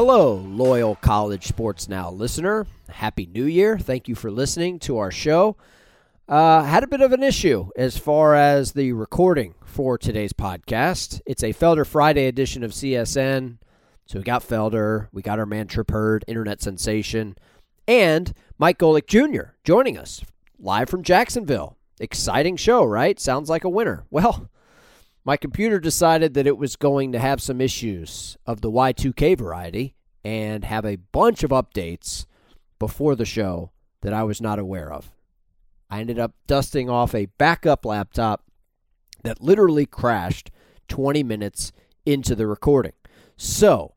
Hello, 0.00 0.34
loyal 0.34 0.94
College 0.94 1.48
Sports 1.48 1.88
Now 1.88 2.08
listener. 2.08 2.68
Happy 2.88 3.26
New 3.26 3.46
Year. 3.46 3.76
Thank 3.76 4.06
you 4.06 4.14
for 4.14 4.30
listening 4.30 4.78
to 4.78 4.98
our 4.98 5.10
show. 5.10 5.56
Uh, 6.28 6.62
had 6.62 6.84
a 6.84 6.86
bit 6.86 7.00
of 7.00 7.12
an 7.12 7.24
issue 7.24 7.70
as 7.76 7.98
far 7.98 8.36
as 8.36 8.70
the 8.70 8.92
recording 8.92 9.56
for 9.64 9.98
today's 9.98 10.32
podcast. 10.32 11.20
It's 11.26 11.42
a 11.42 11.52
Felder 11.52 11.84
Friday 11.84 12.26
edition 12.26 12.62
of 12.62 12.70
CSN. 12.70 13.58
So 14.06 14.20
we 14.20 14.22
got 14.22 14.44
Felder, 14.44 15.08
we 15.10 15.20
got 15.20 15.40
our 15.40 15.46
man 15.46 15.66
Trip 15.66 15.90
Hurd, 15.90 16.24
internet 16.28 16.62
sensation, 16.62 17.36
and 17.88 18.32
Mike 18.56 18.78
Golic 18.78 19.08
Jr. 19.08 19.54
joining 19.64 19.98
us 19.98 20.22
live 20.60 20.88
from 20.88 21.02
Jacksonville. 21.02 21.76
Exciting 21.98 22.56
show, 22.56 22.84
right? 22.84 23.18
Sounds 23.18 23.50
like 23.50 23.64
a 23.64 23.68
winner. 23.68 24.04
Well, 24.10 24.48
my 25.28 25.36
computer 25.36 25.78
decided 25.78 26.32
that 26.32 26.46
it 26.46 26.56
was 26.56 26.74
going 26.74 27.12
to 27.12 27.18
have 27.18 27.38
some 27.42 27.60
issues 27.60 28.38
of 28.46 28.62
the 28.62 28.70
Y2K 28.70 29.36
variety 29.36 29.94
and 30.24 30.64
have 30.64 30.86
a 30.86 30.96
bunch 30.96 31.42
of 31.42 31.50
updates 31.50 32.24
before 32.78 33.14
the 33.14 33.26
show 33.26 33.70
that 34.00 34.14
I 34.14 34.22
was 34.22 34.40
not 34.40 34.58
aware 34.58 34.90
of. 34.90 35.12
I 35.90 36.00
ended 36.00 36.18
up 36.18 36.32
dusting 36.46 36.88
off 36.88 37.14
a 37.14 37.26
backup 37.36 37.84
laptop 37.84 38.44
that 39.22 39.42
literally 39.42 39.84
crashed 39.84 40.50
20 40.88 41.22
minutes 41.24 41.72
into 42.06 42.34
the 42.34 42.46
recording. 42.46 42.94
So, 43.36 43.92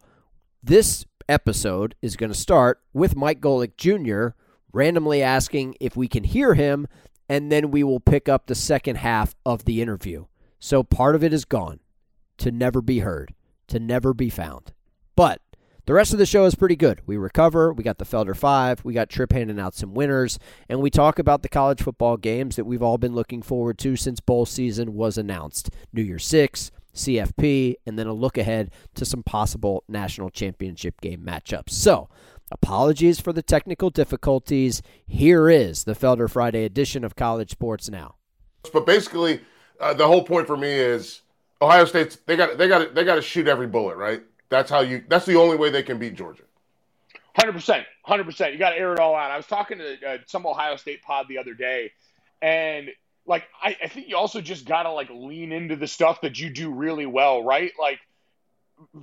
this 0.61 1.05
episode 1.29 1.95
is 2.01 2.17
going 2.17 2.33
to 2.33 2.37
start 2.37 2.81
with 2.91 3.15
Mike 3.15 3.39
Golic 3.39 3.77
Jr. 3.77 4.35
randomly 4.73 5.23
asking 5.23 5.77
if 5.79 5.95
we 5.95 6.09
can 6.09 6.25
hear 6.25 6.55
him, 6.55 6.89
and 7.29 7.49
then 7.49 7.71
we 7.71 7.85
will 7.85 8.01
pick 8.01 8.27
up 8.27 8.47
the 8.47 8.53
second 8.53 8.97
half 8.97 9.33
of 9.45 9.63
the 9.63 9.81
interview. 9.81 10.25
So 10.63 10.83
part 10.83 11.15
of 11.15 11.23
it 11.23 11.33
is 11.33 11.43
gone, 11.43 11.79
to 12.37 12.51
never 12.51 12.83
be 12.83 12.99
heard, 12.99 13.33
to 13.67 13.79
never 13.79 14.13
be 14.13 14.29
found. 14.29 14.73
But 15.15 15.41
the 15.87 15.93
rest 15.93 16.13
of 16.13 16.19
the 16.19 16.25
show 16.27 16.45
is 16.45 16.53
pretty 16.53 16.75
good. 16.75 17.01
We 17.07 17.17
recover. 17.17 17.73
We 17.73 17.83
got 17.83 17.97
the 17.97 18.05
Felder 18.05 18.35
Five. 18.35 18.85
We 18.85 18.93
got 18.93 19.09
Trip 19.09 19.31
handing 19.31 19.59
out 19.59 19.73
some 19.73 19.95
winners. 19.95 20.37
And 20.69 20.79
we 20.79 20.91
talk 20.91 21.17
about 21.17 21.41
the 21.41 21.49
college 21.49 21.81
football 21.81 22.15
games 22.15 22.57
that 22.57 22.65
we've 22.65 22.83
all 22.83 22.99
been 22.99 23.15
looking 23.15 23.41
forward 23.41 23.79
to 23.79 23.95
since 23.95 24.19
bowl 24.19 24.45
season 24.45 24.93
was 24.93 25.17
announced 25.17 25.71
New 25.91 26.03
Year's 26.03 26.25
Six, 26.25 26.69
CFP, 26.93 27.77
and 27.87 27.97
then 27.97 28.05
a 28.05 28.13
look 28.13 28.37
ahead 28.37 28.69
to 28.93 29.03
some 29.03 29.23
possible 29.23 29.83
national 29.87 30.29
championship 30.29 31.01
game 31.01 31.25
matchups. 31.25 31.71
So, 31.71 32.07
apologies 32.51 33.19
for 33.19 33.33
the 33.33 33.41
technical 33.41 33.89
difficulties. 33.89 34.83
Here 35.07 35.49
is 35.49 35.85
the 35.85 35.95
Felder 35.95 36.29
Friday 36.29 36.65
edition 36.65 37.03
of 37.03 37.15
College 37.15 37.49
Sports 37.49 37.89
Now. 37.89 38.17
But 38.71 38.85
basically, 38.85 39.41
uh, 39.81 39.93
the 39.93 40.07
whole 40.07 40.23
point 40.23 40.47
for 40.47 40.55
me 40.55 40.69
is 40.69 41.21
Ohio 41.61 41.85
State's 41.85 42.17
they 42.25 42.35
got 42.35 42.57
they 42.57 42.67
got 42.67 42.93
they 42.95 43.03
got 43.03 43.15
to 43.15 43.21
shoot 43.21 43.47
every 43.47 43.67
bullet, 43.67 43.97
right? 43.97 44.21
That's 44.49 44.69
how 44.69 44.81
you. 44.81 45.03
That's 45.07 45.25
the 45.25 45.35
only 45.35 45.57
way 45.57 45.69
they 45.69 45.83
can 45.83 45.97
beat 45.97 46.15
Georgia. 46.15 46.43
Hundred 47.35 47.53
percent, 47.53 47.85
hundred 48.03 48.25
percent. 48.25 48.53
You 48.53 48.59
got 48.59 48.71
to 48.71 48.77
air 48.77 48.93
it 48.93 48.99
all 48.99 49.15
out. 49.15 49.31
I 49.31 49.37
was 49.37 49.47
talking 49.47 49.77
to 49.79 50.07
uh, 50.07 50.17
some 50.27 50.45
Ohio 50.45 50.75
State 50.75 51.01
pod 51.01 51.27
the 51.29 51.37
other 51.37 51.53
day, 51.53 51.91
and 52.41 52.89
like 53.25 53.45
I, 53.61 53.77
I 53.83 53.87
think 53.87 54.09
you 54.09 54.17
also 54.17 54.41
just 54.41 54.65
got 54.65 54.83
to 54.83 54.91
like 54.91 55.09
lean 55.09 55.51
into 55.51 55.75
the 55.75 55.87
stuff 55.87 56.21
that 56.21 56.39
you 56.39 56.49
do 56.49 56.71
really 56.71 57.05
well, 57.05 57.43
right? 57.43 57.71
Like 57.79 57.99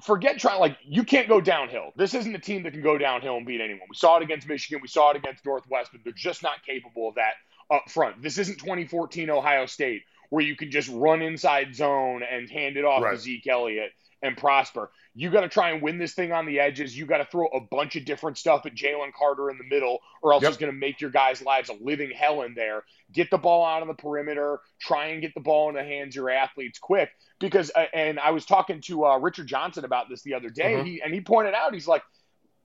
forget 0.03 0.39
trying 0.39 0.61
like 0.61 0.77
you 0.85 1.05
can't 1.05 1.29
go 1.29 1.41
downhill. 1.41 1.93
This 1.97 2.15
isn't 2.15 2.35
a 2.35 2.39
team 2.39 2.65
that 2.65 2.73
can 2.73 2.83
go 2.83 2.99
downhill 2.99 3.37
and 3.37 3.47
beat 3.47 3.61
anyone. 3.61 3.87
We 3.89 3.97
saw 3.97 4.19
it 4.19 4.23
against 4.23 4.47
Michigan, 4.47 4.81
we 4.83 4.89
saw 4.89 5.11
it 5.11 5.17
against 5.17 5.45
Northwestern. 5.45 6.01
They're 6.05 6.13
just 6.13 6.43
not 6.43 6.65
capable 6.65 7.09
of 7.09 7.15
that 7.15 7.35
up 7.71 7.91
front. 7.91 8.23
This 8.23 8.39
isn't 8.39 8.59
2014 8.59 9.31
Ohio 9.31 9.67
State 9.67 10.03
where 10.31 10.45
you 10.45 10.57
can 10.57 10.71
just 10.71 10.89
run 10.89 11.23
inside 11.23 11.75
zone 11.75 12.23
and 12.23 12.51
hand 12.51 12.77
it 12.77 12.85
off 12.85 13.03
right. 13.03 13.13
to 13.13 13.19
Zeke 13.19 13.47
Elliott 13.47 13.93
and 14.23 14.37
prosper. 14.37 14.91
You 15.15 15.31
got 15.31 15.41
to 15.41 15.49
try 15.49 15.71
and 15.71 15.83
win 15.83 15.99
this 15.99 16.15
thing 16.15 16.33
on 16.33 16.47
the 16.47 16.61
edges. 16.61 16.97
You 16.97 17.07
got 17.07 17.19
to 17.19 17.25
throw 17.25 17.47
a 17.47 17.61
bunch 17.61 17.97
of 17.97 18.05
different 18.05 18.39
stuff 18.39 18.67
at 18.67 18.75
Jalen 18.75 19.13
Carter 19.13 19.51
in 19.51 19.59
the 19.59 19.65
middle, 19.65 19.99
or 20.23 20.33
else 20.33 20.43
yep. 20.43 20.53
he's 20.53 20.59
going 20.59 20.73
to 20.73 20.79
make 20.79 21.01
your 21.01 21.11
guys' 21.11 21.43
lives 21.43 21.71
a 21.71 21.75
living 21.81 22.11
hell 22.11 22.43
in 22.43 22.55
there. 22.55 22.85
Get 23.13 23.31
the 23.31 23.39
ball 23.39 23.65
out 23.65 23.83
on 23.83 23.89
the 23.89 23.95
perimeter. 23.95 24.61
Try 24.81 25.07
and 25.09 25.23
get 25.23 25.35
the 25.35 25.41
ball 25.41 25.69
in 25.71 25.75
the 25.75 25.83
hands 25.83 26.13
of 26.13 26.17
your 26.17 26.31
athletes 26.31 26.79
quick. 26.79 27.11
Because, 27.41 27.71
uh, 27.75 27.87
and 27.95 28.19
I 28.19 28.31
was 28.31 28.45
talking 28.45 28.81
to 28.83 29.07
uh, 29.07 29.19
Richard 29.19 29.47
Johnson 29.47 29.85
about 29.85 30.09
this 30.09 30.23
the 30.23 30.35
other 30.35 30.51
day, 30.51 30.75
mm-hmm. 30.75 30.87
he, 30.87 31.03
and 31.03 31.15
he 31.15 31.21
pointed 31.21 31.55
out, 31.55 31.75
he's 31.75 31.89
like, 31.89 32.03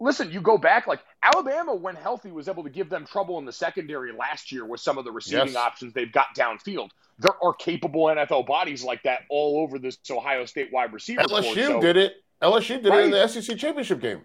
listen, 0.03 0.31
you 0.31 0.41
go 0.41 0.57
back 0.57 0.85
like 0.85 0.99
Alabama, 1.21 1.73
when 1.73 1.95
healthy, 1.95 2.31
was 2.31 2.47
able 2.47 2.63
to 2.63 2.69
give 2.69 2.89
them 2.89 3.05
trouble 3.05 3.39
in 3.39 3.45
the 3.45 3.51
secondary 3.51 4.11
last 4.11 4.51
year 4.51 4.65
with 4.65 4.81
some 4.81 4.97
of 4.97 5.05
the 5.05 5.11
receiving 5.11 5.47
yes. 5.47 5.55
options 5.55 5.93
they've 5.93 6.11
got 6.11 6.35
downfield. 6.35 6.89
There 7.19 7.33
are 7.41 7.53
capable 7.53 8.05
NFL 8.05 8.45
bodies 8.45 8.83
like 8.83 9.03
that 9.03 9.21
all 9.29 9.59
over 9.61 9.79
this 9.79 9.97
Ohio 10.11 10.45
State 10.45 10.71
wide 10.71 10.93
receiver. 10.93 11.21
LSU 11.21 11.67
so, 11.67 11.81
did 11.81 11.97
it. 11.97 12.23
LSU 12.41 12.81
did 12.81 12.87
right. 12.87 13.01
it 13.01 13.05
in 13.05 13.11
the 13.11 13.27
SEC 13.27 13.57
championship 13.57 14.01
game. 14.01 14.21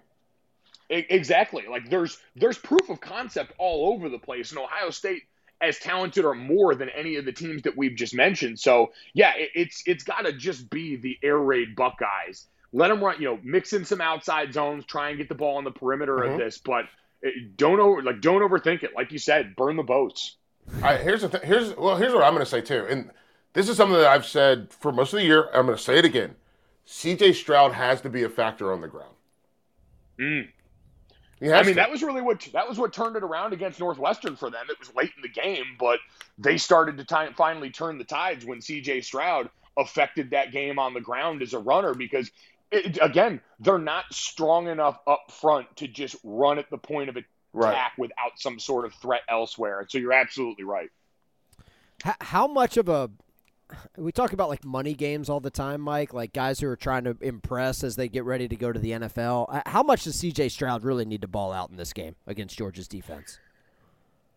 Exactly. 0.90 1.64
Like 1.68 1.90
there's 1.90 2.18
there's 2.34 2.58
proof 2.58 2.88
of 2.88 3.00
concept 3.00 3.52
all 3.58 3.92
over 3.92 4.08
the 4.08 4.18
place, 4.18 4.50
and 4.50 4.58
Ohio 4.58 4.90
State 4.90 5.22
as 5.60 5.78
talented 5.78 6.24
or 6.24 6.34
more 6.34 6.74
than 6.74 6.88
any 6.88 7.16
of 7.16 7.24
the 7.24 7.32
teams 7.32 7.62
that 7.62 7.76
we've 7.76 7.94
just 7.94 8.14
mentioned. 8.14 8.58
So 8.58 8.92
yeah, 9.12 9.32
it, 9.36 9.50
it's 9.54 9.82
it's 9.86 10.02
got 10.02 10.24
to 10.24 10.32
just 10.32 10.70
be 10.70 10.96
the 10.96 11.18
air 11.22 11.38
raid 11.38 11.76
Buckeyes 11.76 12.46
let 12.72 12.88
them 12.88 13.02
run, 13.02 13.20
you 13.20 13.28
know, 13.28 13.38
mix 13.42 13.72
in 13.72 13.84
some 13.84 14.00
outside 14.00 14.52
zones, 14.52 14.84
try 14.84 15.08
and 15.08 15.18
get 15.18 15.28
the 15.28 15.34
ball 15.34 15.56
on 15.56 15.64
the 15.64 15.70
perimeter 15.70 16.16
mm-hmm. 16.16 16.32
of 16.32 16.38
this, 16.38 16.58
but 16.58 16.84
don't 17.56 17.80
over 17.80 18.02
like 18.02 18.20
don't 18.20 18.42
overthink 18.42 18.82
it. 18.82 18.94
Like 18.94 19.12
you 19.12 19.18
said, 19.18 19.56
burn 19.56 19.76
the 19.76 19.82
boats. 19.82 20.36
All 20.76 20.82
right, 20.82 21.00
here's 21.00 21.22
the 21.22 21.28
th- 21.28 21.42
here's 21.44 21.76
well 21.76 21.96
here's 21.96 22.12
what 22.12 22.22
I'm 22.22 22.34
going 22.34 22.44
to 22.44 22.50
say 22.50 22.60
too, 22.60 22.86
and 22.88 23.10
this 23.54 23.68
is 23.68 23.76
something 23.76 23.96
that 23.96 24.06
I've 24.06 24.26
said 24.26 24.70
for 24.70 24.92
most 24.92 25.12
of 25.12 25.18
the 25.18 25.24
year. 25.24 25.48
I'm 25.54 25.66
going 25.66 25.76
to 25.76 25.82
say 25.82 25.98
it 25.98 26.04
again. 26.04 26.36
CJ 26.86 27.34
Stroud 27.34 27.72
has 27.72 28.00
to 28.02 28.10
be 28.10 28.22
a 28.22 28.28
factor 28.28 28.72
on 28.72 28.80
the 28.80 28.88
ground. 28.88 29.14
Mm. 30.18 30.48
I 31.42 31.62
mean, 31.62 31.66
to. 31.66 31.74
that 31.74 31.90
was 31.90 32.02
really 32.02 32.20
what 32.20 32.48
that 32.52 32.68
was 32.68 32.78
what 32.78 32.92
turned 32.92 33.16
it 33.16 33.22
around 33.22 33.52
against 33.52 33.78
Northwestern 33.78 34.36
for 34.36 34.50
them. 34.50 34.66
It 34.68 34.78
was 34.78 34.94
late 34.94 35.10
in 35.16 35.22
the 35.22 35.28
game, 35.28 35.76
but 35.78 36.00
they 36.36 36.58
started 36.58 36.96
to 36.98 37.04
time, 37.04 37.34
finally 37.34 37.70
turn 37.70 37.98
the 37.98 38.04
tides 38.04 38.44
when 38.44 38.60
C.J. 38.60 39.02
Stroud 39.02 39.48
affected 39.76 40.30
that 40.30 40.50
game 40.50 40.78
on 40.78 40.94
the 40.94 41.00
ground 41.00 41.40
as 41.42 41.54
a 41.54 41.58
runner 41.58 41.94
because, 41.94 42.30
it, 42.70 42.98
again, 43.00 43.40
they're 43.60 43.78
not 43.78 44.04
strong 44.12 44.68
enough 44.68 44.98
up 45.06 45.30
front 45.30 45.76
to 45.76 45.88
just 45.88 46.16
run 46.22 46.58
at 46.58 46.70
the 46.70 46.78
point 46.78 47.08
of 47.08 47.16
attack 47.16 47.28
right. 47.52 47.90
without 47.98 48.32
some 48.36 48.58
sort 48.58 48.84
of 48.84 48.94
threat 48.94 49.22
elsewhere. 49.28 49.86
So 49.88 49.98
you're 49.98 50.12
absolutely 50.12 50.64
right. 50.64 50.90
H- 52.06 52.14
how 52.20 52.46
much 52.46 52.76
of 52.76 52.88
a 52.88 53.10
we 53.96 54.12
talk 54.12 54.32
about 54.32 54.48
like 54.48 54.64
money 54.64 54.94
games 54.94 55.28
all 55.28 55.40
the 55.40 55.50
time, 55.50 55.80
Mike, 55.80 56.14
like 56.14 56.32
guys 56.32 56.60
who 56.60 56.68
are 56.68 56.76
trying 56.76 57.04
to 57.04 57.16
impress 57.20 57.84
as 57.84 57.96
they 57.96 58.08
get 58.08 58.24
ready 58.24 58.48
to 58.48 58.56
go 58.56 58.72
to 58.72 58.78
the 58.78 58.92
NFL. 58.92 59.62
How 59.66 59.82
much 59.82 60.04
does 60.04 60.16
CJ 60.16 60.50
Stroud 60.50 60.84
really 60.84 61.04
need 61.04 61.20
to 61.22 61.28
ball 61.28 61.52
out 61.52 61.70
in 61.70 61.76
this 61.76 61.92
game 61.92 62.16
against 62.26 62.56
Georgia's 62.56 62.88
defense? 62.88 63.38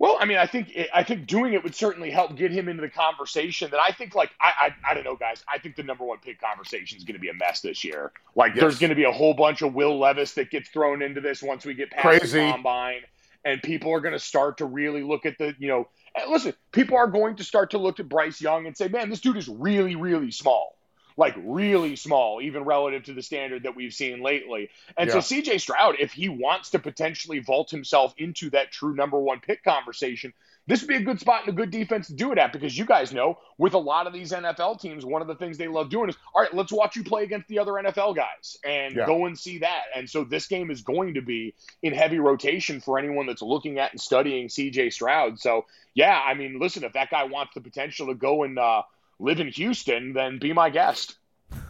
Well, 0.02 0.18
I 0.20 0.26
mean, 0.26 0.40
I 0.40 0.48
think 0.48 0.76
I 0.96 1.04
think 1.04 1.28
doing 1.28 1.54
it 1.54 1.64
would 1.64 1.76
certainly 1.76 2.10
help 2.10 2.36
get 2.36 2.52
him 2.52 2.68
into 2.68 2.82
the 2.82 2.90
conversation. 2.90 3.70
That 3.70 3.80
I 3.80 3.92
think, 3.92 4.16
like, 4.16 4.32
I 4.42 4.74
I, 4.86 4.90
I 4.90 4.94
don't 4.96 5.04
know, 5.04 5.16
guys. 5.16 5.44
I 5.48 5.60
think 5.60 5.76
the 5.76 5.84
number 5.84 6.04
one 6.04 6.18
pick 6.18 6.42
conversation 6.42 6.98
is 6.98 7.04
going 7.04 7.14
to 7.14 7.20
be 7.20 7.30
a 7.30 7.36
mess 7.36 7.62
this 7.62 7.84
year. 7.84 8.12
Like, 8.36 8.56
Yes. 8.56 8.62
there's 8.62 8.80
going 8.80 8.90
to 8.90 8.96
be 8.96 9.04
a 9.04 9.12
whole 9.12 9.36
bunch 9.36 9.62
of 9.62 9.76
Will 9.76 10.00
Levis 10.00 10.34
that 10.34 10.50
gets 10.50 10.70
thrown 10.70 11.04
into 11.04 11.22
this 11.22 11.44
once 11.44 11.68
we 11.68 11.76
get 11.76 11.92
past 11.92 12.20
Crazy. 12.20 12.40
the 12.40 12.52
combine, 12.52 13.02
and 13.46 13.62
people 13.62 13.92
are 13.94 14.00
going 14.00 14.14
to 14.14 14.20
start 14.20 14.58
to 14.58 14.66
really 14.66 15.04
look 15.04 15.28
at 15.28 15.38
the, 15.38 15.54
you 15.60 15.68
know, 15.68 15.88
listen, 16.28 16.56
people 16.72 16.98
are 16.98 17.06
going 17.06 17.36
to 17.36 17.44
start 17.44 17.70
to 17.70 17.78
look 17.78 18.00
at 18.00 18.10
Bryce 18.10 18.42
Young 18.42 18.66
and 18.66 18.76
say, 18.76 18.88
man, 18.88 19.08
this 19.12 19.22
dude 19.22 19.38
is 19.38 19.48
really, 19.48 19.96
really 19.96 20.32
small. 20.32 20.78
Like 21.18 21.36
really 21.38 21.96
small, 21.96 22.42
even 22.42 22.64
relative 22.64 23.04
to 23.04 23.14
the 23.14 23.22
standard 23.22 23.64
that 23.64 23.76
we've 23.76 23.94
seen 23.94 24.22
lately. 24.22 24.70
And 24.98 25.10
so 25.12 25.18
CJ 25.20 25.60
Stroud, 25.62 25.96
if 26.00 26.12
he 26.14 26.30
wants 26.30 26.72
to 26.72 26.80
potentially 26.80 27.40
vault 27.40 27.70
himself 27.70 28.14
into 28.18 28.50
that 28.52 28.72
true 28.72 28.96
number 28.96 29.20
one 29.20 29.40
pick 29.40 29.64
conversation, 29.64 30.34
this 30.68 30.82
would 30.82 30.88
be 30.88 30.96
a 30.96 31.02
good 31.02 31.20
spot 31.20 31.42
and 31.42 31.50
a 31.50 31.56
good 31.56 31.72
defense 31.72 32.08
to 32.08 32.14
do 32.14 32.32
it 32.32 32.38
at 32.38 32.54
because 32.54 32.78
you 32.78 32.86
guys 32.86 33.12
know 33.12 33.40
with 33.58 33.74
a 33.74 33.80
lot 33.80 34.08
of 34.08 34.14
these 34.14 34.32
NFL 34.32 34.80
teams, 34.80 35.04
one 35.04 35.22
of 35.22 35.28
the 35.28 35.36
things 35.36 35.58
they 35.58 35.68
love 35.68 35.90
doing 35.90 36.08
is, 36.10 36.16
all 36.34 36.42
right, 36.42 36.54
let's 36.54 36.72
watch 36.72 36.96
you 36.96 37.04
play 37.04 37.24
against 37.24 37.48
the 37.48 37.60
other 37.60 37.74
NFL 37.74 38.16
guys 38.16 38.58
and 38.64 38.96
Yeah. 38.96 39.06
go 39.06 39.26
and 39.26 39.38
see 39.38 39.58
that. 39.60 39.86
And 39.96 40.10
so 40.10 40.24
this 40.24 40.48
game 40.48 40.70
is 40.70 40.82
going 40.82 41.16
to 41.16 41.22
be 41.22 41.56
in 41.82 41.94
heavy 41.94 42.20
rotation 42.20 42.80
for 42.80 43.00
anyone 43.00 43.26
that's 43.26 43.42
looking 43.42 43.80
at 43.80 43.92
and 43.92 44.00
studying 44.00 44.48
CJ 44.48 44.94
Stroud. 44.94 45.40
So 45.40 45.66
yeah, 45.94 46.22
I 46.26 46.36
mean, 46.36 46.60
listen, 46.60 46.84
if 46.84 46.94
that 46.94 47.10
guy 47.10 47.24
wants 47.26 47.54
the 47.54 47.62
potential 47.62 48.08
to 48.08 48.14
go 48.16 48.44
and 48.44 48.58
uh, 48.58 48.84
live 49.22 49.40
in 49.40 49.48
Houston, 49.48 50.14
then 50.14 50.40
be 50.40 50.54
my 50.54 50.70
guest. 50.70 51.16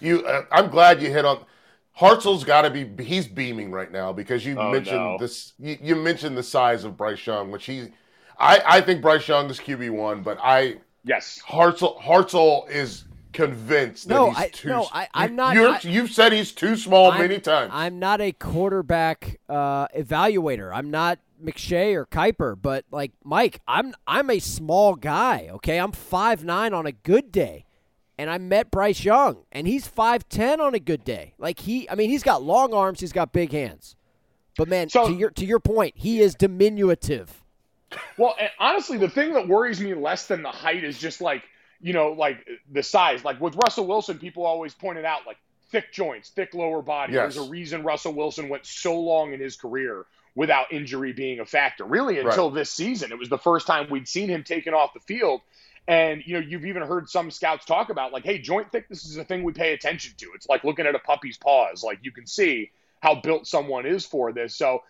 You, 0.00 0.24
uh, 0.26 0.44
I'm 0.50 0.70
glad 0.70 1.02
you 1.02 1.10
hit 1.10 1.24
on. 1.24 1.44
Hartzell's 1.98 2.44
got 2.44 2.62
to 2.62 2.70
be. 2.70 3.04
He's 3.04 3.28
beaming 3.28 3.70
right 3.70 3.92
now 3.92 4.12
because 4.14 4.46
you 4.46 4.58
Oh, 4.58 4.70
mentioned 4.72 4.96
no. 4.96 5.18
this. 5.18 5.52
You, 5.58 5.76
you 5.80 5.94
mentioned 5.96 6.36
the 6.38 6.42
size 6.42 6.84
of 6.84 6.96
Bryce 6.96 7.26
Young, 7.26 7.50
which 7.50 7.66
he. 7.66 7.88
I, 8.38 8.62
I 8.66 8.80
think 8.80 9.02
Bryce 9.02 9.28
Young 9.28 9.50
is 9.50 9.60
QB 9.60 9.90
one, 9.90 10.22
but 10.22 10.38
I 10.42 10.78
Yes. 11.04 11.40
Hartzell 11.46 12.00
Hartzell 12.00 12.70
is 12.70 13.04
convinced 13.32 14.08
that 14.08 14.14
No, 14.14 14.28
he's 14.30 14.38
I- 14.38 14.48
too. 14.48 14.68
no, 14.68 14.88
I- 14.92 15.08
I'm 15.14 15.36
not- 15.36 15.54
You're, 15.54 15.68
I- 15.70 15.80
you've 15.82 16.10
said 16.10 16.32
he's 16.32 16.52
too 16.52 16.76
small 16.76 17.10
I'm- 17.12 17.20
many 17.20 17.38
times. 17.38 17.70
I'm 17.74 17.98
not 17.98 18.20
a 18.20 18.32
quarterback 18.32 19.38
uh, 19.48 19.88
evaluator. 19.88 20.70
I'm 20.74 20.90
not 20.90 21.18
McShay 21.42 21.94
or 21.94 22.04
Kiper, 22.06 22.54
but 22.60 22.84
like 22.90 23.12
Mike, 23.24 23.60
I'm 23.66 23.94
I'm 24.06 24.28
a 24.30 24.38
small 24.40 24.94
guy. 24.94 25.48
Okay, 25.52 25.78
I'm 25.78 25.92
five 25.92 26.44
nine 26.44 26.74
on 26.74 26.84
a 26.86 26.92
good 26.92 27.32
day, 27.32 27.64
and 28.18 28.28
I 28.28 28.36
met 28.38 28.70
Bryce 28.70 29.04
Young, 29.04 29.44
and 29.50 29.66
he's 29.66 29.86
five 29.86 30.28
ten 30.28 30.60
on 30.60 30.74
a 30.74 30.78
good 30.80 31.02
day. 31.02 31.32
Like 31.38 31.60
he, 31.60 31.88
I 31.88 31.94
mean, 31.94 32.10
he's 32.10 32.22
got 32.22 32.42
long 32.42 32.74
arms, 32.74 33.00
he's 33.00 33.12
got 33.12 33.32
big 33.32 33.52
hands, 33.52 33.96
but 34.58 34.68
man, 34.68 34.90
So- 34.90 35.06
to 35.08 35.14
your 35.14 35.30
to 35.30 35.46
your 35.46 35.60
point, 35.60 35.94
he 35.96 36.20
is 36.20 36.34
diminutive. 36.34 37.42
Well, 38.18 38.36
and 38.38 38.50
honestly, 38.58 38.98
the 38.98 39.08
thing 39.08 39.32
that 39.32 39.48
worries 39.48 39.80
me 39.80 39.94
less 39.94 40.26
than 40.26 40.42
the 40.42 40.50
height 40.50 40.84
is 40.84 40.98
just 40.98 41.20
like, 41.22 41.42
you 41.80 41.92
know, 41.92 42.12
like 42.12 42.46
the 42.70 42.82
size. 42.82 43.24
Like 43.24 43.40
with 43.40 43.56
Russell 43.56 43.86
Wilson, 43.86 44.18
people 44.18 44.44
always 44.44 44.74
pointed 44.74 45.04
out 45.04 45.26
like 45.26 45.38
thick 45.70 45.92
joints, 45.92 46.30
thick 46.30 46.54
lower 46.54 46.82
body. 46.82 47.14
Yes. 47.14 47.34
There's 47.34 47.46
a 47.48 47.50
reason 47.50 47.82
Russell 47.82 48.12
Wilson 48.12 48.48
went 48.48 48.66
so 48.66 48.98
long 48.98 49.32
in 49.32 49.40
his 49.40 49.56
career 49.56 50.06
without 50.34 50.72
injury 50.72 51.12
being 51.12 51.40
a 51.40 51.44
factor. 51.44 51.84
Really, 51.84 52.18
until 52.18 52.50
this 52.50 52.70
season, 52.70 53.12
it 53.12 53.18
was 53.18 53.28
the 53.28 53.38
first 53.38 53.66
time 53.66 53.88
we'd 53.90 54.08
seen 54.08 54.28
him 54.28 54.44
taken 54.44 54.74
off 54.74 54.94
the 54.94 55.00
field. 55.00 55.40
And 55.88 56.22
you 56.24 56.34
know, 56.34 56.46
you've 56.46 56.66
even 56.66 56.82
heard 56.82 57.08
some 57.08 57.30
scouts 57.30 57.64
talk 57.64 57.90
about 57.90 58.12
like, 58.12 58.24
hey, 58.24 58.38
joint 58.38 58.70
thickness 58.70 59.04
is 59.04 59.16
a 59.16 59.24
thing 59.24 59.42
we 59.42 59.52
pay 59.52 59.72
attention 59.72 60.14
to. 60.18 60.26
It's 60.34 60.48
like 60.48 60.62
looking 60.62 60.86
at 60.86 60.94
a 60.94 61.00
puppy's 61.00 61.36
paws. 61.36 61.82
Like 61.82 61.98
you 62.02 62.12
can 62.12 62.26
see 62.26 62.70
how 63.00 63.20
built 63.20 63.46
someone 63.46 63.86
is 63.86 64.04
for 64.04 64.32
this. 64.32 64.54
So 64.54 64.82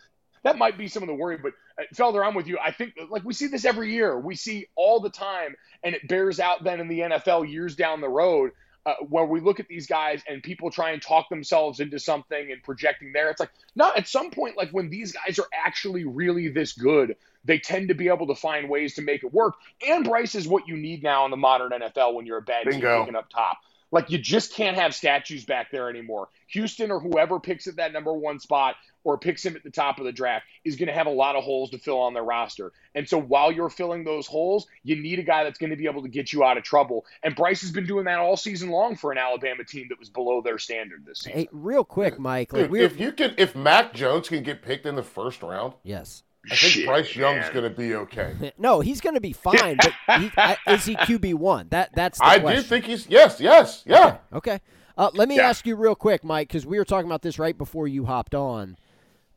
that 0.42 0.58
might 0.58 0.78
be 0.78 0.88
some 0.88 1.02
of 1.02 1.06
the 1.08 1.14
worry. 1.14 1.38
But 1.38 1.52
uh, 1.78 1.82
Felder, 1.94 2.26
I'm 2.26 2.34
with 2.34 2.46
you. 2.46 2.58
I 2.62 2.72
think 2.72 2.94
like 3.10 3.24
we 3.24 3.34
see 3.34 3.46
this 3.46 3.64
every 3.64 3.92
year. 3.92 4.18
We 4.18 4.34
see 4.34 4.66
all 4.76 5.00
the 5.00 5.10
time, 5.10 5.54
and 5.82 5.94
it 5.94 6.06
bears 6.08 6.40
out 6.40 6.64
then 6.64 6.80
in 6.80 6.88
the 6.88 7.00
NFL 7.00 7.50
years 7.50 7.76
down 7.76 8.00
the 8.00 8.08
road. 8.08 8.52
Uh, 8.86 8.94
where 9.10 9.26
we 9.26 9.40
look 9.40 9.60
at 9.60 9.68
these 9.68 9.86
guys 9.86 10.22
and 10.26 10.42
people 10.42 10.70
try 10.70 10.92
and 10.92 11.02
talk 11.02 11.28
themselves 11.28 11.80
into 11.80 11.98
something 11.98 12.50
and 12.50 12.62
projecting 12.62 13.12
there. 13.12 13.28
It's 13.28 13.38
like, 13.38 13.50
no, 13.76 13.92
at 13.94 14.08
some 14.08 14.30
point, 14.30 14.56
like 14.56 14.70
when 14.70 14.88
these 14.88 15.12
guys 15.12 15.38
are 15.38 15.46
actually 15.52 16.04
really 16.04 16.48
this 16.48 16.72
good, 16.72 17.14
they 17.44 17.58
tend 17.58 17.88
to 17.88 17.94
be 17.94 18.08
able 18.08 18.26
to 18.28 18.34
find 18.34 18.70
ways 18.70 18.94
to 18.94 19.02
make 19.02 19.22
it 19.22 19.34
work. 19.34 19.56
And 19.86 20.02
Bryce 20.02 20.34
is 20.34 20.48
what 20.48 20.66
you 20.66 20.78
need 20.78 21.02
now 21.02 21.26
in 21.26 21.30
the 21.30 21.36
modern 21.36 21.72
NFL 21.72 22.14
when 22.14 22.24
you're 22.24 22.38
a 22.38 22.42
bad 22.42 22.64
team 22.64 22.80
Bingo. 22.80 23.00
picking 23.00 23.16
up 23.16 23.28
top. 23.28 23.58
Like 23.92 24.10
you 24.10 24.18
just 24.18 24.54
can't 24.54 24.76
have 24.76 24.94
statues 24.94 25.44
back 25.44 25.70
there 25.70 25.88
anymore. 25.88 26.28
Houston 26.48 26.90
or 26.90 27.00
whoever 27.00 27.40
picks 27.40 27.66
at 27.66 27.76
that 27.76 27.92
number 27.92 28.12
one 28.12 28.38
spot 28.38 28.76
or 29.04 29.18
picks 29.18 29.44
him 29.44 29.56
at 29.56 29.62
the 29.62 29.70
top 29.70 29.98
of 29.98 30.04
the 30.04 30.12
draft 30.12 30.44
is 30.64 30.76
going 30.76 30.88
to 30.88 30.92
have 30.92 31.06
a 31.06 31.10
lot 31.10 31.36
of 31.36 31.42
holes 31.42 31.70
to 31.70 31.78
fill 31.78 31.98
on 31.98 32.12
their 32.12 32.22
roster. 32.22 32.72
And 32.94 33.08
so 33.08 33.18
while 33.18 33.50
you're 33.50 33.70
filling 33.70 34.04
those 34.04 34.26
holes, 34.26 34.66
you 34.82 35.00
need 35.00 35.18
a 35.18 35.22
guy 35.22 35.44
that's 35.44 35.58
going 35.58 35.70
to 35.70 35.76
be 35.76 35.86
able 35.86 36.02
to 36.02 36.08
get 36.08 36.32
you 36.32 36.44
out 36.44 36.58
of 36.58 36.64
trouble. 36.64 37.06
And 37.22 37.34
Bryce 37.34 37.62
has 37.62 37.70
been 37.70 37.86
doing 37.86 38.04
that 38.04 38.18
all 38.18 38.36
season 38.36 38.70
long 38.70 38.96
for 38.96 39.10
an 39.12 39.18
Alabama 39.18 39.64
team 39.64 39.86
that 39.88 39.98
was 39.98 40.10
below 40.10 40.42
their 40.42 40.58
standard 40.58 41.04
this 41.06 41.20
season. 41.20 41.38
Hey, 41.38 41.48
real 41.52 41.84
quick, 41.84 42.18
Mike, 42.18 42.52
like 42.52 42.70
Dude, 42.70 42.82
if 42.82 43.00
you 43.00 43.12
can, 43.12 43.34
if 43.38 43.56
Mac 43.56 43.94
Jones 43.94 44.28
can 44.28 44.42
get 44.42 44.62
picked 44.62 44.86
in 44.86 44.96
the 44.96 45.02
first 45.02 45.42
round, 45.42 45.74
yes. 45.82 46.22
I 46.46 46.48
think 46.48 46.58
Shit, 46.72 46.86
Bryce 46.86 47.14
Young's 47.16 47.48
going 47.50 47.64
to 47.64 47.76
be 47.76 47.94
okay. 47.94 48.52
No, 48.58 48.80
he's 48.80 49.00
going 49.00 49.14
to 49.14 49.20
be 49.20 49.32
fine, 49.32 49.76
but 49.76 50.20
he, 50.20 50.30
I, 50.36 50.56
is 50.68 50.84
he 50.86 50.96
QB 50.96 51.34
one? 51.34 51.68
That 51.70 51.90
that's 51.94 52.18
the 52.18 52.24
I 52.24 52.38
question. 52.38 52.62
do 52.62 52.68
think 52.68 52.84
he's 52.86 53.06
yes, 53.08 53.40
yes, 53.40 53.82
yeah. 53.86 54.18
Okay. 54.32 54.60
Uh, 54.96 55.10
let 55.14 55.28
me 55.28 55.36
Yeah. 55.36 55.48
ask 55.48 55.66
you 55.66 55.76
real 55.76 55.94
quick, 55.94 56.24
Mike, 56.24 56.48
because 56.48 56.64
we 56.66 56.78
were 56.78 56.84
talking 56.84 57.06
about 57.06 57.22
this 57.22 57.38
right 57.38 57.56
before 57.56 57.86
you 57.88 58.06
hopped 58.06 58.34
on. 58.34 58.76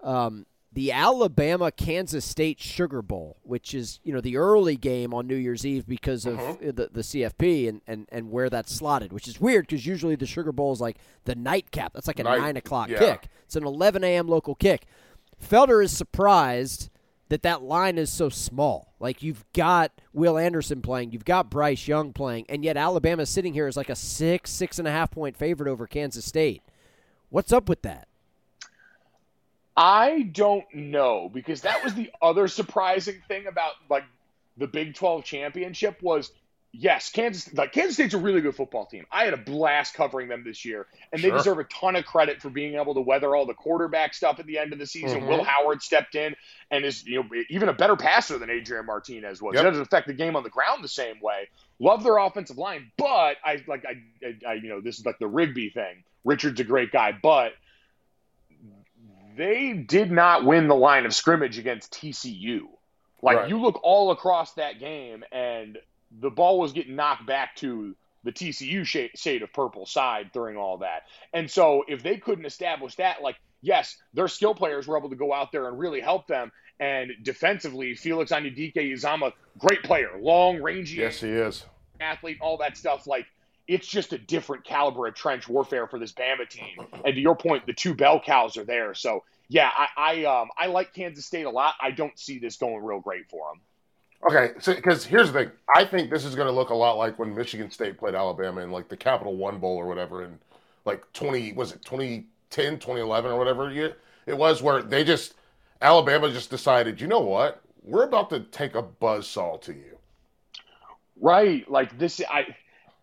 Um, 0.01 0.45
the 0.71 0.91
Alabama 0.91 1.71
Kansas 1.71 2.25
State 2.25 2.59
Sugar 2.59 3.01
Bowl, 3.03 3.37
which 3.43 3.73
is 3.75 3.99
you 4.03 4.11
know 4.13 4.21
the 4.21 4.37
early 4.37 4.75
game 4.75 5.13
on 5.13 5.27
New 5.27 5.35
Year's 5.35 5.65
Eve 5.65 5.85
because 5.85 6.25
of 6.25 6.39
Uh-huh. 6.39 6.51
uh 6.53 6.71
the, 6.71 6.89
the 6.91 7.01
CFP 7.01 7.69
and, 7.69 7.81
and, 7.85 8.07
and 8.11 8.31
where 8.31 8.49
that's 8.49 8.73
slotted, 8.73 9.13
which 9.13 9.27
is 9.27 9.39
weird 9.39 9.67
because 9.67 9.85
usually 9.85 10.15
the 10.15 10.25
Sugar 10.25 10.51
Bowl 10.51 10.73
is 10.73 10.81
like 10.81 10.97
the 11.25 11.35
nightcap. 11.35 11.93
That's 11.93 12.07
like 12.07 12.19
a 12.19 12.23
Night- 12.23 12.39
nine 12.39 12.57
o'clock 12.57 12.89
yeah. 12.89 12.97
kick. 12.97 13.27
It's 13.45 13.55
an 13.55 13.65
11 13.65 14.03
a.m. 14.03 14.27
local 14.27 14.55
kick. 14.55 14.85
Felder 15.41 15.83
is 15.83 15.95
surprised 15.95 16.89
that 17.33 17.41
that 17.41 17.63
line 17.63 17.97
is 17.97 18.11
so 18.11 18.29
small. 18.29 18.93
Like 18.99 19.23
you've 19.23 19.43
got 19.53 19.91
Will 20.13 20.37
Anderson 20.37 20.83
playing, 20.83 21.13
you've 21.13 21.25
got 21.25 21.49
Bryce 21.49 21.87
Young 21.87 22.13
playing, 22.13 22.45
and 22.47 22.63
yet 22.63 22.77
Alabama's 22.77 23.27
sitting 23.27 23.53
here 23.55 23.65
as 23.65 23.75
like 23.75 23.89
a 23.89 23.95
six, 23.95 24.51
six 24.51 24.77
and 24.77 24.87
a 24.87 24.91
half 24.91 25.09
point 25.09 25.35
favorite 25.35 25.67
over 25.67 25.87
Kansas 25.87 26.25
State. 26.25 26.61
What's 27.31 27.51
up 27.51 27.67
with 27.67 27.81
that? 27.81 28.07
I 29.75 30.29
don't 30.31 30.65
know 30.75 31.27
because 31.33 31.61
that 31.61 31.83
was 31.83 31.95
the 31.95 32.11
other 32.21 32.47
surprising 32.47 33.19
thing 33.27 33.47
about 33.47 33.71
like 33.89 34.03
the 34.57 34.67
Big 34.67 34.93
12 34.93 35.23
championship 35.23 36.03
was 36.03 36.31
yes, 36.75 37.11
Kansas 37.11 37.53
like 37.53 37.71
Kansas 37.71 37.93
State's 37.93 38.13
a 38.15 38.17
really 38.17 38.41
good 38.41 38.55
football 38.55 38.85
team. 38.85 39.05
I 39.11 39.23
had 39.25 39.33
a 39.33 39.37
blast 39.37 39.93
covering 39.93 40.27
them 40.27 40.43
this 40.43 40.65
year 40.65 40.87
and 41.11 41.21
they 41.21 41.29
deserve 41.29 41.59
a 41.59 41.63
ton 41.65 41.95
of 41.95 42.03
credit 42.05 42.41
for 42.41 42.49
being 42.49 42.75
able 42.75 42.95
to 42.95 43.01
weather 43.01 43.35
all 43.35 43.45
the 43.45 43.53
quarterback 43.53 44.13
stuff 44.13 44.39
at 44.39 44.47
the 44.47 44.57
end 44.57 44.73
of 44.73 44.79
the 44.79 44.87
season. 44.87 45.21
Mhm. 45.21 45.27
Will 45.27 45.43
Howard 45.43 45.81
stepped 45.83 46.15
in 46.15 46.35
and 46.71 46.83
is 46.83 47.05
you 47.05 47.23
know 47.23 47.29
even 47.49 47.69
a 47.69 47.73
better 47.73 47.95
passer 47.95 48.37
than 48.39 48.49
Adrian 48.49 48.85
Martinez 48.85 49.41
was. 49.41 49.53
Yep. 49.53 49.61
It 49.61 49.69
doesn't 49.69 49.83
affect 49.83 50.07
the 50.07 50.13
game 50.13 50.35
on 50.35 50.43
the 50.43 50.49
ground 50.49 50.83
the 50.83 50.87
same 50.89 51.19
way. 51.21 51.47
Love 51.79 52.03
their 52.03 52.17
offensive 52.17 52.57
line, 52.57 52.91
but 52.97 53.37
I 53.45 53.63
like 53.67 53.85
I, 53.85 54.01
I, 54.25 54.51
I 54.51 54.53
you 54.55 54.69
know 54.69 54.81
this 54.81 54.99
is 54.99 55.05
like 55.05 55.19
the 55.19 55.27
Rigby 55.27 55.69
thing. 55.69 56.03
Richard's 56.25 56.59
a 56.59 56.63
great 56.63 56.91
guy, 56.91 57.11
but 57.11 57.53
they 59.35 59.73
did 59.73 60.11
not 60.11 60.45
win 60.45 60.67
the 60.67 60.75
line 60.75 61.05
of 61.05 61.13
scrimmage 61.13 61.57
against 61.57 61.91
TCU. 61.93 62.67
Like 63.21 63.37
Right. 63.37 63.49
you 63.49 63.59
look 63.59 63.79
all 63.83 64.11
across 64.11 64.53
that 64.55 64.79
game, 64.79 65.23
and 65.31 65.77
the 66.19 66.29
ball 66.29 66.59
was 66.59 66.73
getting 66.73 66.95
knocked 66.95 67.25
back 67.25 67.55
to 67.57 67.95
the 68.23 68.31
TCU 68.31 68.85
shade, 68.85 69.11
shade 69.15 69.41
of 69.43 69.51
purple 69.51 69.85
side 69.85 70.31
during 70.33 70.55
all 70.57 70.77
that. 70.77 71.03
And 71.33 71.49
so 71.49 71.83
if 71.87 72.03
they 72.03 72.17
couldn't 72.17 72.45
establish 72.45 72.95
that, 72.95 73.21
like 73.21 73.35
yes, 73.61 73.97
their 74.13 74.27
skill 74.27 74.55
players 74.55 74.87
were 74.87 74.97
able 74.97 75.09
to 75.09 75.15
go 75.15 75.33
out 75.33 75.51
there 75.51 75.67
and 75.67 75.77
really 75.79 75.99
help 76.01 76.27
them. 76.27 76.51
And 76.79 77.11
defensively, 77.21 77.95
Felix 77.95 78.31
Anudike-Uzomah, 78.31 79.33
great 79.57 79.83
player, 79.83 80.11
long, 80.19 80.61
rangy 80.61 80.97
Yes, 80.97 81.21
he 81.21 81.29
is. 81.29 81.65
athlete, 81.99 82.37
all 82.41 82.57
that 82.57 82.77
stuff. 82.77 83.07
Like 83.07 83.25
it's 83.67 83.87
just 83.87 84.11
a 84.13 84.17
different 84.17 84.65
caliber 84.65 85.07
of 85.07 85.15
trench 85.15 85.47
warfare 85.47 85.87
for 85.87 85.99
this 85.99 86.11
Bama 86.11 86.49
team. 86.49 86.85
And 87.05 87.15
to 87.15 87.19
your 87.21 87.35
point, 87.35 87.65
the 87.65 87.73
two 87.73 87.93
bell 87.93 88.19
cows 88.19 88.57
are 88.57 88.65
there. 88.65 88.93
So 88.93 89.23
yeah, 89.49 89.69
I 89.75 89.87
I, 89.97 90.25
um, 90.25 90.49
I 90.57 90.67
like 90.67 90.93
Kansas 90.93 91.25
State 91.25 91.45
a 91.45 91.49
lot. 91.49 91.75
I 91.81 91.91
don't 91.91 92.17
see 92.17 92.39
this 92.39 92.57
going 92.57 92.83
real 92.83 92.99
great 92.99 93.29
for 93.29 93.49
them. 93.51 93.61
Okay, 94.25 94.53
so 94.59 94.73
because 94.73 95.05
here's 95.05 95.31
the 95.31 95.39
thing, 95.39 95.51
I 95.75 95.83
think 95.85 96.09
this 96.09 96.23
is 96.23 96.35
going 96.35 96.47
to 96.47 96.53
look 96.53 96.69
a 96.69 96.75
lot 96.75 96.97
like 96.97 97.19
when 97.19 97.35
Michigan 97.35 97.69
State 97.69 97.97
played 97.97 98.15
Alabama 98.15 98.61
in 98.61 98.71
like 98.71 98.87
the 98.87 98.97
Capital 98.97 99.35
One 99.35 99.59
Bowl 99.59 99.75
or 99.75 99.85
whatever 99.87 100.23
in 100.23 100.39
like 100.85 101.03
20 101.13 101.53
was 101.53 101.73
it 101.73 101.83
2010, 101.83 102.79
2011 102.79 103.31
or 103.31 103.37
whatever 103.37 103.71
year 103.71 103.97
it 104.25 104.37
was 104.37 104.61
where 104.61 104.81
they 104.81 105.03
just 105.03 105.33
Alabama 105.81 106.31
just 106.31 106.49
decided, 106.49 107.01
you 107.01 107.07
know 107.07 107.19
what, 107.19 107.61
we're 107.83 108.03
about 108.05 108.29
to 108.29 108.39
take 108.41 108.75
a 108.75 108.81
buzz 108.81 109.27
saw 109.27 109.57
to 109.57 109.73
you. 109.73 109.97
Right, 111.19 111.69
like 111.69 111.97
this, 111.97 112.21
I 112.29 112.55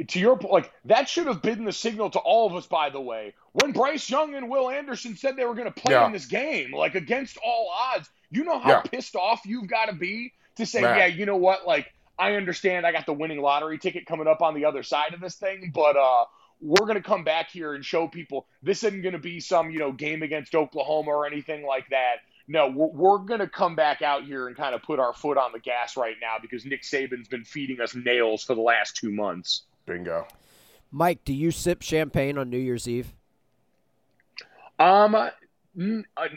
to 0.08 0.18
your 0.18 0.38
point, 0.38 0.52
like 0.52 0.72
that 0.86 1.08
should 1.08 1.26
have 1.26 1.42
been 1.42 1.64
the 1.64 1.72
signal 1.72 2.08
to 2.10 2.18
all 2.20 2.46
of 2.46 2.54
us. 2.54 2.66
By 2.66 2.88
the 2.90 3.00
way, 3.00 3.34
when 3.52 3.72
Bryce 3.72 4.08
Young 4.08 4.34
and 4.34 4.48
Will 4.48 4.70
Anderson 4.70 5.16
said 5.16 5.36
they 5.36 5.44
were 5.44 5.54
going 5.54 5.70
to 5.72 5.80
play 5.80 5.92
Yeah. 5.92 6.06
in 6.06 6.12
this 6.12 6.26
game, 6.26 6.72
like 6.72 6.94
against 6.94 7.36
all 7.44 7.70
odds, 7.94 8.08
you 8.30 8.44
know 8.44 8.58
how 8.58 8.70
Yeah. 8.70 8.80
pissed 8.80 9.16
off 9.16 9.42
you've 9.44 9.68
got 9.68 9.86
to 9.86 9.94
be 9.94 10.32
to 10.56 10.66
say, 10.66 10.82
Right. 10.82 10.98
yeah, 10.98 11.06
you 11.06 11.26
know 11.26 11.36
what, 11.36 11.66
like 11.66 11.92
I 12.18 12.34
understand, 12.34 12.86
I 12.86 12.92
got 12.92 13.06
the 13.06 13.12
winning 13.12 13.40
lottery 13.40 13.78
ticket 13.78 14.06
coming 14.06 14.26
up 14.26 14.42
on 14.42 14.54
the 14.54 14.64
other 14.66 14.82
side 14.82 15.14
of 15.14 15.20
this 15.20 15.36
thing, 15.36 15.70
but 15.74 15.96
uh, 15.96 16.24
we're 16.60 16.84
going 16.86 16.96
to 16.96 17.02
come 17.02 17.24
back 17.24 17.50
here 17.50 17.74
and 17.74 17.84
show 17.84 18.06
people 18.08 18.46
this 18.62 18.84
isn't 18.84 19.00
going 19.02 19.14
to 19.14 19.18
be 19.18 19.40
some 19.40 19.70
you 19.70 19.78
know 19.78 19.92
game 19.92 20.22
against 20.22 20.54
Oklahoma 20.54 21.10
or 21.10 21.26
anything 21.26 21.64
like 21.64 21.88
that. 21.90 22.16
No, 22.48 22.68
we're, 22.68 22.88
we're 22.88 23.18
going 23.18 23.40
to 23.40 23.46
come 23.48 23.76
back 23.76 24.02
out 24.02 24.24
here 24.24 24.48
and 24.48 24.56
kind 24.56 24.74
of 24.74 24.82
put 24.82 24.98
our 24.98 25.14
foot 25.14 25.38
on 25.38 25.52
the 25.52 25.60
gas 25.60 25.96
right 25.96 26.16
now 26.20 26.36
because 26.42 26.64
Nick 26.66 26.82
Saban's 26.82 27.28
been 27.28 27.44
feeding 27.44 27.80
us 27.80 27.94
nails 27.94 28.42
for 28.42 28.54
the 28.54 28.60
last 28.60 28.96
two 28.96 29.10
months. 29.12 29.62
Bingo. 29.86 30.26
Mike, 30.90 31.24
do 31.24 31.32
you 31.32 31.52
sip 31.52 31.80
champagne 31.80 32.36
on 32.36 32.50
New 32.50 32.58
Year's 32.58 32.88
Eve? 32.88 33.14
Um, 34.78 35.14
n- 35.14 35.30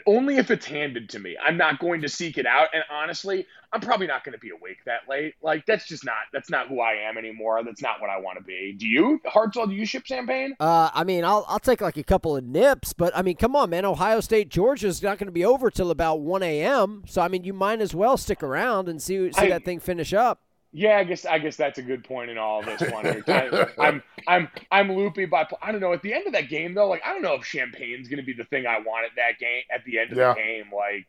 only 0.06 0.36
if 0.38 0.50
it's 0.50 0.66
handed 0.66 1.10
to 1.10 1.18
me. 1.18 1.36
I'm 1.42 1.56
not 1.56 1.78
going 1.78 2.02
to 2.02 2.08
seek 2.08 2.38
it 2.38 2.46
out, 2.46 2.68
and 2.72 2.82
honestly, 2.90 3.46
I'm 3.72 3.80
probably 3.80 4.06
not 4.06 4.24
going 4.24 4.32
to 4.32 4.38
be 4.38 4.50
awake 4.50 4.78
that 4.86 5.00
late. 5.08 5.34
Like 5.42 5.66
that's 5.66 5.86
just 5.86 6.04
not 6.04 6.14
that's 6.32 6.48
not 6.50 6.68
who 6.68 6.80
I 6.80 6.92
am 7.08 7.18
anymore. 7.18 7.62
That's 7.64 7.82
not 7.82 8.00
what 8.00 8.08
I 8.10 8.18
want 8.18 8.38
to 8.38 8.44
be. 8.44 8.74
Do 8.78 8.86
you, 8.86 9.20
Hartzell? 9.26 9.68
Do 9.68 9.74
you 9.74 9.84
ship 9.84 10.06
champagne? 10.06 10.54
Uh, 10.60 10.90
I 10.94 11.04
mean, 11.04 11.24
I'll 11.24 11.44
I'll 11.48 11.58
take 11.58 11.80
like 11.80 11.96
a 11.96 12.04
couple 12.04 12.36
of 12.36 12.44
nips, 12.44 12.92
but 12.92 13.14
I 13.16 13.22
mean, 13.22 13.36
come 13.36 13.54
on, 13.56 13.70
man. 13.70 13.84
Ohio 13.84 14.20
State, 14.20 14.48
Georgia's 14.48 15.02
not 15.02 15.18
going 15.18 15.26
to 15.26 15.32
be 15.32 15.44
over 15.44 15.70
till 15.70 15.90
about 15.90 16.20
one 16.20 16.42
a.m. 16.42 17.02
So 17.06 17.20
I 17.20 17.28
mean, 17.28 17.44
you 17.44 17.52
might 17.52 17.80
as 17.80 17.94
well 17.94 18.16
stick 18.16 18.42
around 18.42 18.88
and 18.88 19.02
see 19.02 19.30
see 19.32 19.40
I- 19.42 19.48
that 19.50 19.64
thing 19.64 19.80
finish 19.80 20.14
up. 20.14 20.40
Yeah, 20.76 20.96
I 20.98 21.04
guess 21.04 21.24
I 21.24 21.38
guess 21.38 21.56
that's 21.56 21.78
a 21.78 21.82
good 21.82 22.02
point 22.02 22.30
in 22.30 22.36
all 22.36 22.58
of 22.58 22.66
this 22.66 22.90
one. 22.90 23.06
I, 23.06 23.66
I'm 23.78 24.02
I'm 24.26 24.48
I'm 24.72 24.92
loopy 24.96 25.24
by 25.26 25.46
I 25.62 25.70
don't 25.70 25.80
know. 25.80 25.92
At 25.92 26.02
the 26.02 26.12
end 26.12 26.26
of 26.26 26.32
that 26.32 26.48
game 26.48 26.74
though, 26.74 26.88
like 26.88 27.00
I 27.06 27.12
don't 27.12 27.22
know 27.22 27.34
if 27.34 27.44
champagne's 27.44 28.08
going 28.08 28.18
to 28.18 28.26
be 28.26 28.32
the 28.32 28.42
thing 28.44 28.66
I 28.66 28.80
want 28.80 29.04
at 29.06 29.12
that 29.16 29.38
game 29.38 29.62
at 29.72 29.84
the 29.84 30.00
end 30.00 30.10
of 30.10 30.18
Yeah. 30.18 30.34
the 30.34 30.40
game. 30.40 30.64
Like 30.74 31.06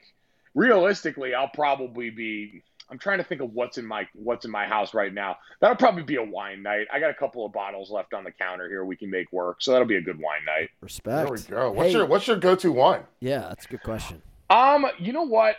realistically, 0.54 1.34
I'll 1.34 1.48
probably 1.50 2.10
be. 2.10 2.62
I'm 2.88 3.00
trying 3.00 3.18
to 3.18 3.24
think 3.24 3.42
of 3.42 3.52
what's 3.56 3.80
in 3.80 3.86
my 3.88 4.08
what's 4.14 4.46
in 4.46 4.52
my 4.52 4.68
house 4.68 4.94
right 4.94 5.12
now. 5.12 5.38
That'll 5.60 5.76
probably 5.76 6.04
be 6.04 6.18
a 6.18 6.24
wine 6.24 6.62
night. 6.62 6.86
I 6.94 7.00
got 7.00 7.10
a 7.10 7.16
couple 7.16 7.44
of 7.44 7.52
bottles 7.52 7.90
left 7.90 8.14
on 8.14 8.24
the 8.24 8.32
counter 8.32 8.70
here 8.70 8.86
we 8.86 8.96
can 8.96 9.10
make 9.10 9.32
work, 9.34 9.58
so 9.64 9.72
that'll 9.72 9.88
be 9.88 9.96
a 9.96 10.02
good 10.02 10.20
wine 10.20 10.46
night. 10.46 10.70
Respect. 10.82 11.26
There 11.28 11.34
we 11.34 11.40
go. 11.42 11.72
What's 11.72 11.88
Hey, 11.90 11.98
your 11.98 12.06
what's 12.06 12.28
your 12.28 12.38
go-to 12.38 12.72
wine? 12.72 13.02
Yeah, 13.20 13.40
that's 13.40 13.66
a 13.66 13.70
good 13.70 13.82
question. 13.82 14.22
Um, 14.52 14.86
you 15.00 15.12
know 15.14 15.24
what? 15.24 15.56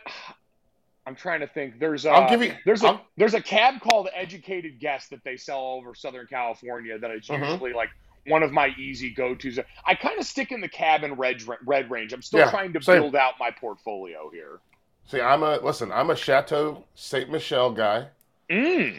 I'm 1.07 1.15
trying 1.15 1.41
to 1.41 1.47
think. 1.47 1.79
There's 1.79 2.05
a 2.05 2.11
I'll 2.11 2.29
give 2.29 2.43
you- 2.43 2.55
there's 2.65 2.83
a 2.83 2.89
I'll- 2.89 3.07
there's 3.17 3.35
a 3.35 3.41
cab 3.41 3.81
called 3.81 4.09
Educated 4.13 4.81
Guess 4.81 5.09
that 5.09 5.23
they 5.25 5.37
sell 5.37 5.59
all 5.59 5.79
over 5.79 5.95
Southern 5.95 6.27
California 6.27 6.99
that 6.99 7.11
is 7.13 7.29
usually 7.29 7.73
like 7.73 7.91
one 8.27 8.43
of 8.43 8.51
my 8.51 8.75
easy 8.77 9.11
go-tos. 9.11 9.61
I 9.85 9.95
kind 9.95 10.19
of 10.19 10.27
stick 10.27 10.51
in 10.51 10.61
the 10.61 10.69
cab 10.69 11.05
and 11.05 11.17
red 11.17 11.43
red 11.65 11.91
range. 11.91 12.13
I'm 12.13 12.23
still 12.23 12.41
Yeah, 12.41 12.51
trying 12.51 12.73
to 12.73 12.83
same. 12.83 13.01
build 13.01 13.15
out 13.17 13.35
my 13.39 13.53
portfolio 13.53 14.31
here. 14.31 14.59
See, 15.07 15.21
I'm 15.21 15.45
a 15.45 15.59
listen. 15.59 15.93
I'm 15.93 16.11
a 16.11 16.17
Chateau 16.17 16.85
Saint 16.97 17.31
Michelle 17.31 17.71
guy. 17.71 18.09
Mm. 18.51 18.97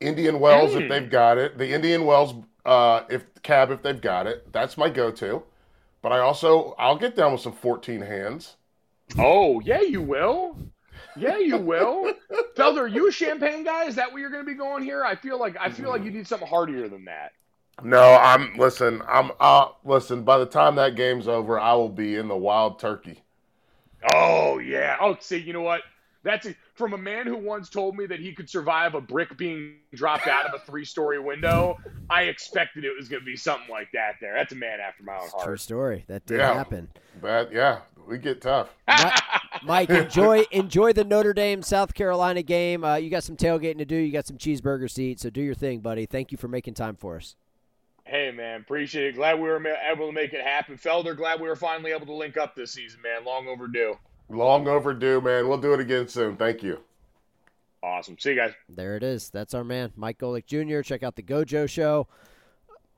Indian 0.00 0.40
Wells 0.40 0.72
Mm. 0.74 0.82
if 0.82 0.88
they've 0.88 1.10
got 1.10 1.38
it. 1.38 1.56
The 1.58 1.72
Indian 1.72 2.04
Wells 2.04 2.34
uh, 2.66 3.04
if 3.08 3.24
cab 3.42 3.70
if 3.70 3.82
they've 3.82 4.00
got 4.00 4.26
it. 4.26 4.52
That's 4.52 4.76
my 4.76 4.88
go-to. 4.90 5.42
But 6.02 6.10
I 6.12 6.18
also 6.18 6.74
I'll 6.78 6.96
get 6.98 7.14
down 7.14 7.30
with 7.32 7.40
some 7.40 7.52
14 7.52 8.00
hands. 8.00 8.56
Oh 9.16 9.60
yeah, 9.60 9.80
you 9.80 10.02
will. 10.02 10.56
Yeah, 11.18 11.38
you 11.38 11.58
will. 11.58 12.12
Felder, 12.56 12.78
are 12.82 12.86
you 12.88 13.08
a 13.08 13.12
champagne 13.12 13.64
guy? 13.64 13.84
Is 13.84 13.94
that 13.96 14.12
where 14.12 14.20
you're 14.20 14.30
going 14.30 14.44
to 14.44 14.50
be 14.50 14.56
going 14.56 14.82
here? 14.82 15.04
I 15.04 15.14
feel 15.14 15.38
like 15.38 15.56
I 15.60 15.70
feel 15.70 15.90
like 15.90 16.04
you 16.04 16.10
need 16.10 16.26
something 16.26 16.48
heartier 16.48 16.88
than 16.88 17.04
that. 17.06 17.32
No, 17.82 18.14
I'm 18.14 18.56
listen. 18.56 19.02
I'm 19.08 19.30
uh 19.38 19.68
listen. 19.84 20.24
By 20.24 20.38
the 20.38 20.46
time 20.46 20.74
that 20.76 20.96
game's 20.96 21.28
over, 21.28 21.58
I 21.60 21.74
will 21.74 21.88
be 21.88 22.16
in 22.16 22.26
the 22.28 22.36
wild 22.36 22.78
turkey. 22.80 23.22
Oh 24.12 24.58
yeah. 24.58 24.96
Oh, 25.00 25.16
see, 25.20 25.36
you 25.38 25.52
know 25.52 25.62
what? 25.62 25.82
That's 26.24 26.46
a, 26.46 26.54
from 26.74 26.92
a 26.94 26.98
man 26.98 27.26
who 27.26 27.36
once 27.36 27.68
told 27.68 27.96
me 27.96 28.04
that 28.06 28.18
he 28.18 28.32
could 28.32 28.50
survive 28.50 28.94
a 28.94 29.00
brick 29.00 29.36
being 29.38 29.76
dropped 29.94 30.26
out 30.26 30.46
of 30.46 30.52
a 30.60 30.64
three-story 30.66 31.20
window. 31.20 31.76
I 32.10 32.22
expected 32.24 32.84
it 32.84 32.90
was 32.98 33.08
going 33.08 33.20
to 33.20 33.24
be 33.26 33.36
something 33.36 33.70
like 33.70 33.88
that. 33.92 34.16
There, 34.20 34.34
that's 34.34 34.52
a 34.52 34.56
man 34.56 34.80
after 34.80 35.04
my 35.04 35.14
own 35.14 35.28
True 35.30 35.38
heart. 35.38 35.60
story. 35.60 36.04
That 36.08 36.26
did 36.26 36.38
Yeah. 36.38 36.54
happen. 36.54 36.88
But 37.22 37.52
yeah, 37.52 37.80
we 38.06 38.18
get 38.18 38.40
tough. 38.42 38.68
Mike, 39.62 39.90
enjoy 39.90 40.44
enjoy 40.50 40.92
the 40.92 41.04
Notre 41.04 41.32
Dame 41.32 41.62
South 41.62 41.94
Carolina 41.94 42.42
game. 42.42 42.84
Uh, 42.84 42.96
you 42.96 43.10
got 43.10 43.24
some 43.24 43.36
tailgating 43.36 43.78
to 43.78 43.84
do. 43.84 43.96
You 43.96 44.12
got 44.12 44.26
some 44.26 44.38
cheeseburgers 44.38 44.94
to 44.94 45.02
eat. 45.02 45.20
So 45.20 45.30
do 45.30 45.40
your 45.40 45.54
thing, 45.54 45.80
buddy. 45.80 46.06
Thank 46.06 46.32
you 46.32 46.38
for 46.38 46.48
making 46.48 46.74
time 46.74 46.96
for 46.96 47.16
us. 47.16 47.36
Hey 48.04 48.30
man, 48.30 48.62
appreciate 48.62 49.08
it. 49.08 49.16
Glad 49.16 49.34
we 49.34 49.48
were 49.48 49.62
able 49.92 50.06
to 50.06 50.12
make 50.12 50.32
it 50.32 50.40
happen. 50.40 50.76
Felder, 50.76 51.14
glad 51.14 51.40
we 51.40 51.48
were 51.48 51.56
finally 51.56 51.92
able 51.92 52.06
to 52.06 52.14
link 52.14 52.38
up 52.38 52.54
this 52.54 52.72
season, 52.72 53.02
man. 53.02 53.24
Long 53.24 53.48
overdue. 53.48 53.98
Long 54.30 54.66
overdue, 54.66 55.20
man. 55.20 55.48
We'll 55.48 55.58
do 55.58 55.74
it 55.74 55.80
again 55.80 56.08
soon. 56.08 56.36
Thank 56.36 56.62
you. 56.62 56.78
Awesome. 57.82 58.16
See 58.18 58.30
you 58.30 58.36
guys. 58.36 58.52
There 58.68 58.96
it 58.96 59.02
is. 59.02 59.30
That's 59.30 59.54
our 59.54 59.62
man, 59.62 59.92
Mike 59.94 60.18
Golic 60.18 60.46
Jr. 60.46 60.80
Check 60.80 61.02
out 61.02 61.16
the 61.16 61.22
Gojo 61.22 61.68
Show. 61.68 62.08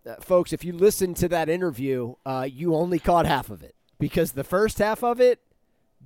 Uh, 0.07 0.15
folks, 0.21 0.53
if 0.53 0.65
you 0.65 0.73
listened 0.73 1.17
to 1.17 1.29
that 1.29 1.49
interview, 1.49 2.15
uh, 2.25 2.47
you 2.51 2.75
only 2.75 2.99
caught 2.99 3.27
half 3.27 3.51
of 3.51 3.63
it 3.63 3.75
because 3.99 4.33
the 4.33 4.45
first 4.45 4.79
half 4.79 5.03
of 5.03 5.21
it 5.21 5.41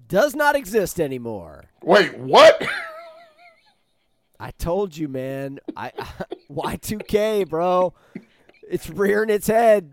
does 0.08 0.34
not 0.34 0.56
exist 0.56 1.00
anymore. 1.00 1.64
Wait, 1.82 2.16
what? 2.18 2.62
I 4.38 4.50
told 4.52 4.96
you, 4.96 5.08
man. 5.08 5.60
I 5.76 5.92
Y2K, 6.50 7.48
bro. 7.48 7.94
It's 8.68 8.88
rearing 8.90 9.30
its 9.30 9.46
head. 9.46 9.92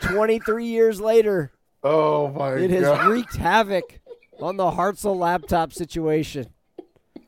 23 0.00 0.66
years 0.66 1.00
later, 1.00 1.52
Oh 1.82 2.28
my 2.28 2.54
it 2.54 2.70
has 2.70 2.82
god. 2.82 3.06
wreaked 3.08 3.36
havoc 3.36 4.00
on 4.40 4.56
the 4.56 4.72
Hartzell 4.72 5.16
laptop 5.16 5.72
situation. 5.72 6.48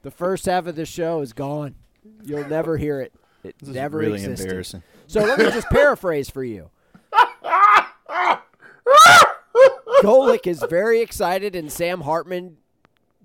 The 0.02 0.10
first 0.10 0.44
half 0.46 0.66
of 0.66 0.76
the 0.76 0.84
show 0.84 1.20
is 1.20 1.32
gone. 1.32 1.76
You'll 2.22 2.46
never 2.48 2.76
hear 2.76 3.00
it. 3.00 3.12
It 3.44 3.56
This 3.60 3.70
is 3.70 3.74
never 3.74 3.98
really 3.98 4.14
existed. 4.18 4.44
embarrassing. 4.46 4.82
So 5.06 5.20
let 5.20 5.38
me 5.38 5.44
just 5.46 5.68
paraphrase 5.70 6.28
for 6.28 6.44
you. 6.44 6.70
Golic 10.02 10.46
is 10.46 10.62
very 10.68 11.00
excited, 11.00 11.54
and 11.56 11.70
Sam 11.70 12.02
Hartman 12.02 12.58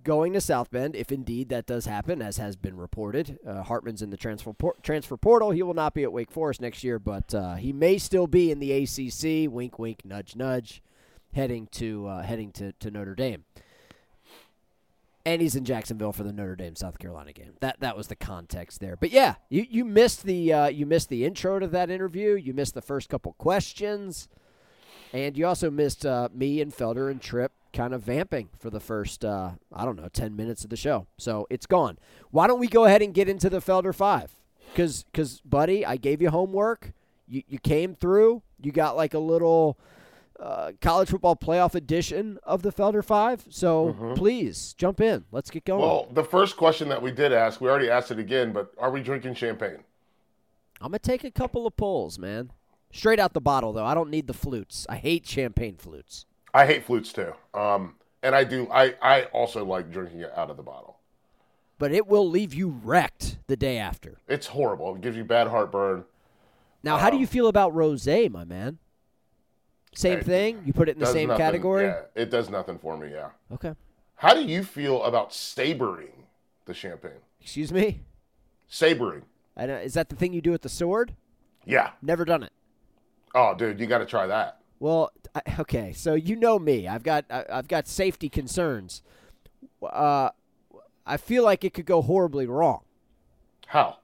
going 0.04 0.34
to 0.34 0.42
South 0.42 0.70
Bend, 0.72 0.96
if 0.96 1.12
indeed 1.12 1.50
that 1.50 1.66
does 1.66 1.86
happen, 1.86 2.22
as 2.22 2.38
has 2.38 2.56
been 2.56 2.78
reported. 2.78 3.40
Uh, 3.48 3.64
Hartman's 3.64 4.02
in 4.02 4.10
the 4.10 4.18
transfer 4.18 4.54
por- 4.54 4.76
transfer 4.84 5.18
portal. 5.18 5.52
He 5.52 5.64
will 5.64 5.74
not 5.74 5.94
be 5.94 6.04
at 6.04 6.12
Wake 6.12 6.32
Forest 6.32 6.62
next 6.62 6.84
year, 6.84 7.00
but 7.00 7.34
uh, 7.34 7.56
he 7.56 7.74
may 7.74 7.98
still 7.98 8.28
be 8.28 8.52
in 8.52 8.60
the 8.60 8.72
ACC. 8.72 9.52
Wink, 9.52 9.80
wink, 9.80 10.04
nudge, 10.04 10.36
nudge, 10.36 10.82
heading 11.34 11.68
to 11.74 12.08
uh, 12.08 12.22
heading 12.24 12.52
to, 12.54 12.74
to 12.74 12.92
Notre 12.92 13.16
Dame. 13.16 13.46
And 15.26 15.42
he's 15.42 15.56
in 15.56 15.64
Jacksonville 15.64 16.12
for 16.12 16.24
the 16.24 16.34
Notre 16.34 16.58
Dame 16.58 16.76
South 16.76 17.00
Carolina 17.00 17.32
game. 17.32 17.54
That 17.62 17.80
that 17.80 17.96
was 17.96 18.08
the 18.08 18.16
context 18.16 18.82
there. 18.82 18.98
But 18.98 19.12
yeah, 19.12 19.36
you, 19.50 19.66
you 19.70 19.86
missed 19.86 20.24
the 20.24 20.52
uh, 20.52 20.68
you 20.68 20.86
missed 20.86 21.10
the 21.10 21.24
intro 21.24 21.60
to 21.60 21.68
that 21.68 21.90
interview. 21.90 22.36
You 22.36 22.54
missed 22.54 22.74
the 22.74 22.82
first 22.82 23.08
couple 23.08 23.34
questions, 23.34 24.28
and 25.14 25.38
you 25.38 25.46
also 25.46 25.70
missed 25.70 26.06
uh, 26.06 26.28
me 26.34 26.60
and 26.60 26.74
Felder 26.74 27.10
and 27.10 27.22
Trip 27.22 27.52
kind 27.72 27.94
of 27.94 28.04
vamping 28.04 28.50
for 28.60 28.70
the 28.70 28.80
first 28.80 29.24
uh, 29.24 29.52
I 29.72 29.86
don't 29.86 29.96
know 29.96 30.10
ten 30.10 30.36
minutes 30.36 30.64
of 30.64 30.70
the 30.70 30.76
show. 30.76 31.08
So 31.18 31.48
it's 31.50 31.66
gone. 31.68 31.98
Why 32.32 32.48
don't 32.48 32.60
we 32.60 32.68
go 32.68 32.86
ahead 32.86 33.02
and 33.02 33.14
get 33.14 33.30
into 33.30 33.50
the 33.50 33.60
Felder 33.60 33.96
five? 33.96 34.36
Because 34.72 35.04
because 35.04 35.40
buddy, 35.42 35.86
I 35.86 35.96
gave 35.98 36.22
you 36.22 36.32
homework. 36.32 36.92
You 37.28 37.44
you 37.48 37.60
came 37.60 37.96
through. 37.96 38.42
You 38.60 38.72
got 38.72 38.96
like 38.98 39.14
a 39.14 39.20
little 39.20 39.78
uh, 40.40 40.72
college 40.82 41.10
football 41.10 41.36
playoff 41.36 41.76
edition 41.76 42.40
of 42.44 42.64
the 42.64 42.72
Felder 42.72 43.04
Five. 43.04 43.46
So 43.50 44.14
please 44.16 44.74
jump 44.74 45.00
in. 45.00 45.26
Let's 45.32 45.52
get 45.52 45.64
going. 45.64 45.82
Well, 45.82 46.08
the 46.12 46.24
first 46.24 46.58
question 46.58 46.90
that 46.90 47.02
we 47.02 47.12
did 47.12 47.32
ask, 47.32 47.62
we 47.62 47.70
already 47.70 47.90
asked 47.90 48.12
it 48.12 48.20
again, 48.20 48.52
but 48.52 48.74
are 48.80 48.90
we 48.90 49.02
drinking 49.02 49.36
champagne? 49.36 49.84
I'm 50.82 50.90
gonna 50.90 51.00
take 51.00 51.24
a 51.24 51.32
couple 51.32 51.66
of 51.68 51.78
pulls, 51.78 52.20
man. 52.20 52.52
Straight 52.94 53.20
out 53.20 53.34
the 53.34 53.42
bottle, 53.42 53.74
though. 53.74 53.84
I 53.86 53.94
don't 53.96 54.10
need 54.12 54.28
the 54.28 54.34
flutes. 54.34 54.86
I 54.88 54.96
hate 54.98 55.26
champagne 55.28 55.76
flutes. 55.78 56.26
I 56.54 56.66
hate 56.68 56.86
flutes 56.86 57.12
too. 57.12 57.34
Um, 57.54 57.96
and 58.22 58.36
I 58.36 58.44
do. 58.44 58.70
I 58.72 58.94
I 59.02 59.24
also 59.34 59.66
like 59.66 59.92
drinking 59.92 60.20
it 60.22 60.32
out 60.38 60.50
of 60.52 60.58
the 60.58 60.64
bottle. 60.64 60.98
But 61.80 61.92
it 61.92 62.06
will 62.08 62.30
leave 62.30 62.54
you 62.54 62.70
wrecked 62.70 63.40
the 63.48 63.58
day 63.58 63.78
after. 63.80 64.20
It's 64.28 64.48
horrible. 64.48 64.96
It 64.96 65.02
gives 65.02 65.18
you 65.18 65.24
bad 65.26 65.48
heartburn. 65.48 66.06
Now, 66.84 66.98
how 66.98 67.10
do 67.10 67.16
Um, 67.16 67.22
you 67.22 67.28
feel 67.28 67.48
about 67.48 67.74
rosé, 67.74 68.30
my 68.30 68.44
man? 68.46 68.78
Same 69.96 70.20
It 70.20 70.26
thing. 70.26 70.62
You 70.66 70.72
put 70.74 70.88
it 70.88 70.94
in 70.94 71.00
the 71.00 71.08
same 71.08 71.30
nothing- 71.30 71.44
category. 71.44 71.86
Yeah, 71.86 72.02
it 72.16 72.30
does 72.30 72.50
nothing 72.50 72.78
for 72.78 72.96
me. 72.96 73.10
Yeah. 73.12 73.30
Okay. 73.52 73.74
How 74.16 74.34
do 74.36 74.44
you 74.44 74.64
feel 74.64 75.04
about 75.04 75.34
sabering 75.34 76.28
the 76.66 76.74
champagne? 76.74 77.22
Excuse 77.42 77.72
me. 77.74 78.02
Sabering. 78.70 79.24
I 79.58 79.66
don't, 79.66 79.82
is 79.82 79.94
that 79.96 80.10
the 80.10 80.16
thing 80.16 80.34
you 80.34 80.42
do 80.42 80.52
with 80.52 80.62
the 80.62 80.70
sword? 80.70 81.16
Yeah. 81.66 81.92
Never 82.02 82.24
done 82.26 82.44
it. 82.44 82.52
Oh, 83.36 83.56
dude, 83.56 83.80
you 83.80 83.88
got 83.88 84.00
to 84.00 84.06
try 84.06 84.28
that. 84.28 84.60
Well, 84.80 85.12
I, 85.34 85.42
okay, 85.60 85.94
so 85.94 86.14
you 86.14 86.36
know 86.36 86.60
me. 86.60 86.88
I've 86.88 87.04
got 87.04 87.26
I, 87.30 87.46
I've 87.50 87.68
got 87.68 87.88
safety 87.88 88.30
concerns. 88.30 89.02
Uh, 89.82 90.30
I 91.06 91.18
feel 91.18 91.44
like 91.44 91.64
it 91.64 91.74
could 91.74 91.86
go 91.86 92.02
horribly 92.02 92.46
wrong. 92.48 92.82
How? 93.68 93.98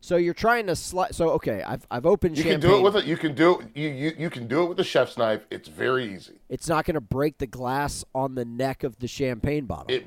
So 0.00 0.16
you're 0.16 0.34
trying 0.34 0.66
to 0.66 0.76
slide. 0.76 1.14
So 1.14 1.30
okay, 1.30 1.62
I've 1.62 1.86
I've 1.90 2.06
opened 2.06 2.36
You 2.36 2.42
champagne. 2.44 2.60
can 2.60 2.70
do 2.70 2.76
it 2.76 2.82
with 2.82 2.96
it. 2.96 3.04
You 3.04 3.16
can 3.16 3.34
do 3.34 3.60
it. 3.60 3.68
You, 3.74 3.88
you 3.88 4.12
you 4.18 4.30
can 4.30 4.48
do 4.48 4.62
it 4.64 4.66
with 4.66 4.76
the 4.76 4.84
chef's 4.84 5.16
knife. 5.16 5.46
It's 5.50 5.68
very 5.68 6.12
easy. 6.14 6.40
It's 6.48 6.68
not 6.68 6.84
going 6.84 6.94
to 6.94 7.00
break 7.00 7.38
the 7.38 7.46
glass 7.46 8.04
on 8.14 8.34
the 8.34 8.44
neck 8.44 8.82
of 8.84 8.98
the 8.98 9.08
champagne 9.08 9.64
bottle. 9.66 9.86
It 9.94 10.06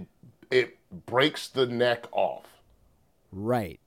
it 0.51 0.77
breaks 1.05 1.47
the 1.47 1.65
neck 1.65 2.05
off. 2.11 2.43
right. 3.31 3.79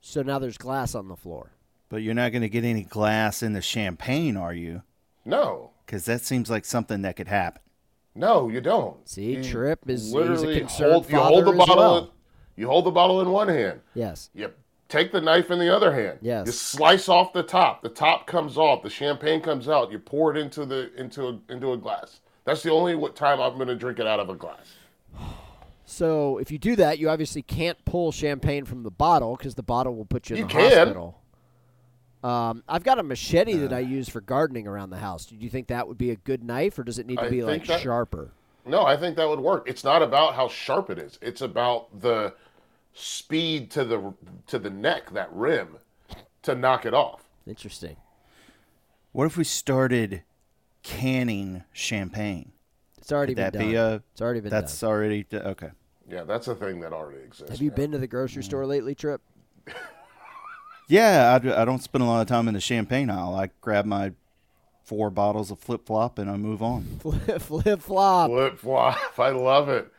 So 0.00 0.22
now 0.22 0.38
there's 0.38 0.56
glass 0.58 0.94
on 0.94 1.08
the 1.08 1.16
floor. 1.16 1.50
But 1.88 2.02
you're 2.02 2.14
not 2.14 2.32
going 2.32 2.42
to 2.42 2.48
get 2.48 2.64
any 2.64 2.82
glass 2.82 3.42
in 3.42 3.52
the 3.52 3.62
champagne, 3.62 4.36
are 4.36 4.54
you? 4.54 4.82
No, 5.24 5.70
Because 5.84 6.04
that 6.06 6.20
seems 6.22 6.48
like 6.50 6.64
something 6.64 7.02
that 7.02 7.16
could 7.16 7.28
happen. 7.28 7.60
no, 8.14 8.48
you 8.48 8.60
don't. 8.60 9.08
See, 9.08 9.36
You 9.36 9.44
Trip 9.44 9.80
is- 9.88 10.04
he's 10.04 10.12
a 10.12 10.16
literally 10.16 10.58
concerned 10.60 10.92
hold, 10.92 11.10
you 11.10 11.18
hold 11.18 11.44
the 11.46 11.50
as 11.52 11.56
bottle. 11.58 11.76
well. 11.76 11.98
In, 11.98 12.08
you 12.56 12.66
hold 12.68 12.86
the 12.86 12.90
bottle 12.90 13.20
in 13.20 13.30
one 13.30 13.48
hand. 13.48 13.80
Yes. 13.94 14.30
You 14.34 14.52
take 14.88 15.12
the 15.12 15.20
knife 15.20 15.50
in 15.50 15.58
the 15.58 15.74
other 15.74 15.92
hand. 15.92 16.18
Yes. 16.22 16.46
You 16.46 16.52
slice 16.52 17.08
off 17.08 17.32
the 17.32 17.42
top. 17.42 17.82
The 17.82 17.88
top 17.88 18.26
comes 18.26 18.56
off. 18.56 18.82
The 18.82 18.90
champagne 18.90 19.40
comes 19.40 19.68
out. 19.68 19.90
You 19.92 19.98
pour 19.98 20.34
it 20.34 20.38
into 20.40 20.64
the 20.64 20.90
into 20.96 21.26
a, 21.28 21.38
into 21.52 21.72
a 21.72 21.76
glass. 21.76 22.20
That's 22.44 22.62
the 22.62 22.70
only 22.70 22.94
what 22.94 23.14
time 23.16 23.40
I'm 23.40 23.56
going 23.56 23.68
to 23.68 23.74
drink 23.76 23.98
it 23.98 24.06
out 24.06 24.20
of 24.20 24.28
a 24.28 24.34
glass. 24.34 24.74
So 25.88 26.38
if 26.38 26.50
you 26.50 26.58
do 26.58 26.74
that, 26.76 26.98
you 26.98 27.08
obviously 27.08 27.42
can't 27.42 27.78
pull 27.84 28.10
champagne 28.10 28.64
from 28.64 28.82
the 28.82 28.90
bottle 28.90 29.36
because 29.36 29.54
the 29.54 29.62
bottle 29.62 29.94
will 29.94 30.04
put 30.04 30.28
you 30.28 30.34
in 30.34 30.42
You 30.42 30.46
the 30.48 30.52
can. 30.52 30.62
hospital. 30.78 31.20
Um, 32.24 32.62
I've 32.68 32.82
got 32.82 32.98
a 32.98 33.02
machete 33.02 33.54
that 33.58 33.72
I 33.72 33.80
use 33.80 34.08
for 34.08 34.20
gardening 34.20 34.66
around 34.66 34.90
the 34.90 34.96
house. 34.98 35.26
Do 35.26 35.36
you 35.36 35.48
think 35.50 35.68
that 35.68 35.86
would 35.86 35.98
be 35.98 36.10
a 36.10 36.16
good 36.16 36.42
knife, 36.42 36.78
or 36.78 36.82
does 36.82 36.98
it 36.98 37.06
need 37.06 37.18
to 37.18 37.24
I 37.26 37.30
be 37.30 37.42
like 37.42 37.66
that- 37.66 37.80
sharper? 37.80 38.32
No, 38.64 38.84
I 38.84 38.96
think 38.96 39.16
that 39.16 39.28
would 39.28 39.38
work. 39.38 39.68
It's 39.68 39.84
not 39.84 40.02
about 40.02 40.34
how 40.34 40.48
sharp 40.48 40.90
it 40.90 40.98
is. 40.98 41.18
It's 41.22 41.40
about 41.40 42.00
the 42.00 42.34
speed 42.94 43.70
to 43.72 43.84
the 43.84 44.12
to 44.48 44.58
the 44.58 44.70
neck, 44.70 45.10
that 45.12 45.32
rim, 45.32 45.76
to 46.42 46.54
knock 46.56 46.84
it 46.84 46.92
off. 46.92 47.28
Interesting. 47.46 47.96
What 49.12 49.26
if 49.26 49.36
we 49.36 49.44
started 49.44 50.22
canning 50.82 51.62
champagne? 51.72 52.50
It's 52.98 53.12
already 53.12 53.34
Could 53.34 53.42
that 53.44 53.52
been 53.52 53.62
done. 53.62 53.70
be 53.70 53.76
a? 53.76 53.94
it's 54.12 54.20
already 54.20 54.40
been 54.40 54.50
That's 54.50 54.80
done. 54.80 54.90
already 54.90 55.24
okay. 55.32 55.70
Yeah, 56.10 56.24
that's 56.24 56.48
a 56.48 56.54
thing 56.56 56.80
that 56.80 56.92
already 56.92 57.20
exists. 57.22 57.50
Have 57.52 57.62
you 57.62 57.70
man. 57.70 57.76
been 57.76 57.92
to 57.92 57.98
the 57.98 58.06
grocery 58.08 58.42
Mm. 58.42 58.46
store 58.46 58.66
lately, 58.66 58.96
Trip? 58.96 59.20
Yeah, 60.88 61.38
I 61.56 61.64
don't 61.64 61.82
spend 61.82 62.02
a 62.02 62.06
lot 62.06 62.20
of 62.20 62.28
time 62.28 62.48
in 62.48 62.54
the 62.54 62.60
champagne 62.60 63.10
aisle. 63.10 63.34
I 63.34 63.50
grab 63.60 63.84
my 63.86 64.12
four 64.84 65.10
bottles 65.10 65.50
of 65.50 65.58
flip 65.58 65.84
flop 65.86 66.18
and 66.18 66.30
I 66.30 66.36
move 66.36 66.62
on. 66.62 66.84
Flip 67.00 67.42
flip 67.42 67.80
flop. 67.82 68.30
flip 68.30 68.58
flop? 68.58 69.18
I 69.18 69.30
love 69.30 69.68
it. 69.68 69.92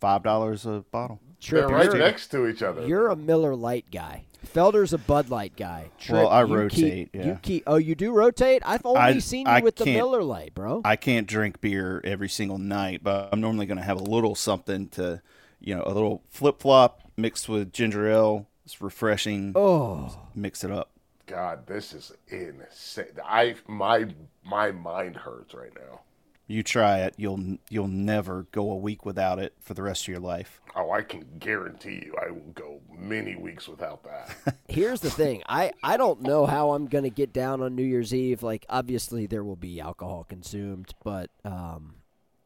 Five 0.00 0.22
dollars 0.22 0.64
a 0.64 0.84
bottle. 0.92 1.18
Trip, 1.40 1.66
They're 1.66 1.76
right 1.76 1.84
you're, 1.86 1.98
next 1.98 2.28
to 2.32 2.46
each 2.48 2.62
other. 2.62 2.86
you're 2.86 3.08
a 3.08 3.16
Miller 3.16 3.54
Lite 3.56 3.90
guy. 3.92 4.24
Felder's 4.54 4.92
a 4.92 4.98
Bud 4.98 5.28
Light 5.30 5.54
guy. 5.56 5.86
Trip, 6.00 6.14
Well, 6.14 6.28
I 6.28 6.42
you 6.44 6.54
rotate, 6.54 7.12
Keep, 7.12 7.14
yeah. 7.14 7.26
You 7.26 7.38
keep. 7.42 7.62
Oh, 7.66 7.76
you 7.76 7.94
do 7.94 8.12
rotate. 8.12 8.62
I've 8.64 8.84
only 8.86 9.00
I- 9.00 9.18
seen 9.18 9.46
you 9.46 9.52
I 9.52 9.60
with 9.60 9.76
the 9.76 9.84
Miller 9.86 10.22
Lite, 10.22 10.54
bro. 10.54 10.80
I 10.84 10.96
can't 10.96 11.26
drink 11.26 11.60
beer 11.60 12.00
every 12.04 12.28
single 12.28 12.58
night, 12.58 13.00
but 13.04 13.28
I'm 13.32 13.40
normally 13.40 13.66
going 13.66 13.78
to 13.78 13.84
have 13.84 14.00
a 14.00 14.04
little 14.04 14.34
something 14.34 14.88
to, 14.90 15.20
you 15.60 15.74
know, 15.76 15.82
a 15.84 15.92
little 15.92 16.22
flip 16.28 16.60
flop 16.60 17.02
mixed 17.16 17.48
with 17.48 17.72
ginger 17.72 18.08
ale. 18.08 18.46
It's 18.68 18.82
refreshing. 18.82 19.54
oh, 19.56 20.14
Mix 20.34 20.62
it 20.62 20.70
up. 20.70 20.90
God, 21.26 21.66
this 21.66 21.94
is 21.94 22.12
insane. 22.28 23.06
I 23.24 23.54
my 23.66 24.08
my 24.44 24.72
mind 24.72 25.16
hurts 25.16 25.54
right 25.54 25.72
now. 25.74 26.00
You 26.46 26.62
try 26.62 26.98
it, 26.98 27.14
you'll 27.16 27.56
you'll 27.70 27.88
never 27.88 28.42
go 28.52 28.70
a 28.70 28.76
week 28.76 29.06
without 29.06 29.38
it 29.38 29.54
for 29.58 29.72
the 29.72 29.82
rest 29.82 30.02
of 30.02 30.08
your 30.08 30.20
life. 30.20 30.60
Oh, 30.76 30.90
I 30.90 31.00
can 31.00 31.24
guarantee 31.38 32.02
you, 32.04 32.14
I 32.20 32.30
will 32.30 32.52
go 32.54 32.80
many 32.94 33.36
weeks 33.36 33.68
without 33.68 34.04
that. 34.04 34.56
Here's 34.68 35.00
the 35.00 35.10
thing. 35.10 35.42
I, 35.48 35.72
I 35.82 35.96
don't 35.96 36.20
know 36.20 36.44
how 36.44 36.72
I'm 36.72 36.88
going 36.88 37.04
to 37.04 37.10
get 37.10 37.32
down 37.32 37.62
on 37.62 37.74
New 37.74 37.82
Year's 37.82 38.12
Eve. 38.12 38.42
Like, 38.42 38.66
obviously, 38.68 39.26
there 39.26 39.42
will 39.42 39.56
be 39.56 39.80
alcohol 39.80 40.24
consumed, 40.28 40.94
but, 41.02 41.30
um, 41.44 41.94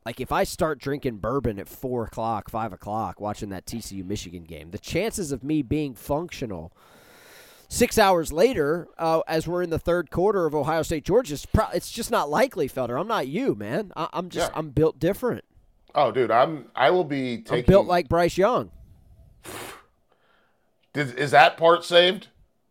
like, 0.04 0.20
if 0.20 0.32
I 0.32 0.44
start 0.44 0.78
drinking 0.80 1.18
bourbon 1.18 1.58
at 1.58 1.68
4 1.68 2.04
o'clock, 2.04 2.50
5 2.50 2.72
o'clock, 2.72 3.20
watching 3.20 3.50
that 3.50 3.66
TCU 3.66 4.04
Michigan 4.04 4.44
game, 4.44 4.70
the 4.70 4.78
chances 4.78 5.30
of 5.32 5.44
me 5.44 5.62
being 5.62 5.94
functional 5.94 6.72
six 7.68 7.96
hours 7.98 8.32
later, 8.32 8.88
uh, 8.98 9.20
as 9.28 9.46
we're 9.46 9.62
in 9.62 9.70
the 9.70 9.78
third 9.78 10.10
quarter 10.10 10.44
of 10.44 10.54
Ohio 10.54 10.82
State 10.82 11.04
Georgia, 11.04 11.34
it's, 11.34 11.46
pro- 11.46 11.70
it's 11.72 11.90
just 11.90 12.10
not 12.10 12.28
likely, 12.28 12.68
Felder. 12.68 13.00
I'm 13.00 13.08
not 13.08 13.28
you, 13.28 13.54
man. 13.54 13.92
I- 13.96 14.08
I'm 14.12 14.28
just, 14.28 14.50
Yeah. 14.52 14.58
I'm 14.58 14.70
built 14.70 14.98
different. 14.98 15.44
oh, 15.94 16.10
dude, 16.10 16.30
I'm 16.30 16.66
I 16.74 16.90
will 16.90 17.04
be 17.04 17.38
taking. 17.38 17.58
I'm 17.60 17.64
built 17.64 17.86
like 17.86 18.08
Bryce 18.08 18.36
Young. 18.36 18.70
Did, 20.92 21.14
is 21.18 21.30
that 21.30 21.56
part 21.56 21.84
saved? 21.84 22.28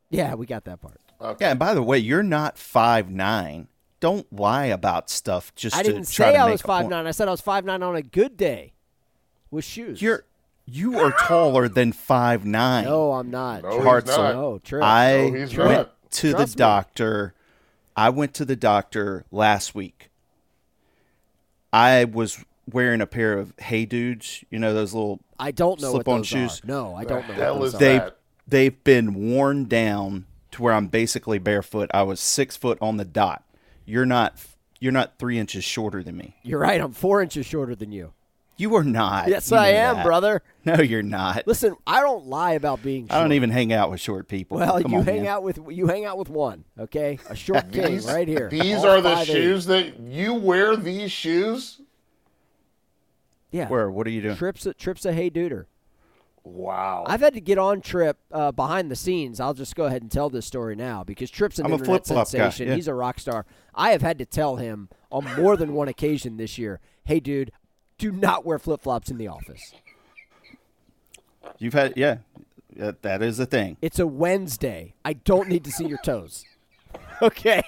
Yeah, 0.09 0.35
we 0.35 0.45
got 0.45 0.65
that 0.65 0.81
part. 0.81 0.99
Yeah, 1.39 1.51
and 1.51 1.59
by 1.59 1.73
the 1.73 1.83
way, 1.83 1.97
you're 1.99 2.23
not 2.23 2.57
five 2.57 3.09
nine. 3.09 3.67
Don't 4.01 4.31
lie 4.33 4.65
about 4.65 5.09
stuff 5.09 5.55
just 5.55 5.75
I 5.77 5.83
to 5.83 5.91
didn't 5.93 6.09
try 6.11 6.25
say 6.27 6.31
to 6.33 6.37
I 6.39 6.51
was 6.51 6.59
a 6.61 6.63
five 6.65 6.89
nine. 6.89 7.07
I 7.07 7.11
said 7.11 7.29
I 7.29 7.31
was 7.31 7.39
five 7.39 7.63
nine 7.63 7.81
on 7.81 7.95
a 7.95 8.01
good 8.01 8.35
day 8.35 8.73
with 9.49 9.63
shoes. 9.63 10.01
You're 10.01 10.25
you 10.65 10.99
are 10.99 11.11
taller 11.11 11.69
than 11.69 11.91
five 11.93 12.43
nine. 12.45 12.83
no, 12.85 13.13
I'm 13.13 13.29
not. 13.31 13.63
No, 13.63 13.81
Trip. 13.81 14.03
he's 14.05 14.17
not. 14.17 14.33
No, 14.35 14.57
Trip. 14.59 14.83
I 14.83 15.29
No, 15.29 15.33
he's 15.39 15.55
went 15.57 15.71
not. 15.71 16.11
to 16.11 16.31
Trust 16.31 16.57
the 16.57 16.57
me. 16.57 16.67
doctor. 16.67 17.33
I 17.95 18.09
went 18.09 18.33
to 18.35 18.45
the 18.45 18.55
doctor 18.55 19.23
last 19.31 19.75
week. 19.75 20.09
I 21.73 22.05
was 22.05 22.43
wearing 22.71 23.01
a 23.01 23.07
pair 23.07 23.37
of 23.37 23.53
Hey 23.59 23.85
Dudes, 23.85 24.43
you 24.49 24.59
know 24.59 24.73
those 24.73 24.93
little 24.93 25.19
I 25.39 25.51
don't 25.51 25.79
know 25.81 25.91
what 25.91 25.97
slip-on 26.05 26.17
those 26.19 26.27
shoes. 26.27 26.61
are. 26.63 26.67
No, 26.67 26.95
I 26.95 27.03
don't 27.03 27.27
know 27.27 27.33
hell 27.33 27.59
what 27.59 27.65
is 27.65 27.71
those 27.73 27.79
they 27.79 27.97
are. 27.97 28.05
that? 28.05 28.17
they've 28.47 28.83
been 28.83 29.13
worn 29.31 29.65
down 29.65 30.25
to 30.51 30.61
where 30.61 30.73
I'm 30.73 30.87
basically 30.87 31.39
barefoot. 31.39 31.89
I 31.93 32.03
was 32.03 32.19
six 32.19 32.55
foot 32.57 32.77
on 32.81 32.97
the 32.97 33.05
dot. 33.05 33.43
You're 33.91 34.05
not 34.05 34.35
you're 34.79 34.93
not 34.93 35.19
three 35.19 35.37
inches 35.37 35.65
shorter 35.65 36.01
than 36.01 36.15
me. 36.15 36.37
You're 36.43 36.59
right. 36.59 36.79
I'm 36.79 36.93
four 36.93 37.21
inches 37.21 37.45
shorter 37.45 37.75
than 37.75 37.91
you. 37.91 38.13
You 38.55 38.73
are 38.75 38.83
not. 38.83 39.27
Yes, 39.27 39.51
You 39.51 39.57
I 39.57 39.69
am, 39.69 39.97
that. 39.97 40.05
brother. 40.05 40.41
No, 40.63 40.75
you're 40.75 41.01
not. 41.03 41.45
Listen, 41.47 41.75
I 41.85 41.99
don't 42.01 42.27
lie 42.27 42.51
about 42.53 42.81
being. 42.83 43.07
Short. 43.07 43.13
I 43.17 43.21
don't 43.21 43.33
even 43.33 43.49
hang 43.49 43.73
out 43.73 43.89
with 43.91 43.99
short 43.99 44.27
people. 44.27 44.57
Well, 44.59 44.81
Come 44.81 44.91
you 44.93 44.99
on, 44.99 45.05
hang 45.05 45.23
man. 45.23 45.27
out 45.27 45.43
with 45.43 45.59
you 45.69 45.87
hang 45.87 46.05
out 46.05 46.17
with 46.17 46.29
one. 46.29 46.63
Okay, 46.79 47.19
a 47.29 47.35
short 47.35 47.71
king 47.73 48.01
right 48.05 48.27
here. 48.27 48.49
These 48.49 48.83
are 48.85 49.01
the 49.01 49.09
5'8". 49.09 49.25
shoes 49.25 49.65
that 49.65 49.99
you 49.99 50.35
wear. 50.35 50.75
These 50.77 51.11
shoes. 51.11 51.81
Yeah. 53.51 53.67
Where? 53.67 53.91
What 53.91 54.07
are 54.07 54.11
you 54.11 54.21
doing? 54.21 54.37
Trips 54.37 54.65
a 54.65 54.73
trips 54.73 55.05
a 55.05 55.11
hey 55.11 55.29
duder. 55.29 55.65
Wow. 56.43 57.03
I've 57.05 57.21
had 57.21 57.33
to 57.35 57.41
get 57.41 57.57
on 57.59 57.81
Trip 57.81 58.17
uh, 58.31 58.51
behind 58.51 58.89
the 58.89 58.95
scenes. 58.95 59.39
I'll 59.39 59.53
just 59.53 59.75
go 59.75 59.85
ahead 59.85 60.01
and 60.01 60.11
tell 60.11 60.29
this 60.29 60.45
story 60.45 60.75
now 60.75 61.03
because 61.03 61.29
Trip's 61.29 61.59
an 61.59 61.65
I'm 61.67 61.73
a 61.73 61.75
internet 61.75 62.07
sensation. 62.07 62.67
yeah. 62.67 62.75
He's 62.75 62.87
a 62.87 62.95
rock 62.95 63.19
star. 63.19 63.45
I 63.75 63.91
have 63.91 64.01
had 64.01 64.17
to 64.17 64.25
tell 64.25 64.55
him 64.55 64.89
on 65.11 65.23
more 65.35 65.55
than 65.55 65.73
one 65.73 65.87
occasion 65.87 66.37
this 66.37 66.57
year, 66.57 66.79
"Hey, 67.03 67.19
dude, 67.19 67.51
do 67.99 68.11
not 68.11 68.43
wear 68.45 68.57
flip 68.57 68.81
flops 68.81 69.11
in 69.11 69.17
the 69.17 69.27
office. 69.27 69.73
You've 71.59 71.73
had 71.73 71.93
yeah, 71.95 72.17
that, 72.75 73.21
is 73.21 73.39
a 73.39 73.45
thing. 73.45 73.77
It's 73.81 73.99
a 73.99 74.07
Wednesday. 74.07 74.95
I 75.05 75.13
don't 75.13 75.47
need 75.47 75.63
to 75.65 75.71
see 75.71 75.85
your 75.85 75.99
toes." 76.03 76.45
Okay. 77.21 77.61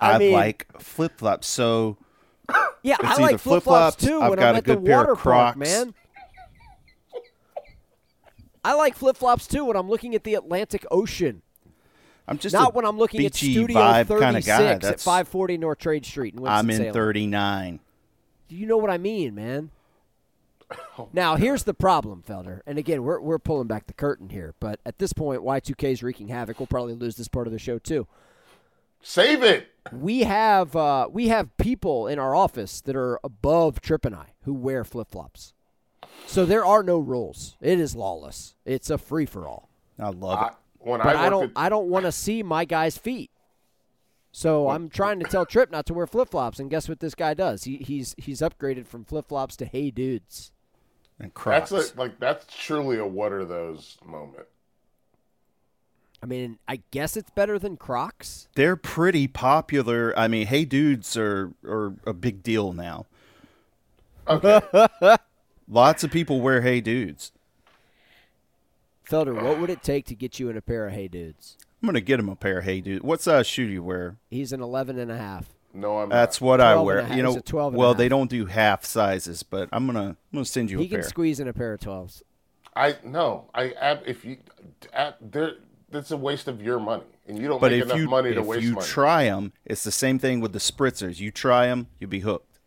I 0.00 0.12
I, 0.14 0.18
mean- 0.18 0.32
like 0.32 0.66
flip 0.80 1.16
flops. 1.16 1.46
So 1.46 1.96
Yeah, 2.82 2.96
I 3.00 3.20
like 3.22 3.38
flip 3.38 3.62
flops 3.62 3.94
too 4.04 4.20
I've 4.20 4.30
when 4.30 4.38
got 4.40 4.48
I'm 4.48 4.54
a 4.56 4.58
at 4.58 4.64
the 4.64 4.74
good 4.74 4.84
pair 4.84 5.00
of 5.02 5.06
water 5.08 5.14
park, 5.14 5.54
Crocs. 5.54 5.56
man. 5.58 5.94
I 8.64 8.74
like 8.74 8.96
flip 8.96 9.16
flops 9.16 9.46
too 9.46 9.64
when 9.64 9.76
I'm 9.76 9.88
looking 9.88 10.14
at 10.14 10.24
the 10.24 10.34
Atlantic 10.34 10.84
Ocean. 10.90 11.42
I'm 12.26 12.38
just 12.38 12.52
Not 12.52 12.72
a 12.72 12.74
when 12.74 12.84
I'm 12.84 12.98
looking 12.98 13.24
at 13.24 13.34
Studio 13.34 13.78
vibe 13.78 14.06
36 14.06 14.20
kind 14.20 14.36
of 14.36 14.82
guy. 14.82 14.88
at 14.88 15.00
540 15.00 15.58
North 15.58 15.78
Trade 15.78 16.04
Street 16.04 16.34
in 16.34 16.46
I'm 16.46 16.68
in 16.68 16.92
39. 16.92 17.80
Do 18.48 18.56
You 18.56 18.66
know 18.66 18.76
what 18.76 18.90
I 18.90 18.98
mean, 18.98 19.34
man. 19.34 19.70
Oh 20.98 21.08
now 21.12 21.36
here's 21.36 21.62
the 21.62 21.72
problem, 21.72 22.22
Felder. 22.28 22.60
And 22.66 22.76
again, 22.76 23.02
we're 23.04 23.20
we're 23.20 23.38
pulling 23.38 23.68
back 23.68 23.86
the 23.86 23.94
curtain 23.94 24.28
here, 24.30 24.54
but 24.60 24.80
at 24.84 24.98
this 24.98 25.12
point, 25.12 25.42
Y2K 25.42 25.92
is 25.92 26.02
wreaking 26.02 26.28
havoc. 26.28 26.58
We'll 26.58 26.66
probably 26.66 26.94
lose 26.94 27.16
this 27.16 27.28
part 27.28 27.46
of 27.46 27.52
the 27.52 27.58
show 27.58 27.78
too. 27.78 28.06
Save 29.00 29.42
it. 29.44 29.68
We 29.92 30.20
have 30.20 30.74
uh, 30.76 31.08
we 31.10 31.28
have 31.28 31.56
people 31.56 32.06
in 32.08 32.18
our 32.18 32.34
office 32.34 32.80
that 32.82 32.96
are 32.96 33.18
above 33.24 33.80
Trip 33.80 34.04
and 34.04 34.14
I 34.14 34.34
who 34.42 34.52
wear 34.52 34.84
flip 34.84 35.08
flops. 35.10 35.54
So 36.26 36.44
there 36.44 36.64
are 36.64 36.82
no 36.82 36.98
rules. 36.98 37.56
It 37.60 37.80
is 37.80 37.94
lawless. 37.94 38.54
It's 38.64 38.90
a 38.90 38.98
free 38.98 39.26
for 39.26 39.48
all. 39.48 39.68
I 39.98 40.10
love 40.10 40.38
I, 40.38 40.46
it. 40.48 40.52
when 40.78 41.00
but 41.00 41.16
I, 41.16 41.26
I, 41.26 41.30
don't 41.30 41.44
at- 41.44 41.50
I 41.56 41.68
don't 41.68 41.88
want 41.88 42.04
to 42.04 42.12
see 42.12 42.42
my 42.42 42.64
guy's 42.64 42.98
feet. 42.98 43.30
So 44.30 44.68
I'm 44.68 44.88
trying 44.88 45.20
to 45.20 45.26
tell 45.26 45.46
Trip 45.46 45.70
not 45.70 45.86
to 45.86 45.94
wear 45.94 46.06
flip 46.06 46.28
flops, 46.28 46.60
and 46.60 46.70
guess 46.70 46.88
what 46.88 47.00
this 47.00 47.14
guy 47.14 47.34
does? 47.34 47.64
He, 47.64 47.78
he's 47.78 48.14
he's 48.18 48.40
upgraded 48.40 48.86
from 48.86 49.04
flip 49.04 49.28
flops 49.28 49.56
to 49.56 49.64
hey 49.64 49.90
dudes. 49.90 50.52
And 51.18 51.34
Crocs. 51.34 51.70
that's 51.70 51.94
a, 51.94 51.98
like 51.98 52.20
that's 52.20 52.46
truly 52.54 52.98
a 52.98 53.06
what 53.06 53.32
are 53.32 53.44
those 53.44 53.96
moment. 54.04 54.46
I 56.22 56.26
mean, 56.26 56.58
I 56.68 56.82
guess 56.90 57.16
it's 57.16 57.30
better 57.30 57.58
than 57.58 57.76
Crocs. 57.76 58.48
They're 58.54 58.76
pretty 58.76 59.28
popular. 59.28 60.16
I 60.16 60.28
mean, 60.28 60.46
hey 60.46 60.64
dudes 60.64 61.16
are 61.16 61.52
are 61.64 61.94
a 62.06 62.12
big 62.12 62.42
deal 62.42 62.72
now. 62.72 63.06
Okay, 64.28 64.60
Lots 65.68 66.02
of 66.04 66.10
people 66.10 66.40
wear 66.40 66.62
hey 66.62 66.80
dudes. 66.80 67.32
Felder, 69.08 69.40
what 69.42 69.58
would 69.58 69.70
it 69.70 69.82
take 69.82 70.04
to 70.06 70.14
get 70.14 70.38
you 70.38 70.50
in 70.50 70.56
a 70.56 70.60
pair 70.60 70.86
of 70.86 70.92
hey 70.94 71.08
dudes? 71.08 71.56
I'm 71.82 71.86
gonna 71.86 72.00
get 72.00 72.18
him 72.20 72.28
a 72.28 72.36
pair 72.36 72.58
of 72.58 72.64
hey 72.64 72.80
dudes. 72.80 73.02
What 73.02 73.20
size 73.20 73.46
shoe 73.46 73.66
do 73.66 73.72
you 73.72 73.82
wear? 73.82 74.16
He's 74.30 74.52
an 74.52 74.60
11 74.60 74.98
and 74.98 75.10
a 75.10 75.16
half. 75.16 75.46
no, 75.72 75.98
I'm 75.98 76.08
That's 76.08 76.40
not. 76.40 76.46
what 76.46 76.60
I 76.60 76.76
wear. 76.80 77.06
You 77.14 77.22
know, 77.22 77.38
12 77.38 77.74
well, 77.74 77.94
they 77.94 78.08
don't 78.08 78.30
do 78.30 78.46
half 78.46 78.84
sizes, 78.84 79.42
but 79.42 79.68
I'm 79.72 79.86
gonna 79.86 80.00
I'm 80.10 80.16
gonna 80.32 80.44
send 80.44 80.70
you 80.70 80.78
He 80.78 80.86
a 80.86 80.88
can 80.88 81.00
pair. 81.00 81.08
squeeze 81.08 81.40
in 81.40 81.48
a 81.48 81.52
pair 81.52 81.72
of 81.74 81.80
12s. 81.80 82.22
I 82.76 82.96
no, 83.04 83.50
I 83.54 83.70
ab- 83.72 84.02
if 84.06 84.24
you 84.24 84.38
there, 85.20 85.52
that's 85.90 86.10
a 86.10 86.16
waste 86.16 86.48
of 86.48 86.62
your 86.62 86.78
money, 86.78 87.04
and 87.26 87.38
you 87.38 87.48
don't 87.48 87.60
but 87.60 87.72
make 87.72 87.80
if 87.80 87.86
enough 87.86 87.98
you 87.98 88.08
money 88.08 88.34
to 88.34 88.42
waste. 88.42 88.58
if 88.58 88.64
you 88.68 88.74
money. 88.74 88.86
try 88.86 89.24
them, 89.24 89.52
it's 89.64 89.84
the 89.84 89.90
same 89.90 90.18
thing 90.18 90.40
with 90.40 90.52
the 90.52 90.58
spritzers. 90.58 91.18
You 91.18 91.30
try 91.30 91.66
them, 91.66 91.88
you'll 91.98 92.10
be 92.10 92.20
hooked. 92.20 92.58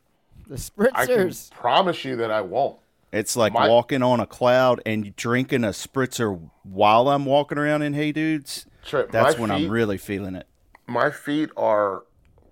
The 0.48 0.56
spritzers. 0.56 0.92
I 0.96 1.06
can 1.06 1.32
promise 1.58 2.04
you 2.04 2.16
that 2.18 2.32
I 2.32 2.42
won't. 2.42 2.78
It's 3.12 3.36
like 3.36 3.54
My- 3.54 3.68
walking 3.68 4.02
on 4.04 4.20
a 4.20 4.26
cloud 4.26 4.82
and 4.86 5.16
drinking 5.16 5.64
a 5.64 5.70
spritzer 5.70 6.50
while 6.64 7.10
I'm 7.10 7.26
walking 7.26 7.58
around 7.58 7.82
in 7.82 7.94
Hey 7.94 8.12
Dudes. 8.12 8.66
Trip, 8.86 9.12
That's 9.12 9.36
my 9.36 9.42
when 9.42 9.50
feet- 9.50 9.66
I'm 9.66 9.72
really 9.72 9.98
feeling 9.98 10.36
it. 10.36 10.48
My 10.88 11.12
feet 11.12 11.50
are 11.58 12.04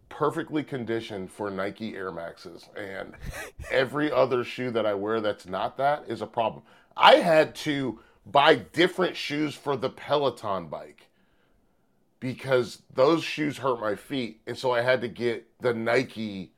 perfectly 0.10 0.64
conditioned 0.64 1.32
for 1.32 1.50
Nike 1.50 1.96
Air 1.96 2.12
Maxes, 2.12 2.70
and 2.76 3.14
every 3.72 4.12
other 4.12 4.44
shoe 4.44 4.70
that 4.72 4.86
I 4.86 4.94
wear 4.94 5.22
that's 5.22 5.46
not 5.48 5.78
that 5.78 6.04
is 6.08 6.22
a 6.22 6.28
problem. 6.28 6.64
I 6.98 7.16
had 7.16 7.56
to 7.56 8.00
buy 8.26 8.56
different 8.56 9.16
shoes 9.16 9.56
for 9.56 9.78
the 9.78 9.90
Peloton 9.90 10.68
bike 10.68 11.10
because 12.20 12.82
those 12.94 13.24
shoes 13.24 13.58
hurt 13.60 13.80
my 13.80 13.96
feet, 13.96 14.42
and 14.46 14.58
so 14.58 14.72
I 14.72 14.82
had 14.82 15.00
to 15.02 15.08
get 15.08 15.48
the 15.62 15.74
Nike 15.74 16.52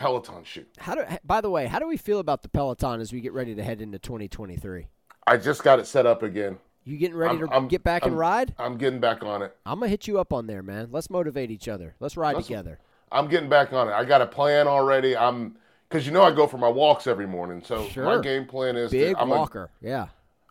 Peloton 0.00 0.44
shoe. 0.44 0.64
How 0.78 0.94
do? 0.94 1.02
By 1.24 1.40
the 1.40 1.50
way, 1.50 1.66
how 1.66 1.80
do 1.80 1.88
we 1.88 1.96
feel 1.96 2.20
about 2.20 2.42
the 2.42 2.48
Peloton 2.48 3.00
as 3.00 3.12
we 3.12 3.20
get 3.20 3.32
ready 3.32 3.54
to 3.56 3.64
head 3.64 3.80
into 3.80 3.98
2023? 3.98 4.86
I 5.26 5.36
just 5.36 5.64
got 5.64 5.80
it 5.80 5.86
set 5.88 6.06
up 6.06 6.22
again. 6.22 6.58
You 6.84 6.96
getting 6.98 7.16
ready 7.16 7.36
I'm- 7.38 7.48
to 7.48 7.52
I'm- 7.52 7.66
get 7.68 7.82
back 7.82 8.02
and 8.04 8.12
I'm- 8.12 8.20
ride? 8.20 8.54
I'm 8.58 8.76
getting 8.78 9.00
back 9.00 9.24
on 9.24 9.42
it. 9.42 9.56
I'm 9.66 9.80
gonna 9.80 9.88
hit 9.88 10.06
you 10.06 10.20
up 10.20 10.32
on 10.32 10.46
there, 10.46 10.62
man. 10.62 10.90
Let's 10.92 11.10
motivate 11.10 11.50
each 11.50 11.66
other. 11.66 11.96
Let's 11.98 12.16
ride 12.16 12.36
together. 12.36 12.78
I'm 13.10 13.26
getting 13.28 13.48
back 13.48 13.72
on 13.72 13.88
it. 13.88 13.92
I 13.92 14.04
got 14.04 14.22
a 14.22 14.26
plan 14.26 14.68
already. 14.68 15.16
I'm 15.16 15.56
because 15.88 16.06
you 16.06 16.12
know 16.12 16.22
I 16.22 16.30
go 16.32 16.46
for 16.46 16.58
my 16.58 16.68
walks 16.68 17.06
every 17.08 17.26
morning. 17.26 17.62
So 17.64 17.88
my 17.96 18.20
game 18.20 18.44
plan 18.46 18.76
is 18.76 18.90
Big 18.92 19.16
I'm 19.18 19.32
a 19.32 19.34
walker. 19.36 19.70
yeah. 19.80 20.08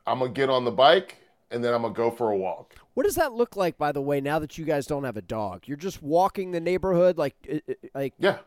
I'm 0.07 0.19
gonna 0.19 0.31
get 0.31 0.49
on 0.49 0.65
the 0.65 0.71
bike 0.71 1.17
and 1.51 1.63
then 1.63 1.73
I'm 1.73 1.83
gonna 1.83 1.93
go 1.93 2.09
for 2.11 2.31
a 2.31 2.37
walk. 2.37 2.75
What 2.95 3.03
does 3.05 3.15
that 3.15 3.33
look 3.33 3.55
like, 3.55 3.77
by 3.77 3.91
the 3.91 4.01
way? 4.01 4.19
Now 4.21 4.39
that 4.39 4.57
you 4.57 4.65
guys 4.65 4.87
don't 4.87 5.03
have 5.03 5.17
a 5.17 5.21
dog, 5.21 5.63
you're 5.67 5.77
just 5.77 6.01
walking 6.01 6.51
the 6.51 6.59
neighborhood. 6.61 7.17
Like, 7.17 7.35
like, 7.93 8.13
Yeah, 8.17 8.37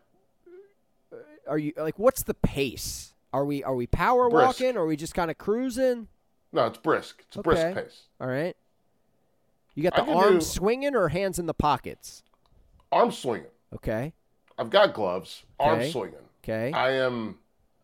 are 1.49 1.59
you 1.59 1.73
like? 1.77 1.99
What's 1.99 2.23
the 2.23 2.35
pace? 2.35 3.15
Are 3.33 3.45
we 3.45 3.63
are 3.65 3.75
we 3.75 3.87
power 3.87 4.29
Brisk. 4.31 4.47
walking? 4.61 4.77
Or 4.77 4.81
are 4.83 4.87
we 4.87 4.97
just 4.97 5.15
kind 5.15 5.31
of 5.31 5.39
cruising? 5.39 6.09
no, 6.53 6.67
it's 6.67 6.79
brisk. 6.79 7.23
It's 7.27 7.37
a 7.37 7.41
Okay. 7.41 7.51
brisk 7.51 7.75
pace. 7.75 8.03
All 8.21 8.27
right. 8.29 8.57
You 9.75 9.83
got 9.83 9.95
the 9.97 10.11
arms 10.13 10.47
do- 10.47 10.59
swinging 10.59 10.97
or 10.97 11.09
hands 11.09 11.39
in 11.39 11.47
the 11.47 11.55
pockets? 11.55 12.23
Arm 12.91 13.13
swinging. 13.13 13.51
Okay. 13.75 14.13
I've 14.59 14.71
got 14.71 14.95
gloves. 14.95 15.45
Arm 15.61 15.79
Okay. 15.79 15.91
swinging. 15.93 16.15
Okay. 16.43 16.73
I 16.73 16.93
am, 16.93 17.39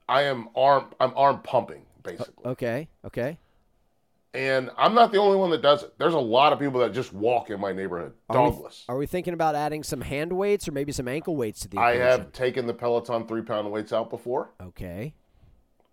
I 0.09 0.23
am 0.23 0.49
arm. 0.57 0.87
I'm 0.99 1.13
arm 1.17 1.41
pumping 1.43 1.83
basically. 2.03 2.45
Okay. 2.47 2.89
Okay. 3.05 3.39
And 4.35 4.71
I'm 4.77 4.95
not 4.95 5.13
the 5.13 5.19
only 5.19 5.37
one 5.39 5.51
that 5.51 5.63
does 5.63 5.85
it. 5.85 5.95
There's 5.97 6.15
a 6.15 6.19
lot 6.19 6.53
of 6.53 6.59
people 6.59 6.81
that 6.81 6.93
just 6.93 7.13
walk 7.13 7.51
in 7.51 7.61
my 7.61 7.73
neighborhood, 7.73 8.15
Are 8.29 8.51
we- 8.51 8.67
Are 8.89 8.97
we 8.97 9.07
thinking 9.07 9.33
about 9.33 9.55
adding 9.55 9.85
some 9.85 10.01
hand 10.01 10.33
weights 10.33 10.67
or 10.67 10.73
maybe 10.73 10.91
some 10.91 11.07
ankle 11.07 11.37
weights 11.37 11.61
to 11.61 11.69
the 11.69 11.79
I 11.79 11.97
have 11.97 12.33
taken 12.33 12.67
the 12.67 12.75
Peloton 12.75 13.27
three 13.29 13.43
pound 13.43 13.71
weights 13.71 13.93
out 13.93 14.11
before. 14.11 14.51
Okay. 14.61 15.15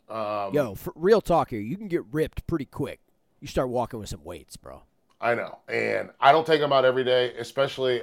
Um, 0.09 0.53
Yo, 0.53 0.75
for 0.75 0.91
real 0.95 1.21
talk 1.21 1.51
here. 1.51 1.61
You 1.61 1.77
can 1.77 1.87
get 1.87 2.03
ripped 2.11 2.45
pretty 2.47 2.65
quick. 2.65 2.99
You 3.39 3.47
start 3.47 3.69
walking 3.69 3.99
with 3.99 4.09
some 4.09 4.23
weights, 4.23 4.57
bro. 4.57 4.81
I 5.21 5.35
know, 5.35 5.59
and 5.69 6.09
I 6.19 6.31
don't 6.31 6.45
take 6.47 6.59
them 6.61 6.73
out 6.73 6.83
every 6.83 7.03
day, 7.03 7.33
especially. 7.37 8.01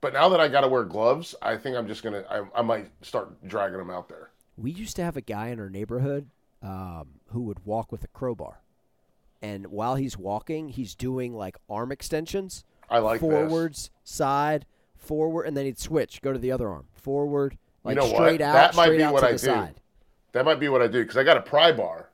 But 0.00 0.12
now 0.12 0.28
that 0.28 0.38
I 0.38 0.48
got 0.48 0.60
to 0.60 0.68
wear 0.68 0.84
gloves, 0.84 1.34
I 1.42 1.56
think 1.56 1.76
I'm 1.76 1.88
just 1.88 2.02
gonna. 2.02 2.24
I, 2.30 2.42
I 2.60 2.62
might 2.62 2.90
start 3.02 3.42
dragging 3.48 3.78
them 3.78 3.90
out 3.90 4.08
there. 4.08 4.30
We 4.56 4.70
used 4.70 4.94
to 4.96 5.02
have 5.02 5.16
a 5.16 5.20
guy 5.22 5.48
in 5.48 5.58
our 5.58 5.70
neighborhood 5.70 6.28
um, 6.62 7.20
who 7.28 7.40
would 7.42 7.64
walk 7.64 7.90
with 7.90 8.04
a 8.04 8.08
crowbar, 8.08 8.60
and 9.42 9.66
while 9.68 9.94
he's 9.96 10.16
walking, 10.18 10.68
he's 10.68 10.94
doing 10.94 11.34
like 11.34 11.56
arm 11.68 11.92
extensions. 11.92 12.64
I 12.90 12.98
like 12.98 13.20
this. 13.20 13.28
forwards, 13.28 13.90
side, 14.04 14.64
forward, 14.96 15.44
and 15.46 15.56
then 15.56 15.66
he'd 15.66 15.78
switch, 15.78 16.20
go 16.22 16.32
to 16.32 16.38
the 16.38 16.50
other 16.52 16.68
arm, 16.68 16.86
forward, 16.92 17.58
like 17.84 17.96
know 17.96 18.06
what? 18.06 18.40
out, 18.40 18.52
That 18.54 18.74
might 18.76 18.84
straight 18.86 18.98
be 18.98 19.04
what 19.04 19.24
I 19.24 19.32
do. 19.32 19.38
side. 19.38 19.80
That 20.32 20.44
might 20.44 20.60
be 20.60 20.68
what 20.68 20.82
I 20.82 20.86
do 20.88 21.02
because 21.02 21.16
I 21.16 21.24
got 21.24 21.36
a 21.36 21.42
pry 21.42 21.72
bar. 21.72 22.08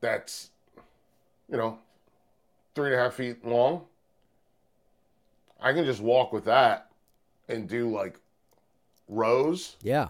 That's, 0.00 0.50
you 1.48 1.56
know, 1.56 1.78
three 2.74 2.86
and 2.92 2.94
a 2.94 2.98
half 3.02 3.14
feet 3.14 3.44
long. 3.44 3.82
I 5.60 5.72
can 5.72 5.84
just 5.84 6.00
walk 6.00 6.32
with 6.32 6.44
that 6.46 6.88
and 7.48 7.68
do 7.68 7.88
like 7.90 8.18
rows 9.08 9.76
Yeah, 9.82 10.08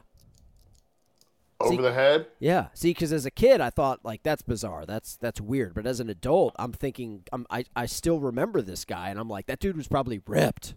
over 1.63 1.77
See- 1.77 1.83
the 1.83 1.93
head. 1.93 2.27
yeah. 2.39 2.69
See, 2.75 2.91
because 2.91 3.13
as 3.13 3.25
a 3.27 3.31
kid, 3.31 3.61
I 3.61 3.71
thought 3.71 4.01
like 4.05 4.23
that's 4.23 4.43
bizarre, 4.43 4.85
that's 4.87 5.17
that's 5.17 5.41
weird. 5.41 5.75
But 5.75 5.87
as 5.87 6.01
an 6.01 6.09
adult, 6.11 6.55
I'm 6.59 6.73
thinking, 6.73 7.25
I'm, 7.33 7.47
I 7.51 7.65
I 7.77 7.87
still 7.87 8.21
remember 8.21 8.63
this 8.63 8.85
guy, 8.85 9.09
and 9.11 9.19
I'm 9.19 9.29
like, 9.29 9.47
that 9.47 9.59
dude 9.61 9.77
was 9.77 9.89
probably 9.89 10.21
ripped. 10.27 10.75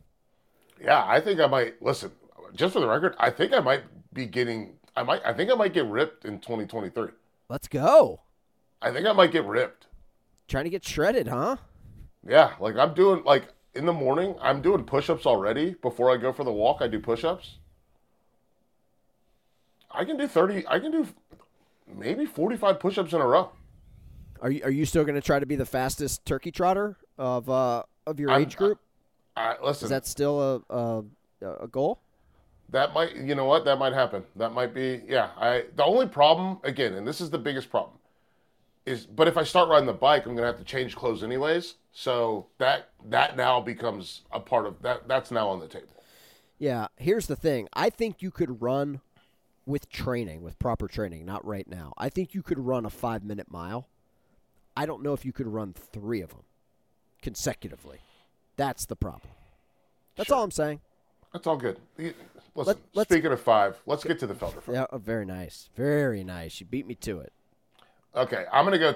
Yeah, 0.81 1.03
I 1.05 1.19
think 1.21 1.39
I 1.39 1.47
might 1.47 1.81
listen. 1.81 2.11
Just 2.53 2.73
for 2.73 2.79
the 2.79 2.87
record, 2.87 3.15
I 3.19 3.29
think 3.29 3.53
I 3.53 3.59
might 3.59 3.83
be 4.13 4.25
getting. 4.25 4.75
I 4.95 5.03
might. 5.03 5.21
I 5.25 5.33
think 5.33 5.51
I 5.51 5.55
might 5.55 5.73
get 5.73 5.85
ripped 5.85 6.25
in 6.25 6.39
2023. 6.39 7.09
Let's 7.49 7.67
go. 7.67 8.21
I 8.81 8.91
think 8.91 9.07
I 9.07 9.13
might 9.13 9.31
get 9.31 9.45
ripped. 9.45 9.87
Trying 10.47 10.65
to 10.65 10.69
get 10.69 10.85
shredded, 10.85 11.27
huh? 11.27 11.57
Yeah, 12.27 12.51
like 12.59 12.75
I'm 12.75 12.93
doing 12.93 13.23
like 13.23 13.45
in 13.73 13.85
the 13.85 13.93
morning, 13.93 14.35
I'm 14.41 14.61
doing 14.61 14.83
push-ups 14.83 15.25
already 15.25 15.75
before 15.81 16.11
I 16.11 16.17
go 16.17 16.31
for 16.31 16.43
the 16.43 16.51
walk. 16.51 16.77
I 16.81 16.87
do 16.87 16.99
push-ups. 16.99 17.57
I 19.95 20.05
can 20.05 20.17
do 20.17 20.27
30. 20.27 20.67
I 20.67 20.79
can 20.79 20.91
do 20.91 21.07
maybe 21.95 22.25
45 22.25 22.79
push-ups 22.79 23.13
in 23.13 23.21
a 23.21 23.25
row. 23.27 23.51
Are 24.41 24.51
you 24.51 24.63
are 24.63 24.69
you 24.71 24.85
still 24.85 25.03
going 25.03 25.15
to 25.15 25.21
try 25.21 25.39
to 25.39 25.45
be 25.45 25.55
the 25.55 25.65
fastest 25.65 26.25
turkey 26.25 26.51
trotter 26.51 26.97
of 27.17 27.49
uh 27.49 27.83
of 28.05 28.19
your 28.19 28.31
I'm- 28.31 28.41
age 28.41 28.57
group? 28.57 28.79
I, 29.37 29.55
listen, 29.61 29.87
Is 29.87 29.89
that 29.89 30.05
still 30.07 30.63
a 30.69 30.73
a, 30.73 31.03
a 31.61 31.67
goal? 31.67 31.99
that 32.69 32.93
might. 32.93 33.15
You 33.15 33.35
know 33.35 33.45
what? 33.45 33.65
That 33.65 33.77
might 33.77 33.93
happen. 33.93 34.23
That 34.37 34.53
might 34.53 34.73
be. 34.73 35.01
Yeah. 35.07 35.29
I. 35.37 35.65
The 35.75 35.83
only 35.83 36.07
problem 36.07 36.59
again, 36.63 36.93
and 36.93 37.05
this 37.07 37.19
is 37.21 37.29
the 37.29 37.37
biggest 37.37 37.69
problem, 37.69 37.97
is. 38.85 39.05
But 39.05 39.27
if 39.27 39.37
I 39.37 39.43
start 39.43 39.69
riding 39.69 39.87
the 39.87 39.93
bike, 39.93 40.25
I'm 40.25 40.35
gonna 40.35 40.47
have 40.47 40.57
to 40.57 40.63
change 40.63 40.95
clothes 40.95 41.21
anyways. 41.23 41.75
So 41.91 42.47
that 42.57 42.89
that 43.09 43.35
now 43.37 43.59
becomes 43.61 44.21
a 44.31 44.39
part 44.39 44.65
of 44.65 44.81
that. 44.83 45.07
That's 45.07 45.31
now 45.31 45.47
on 45.49 45.59
the 45.59 45.67
table. 45.67 46.03
Yeah, 46.57 46.87
here's 46.97 47.27
the 47.27 47.35
thing. 47.35 47.67
I 47.73 47.89
think 47.89 48.21
you 48.21 48.31
could 48.31 48.61
run 48.61 49.01
with 49.65 49.89
training, 49.89 50.41
with 50.41 50.59
proper 50.59 50.87
training, 50.87 51.25
not 51.25 51.45
right 51.45 51.67
now. 51.67 51.93
I 51.97 52.09
think 52.09 52.33
you 52.33 52.43
could 52.43 52.59
run 52.59 52.85
a 52.85 52.89
five 52.89 53.23
minute 53.23 53.51
mile. 53.51 53.87
I 54.77 54.85
don't 54.85 55.01
know 55.01 55.13
if 55.13 55.25
you 55.25 55.31
could 55.31 55.47
run 55.47 55.73
three 55.73 56.21
of 56.21 56.29
them 56.29 56.43
consecutively. 57.21 57.99
That's 58.57 58.85
the 58.85 58.95
problem. 58.95 59.31
That's 60.15 60.31
all 60.31 60.43
I'm 60.43 60.51
saying. 60.51 60.81
That's 61.33 61.47
all 61.47 61.57
good. 61.57 61.79
Listen, 61.97 62.15
Let- 62.55 62.77
let's- 62.93 63.09
speaking 63.09 63.31
of 63.31 63.41
five, 63.41 63.81
let's 63.85 64.03
get 64.03 64.19
to 64.19 64.27
the 64.27 64.33
Felder 64.33 64.61
five. 64.61 64.75
Yeah, 64.75 64.85
oh, 64.91 64.97
very 64.97 65.25
nice. 65.25 65.69
Very 65.75 66.23
nice. 66.23 66.59
You 66.59 66.65
beat 66.65 66.87
me 66.87 66.95
to 66.95 67.19
it. 67.19 67.33
Okay, 68.15 68.45
I'm 68.51 68.63
gonna 68.65 68.79
go. 68.79 68.95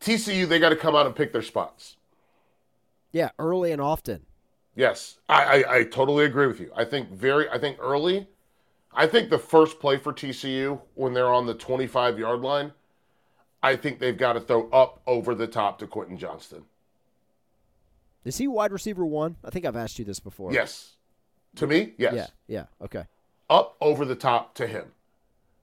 TCU, 0.00 0.46
they 0.46 0.58
got 0.58 0.70
to 0.70 0.76
come 0.76 0.96
out 0.96 1.04
and 1.04 1.14
pick 1.14 1.30
their 1.30 1.42
spots. 1.42 1.98
Yeah, 3.12 3.30
early 3.38 3.70
and 3.72 3.82
often. 3.82 4.24
Yes, 4.74 5.18
I, 5.28 5.62
I, 5.62 5.76
I 5.78 5.84
totally 5.84 6.24
agree 6.24 6.46
with 6.46 6.58
you. 6.58 6.72
I 6.74 6.86
think 6.86 7.10
very, 7.10 7.50
I 7.50 7.58
think 7.58 7.76
early. 7.80 8.26
I 8.92 9.06
think 9.06 9.30
the 9.30 9.38
first 9.38 9.78
play 9.78 9.96
for 9.96 10.12
TCU 10.12 10.80
when 10.94 11.14
they're 11.14 11.32
on 11.32 11.46
the 11.46 11.54
25 11.54 12.18
yard 12.18 12.40
line, 12.40 12.72
I 13.62 13.76
think 13.76 13.98
they've 13.98 14.16
got 14.16 14.32
to 14.34 14.40
throw 14.40 14.68
up 14.70 15.00
over 15.06 15.34
the 15.34 15.46
top 15.46 15.78
to 15.78 15.86
Quentin 15.86 16.18
Johnston. 16.18 16.64
Is 18.24 18.38
he 18.38 18.48
wide 18.48 18.72
receiver 18.72 19.06
one? 19.06 19.36
I 19.44 19.50
think 19.50 19.64
I've 19.64 19.76
asked 19.76 19.98
you 19.98 20.04
this 20.04 20.20
before. 20.20 20.52
Yes, 20.52 20.96
to 21.56 21.66
me, 21.66 21.94
yes, 21.96 22.14
Yeah, 22.14 22.26
yeah. 22.46 22.84
Okay. 22.84 23.04
up 23.48 23.76
over 23.80 24.04
the 24.04 24.14
top 24.14 24.54
to 24.56 24.66
him, 24.66 24.92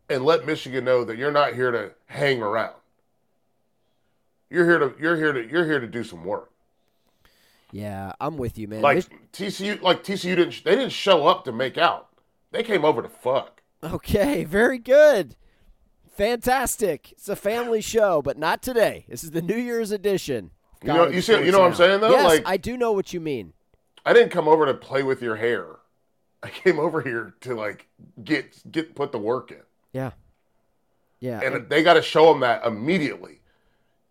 and 0.09 0.25
let 0.25 0.45
Michigan 0.45 0.85
know 0.85 1.03
that 1.03 1.17
you're 1.17 1.31
not 1.31 1.53
here 1.53 1.71
to 1.71 1.91
hang 2.07 2.41
around. 2.41 2.73
You're 4.49 4.65
here 4.65 4.79
to 4.79 4.95
you're 4.99 5.17
here 5.17 5.33
to 5.33 5.45
you're 5.47 5.65
here 5.65 5.79
to 5.79 5.87
do 5.87 6.03
some 6.03 6.23
work. 6.23 6.51
Yeah, 7.71 8.13
I'm 8.19 8.37
with 8.37 8.57
you, 8.57 8.67
man. 8.67 8.81
Like 8.81 8.95
Mich- 8.95 9.09
TCU, 9.33 9.81
like 9.81 10.03
TCU 10.03 10.35
didn't 10.35 10.63
they 10.63 10.75
didn't 10.75 10.93
show 10.93 11.27
up 11.27 11.43
to 11.45 11.51
make 11.51 11.77
out. 11.77 12.06
They 12.51 12.63
came 12.63 12.85
over 12.85 13.01
to 13.01 13.09
fuck. 13.09 13.61
okay, 13.83 14.43
very 14.43 14.77
good. 14.79 15.35
Fantastic. 16.15 17.11
It's 17.11 17.29
a 17.29 17.35
family 17.35 17.81
show, 17.81 18.21
but 18.21 18.37
not 18.37 18.61
today. 18.63 19.05
This 19.07 19.23
is 19.23 19.31
the 19.31 19.41
New 19.41 19.57
Year's 19.57 19.91
edition. 19.91 20.51
You 20.83 20.93
know, 20.93 21.07
you 21.07 21.21
see, 21.21 21.33
you 21.43 21.51
know 21.51 21.59
what 21.59 21.67
I'm 21.67 21.75
saying 21.75 22.01
though. 22.01 22.11
Yes, 22.11 22.25
like 22.25 22.43
I 22.47 22.57
do 22.57 22.77
know 22.77 22.91
what 22.91 23.13
you 23.13 23.19
mean. 23.19 23.53
I 24.05 24.13
didn't 24.13 24.29
come 24.31 24.47
over 24.47 24.65
to 24.65 24.73
play 24.73 25.03
with 25.03 25.21
your 25.21 25.35
hair. 25.35 25.67
I 26.43 26.49
came 26.49 26.79
over 26.79 27.01
here 27.01 27.33
to 27.41 27.55
like 27.55 27.87
get 28.23 28.61
get 28.71 28.95
put 28.95 29.11
the 29.11 29.17
work 29.19 29.51
in, 29.51 29.61
Yeah. 29.91 30.11
Yeah. 31.19 31.41
and 31.41 31.67
they 31.67 31.81
got 31.81 31.95
to 31.95 32.01
show 32.01 32.31
them 32.31 32.41
that 32.41 32.63
immediately 32.65 33.41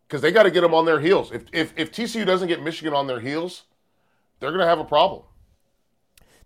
because 0.07 0.23
they 0.23 0.33
got 0.33 0.43
to 0.43 0.51
get 0.51 0.63
them 0.63 0.75
on 0.75 0.85
their 0.87 1.01
heels. 1.01 1.31
If 1.33 1.45
if 1.53 1.73
if 1.77 1.93
TCU 1.93 2.27
doesn't 2.27 2.49
get 2.49 2.63
Michigan 2.63 2.95
on 2.95 3.07
their 3.07 3.21
heels, 3.21 3.65
they're 4.41 4.51
gonna 4.51 4.67
have 4.67 4.81
a 4.81 4.85
problem. 4.85 5.23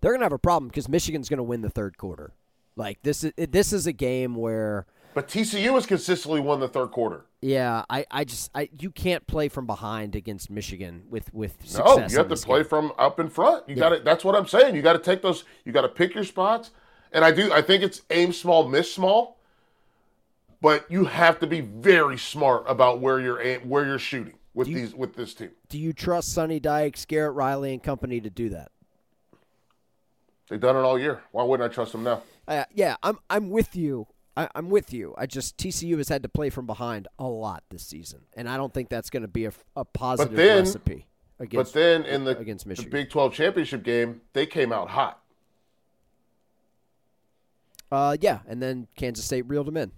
They're 0.00 0.12
gonna 0.12 0.24
have 0.24 0.32
a 0.32 0.38
problem 0.38 0.68
because 0.68 0.88
Michigan's 0.88 1.28
gonna 1.28 1.42
win 1.42 1.62
the 1.62 1.70
third 1.70 1.96
quarter. 1.98 2.32
Like 2.76 3.02
this 3.02 3.24
is 3.24 3.32
this 3.36 3.72
is 3.72 3.86
a 3.86 3.92
game 3.92 4.34
where 4.34 4.86
But 5.14 5.28
TCU 5.28 5.74
has 5.74 5.86
consistently 5.86 6.40
won 6.40 6.60
the 6.60 6.68
third 6.68 6.90
quarter. 6.92 7.26
yeah, 7.42 7.84
I, 7.90 8.06
I 8.10 8.24
just 8.24 8.50
I 8.54 8.68
you 8.78 8.90
can't 8.90 9.26
play 9.26 9.48
from 9.48 9.66
behind 9.66 10.14
against 10.16 10.50
Michigan 10.50 11.02
with 11.10 11.32
with 11.34 11.56
No, 11.78 12.06
you 12.08 12.16
have 12.16 12.28
to 12.28 12.36
play 12.36 12.60
game. 12.60 12.68
from 12.68 12.92
up 12.98 13.18
in 13.20 13.28
front. 13.28 13.68
You 13.68 13.74
got 13.76 13.90
to. 13.90 13.98
That's 14.00 14.24
what 14.24 14.34
I'm 14.36 14.46
saying. 14.46 14.74
You 14.76 14.82
got 14.82 14.92
to 14.94 14.98
take 15.00 15.20
those. 15.22 15.44
You 15.64 15.72
got 15.72 15.82
to 15.82 15.88
pick 15.88 16.14
your 16.14 16.24
spots. 16.24 16.70
And 17.12 17.24
I 17.24 17.32
do. 17.32 17.52
I 17.52 17.60
think 17.60 17.82
it's 17.82 18.02
aim 18.10 18.32
small, 18.32 18.68
miss 18.68 18.92
small. 18.94 19.36
But 20.62 20.90
you 20.90 21.06
have 21.06 21.40
to 21.40 21.46
be 21.46 21.60
very 21.62 22.18
smart 22.18 22.64
about 22.68 23.00
where 23.00 23.18
you're 23.18 23.40
aim, 23.40 23.62
where 23.68 23.84
you're 23.86 23.98
shooting 23.98 24.34
with 24.54 24.68
you- 24.68 24.76
these 24.76 24.94
with 24.94 25.14
this 25.16 25.34
team. 25.34 25.50
Do 25.68 25.78
you 25.78 25.92
trust 25.92 26.32
Sonny 26.32 26.60
Dykes, 26.60 27.04
Garrett 27.06 27.34
Riley, 27.34 27.72
and 27.72 27.82
company 27.82 28.20
to 28.20 28.30
do 28.30 28.50
that? 28.50 28.70
They've 30.50 30.60
done 30.60 30.74
it 30.76 30.80
all 30.80 30.98
year. 30.98 31.22
Why 31.30 31.44
wouldn't 31.44 31.70
I 31.70 31.72
trust 31.72 31.92
them 31.92 32.02
now? 32.02 32.22
Uh, 32.46 32.64
yeah, 32.74 32.96
I'm 33.04 33.18
I'm 33.30 33.50
with 33.50 33.76
you. 33.76 34.08
I, 34.36 34.48
I'm 34.54 34.68
with 34.68 34.92
you. 34.92 35.14
I 35.16 35.26
just 35.26 35.56
TCU 35.56 35.96
has 35.98 36.08
had 36.08 36.24
to 36.24 36.28
play 36.28 36.50
from 36.50 36.66
behind 36.66 37.06
a 37.18 37.24
lot 37.26 37.62
this 37.70 37.86
season, 37.86 38.22
and 38.36 38.48
I 38.48 38.56
don't 38.56 38.74
think 38.74 38.88
that's 38.88 39.10
going 39.10 39.22
to 39.22 39.28
be 39.28 39.44
a, 39.46 39.52
a 39.76 39.84
positive 39.84 40.36
then- 40.36 40.58
recipe 40.58 41.06
against. 41.38 41.72
but 41.72 41.80
then 41.80 42.04
in 42.04 42.24
the, 42.24 42.36
against 42.36 42.66
Michigan. 42.66 42.90
the 42.90 42.96
Big 42.96 43.10
12 43.10 43.32
championship 43.32 43.82
game, 43.84 44.20
they 44.32 44.44
came 44.44 44.72
out 44.72 44.90
hot. 44.90 45.20
uh, 47.92 48.16
yeah, 48.20 48.40
and 48.46 48.60
then 48.60 48.88
Kansas 48.96 49.24
State 49.24 49.42
reeled 49.48 49.66
them 49.66 49.76
in. 49.76 49.92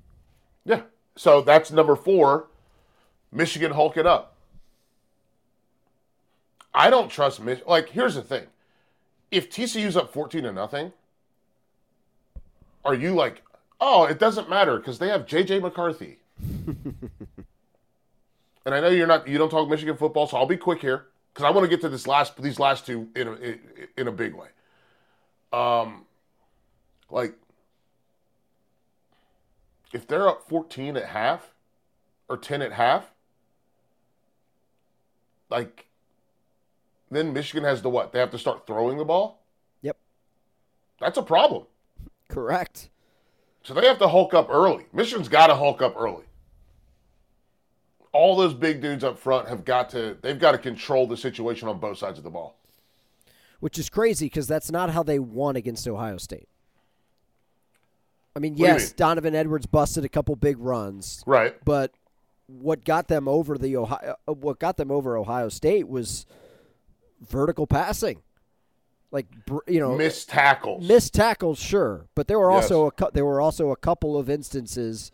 Yeah. 0.65 0.83
So 1.17 1.41
that's 1.41 1.71
number 1.73 1.97
four. 1.97 2.49
Michigan 3.33 3.73
Hulk 3.73 3.97
it 3.97 4.07
up. 4.07 4.37
I 6.75 6.91
don't 6.91 7.11
trust 7.11 7.41
Mich. 7.41 7.61
Like, 7.67 7.89
here's 7.91 8.15
the 8.15 8.23
thing: 8.23 8.47
if 9.33 9.51
TCU's 9.51 9.97
up 9.97 10.13
fourteen 10.13 10.45
to 10.45 10.53
nothing, 10.53 10.93
are 12.85 12.95
you 12.95 13.15
like, 13.15 13.43
oh, 13.81 14.05
it 14.05 14.19
doesn't 14.19 14.49
matter 14.49 14.77
because 14.77 14.99
they 14.99 15.09
have 15.09 15.27
JJ 15.27 15.63
McCarthy? 15.63 16.19
and 16.41 16.95
I 18.67 18.81
know 18.81 18.89
you're 18.89 19.07
not, 19.07 19.27
you 19.27 19.39
don't 19.39 19.51
talk 19.51 19.69
Michigan 19.69 19.97
football, 19.97 20.27
so 20.27 20.37
I'll 20.37 20.47
be 20.47 20.57
quick 20.57 20.81
here 20.81 21.07
because 21.33 21.45
I 21.45 21.51
want 21.51 21.65
to 21.65 21.69
get 21.69 21.81
to 21.81 21.89
this 21.89 22.07
last, 22.07 22.41
these 22.41 22.61
last 22.61 22.87
two 22.87 23.09
in 23.17 23.29
a, 23.29 23.33
in, 23.33 23.61
in 23.97 24.09
a 24.09 24.13
big 24.13 24.35
way. 24.35 24.49
Um, 25.53 26.05
like 27.11 27.35
if 29.93 30.07
they're 30.07 30.29
up 30.29 30.49
14 30.49 30.97
at 30.97 31.07
half 31.07 31.53
or 32.29 32.37
10 32.37 32.63
at 32.63 32.73
half, 32.73 33.11
like 35.51 35.87
then 37.17 37.33
Michigan 37.33 37.65
has 37.65 37.81
to 37.83 37.89
what? 37.89 38.13
They 38.13 38.19
have 38.19 38.31
to 38.31 38.39
start 38.39 38.67
throwing 38.67 38.97
the 38.99 39.05
ball? 39.05 39.43
Yep, 39.83 39.97
That's 41.01 41.19
a 41.19 41.23
problem. 41.23 41.65
correct. 42.29 42.89
So 43.65 43.75
they 43.75 43.87
have 43.87 43.99
to 43.99 44.09
hulk 44.09 44.35
up 44.35 44.49
early. 44.51 44.87
Michigan's 44.93 45.29
got 45.29 45.47
to 45.47 45.55
hulk 45.55 45.83
up 45.83 45.95
early. 45.97 46.25
All 48.13 48.37
those 48.37 48.55
big 48.55 48.81
dudes 48.83 49.05
up 49.05 49.19
front 49.19 49.49
have 49.49 49.65
got 49.65 49.89
to 49.91 50.17
they've 50.21 50.39
got 50.39 50.53
to 50.53 50.59
control 50.59 51.07
the 51.07 51.17
situation 51.17 51.69
on 51.69 51.79
both 51.79 51.97
sides 51.99 52.19
of 52.19 52.25
the 52.25 52.31
ball. 52.31 52.57
Which 53.61 53.79
is 53.79 53.89
crazy 53.89 54.27
because 54.27 54.47
that's 54.49 54.71
not 54.71 54.91
how 54.91 55.03
they 55.05 55.19
won 55.21 55.55
against 55.57 55.87
Ohio 55.87 56.17
State. 56.19 56.49
I 58.35 58.41
mean, 58.41 58.57
yes, 58.57 58.89
mean? 58.89 58.95
Donovan 58.97 59.35
Edwards 59.35 59.67
busted 59.67 60.05
a 60.05 60.09
couple 60.09 60.35
big 60.37 60.59
runs, 60.59 61.23
Right. 61.27 61.55
but 61.65 61.93
what 62.49 62.85
got 62.85 63.09
them 63.09 63.29
over 63.29 63.57
the 63.57 63.77
Ohio, 63.77 64.17
uh, 64.27 64.33
what 64.33 64.59
got 64.59 64.77
them 64.79 64.91
over 64.91 65.17
Ohio 65.17 65.49
State 65.49 65.87
was 65.89 66.27
vertical 67.23 67.67
passing, 67.67 68.23
like 69.11 69.27
you 69.67 69.81
know, 69.81 69.97
Missed 69.97 70.29
tackles. 70.29 70.87
missed 70.87 71.15
tackles, 71.15 71.59
sure, 71.59 72.07
but 72.15 72.29
there 72.29 72.39
were 72.39 72.51
Yes. 72.53 72.65
also 72.71 72.89
a 72.89 73.11
there 73.13 73.25
were 73.25 73.41
also 73.41 73.71
a 73.71 73.77
couple 73.77 74.17
of 74.17 74.29
instances 74.31 75.11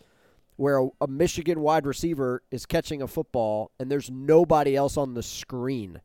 where 0.56 0.78
a, 0.78 0.88
a 1.02 1.06
Michigan 1.06 1.60
wide 1.60 1.86
receiver 1.86 2.42
is 2.50 2.66
catching 2.66 3.00
a 3.00 3.06
football 3.06 3.70
and 3.78 3.90
there's 3.90 4.10
nobody 4.10 4.74
else 4.74 4.96
on 4.96 5.14
the 5.14 5.22
screen, 5.22 6.00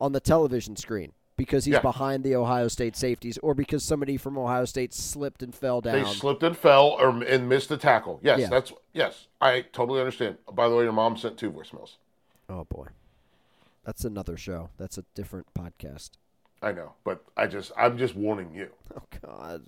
on 0.00 0.12
the 0.12 0.20
television 0.20 0.74
screen, 0.76 1.12
because 1.36 1.66
he's 1.66 1.74
Yeah. 1.74 1.80
behind 1.80 2.24
the 2.24 2.34
Ohio 2.34 2.68
State 2.68 2.96
safeties 2.96 3.36
or 3.38 3.52
because 3.54 3.84
somebody 3.84 4.16
from 4.16 4.38
Ohio 4.38 4.64
State 4.64 4.94
slipped 4.94 5.42
and 5.42 5.54
fell 5.54 5.82
down. 5.82 6.02
They 6.02 6.04
slipped 6.14 6.42
and 6.42 6.56
fell 6.56 6.96
or 6.98 7.10
and 7.24 7.46
missed 7.48 7.70
a 7.70 7.76
tackle. 7.76 8.20
Yes, 8.22 8.40
Yeah. 8.40 8.48
that's 8.48 8.72
yes. 8.94 9.26
I 9.40 9.62
totally 9.72 10.00
understand. 10.00 10.38
By 10.50 10.68
the 10.70 10.74
way, 10.76 10.84
your 10.84 10.92
mom 10.94 11.16
sent 11.18 11.36
two 11.36 11.50
voicemails. 11.50 11.96
oh 12.48 12.64
boy, 12.64 12.86
that's 13.86 14.04
another 14.04 14.36
show. 14.36 14.70
That's 14.78 14.98
a 14.98 15.04
different 15.14 15.46
podcast. 15.54 16.10
I 16.60 16.72
know, 16.72 16.94
but 17.04 17.22
I 17.36 17.46
just 17.46 17.70
I'm 17.78 17.96
just 17.96 18.16
warning 18.16 18.52
you. 18.52 18.68
Oh 18.96 19.02
God. 19.20 19.62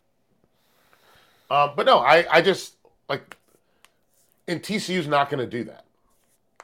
Um, 1.51 1.73
but 1.77 1.85
no, 1.85 1.99
I, 1.99 2.25
I 2.31 2.41
just 2.41 2.77
like, 3.11 3.37
and 4.47 4.63
TCU's 4.63 5.07
not 5.07 5.29
going 5.29 5.41
to 5.41 5.47
do 5.47 5.65
that. 5.65 5.85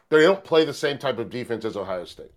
They 0.08 0.22
don't 0.22 0.42
play 0.42 0.64
the 0.64 0.72
same 0.72 0.96
type 0.96 1.18
of 1.18 1.28
defense 1.28 1.64
as 1.66 1.76
Ohio 1.76 2.06
State. 2.06 2.32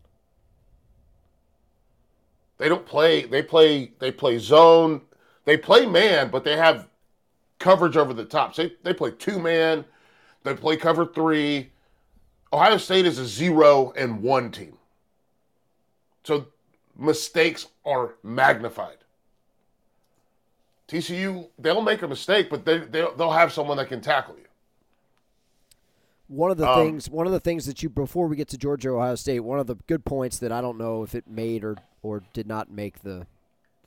They 2.58 2.67
don't 2.67 2.86
play. 2.86 3.23
They 3.23 3.41
play. 3.41 3.91
They 3.99 4.12
play 4.12 4.38
zone. 4.38 5.01
They 5.45 5.56
play 5.56 5.86
man, 5.86 6.30
but 6.30 6.43
they 6.43 6.58
have 6.58 6.89
coverage 7.60 7.95
over 7.95 8.13
the 8.13 8.25
top. 8.25 8.53
So 8.53 8.63
they 8.63 8.73
they 8.84 8.93
play 8.93 9.12
two 9.12 9.39
man. 9.39 9.86
They 10.43 10.56
play 10.56 10.75
cover 10.75 11.06
three. 11.06 11.71
Ohio 12.51 12.77
State 12.77 13.06
is 13.06 13.17
a 13.17 13.25
zero 13.25 13.93
and 13.95 14.21
one 14.21 14.51
team. 14.51 14.77
So 16.28 16.48
mistakes 16.98 17.68
are 17.86 18.16
magnified. 18.22 18.98
TCU, 20.90 21.48
they'll 21.58 21.82
make 21.82 22.02
a 22.02 22.08
mistake, 22.08 22.50
but 22.50 22.66
they, 22.66 22.80
they'll, 22.80 23.16
they'll 23.16 23.32
have 23.32 23.54
someone 23.54 23.78
that 23.78 23.88
can 23.88 24.02
tackle 24.02 24.36
you. 24.38 24.44
One 26.28 26.52
of 26.52 26.58
the 26.58 26.70
Um, 26.70 26.76
things, 26.86 27.10
one 27.10 27.28
of 27.28 27.32
the 27.32 27.40
things 27.40 27.66
that 27.66 27.82
you 27.82 27.90
before 27.90 28.28
we 28.28 28.36
get 28.36 28.50
to 28.50 28.58
Georgia 28.58 28.90
Ohio 28.90 29.16
State, 29.16 29.40
one 29.40 29.60
of 29.60 29.68
the 29.68 29.76
good 29.88 30.04
points 30.04 30.38
that 30.40 30.52
I 30.52 30.60
don't 30.60 30.78
know 30.78 31.04
if 31.04 31.16
it 31.16 31.26
made 31.30 31.63
or 31.63 31.78
or 32.02 32.24
did 32.34 32.46
not 32.46 32.70
make 32.70 33.04
the 33.04 33.26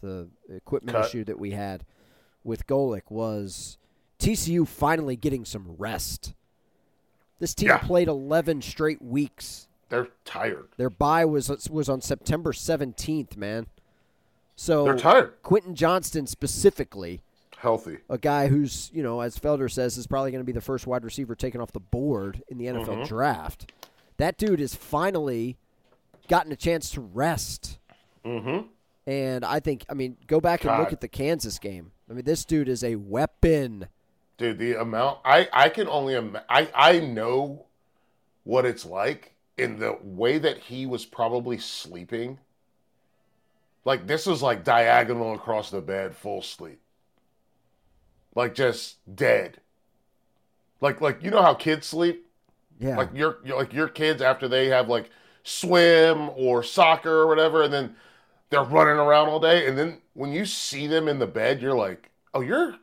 the 0.01 0.29
equipment 0.49 0.97
Cut. 0.97 1.05
issue 1.07 1.25
that 1.25 1.39
we 1.39 1.51
had 1.51 1.85
with 2.43 2.67
Golic 2.67 3.03
was 3.11 3.77
TCU 4.19 4.67
finally 4.67 5.17
getting 5.17 5.45
some 5.45 5.75
rest. 5.77 6.33
This 7.39 7.55
team 7.55 7.69
Yeah. 7.69 7.79
played 7.79 8.09
11 8.09 8.63
straight 8.63 9.03
weeks. 9.03 9.69
They're 9.91 10.09
tired. 10.25 10.69
Their 10.79 10.89
bye 10.91 11.25
was 11.27 11.51
was 11.69 11.89
on 11.89 12.01
September 12.01 12.53
17th, 12.53 13.37
man. 13.37 13.67
So 14.57 14.85
They're 14.85 14.97
tired. 14.97 15.35
Quentin 15.43 15.75
Johnston 15.75 16.27
specifically, 16.27 17.21
Healthy. 17.59 17.99
a 18.09 18.19
guy 18.19 18.49
who's, 18.49 18.91
you 18.95 19.03
know, 19.03 19.21
as 19.21 19.39
Felder 19.39 19.71
says, 19.71 19.97
is 19.99 20.07
probably 20.07 20.31
going 20.31 20.43
to 20.43 20.47
be 20.47 20.53
the 20.53 20.61
first 20.61 20.87
wide 20.87 21.05
receiver 21.05 21.35
taken 21.35 21.61
off 21.61 21.73
the 21.73 21.81
board 21.81 22.43
in 22.49 22.57
the 22.59 22.67
NFL 22.67 22.87
Mm-hmm. 22.87 23.03
draft. 23.05 23.73
That 24.19 24.37
dude 24.39 24.61
has 24.61 24.75
finally 24.75 25.57
gotten 26.29 26.53
a 26.53 26.57
chance 26.57 26.91
to 26.91 27.01
rest. 27.01 27.79
Mm-hmm. 28.25 28.67
And 29.07 29.45
I 29.45 29.61
think, 29.61 29.85
I 29.89 29.95
mean, 29.95 30.17
go 30.27 30.41
back 30.41 30.65
and 30.65 30.79
look 30.79 30.93
at 30.93 31.01
the 31.01 31.09
Kansas 31.09 31.59
game. 31.59 31.93
I 32.09 32.13
mean, 32.13 32.25
this 32.25 32.45
dude 32.45 32.69
is 32.69 32.85
a 32.85 32.97
weapon. 32.97 33.89
Dude, 34.37 34.59
the 34.59 34.75
amount 34.75 35.19
I 35.25 35.49
I 35.53 35.69
can 35.71 35.89
only 35.89 36.17
I 36.49 36.69
I 36.75 37.01
know 37.01 37.65
what 38.45 38.65
it's 38.67 38.85
like 38.85 39.33
in 39.61 39.79
the 39.79 39.97
way 40.03 40.39
that 40.39 40.59
he 40.59 40.87
was 40.87 41.05
probably 41.05 41.59
sleeping. 41.59 42.39
Like 43.85 44.07
this 44.07 44.27
is 44.27 44.43
like 44.43 44.65
diagonal 44.65 45.35
across 45.35 45.71
the 45.71 45.81
bed, 45.81 46.15
full 46.15 46.43
sleep. 46.43 46.81
Like 48.35 48.55
just 48.55 48.97
dead. 49.15 49.59
Like 50.81 51.01
like 51.01 51.23
you 51.23 51.31
know 51.31 51.43
how 51.43 51.55
kids 51.55 51.87
sleep? 51.87 52.27
Yeah. 52.79 52.97
Like 52.97 53.11
your 53.15 53.39
your- 53.45 53.59
like 53.59 53.73
your 53.73 53.89
kids 53.89 54.23
after 54.23 54.49
they 54.49 54.67
have 54.69 54.89
like 54.89 55.11
swim 55.43 56.31
or 56.37 56.63
soccer 56.63 57.11
or 57.21 57.27
whatever, 57.27 57.63
and 57.63 57.73
then 57.73 57.97
they're 58.51 58.63
running 58.65 58.97
around 58.99 59.29
all 59.29 59.41
day, 59.41 59.67
and 59.67 59.79
then 59.79 59.99
when 60.15 60.33
you 60.33 60.45
see 60.45 60.87
them 60.87 61.09
in 61.09 61.19
the 61.19 61.27
bed, 61.27 61.63
you're 61.63 61.75
like, 61.75 62.11
oh, 62.35 62.41
you're 62.41 62.77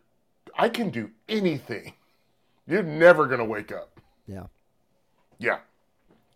I 0.57 0.69
can 0.69 0.89
do 0.89 1.11
anything. 1.29 1.93
You're 2.69 2.83
never 2.83 3.27
gonna 3.27 3.45
wake 3.45 3.71
up. 3.71 4.01
yeah. 4.27 4.47
Yeah. 5.39 5.59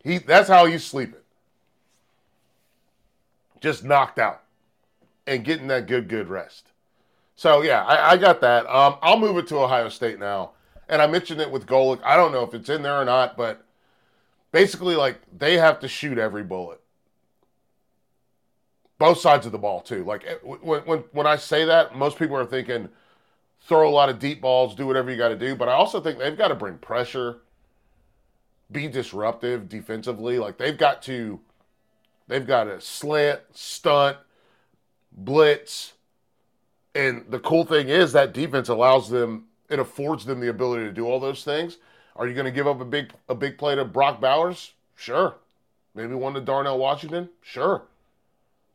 He 0.03 0.17
that's 0.17 0.47
how 0.47 0.65
he's 0.65 0.83
sleeping. 0.83 1.19
Just 3.59 3.83
knocked 3.83 4.17
out 4.17 4.41
and 5.27 5.43
getting 5.43 5.67
that 5.67 5.87
good 5.87 6.07
good 6.07 6.29
rest. 6.29 6.71
So 7.35 7.61
yeah, 7.61 7.83
I, 7.85 8.11
I 8.11 8.17
got 8.17 8.41
that. 8.41 8.65
Um, 8.67 8.97
I'll 9.01 9.19
move 9.19 9.37
it 9.37 9.47
to 9.47 9.57
Ohio 9.59 9.89
State 9.89 10.19
now, 10.19 10.51
and 10.89 11.01
I 11.01 11.07
mentioned 11.07 11.41
it 11.41 11.49
with 11.51 11.65
Golic. 11.65 11.99
I 12.03 12.15
don't 12.15 12.31
know 12.31 12.43
if 12.43 12.53
it's 12.53 12.69
in 12.69 12.81
there 12.81 12.99
or 12.99 13.05
not, 13.05 13.37
but 13.37 13.63
basically, 14.51 14.95
like 14.95 15.19
they 15.37 15.57
have 15.57 15.79
to 15.81 15.87
shoot 15.87 16.17
every 16.17 16.43
bullet, 16.43 16.81
both 18.97 19.19
sides 19.19 19.45
of 19.45 19.51
the 19.51 19.57
ball 19.57 19.81
too. 19.81 20.03
Like 20.03 20.25
eh, 20.25 20.35
when 20.43 20.81
when 20.81 20.99
when 21.11 21.27
I 21.27 21.35
say 21.35 21.65
that, 21.65 21.95
most 21.95 22.17
people 22.17 22.35
are 22.35 22.45
thinking 22.45 22.89
throw 23.61 23.87
a 23.87 23.91
lot 23.91 24.09
of 24.09 24.19
deep 24.19 24.41
balls, 24.41 24.75
do 24.75 24.87
whatever 24.87 25.11
you 25.11 25.17
got 25.17 25.29
to 25.29 25.37
do. 25.37 25.55
But 25.55 25.69
I 25.69 25.73
also 25.73 26.01
think 26.01 26.17
they've 26.17 26.37
got 26.37 26.49
to 26.49 26.55
bring 26.55 26.77
pressure, 26.77 27.37
be 28.71 28.87
disruptive 28.87 29.69
defensively. 29.69 30.39
Like 30.39 30.57
they've 30.57 30.77
got 30.77 31.01
to, 31.03 31.39
they've 32.27 32.45
got 32.45 32.65
to 32.65 32.79
slant, 32.81 33.41
stunt, 33.53 34.17
blitz. 35.11 35.93
And 36.93 37.25
the 37.29 37.39
cool 37.39 37.65
thing 37.65 37.89
is 37.89 38.13
that 38.13 38.33
defense 38.33 38.69
allows 38.69 39.09
them, 39.09 39.45
it 39.69 39.79
affords 39.79 40.25
them 40.25 40.39
the 40.39 40.49
ability 40.49 40.85
to 40.85 40.91
do 40.91 41.05
all 41.05 41.19
those 41.19 41.43
things. 41.43 41.77
Are 42.15 42.27
you 42.27 42.33
going 42.33 42.45
to 42.45 42.51
give 42.51 42.67
up 42.67 42.81
a 42.81 42.85
big 42.85 43.11
a 43.29 43.35
big 43.35 43.57
play 43.57 43.75
to 43.75 43.85
Brock 43.85 44.19
Bowers? 44.19 44.73
Sure. 44.95 45.35
Maybe 45.95 46.13
one 46.13 46.33
to 46.33 46.41
Darnell 46.41 46.77
Washington? 46.77 47.29
Sure. 47.41 47.83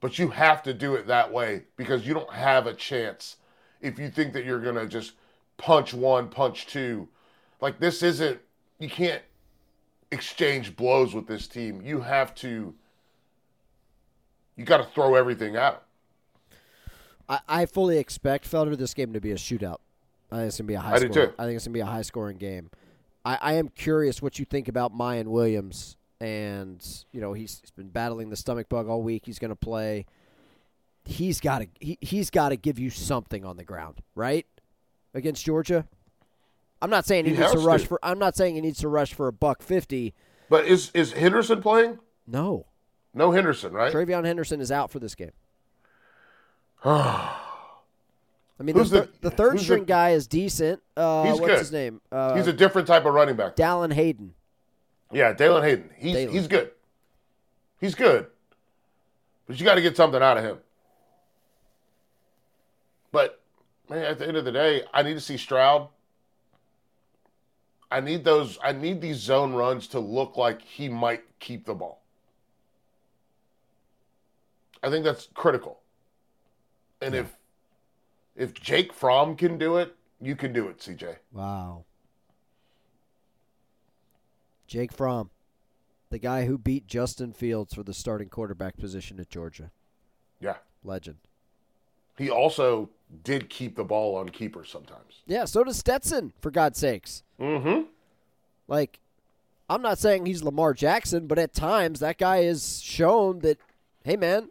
But 0.00 0.18
you 0.18 0.28
have 0.28 0.62
to 0.64 0.74
do 0.74 0.94
it 0.94 1.06
that 1.06 1.32
way 1.32 1.64
because 1.76 2.06
you 2.06 2.14
don't 2.14 2.32
have 2.32 2.66
a 2.66 2.74
chance 2.74 3.36
if 3.80 3.98
you 3.98 4.10
think 4.10 4.32
that 4.32 4.44
you're 4.44 4.60
going 4.60 4.74
to 4.74 4.86
just 4.86 5.12
punch 5.56 5.94
one, 5.94 6.28
punch 6.28 6.66
two. 6.66 7.08
Like 7.60 7.78
this 7.78 8.02
isn't, 8.02 8.40
you 8.78 8.88
can't 8.88 9.22
exchange 10.10 10.76
blows 10.76 11.14
with 11.14 11.26
this 11.26 11.46
team. 11.46 11.82
You 11.82 12.00
have 12.00 12.34
to, 12.36 12.74
you 14.56 14.64
got 14.64 14.78
to 14.78 14.84
throw 14.84 15.14
everything 15.14 15.56
at 15.56 15.72
them. 15.72 15.80
I, 17.28 17.40
I 17.48 17.66
fully 17.66 17.98
expect 17.98 18.50
Felder 18.50 18.76
this 18.76 18.94
game 18.94 19.12
to 19.12 19.20
be 19.20 19.32
a 19.32 19.36
shootout. 19.36 19.78
I 20.30 20.36
think 20.38 20.48
it's 20.48 20.58
gonna 20.58 20.66
be 20.66 20.74
a 20.74 20.80
high. 20.80 20.94
I 20.94 20.98
do 20.98 21.08
too. 21.08 21.32
I 21.38 21.44
think 21.44 21.56
it's 21.56 21.66
gonna 21.66 21.74
be 21.74 21.80
a 21.80 21.86
high 21.86 22.02
scoring 22.02 22.36
game. 22.36 22.70
I, 23.24 23.38
I 23.40 23.52
am 23.54 23.68
curious 23.68 24.20
what 24.20 24.38
you 24.38 24.44
think 24.44 24.68
about 24.68 24.96
Miyan 24.96 25.26
Williams, 25.26 25.96
and 26.20 26.84
you 27.12 27.20
know 27.20 27.32
he's, 27.32 27.60
he's 27.60 27.70
been 27.70 27.88
battling 27.88 28.30
the 28.30 28.36
stomach 28.36 28.68
bug 28.68 28.88
all 28.88 29.02
week. 29.02 29.22
He's 29.26 29.38
gonna 29.38 29.56
play. 29.56 30.06
He's 31.04 31.40
got 31.40 31.60
to 31.60 31.68
he, 31.80 31.98
he's 32.00 32.30
got 32.30 32.48
to 32.48 32.56
give 32.56 32.78
you 32.78 32.90
something 32.90 33.44
on 33.44 33.56
the 33.56 33.64
ground, 33.64 34.02
right? 34.14 34.46
Against 35.14 35.44
Georgia. 35.44 35.86
I'm 36.82 36.90
not 36.90 37.06
saying 37.06 37.24
he, 37.24 37.32
He 37.34 37.38
needs 37.38 37.52
to 37.52 37.58
rush 37.58 37.82
to. 37.82 37.88
for. 37.88 37.98
I'm 38.02 38.18
not 38.18 38.36
saying 38.36 38.54
he 38.54 38.60
needs 38.60 38.78
to 38.80 38.88
rush 38.88 39.14
for 39.14 39.28
a 39.28 39.32
buck 39.32 39.62
fifty. 39.62 40.14
But 40.50 40.66
is 40.66 40.90
is 40.94 41.12
Henderson 41.12 41.60
playing? 41.62 41.98
No, 42.26 42.66
No 43.14 43.30
Henderson, 43.32 43.72
right? 43.72 43.92
TreVeyon 43.92 44.24
Henderson 44.24 44.60
is 44.60 44.70
out 44.72 44.90
for 44.90 44.98
this 44.98 45.14
game. 45.14 45.32
I 46.84 48.62
mean, 48.62 48.76
the, 48.76 48.84
the- 48.84 49.08
the 49.20 49.30
third 49.30 49.60
string 49.60 49.80
the- 49.80 49.86
guy 49.86 50.10
is 50.10 50.26
decent. 50.26 50.82
Uh, 50.96 51.24
He's 51.24 51.32
what's 51.40 51.46
good. 51.46 51.58
his 51.58 51.72
name? 51.72 52.00
Uh, 52.10 52.34
He's 52.36 52.46
a 52.46 52.52
different 52.52 52.86
type 52.88 53.04
of 53.04 53.12
running 53.14 53.36
back. 53.36 53.56
Dallan 53.56 53.92
Hayden. 53.92 54.34
Yeah, 55.12 55.32
Dallan 55.34 55.62
Hayden. 55.62 55.90
He's 55.96 56.16
Dallan. 56.16 56.30
he's 56.32 56.46
good. 56.48 56.70
He's 57.80 57.94
good. 57.94 58.26
But 59.46 59.58
you 59.60 59.64
got 59.66 59.74
to 59.76 59.82
get 59.82 59.96
something 59.96 60.22
out 60.22 60.36
of 60.38 60.44
him. 60.44 60.58
But 63.12 63.40
man, 63.88 64.02
at 64.04 64.18
the 64.18 64.26
end 64.26 64.36
of 64.36 64.44
the 64.44 64.52
day, 64.52 64.82
I 64.92 65.02
need 65.02 65.14
to 65.14 65.20
see 65.20 65.36
Stroud. 65.36 65.88
I 67.90 68.00
need 68.00 68.24
those. 68.24 68.58
I 68.62 68.72
need 68.72 69.00
these 69.00 69.16
zone 69.16 69.54
runs 69.54 69.86
to 69.88 70.00
look 70.00 70.36
like 70.36 70.62
he 70.62 70.88
might 70.88 71.22
keep 71.38 71.66
the 71.66 71.74
ball. 71.74 72.02
I 74.82 74.90
think 74.90 75.04
that's 75.04 75.28
critical. 75.34 75.80
And 77.00 77.14
if 77.14 77.36
if 78.34 78.54
Jake 78.54 78.92
Fromm 78.92 79.36
can 79.36 79.58
do 79.58 79.76
it, 79.76 79.94
you 80.20 80.36
can 80.36 80.52
do 80.52 80.68
it, 80.68 80.78
CJ. 80.78 81.16
Wow. 81.32 81.84
Jake 84.66 84.92
Fromm, 84.92 85.30
the 86.10 86.18
guy 86.18 86.46
who 86.46 86.58
beat 86.58 86.86
Justin 86.86 87.32
Fields 87.32 87.74
for 87.74 87.82
the 87.82 87.94
starting 87.94 88.28
quarterback 88.28 88.76
position 88.76 89.20
at 89.20 89.30
Georgia. 89.30 89.70
Yeah. 90.40 90.56
Legend. 90.82 91.18
He 92.16 92.30
also 92.30 92.90
did 93.24 93.50
keep 93.50 93.76
the 93.76 93.84
ball 93.84 94.16
on 94.16 94.28
keepers 94.28 94.70
sometimes. 94.70 95.22
Yeah, 95.26 95.44
so 95.44 95.64
does 95.64 95.76
Stetson, 95.76 96.32
for 96.40 96.50
God's 96.50 96.78
sakes. 96.78 97.22
Mm-hmm. 97.40 97.82
Like, 98.68 98.98
I'm 99.68 99.82
not 99.82 99.98
saying 99.98 100.26
he's 100.26 100.42
Lamar 100.42 100.74
Jackson, 100.74 101.26
but 101.26 101.38
at 101.38 101.52
times 101.52 102.00
that 102.00 102.18
guy 102.18 102.44
has 102.44 102.80
shown 102.80 103.40
that, 103.40 103.58
hey, 104.04 104.16
man, 104.16 104.50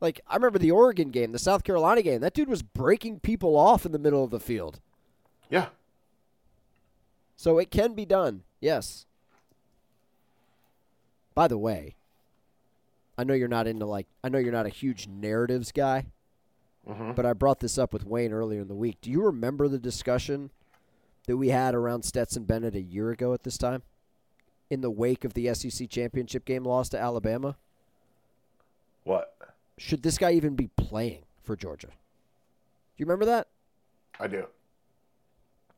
like, 0.00 0.20
I 0.26 0.34
remember 0.36 0.58
the 0.58 0.70
Oregon 0.70 1.10
game, 1.10 1.32
the 1.32 1.38
South 1.38 1.64
Carolina 1.64 2.02
game. 2.02 2.20
That 2.20 2.34
dude 2.34 2.48
was 2.48 2.62
breaking 2.62 3.20
people 3.20 3.56
off 3.56 3.84
in 3.84 3.92
the 3.92 3.98
middle 3.98 4.24
of 4.24 4.30
the 4.30 4.40
field. 4.40 4.80
Yeah. 5.50 5.66
So 7.36 7.58
it 7.58 7.70
can 7.70 7.94
be 7.94 8.04
done. 8.04 8.42
Yes. 8.60 9.06
By 11.34 11.48
the 11.48 11.58
way, 11.58 11.94
I 13.16 13.24
know 13.24 13.34
you're 13.34 13.48
not 13.48 13.66
into 13.66 13.86
like 13.86 14.06
I 14.22 14.28
know 14.28 14.38
you're 14.38 14.52
not 14.52 14.66
a 14.66 14.70
huge 14.70 15.06
narratives 15.06 15.72
guy, 15.72 16.06
Mm-hmm. 16.88 17.12
but 17.12 17.26
I 17.26 17.34
brought 17.34 17.60
this 17.60 17.76
up 17.76 17.92
with 17.92 18.06
Wayne 18.06 18.32
earlier 18.32 18.62
in 18.62 18.68
the 18.68 18.74
week. 18.74 18.98
Do 19.02 19.10
you 19.10 19.22
remember 19.22 19.68
the 19.68 19.78
discussion 19.78 20.50
that 21.26 21.36
we 21.36 21.50
had 21.50 21.74
around 21.74 22.04
Stetson 22.04 22.44
Bennett 22.44 22.74
a 22.74 22.80
year 22.80 23.10
ago 23.10 23.34
at 23.34 23.42
this 23.42 23.58
time? 23.58 23.82
In 24.70 24.80
the 24.80 24.90
wake 24.90 25.24
of 25.24 25.34
the 25.34 25.52
SEC 25.52 25.88
championship 25.90 26.44
game 26.44 26.64
loss 26.64 26.88
to 26.90 26.98
Alabama? 26.98 27.56
What? 29.04 29.34
Should 29.78 30.02
this 30.02 30.16
guy 30.16 30.32
even 30.32 30.54
be 30.54 30.68
playing 30.76 31.22
for 31.42 31.54
Georgia? 31.56 31.88
Do 31.88 31.92
you 32.96 33.06
remember 33.06 33.26
that? 33.26 33.48
I 34.18 34.26
do. 34.26 34.46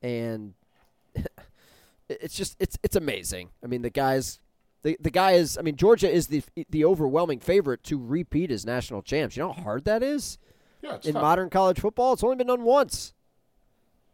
and 0.02 0.54
it's 2.08 2.34
just 2.34 2.56
it's 2.58 2.78
it's 2.82 2.96
amazing. 2.96 3.50
I 3.62 3.66
mean, 3.66 3.82
the 3.82 3.90
guys, 3.90 4.40
the 4.82 4.96
the 5.00 5.10
guy 5.10 5.32
is. 5.32 5.56
I 5.56 5.62
mean, 5.62 5.76
Georgia 5.76 6.10
is 6.10 6.26
the 6.28 6.42
the 6.70 6.84
overwhelming 6.84 7.40
favorite 7.40 7.82
to 7.84 7.98
repeat 7.98 8.50
as 8.50 8.66
national 8.66 9.02
champs. 9.02 9.36
You 9.36 9.44
know 9.44 9.52
how 9.52 9.62
hard 9.62 9.84
that 9.84 10.02
is 10.02 10.38
Yeah, 10.82 10.98
in 11.04 11.12
tough. 11.14 11.22
modern 11.22 11.48
college 11.50 11.78
football. 11.80 12.12
It's 12.12 12.24
only 12.24 12.36
been 12.36 12.48
done 12.48 12.62
once 12.62 13.12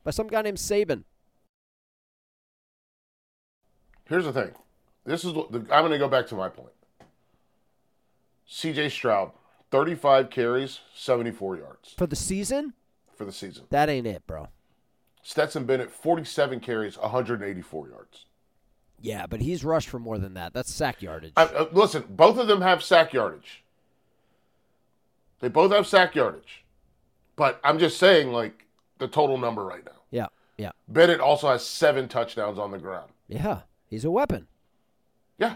by 0.05 0.11
some 0.11 0.27
guy 0.29 0.43
named 0.43 0.59
Saban. 0.59 1.05
Here's 4.09 4.25
the 4.25 4.33
thing. 4.33 4.53
This 5.05 5.25
is 5.25 5.33
what 5.33 5.51
the, 5.53 5.59
I'm 5.73 5.83
going 5.83 5.93
to 5.93 5.99
go 5.99 6.09
back 6.09 6.27
to 6.29 6.35
my 6.35 6.49
point. 6.49 6.73
C.J. 8.47 8.89
Stroud, 8.91 9.33
35 9.71 10.31
carries, 10.31 10.81
74 10.95 11.57
yards 11.59 11.95
For 11.99 12.07
the 12.07 12.17
season, 12.17 12.73
for 13.17 13.25
the 13.27 13.33
season. 13.33 13.65
that 13.71 13.89
ain't 13.91 14.07
it, 14.07 14.27
bro. 14.27 14.49
Stetson 15.23 15.65
Bennett, 15.65 15.91
47 15.91 16.61
carries, 16.61 16.97
184 16.97 17.89
yards. 17.89 18.25
Yeah, 19.01 19.27
but 19.27 19.41
he's 19.43 19.63
rushed 19.65 19.89
for 19.91 19.99
more 19.99 20.19
than 20.19 20.35
that. 20.35 20.55
That's 20.55 20.73
sack 20.73 21.03
yardage. 21.03 21.33
I, 21.37 21.45
uh, 21.45 21.69
listen, 21.73 22.05
both 22.09 22.39
of 22.39 22.49
them 22.49 22.63
have 22.63 22.83
sack 22.83 23.13
yardage. 23.13 23.63
They 25.41 25.49
both 25.49 25.73
have 25.73 25.87
sack 25.87 26.15
yardage. 26.15 26.65
But 27.37 27.61
I'm 27.63 27.79
just 27.79 27.99
saying, 27.99 28.33
like, 28.33 28.67
the 28.99 29.07
total 29.09 29.39
number 29.39 29.65
right 29.65 29.85
now. 29.85 29.93
yeah, 30.11 30.27
yeah, 30.57 30.73
Bennett 30.89 31.21
also 31.21 31.49
has 31.49 31.65
seven 31.65 32.09
touchdowns 32.09 32.59
on 32.59 32.71
the 32.73 32.79
ground. 32.79 33.11
yeah. 33.29 33.61
He's 33.87 34.05
a 34.05 34.11
weapon. 34.11 34.47
Yeah. 35.39 35.55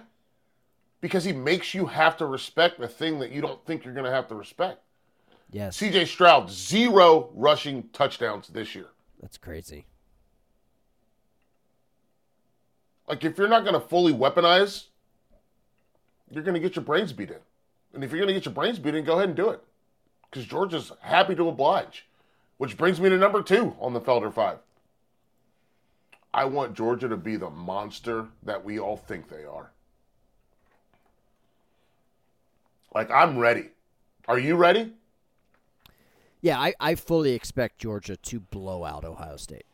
Because 1.02 1.22
he 1.24 1.32
makes 1.32 1.74
you 1.74 1.84
have 1.84 2.16
to 2.16 2.24
respect 2.24 2.80
the 2.80 2.88
thing 2.88 3.18
that 3.18 3.30
you 3.30 3.42
don't 3.42 3.62
think 3.66 3.84
you're 3.84 3.92
going 3.92 4.06
to 4.06 4.10
have 4.10 4.26
to 4.28 4.34
respect. 4.34 4.78
Yes, 5.50 5.78
CJ 5.78 6.06
Stroud, 6.06 6.48
zero 6.50 7.28
rushing 7.34 7.90
touchdowns 7.92 8.48
this 8.48 8.74
year. 8.74 8.86
that's 9.20 9.36
crazy. 9.36 9.84
Like, 13.08 13.22
if 13.24 13.36
you're 13.36 13.48
not 13.48 13.64
going 13.64 13.74
to 13.74 13.86
fully 13.86 14.14
weaponize, 14.14 14.84
you're 16.30 16.42
going 16.44 16.54
to 16.54 16.60
get 16.60 16.76
your 16.76 16.84
brains 16.84 17.12
beat 17.12 17.30
in. 17.30 17.36
And 17.92 18.02
if 18.02 18.10
you're 18.10 18.20
going 18.20 18.28
to 18.28 18.34
get 18.34 18.46
your 18.46 18.54
brains 18.54 18.78
beat 18.78 18.94
in, 18.94 19.04
go 19.04 19.16
ahead 19.16 19.28
and 19.28 19.36
do 19.36 19.50
it. 19.50 19.62
Because 20.32 20.46
Georgia's 20.46 20.90
happy 21.00 21.34
to 21.34 21.48
oblige. 21.48 22.06
Which 22.56 22.76
brings 22.76 23.00
me 23.00 23.10
to 23.10 23.18
number 23.18 23.42
two 23.42 23.76
on 23.78 23.92
the 23.92 24.00
Felder 24.00 24.32
Five. 24.32 24.58
I 26.32 26.46
want 26.46 26.74
Georgia 26.74 27.08
to 27.08 27.16
be 27.16 27.36
the 27.36 27.50
monster 27.50 28.28
that 28.42 28.64
we 28.64 28.78
all 28.78 28.96
think 28.96 29.28
they 29.28 29.44
are. 29.44 29.72
Like, 32.94 33.10
I'm 33.10 33.38
ready. 33.38 33.68
Are 34.26 34.38
you 34.38 34.56
ready? 34.56 34.92
Yeah, 36.40 36.58
I, 36.58 36.74
I 36.80 36.94
fully 36.94 37.32
expect 37.32 37.78
Georgia 37.78 38.16
to 38.16 38.40
blow 38.40 38.84
out 38.84 39.04
Ohio 39.04 39.36
State. 39.36 39.66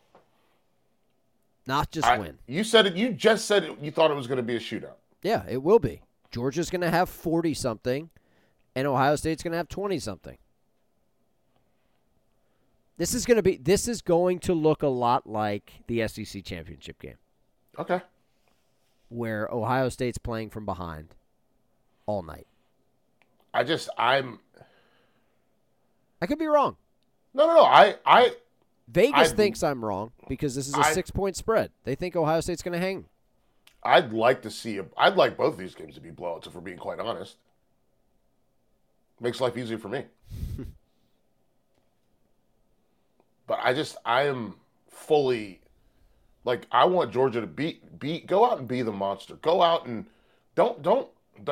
Not 1.67 1.91
just 1.93 2.07
I- 2.07 2.19
win. 2.19 2.39
You 2.47 2.65
said 2.65 2.87
it. 2.87 2.95
You 2.95 3.11
just 3.13 3.45
said 3.45 3.65
it, 3.65 3.79
you 3.81 3.91
thought 3.91 4.11
it 4.11 4.15
was 4.15 4.27
going 4.27 4.39
to 4.39 4.43
be 4.43 4.57
a 4.57 4.61
shootout. 4.61 4.97
Yeah, 5.23 5.45
it 5.49 5.63
will 5.63 5.79
be. 5.79 6.03
Georgia's 6.31 6.71
going 6.71 6.81
to 6.81 6.91
have 6.91 7.09
40 7.09 7.55
something, 7.55 8.11
and 8.75 8.87
Ohio 8.87 9.17
State's 9.17 9.43
going 9.43 9.53
to 9.53 9.57
have 9.59 9.69
20 9.69 9.99
something. 9.99 10.39
This 12.99 13.15
is 13.15 13.25
going 13.25 13.37
to 13.37 13.43
be 13.43 13.57
this 13.57 13.89
is 13.89 14.03
going 14.03 14.41
to 14.41 14.53
look 14.55 14.83
a 14.83 14.89
lot 14.89 15.27
like 15.27 15.73
the 15.87 16.07
SEC 16.09 16.45
championship 16.45 17.01
game. 17.01 17.17
Okay. 17.79 18.01
where 19.09 19.49
Ohio 19.51 19.89
State's 19.89 20.19
playing 20.19 20.51
from 20.51 20.67
behind 20.67 21.15
all 22.07 22.23
night. 22.23 22.47
I 23.55 23.63
just 23.65 23.89
I'm 23.97 24.41
I 26.21 26.27
could 26.27 26.39
be 26.39 26.47
wrong. 26.49 26.77
no 27.35 27.47
no 27.47 27.55
no 27.55 27.63
I 27.65 27.95
I 28.05 28.33
Vegas 28.89 29.29
I'd- 29.29 29.37
thinks 29.37 29.63
I'm 29.63 29.85
wrong 29.85 30.11
because 30.29 30.55
this 30.55 30.67
is 30.67 30.75
a 30.75 30.79
I- 30.81 30.93
six 30.93 31.11
point 31.11 31.37
spread. 31.37 31.71
They 31.85 31.95
think 31.95 32.17
Ohio 32.17 32.41
State's 32.41 32.63
going 32.63 32.73
to 32.79 32.85
hang. 32.85 33.05
I'd 33.85 34.13
like 34.13 34.43
to 34.43 34.51
see. 34.51 34.79
A, 34.79 34.87
I'd 34.97 35.15
like 35.15 35.37
both 35.37 35.53
of 35.55 35.59
these 35.61 35.75
games 35.77 35.95
to 35.95 36.01
be 36.01 36.11
blowouts, 36.11 36.49
if 36.49 36.55
we're 36.55 36.61
being 36.61 36.79
quite 36.79 36.99
honest. 36.99 37.37
Makes 39.21 39.41
life 39.41 39.57
easier 39.57 39.79
for 39.79 39.89
me. 39.89 40.05
but 43.49 43.59
I 43.61 43.75
just, 43.75 43.97
I 44.05 44.29
am 44.29 44.55
fully, 44.89 45.61
like, 46.45 46.69
I 46.71 46.85
want 46.85 47.13
Georgia 47.13 47.41
to 47.41 47.49
beat, 47.49 47.99
beat, 47.99 48.29
go 48.29 48.49
out 48.49 48.59
and 48.59 48.69
be 48.69 48.83
the 48.83 48.93
monster. 48.93 49.35
Go 49.37 49.61
out 49.63 49.87
and 49.87 50.07
don't, 50.55 50.81
don't. 50.83 51.09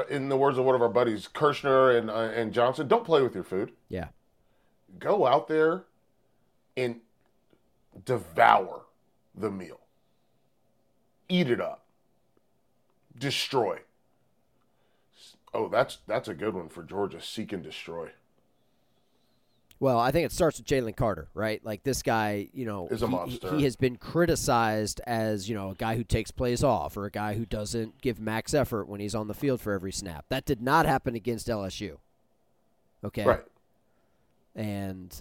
In 0.08 0.28
the 0.28 0.36
words 0.36 0.58
of 0.58 0.64
one 0.64 0.74
of 0.74 0.82
our 0.82 0.88
buddies, 0.88 1.28
Kirshner 1.32 1.96
and 1.96 2.10
uh, 2.10 2.32
and 2.34 2.52
Johnson, 2.52 2.88
don't 2.88 3.04
play 3.04 3.22
with 3.22 3.36
your 3.36 3.44
food. 3.44 3.70
Yeah. 3.88 4.08
Go 4.98 5.26
out 5.26 5.46
there 5.46 5.84
and 6.76 6.96
devour 8.04 8.82
the 9.32 9.48
meal. 9.48 9.78
Eat 11.28 11.50
it 11.50 11.60
up 11.60 11.86
destroy. 13.18 13.80
Oh, 15.54 15.68
that's 15.68 15.98
that's 16.06 16.28
a 16.28 16.34
good 16.34 16.54
one 16.54 16.68
for 16.68 16.82
Georgia. 16.82 17.20
Seek 17.20 17.52
and 17.52 17.62
destroy. 17.62 18.10
Well, 19.78 19.98
I 19.98 20.10
think 20.10 20.24
it 20.24 20.32
starts 20.32 20.58
with 20.58 20.66
Jalen 20.66 20.96
Carter, 20.96 21.28
right? 21.34 21.62
Like 21.64 21.82
this 21.82 22.02
guy, 22.02 22.48
you 22.54 22.64
know, 22.64 22.88
Is 22.88 23.02
a 23.02 23.06
he- 23.06 23.12
monster. 23.12 23.56
He, 23.56 23.64
has 23.64 23.76
been 23.76 23.96
criticized 23.96 25.00
as, 25.06 25.48
you 25.48 25.54
know, 25.54 25.70
a 25.70 25.74
guy 25.74 25.96
who 25.96 26.04
takes 26.04 26.30
plays 26.30 26.64
off 26.64 26.96
or 26.96 27.04
a 27.04 27.10
guy 27.10 27.34
who 27.34 27.44
doesn't 27.44 28.00
give 28.00 28.18
max 28.18 28.54
effort 28.54 28.88
when 28.88 29.00
he's 29.00 29.14
on 29.14 29.28
the 29.28 29.34
field 29.34 29.60
for 29.60 29.72
every 29.72 29.92
snap. 29.92 30.24
That 30.30 30.46
did 30.46 30.62
not 30.62 30.86
happen 30.86 31.14
against 31.14 31.48
LSU. 31.48 31.98
Okay. 33.04 33.24
Right. 33.24 33.44
And 34.54 35.20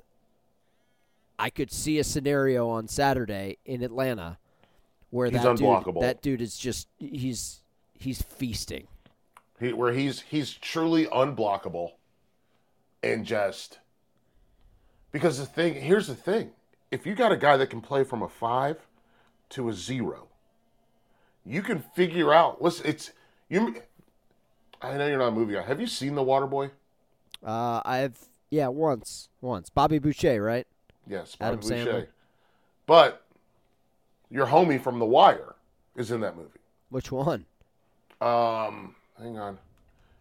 I 1.38 1.50
could 1.50 1.72
see 1.72 2.00
a 2.00 2.04
scenario 2.06 2.70
on 2.70 2.88
Saturday 2.88 3.58
in 3.66 3.84
Atlanta 3.84 4.38
where 5.10 5.30
He's 5.30 5.44
that 5.44 5.58
dude, 5.58 6.02
that 6.02 6.22
dude 6.22 6.42
is 6.42 6.58
just 6.58 6.88
he's 6.98 7.62
he's 7.94 8.22
feasting. 8.22 8.88
He, 9.60 9.72
where 9.74 9.94
he's 9.94 10.22
he's 10.22 10.54
truly 10.54 11.06
unblockable, 11.06 11.92
and 13.04 13.26
just 13.26 13.80
because 15.16 15.38
the 15.40 15.46
thing 15.46 15.76
here's 15.76 16.08
the 16.08 16.14
thing: 16.16 16.52
if 16.92 17.06
you 17.06 17.16
got 17.16 17.32
a 17.32 17.38
guy 17.38 17.56
that 17.56 17.70
can 17.70 17.80
play 17.80 18.04
from 18.04 18.22
a 18.22 18.28
five 18.28 18.86
to 19.52 19.70
a 19.70 19.74
zero, 19.74 20.28
you 21.46 21.62
can 21.62 21.80
figure 21.96 22.34
out. 22.34 22.62
Listen, 22.62 22.86
it's 22.86 23.14
you. 23.48 23.78
I 24.82 24.98
know 24.98 25.08
you're 25.08 25.18
not 25.18 25.30
a 25.30 25.32
movie 25.32 25.54
guy. 25.54 25.62
Have 25.62 25.80
you 25.80 25.88
seen 25.88 26.16
The 26.16 26.22
Water 26.22 26.46
Boy? 26.48 26.72
Uh, 27.42 27.82
I've 27.86 28.18
yeah 28.50 28.68
once 28.68 29.30
once 29.40 29.70
Bobby 29.70 30.00
Boucher 30.00 30.42
right 30.44 30.68
Yes, 31.08 31.38
Adam 31.40 31.62
Bobby 31.62 31.74
Sandler. 31.74 31.86
Boucher. 31.86 32.10
But 32.86 33.26
your 34.30 34.48
homie 34.48 34.82
from 34.82 35.00
The 35.00 35.06
Wire 35.06 35.56
is 35.96 36.12
in 36.12 36.20
that 36.20 36.36
movie. 36.36 36.60
which 36.90 37.10
one 37.10 37.46
Um, 38.20 38.96
hang 39.18 39.38
on. 39.40 39.60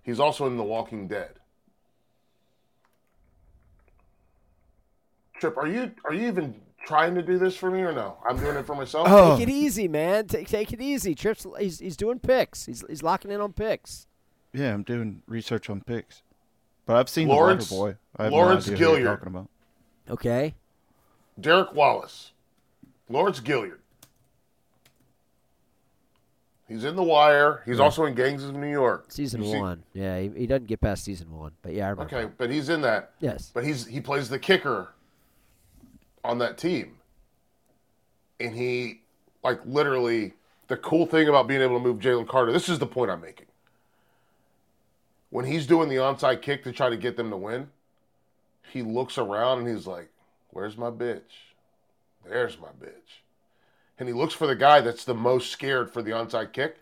He's 0.05 0.21
also 0.21 0.47
in 0.47 0.57
The 0.57 0.63
Walking 0.63 1.09
Dead. 1.09 1.31
Trip, 5.39 5.57
are 5.57 5.67
you 5.67 5.93
are 6.05 6.15
you 6.15 6.29
even 6.29 6.55
trying 6.87 7.15
to 7.15 7.23
do 7.23 7.39
this 7.39 7.57
for 7.57 7.71
me 7.71 7.81
or 7.81 7.93
no? 7.93 8.17
I'm 8.29 8.39
doing 8.39 8.57
it 8.57 8.67
for 8.67 8.75
myself. 8.75 9.09
Oh. 9.11 9.37
Take 9.37 9.49
it 9.49 9.53
easy, 9.53 9.89
man. 9.89 10.27
Take 10.27 10.49
take 10.49 10.73
it 10.73 10.81
easy. 10.81 11.15
Trips. 11.15 11.47
He's 11.59 11.81
he's 11.81 11.97
doing 11.97 12.19
picks. 12.19 12.67
He's 12.67 12.85
he's 12.89 13.03
locking 13.03 13.31
in 13.31 13.41
on 13.41 13.53
picks. 13.53 14.07
Yeah, 14.53 14.73
I'm 14.73 14.85
doing 14.85 15.23
research 15.27 15.69
on 15.69 15.81
picks. 15.81 16.23
But 16.87 16.97
I've 16.97 17.09
seen 17.09 17.29
Lawrence- 17.29 17.69
the 17.69 17.75
Water 17.75 17.93
Boy. 17.93 17.99
I 18.17 18.25
have 18.25 18.33
Lawrence 18.33 18.67
no 18.69 18.75
idea 18.75 18.87
who 18.87 18.93
you're 18.93 19.01
Gilliard. 19.01 19.19
talking 19.19 19.29
about. 19.29 19.49
Okay. 20.11 20.55
Derek 21.41 21.75
Wallace, 21.75 22.33
Lawrence 23.09 23.41
Gilliard. 23.41 23.79
He's 26.69 26.85
in 26.85 26.97
The 26.97 27.03
Wire. 27.03 27.63
He's 27.67 27.77
hmm. 27.77 27.83
also 27.83 28.05
in 28.07 28.15
Gangs 28.15 28.45
of 28.45 28.55
New 28.55 28.71
York. 28.71 29.07
Season 29.09 29.43
You 29.43 29.53
see- 29.53 29.59
one. 29.59 29.83
Yeah, 29.93 30.21
he, 30.21 30.31
he 30.31 30.47
doesn't 30.47 30.67
get 30.67 30.81
past 30.81 31.05
season 31.05 31.31
one, 31.37 31.53
but 31.63 31.73
yeah, 31.73 31.87
I 31.87 31.91
remember. 31.91 32.17
Okay, 32.17 32.33
but 32.39 32.51
he's 32.51 32.69
in 32.69 32.81
that. 32.83 33.13
Yes. 33.21 33.51
But 33.53 33.65
he's 33.65 33.87
he 33.87 34.01
plays 34.01 34.29
the 34.29 34.39
kicker 34.39 34.94
on 36.25 36.39
that 36.39 36.59
team. 36.59 36.97
And 38.41 38.57
he 38.57 39.03
like 39.43 39.61
literally 39.65 40.33
the 40.69 40.77
cool 40.77 41.07
thing 41.07 41.29
about 41.29 41.47
being 41.47 41.61
able 41.61 41.79
to 41.79 41.85
move 41.85 41.99
Jalen 41.99 42.27
Carter, 42.27 42.53
this 42.53 42.69
is 42.69 42.79
the 42.79 42.87
point 42.87 43.11
I'm 43.11 43.21
making. 43.21 43.47
When 45.31 45.45
he's 45.45 45.67
doing 45.67 45.89
the 45.89 45.97
onside 45.97 46.43
kick 46.43 46.65
to 46.65 46.73
try 46.73 46.89
to 46.89 46.97
get 46.97 47.17
them 47.17 47.31
to 47.31 47.37
win, 47.37 47.69
he 48.73 48.83
looks 48.83 49.19
around 49.19 49.61
and 49.61 49.69
he's 49.69 49.87
like, 49.87 50.09
Where's 50.51 50.77
my 50.77 50.91
bitch? 50.91 51.23
There's 52.27 52.59
my 52.59 52.69
bitch. 52.69 53.21
And 53.99 54.09
he 54.09 54.15
looks 54.15 54.35
for 54.35 54.47
the 54.47 54.55
guy 54.55 54.81
that's 54.81 55.05
the 55.05 55.15
most 55.15 55.51
scared 55.51 55.93
for 55.93 56.01
the 56.01 56.13
onside 56.13 56.53
kick. 56.53 56.77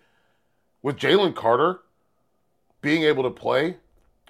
With 0.82 0.98
Jalen 0.98 1.34
Carter 1.34 1.80
being 2.80 3.02
able 3.04 3.22
to 3.22 3.30
play, 3.30 3.76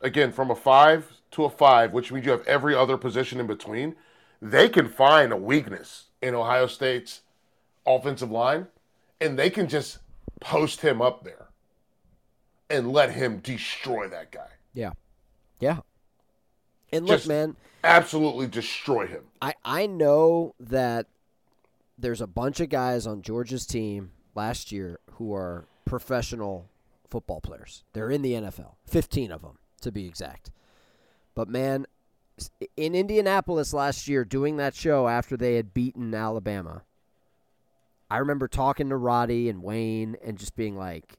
again 0.00 0.32
from 0.32 0.50
a 0.50 0.54
five 0.54 1.10
to 1.32 1.44
a 1.44 1.50
five, 1.50 1.92
which 1.92 2.12
means 2.12 2.26
you 2.26 2.32
have 2.32 2.46
every 2.46 2.74
other 2.74 2.96
position 2.96 3.40
in 3.40 3.46
between, 3.46 3.96
they 4.42 4.68
can 4.68 4.88
find 4.88 5.32
a 5.32 5.36
weakness 5.36 6.06
in 6.20 6.34
Ohio 6.34 6.66
State's 6.66 7.22
offensive 7.86 8.30
line, 8.30 8.66
and 9.20 9.38
they 9.38 9.48
can 9.48 9.68
just 9.68 9.98
post 10.40 10.80
him 10.80 11.00
up 11.00 11.22
there 11.22 11.46
and 12.68 12.92
let 12.92 13.12
him 13.12 13.38
destroy 13.38 14.08
that 14.08 14.32
guy. 14.32 14.48
Yeah. 14.74 14.92
Yeah. 15.60 15.78
And 16.92 17.06
look, 17.06 17.18
Just- 17.18 17.28
man, 17.28 17.56
Absolutely 17.84 18.46
destroy 18.46 19.08
him. 19.08 19.24
I 19.40 19.54
I 19.64 19.86
know 19.86 20.54
that 20.60 21.06
there's 21.98 22.20
a 22.20 22.28
bunch 22.28 22.60
of 22.60 22.68
guys 22.68 23.08
on 23.08 23.22
Georgia's 23.22 23.66
team 23.66 24.12
last 24.36 24.70
year 24.70 25.00
who 25.14 25.34
are 25.34 25.66
professional 25.84 26.68
football 27.08 27.40
players. 27.40 27.82
They're 27.92 28.10
in 28.10 28.22
the 28.22 28.34
NFL. 28.34 28.76
15 28.86 29.32
of 29.32 29.42
them 29.42 29.58
to 29.80 29.90
be 29.90 30.06
exact. 30.06 30.52
But 31.34 31.48
man, 31.48 31.86
in 32.76 32.94
Indianapolis 32.94 33.72
last 33.72 34.08
year 34.08 34.24
doing 34.24 34.56
that 34.56 34.74
show 34.74 35.08
after 35.08 35.36
they 35.36 35.56
had 35.56 35.74
beaten 35.74 36.14
Alabama. 36.14 36.82
I 38.10 38.18
remember 38.18 38.48
talking 38.48 38.88
to 38.90 38.96
Roddy 38.96 39.48
and 39.48 39.62
Wayne 39.62 40.16
and 40.24 40.38
just 40.38 40.54
being 40.54 40.76
like, 40.76 41.18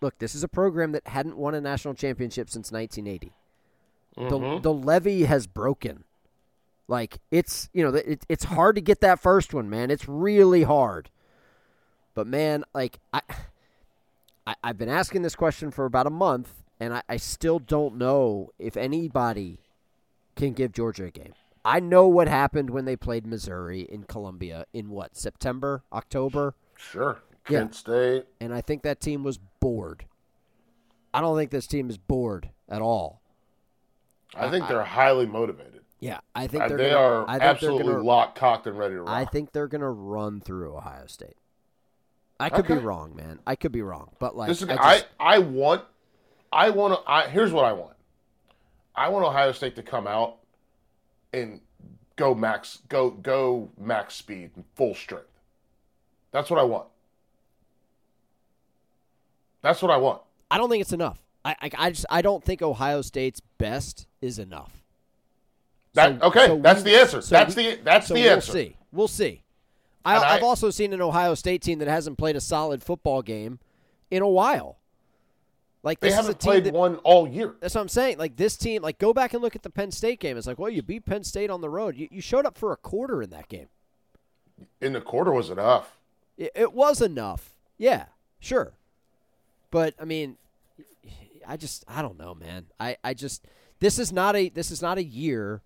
look, 0.00 0.18
this 0.18 0.34
is 0.34 0.42
a 0.42 0.48
program 0.48 0.92
that 0.92 1.06
hadn't 1.06 1.36
won 1.36 1.54
a 1.54 1.60
national 1.60 1.94
championship 1.94 2.48
since 2.48 2.72
1980. 2.72 3.32
The, 4.16 4.22
mm-hmm. 4.22 4.62
the 4.62 4.72
levee 4.72 5.24
has 5.24 5.46
broken. 5.46 6.04
Like 6.88 7.18
it's 7.30 7.68
you 7.74 7.84
know 7.84 7.94
it, 7.94 8.24
it's 8.28 8.44
hard 8.44 8.74
to 8.76 8.80
get 8.80 9.02
that 9.02 9.20
first 9.20 9.52
one, 9.52 9.68
man. 9.68 9.90
It's 9.90 10.08
really 10.08 10.62
hard. 10.62 11.10
But 12.14 12.26
man, 12.26 12.64
like 12.74 12.98
I, 13.12 13.20
I 14.46 14.54
I've 14.64 14.78
been 14.78 14.88
asking 14.88 15.20
this 15.20 15.36
question 15.36 15.70
for 15.70 15.84
about 15.84 16.06
a 16.06 16.10
month, 16.10 16.64
and 16.80 16.94
I, 16.94 17.02
I 17.06 17.18
still 17.18 17.58
don't 17.58 17.96
know 17.96 18.52
if 18.58 18.76
anybody 18.78 19.60
can 20.38 20.52
give 20.54 20.72
Georgia 20.72 21.04
a 21.04 21.10
game. 21.10 21.34
I 21.64 21.80
know 21.80 22.06
what 22.08 22.28
happened 22.28 22.70
when 22.70 22.86
they 22.86 22.96
played 22.96 23.26
Missouri 23.26 23.80
in 23.82 24.04
Columbia 24.04 24.64
in 24.72 24.88
what 24.90 25.16
September, 25.16 25.82
October, 25.92 26.54
Sure. 26.76 27.18
Yeah. 27.48 27.58
Kent 27.60 27.74
State. 27.74 28.26
and 28.40 28.54
I 28.54 28.60
think 28.60 28.82
that 28.82 29.00
team 29.00 29.24
was 29.24 29.38
bored. 29.60 30.04
I 31.12 31.20
don't 31.20 31.36
think 31.36 31.50
this 31.50 31.66
team 31.66 31.90
is 31.90 31.98
bored 31.98 32.50
at 32.68 32.80
all. 32.80 33.20
I 34.34 34.50
think 34.50 34.68
they're 34.68 34.84
highly 34.84 35.26
motivated. 35.26 35.80
Yeah, 36.00 36.20
I 36.34 36.46
think 36.46 36.62
Uh, 36.64 36.68
they're 36.68 36.76
they 36.76 36.90
gonna, 36.90 37.00
are 37.00 37.24
I 37.28 37.32
think 37.32 37.42
absolutely 37.42 37.92
gonna, 37.94 38.04
locked, 38.04 38.38
cocked, 38.38 38.66
and 38.66 38.78
ready 38.78 38.94
to 38.94 39.02
rock. 39.02 39.10
I 39.10 39.24
think 39.24 39.52
they're 39.52 39.66
gonna 39.66 39.90
run 39.90 40.40
through 40.40 40.76
Ohio 40.76 41.06
State. 41.06 41.36
I 42.38 42.50
could 42.50 42.68
be 42.68 42.74
wrong, 42.74 43.16
man. 43.16 43.40
I 43.46 43.56
could 43.56 43.72
be 43.72 43.82
wrong, 43.82 44.10
but 44.20 44.36
like 44.36 44.48
Listen, 44.48 44.70
I, 44.70 44.74
I, 44.76 44.94
just, 44.98 45.06
I, 45.18 45.38
want, 45.40 45.82
I 46.52 46.70
want 46.70 46.94
to. 47.04 47.10
I, 47.10 47.26
here's 47.28 47.50
what 47.50 47.64
I 47.64 47.72
want. 47.72 47.96
I 48.98 49.08
want 49.08 49.24
Ohio 49.24 49.52
State 49.52 49.76
to 49.76 49.82
come 49.82 50.06
out 50.06 50.36
and 51.32 51.60
go 52.16 52.34
max, 52.34 52.78
go 52.88 53.10
go 53.10 53.70
max 53.78 54.14
speed, 54.16 54.50
and 54.56 54.64
full 54.74 54.94
strength. 54.94 55.26
That's 56.32 56.50
what 56.50 56.58
I 56.58 56.64
want. 56.64 56.86
That's 59.62 59.82
what 59.82 59.90
I 59.90 59.96
want. 59.96 60.22
I 60.50 60.58
don't 60.58 60.70
think 60.70 60.80
it's 60.80 60.92
enough. 60.92 61.18
I, 61.44 61.56
I, 61.60 61.70
I 61.78 61.90
just 61.90 62.06
I 62.10 62.22
don't 62.22 62.42
think 62.42 62.62
Ohio 62.62 63.02
State's 63.02 63.40
best 63.58 64.06
is 64.20 64.38
enough. 64.38 64.82
That 65.94 66.20
So- 66.20 66.26
okay? 66.28 66.46
so 66.46 66.58
that's 66.58 66.82
we- 66.84 66.90
the 66.90 66.98
answer. 67.00 67.20
so 67.22 67.34
that's 67.34 67.56
we- 67.56 67.76
the 67.76 67.82
that's 67.82 68.08
the 68.08 68.14
we'll 68.14 68.32
answer. 68.32 68.52
see. 68.52 68.76
We'll 68.92 69.08
see. 69.08 69.42
I, 70.04 70.16
I've 70.36 70.42
also 70.42 70.70
seen 70.70 70.92
an 70.94 71.02
Ohio 71.02 71.34
State 71.34 71.60
team 71.60 71.80
that 71.80 71.88
hasn't 71.88 72.16
played 72.16 72.34
a 72.36 72.40
solid 72.40 72.82
football 72.82 73.20
game 73.20 73.58
in 74.10 74.22
a 74.22 74.28
while. 74.28 74.77
Like 75.82 76.00
They 76.00 76.08
this 76.08 76.14
is 76.14 76.18
a 76.18 76.22
haven't 76.22 76.40
team 76.40 76.50
played 76.50 76.64
that, 76.64 76.74
one 76.74 76.96
all 76.96 77.28
year. 77.28 77.54
That's 77.60 77.74
what 77.74 77.80
I'm 77.82 77.88
saying. 77.88 78.18
Like 78.18 78.36
this 78.36 78.56
team, 78.56 78.82
like 78.82 78.98
go 78.98 79.12
back 79.12 79.32
and 79.32 79.42
look 79.42 79.54
at 79.54 79.62
the 79.62 79.70
Penn 79.70 79.90
State 79.90 80.20
game. 80.20 80.36
It's 80.36 80.46
like, 80.46 80.58
well, 80.58 80.70
you 80.70 80.82
beat 80.82 81.06
Penn 81.06 81.24
State 81.24 81.50
on 81.50 81.60
the 81.60 81.70
road. 81.70 81.96
You, 81.96 82.08
you 82.10 82.20
showed 82.20 82.46
up 82.46 82.58
for 82.58 82.72
a 82.72 82.76
quarter 82.76 83.22
in 83.22 83.30
that 83.30 83.48
game. 83.48 83.68
In 84.80 84.92
the 84.92 85.00
quarter 85.00 85.32
was 85.32 85.50
enough. 85.50 85.96
It, 86.36 86.52
it 86.54 86.72
was 86.72 87.00
enough. 87.00 87.54
Yeah, 87.76 88.06
sure. 88.40 88.72
But 89.70 89.94
I 90.00 90.04
mean, 90.04 90.36
I 91.46 91.56
just 91.56 91.84
I 91.86 92.02
don't 92.02 92.18
know, 92.18 92.34
man. 92.34 92.66
I 92.80 92.96
I 93.04 93.14
just 93.14 93.44
this 93.78 93.98
is 93.98 94.12
not 94.12 94.34
a 94.34 94.48
this 94.48 94.70
is 94.70 94.82
not 94.82 94.98
a 94.98 95.04
year 95.04 95.62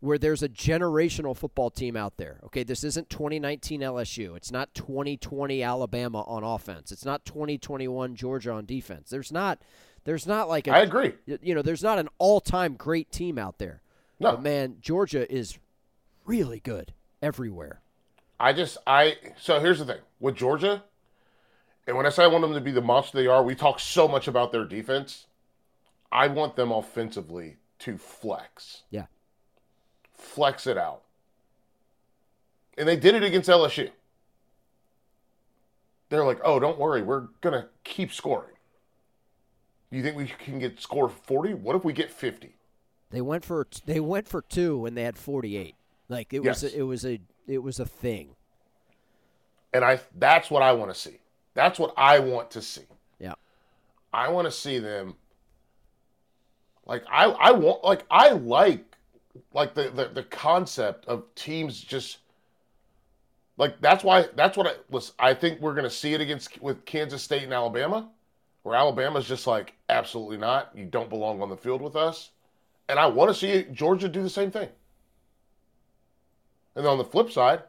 where 0.00 0.18
there's 0.18 0.42
a 0.42 0.48
generational 0.48 1.36
football 1.36 1.70
team 1.70 1.96
out 1.96 2.16
there. 2.16 2.38
Okay, 2.44 2.62
this 2.62 2.84
isn't 2.84 3.10
2019 3.10 3.80
LSU. 3.80 4.36
It's 4.36 4.52
not 4.52 4.72
2020 4.74 5.62
Alabama 5.62 6.22
on 6.22 6.44
offense. 6.44 6.92
It's 6.92 7.04
not 7.04 7.24
2021 7.24 8.14
Georgia 8.14 8.52
on 8.52 8.64
defense. 8.64 9.10
There's 9.10 9.32
not 9.32 9.60
there's 10.04 10.26
not 10.26 10.48
like 10.48 10.66
a 10.68 10.72
I 10.72 10.80
agree. 10.80 11.14
you 11.26 11.54
know, 11.54 11.62
there's 11.62 11.82
not 11.82 11.98
an 11.98 12.08
all-time 12.18 12.74
great 12.74 13.10
team 13.10 13.38
out 13.38 13.58
there. 13.58 13.82
No. 14.20 14.32
But 14.32 14.42
man, 14.42 14.76
Georgia 14.80 15.30
is 15.32 15.58
really 16.24 16.60
good 16.60 16.92
everywhere. 17.20 17.80
I 18.38 18.52
just 18.52 18.78
I 18.86 19.16
so 19.36 19.58
here's 19.58 19.80
the 19.80 19.84
thing 19.84 20.00
with 20.20 20.36
Georgia, 20.36 20.84
and 21.88 21.96
when 21.96 22.06
I 22.06 22.10
say 22.10 22.22
I 22.22 22.28
want 22.28 22.42
them 22.42 22.54
to 22.54 22.60
be 22.60 22.70
the 22.70 22.80
monster 22.80 23.18
they 23.18 23.26
are, 23.26 23.42
we 23.42 23.56
talk 23.56 23.80
so 23.80 24.06
much 24.06 24.28
about 24.28 24.52
their 24.52 24.64
defense. 24.64 25.26
I 26.12 26.28
want 26.28 26.54
them 26.56 26.70
offensively 26.70 27.56
to 27.80 27.98
flex, 27.98 28.82
Yeah. 28.90 29.06
Flex 30.18 30.66
it 30.66 30.76
out, 30.76 31.02
and 32.76 32.86
they 32.86 32.96
did 32.96 33.14
it 33.14 33.22
against 33.22 33.48
LSU. 33.48 33.90
They're 36.10 36.24
like, 36.24 36.40
"Oh, 36.44 36.58
don't 36.58 36.78
worry, 36.78 37.02
we're 37.02 37.28
gonna 37.40 37.68
keep 37.84 38.12
scoring." 38.12 38.56
You 39.90 40.02
think 40.02 40.16
we 40.16 40.26
can 40.26 40.58
get 40.58 40.80
score 40.80 41.08
forty? 41.08 41.54
What 41.54 41.76
if 41.76 41.84
we 41.84 41.92
get 41.92 42.10
fifty? 42.10 42.58
They 43.10 43.20
went 43.20 43.44
for 43.44 43.66
they 43.86 44.00
went 44.00 44.28
for 44.28 44.42
two 44.42 44.78
when 44.78 44.94
they 44.94 45.02
had 45.02 45.16
48. 45.16 45.74
Like 46.08 46.32
it 46.32 46.42
was 46.42 46.62
a, 46.62 46.78
it 46.78 46.82
was 46.82 47.04
a 47.06 47.20
it 47.46 47.62
was 47.62 47.80
a 47.80 47.86
thing. 47.86 48.30
And 49.72 49.84
I 49.84 50.00
that's 50.16 50.50
what 50.50 50.62
I 50.62 50.72
want 50.72 50.92
to 50.92 50.98
see. 50.98 51.18
That's 51.54 51.78
what 51.78 51.94
I 51.96 52.18
want 52.18 52.50
to 52.52 52.62
see. 52.62 52.86
Yeah. 53.18 53.34
I 54.12 54.28
want 54.28 54.46
to 54.46 54.52
see 54.52 54.78
them 54.78 55.14
like 56.86 57.04
I 57.10 57.24
I 57.26 57.52
want 57.52 57.84
like 57.84 58.04
I 58.10 58.30
like 58.30 58.87
like 59.52 59.74
the, 59.74 59.90
the 59.90 60.08
the 60.08 60.22
concept 60.22 61.06
of 61.06 61.24
teams 61.34 61.80
just 61.80 62.18
like 63.56 63.80
that's 63.80 64.04
why 64.04 64.26
that's 64.36 64.56
what 64.56 64.66
I 64.66 64.74
was 64.90 65.12
I 65.18 65.34
think 65.34 65.60
we're 65.60 65.74
to 65.74 65.90
see 65.90 66.14
it 66.14 66.20
against 66.20 66.60
with 66.60 66.84
Kansas 66.84 67.22
State 67.22 67.44
and 67.44 67.52
Alabama 67.52 68.08
where 68.62 68.76
Alabama's 68.76 69.26
just 69.26 69.46
like 69.46 69.74
absolutely 69.88 70.36
not 70.36 70.70
you 70.74 70.84
don't 70.84 71.10
belong 71.10 71.42
on 71.42 71.48
the 71.48 71.56
field 71.56 71.82
with 71.82 71.96
us 71.96 72.30
and 72.88 72.98
I 72.98 73.06
want 73.06 73.30
to 73.30 73.34
see 73.34 73.66
Georgia 73.72 74.08
do 74.08 74.22
the 74.22 74.30
same 74.30 74.50
thing. 74.50 74.68
And 76.74 76.86
on 76.86 76.96
the 76.96 77.04
flip 77.04 77.30
side, 77.30 77.62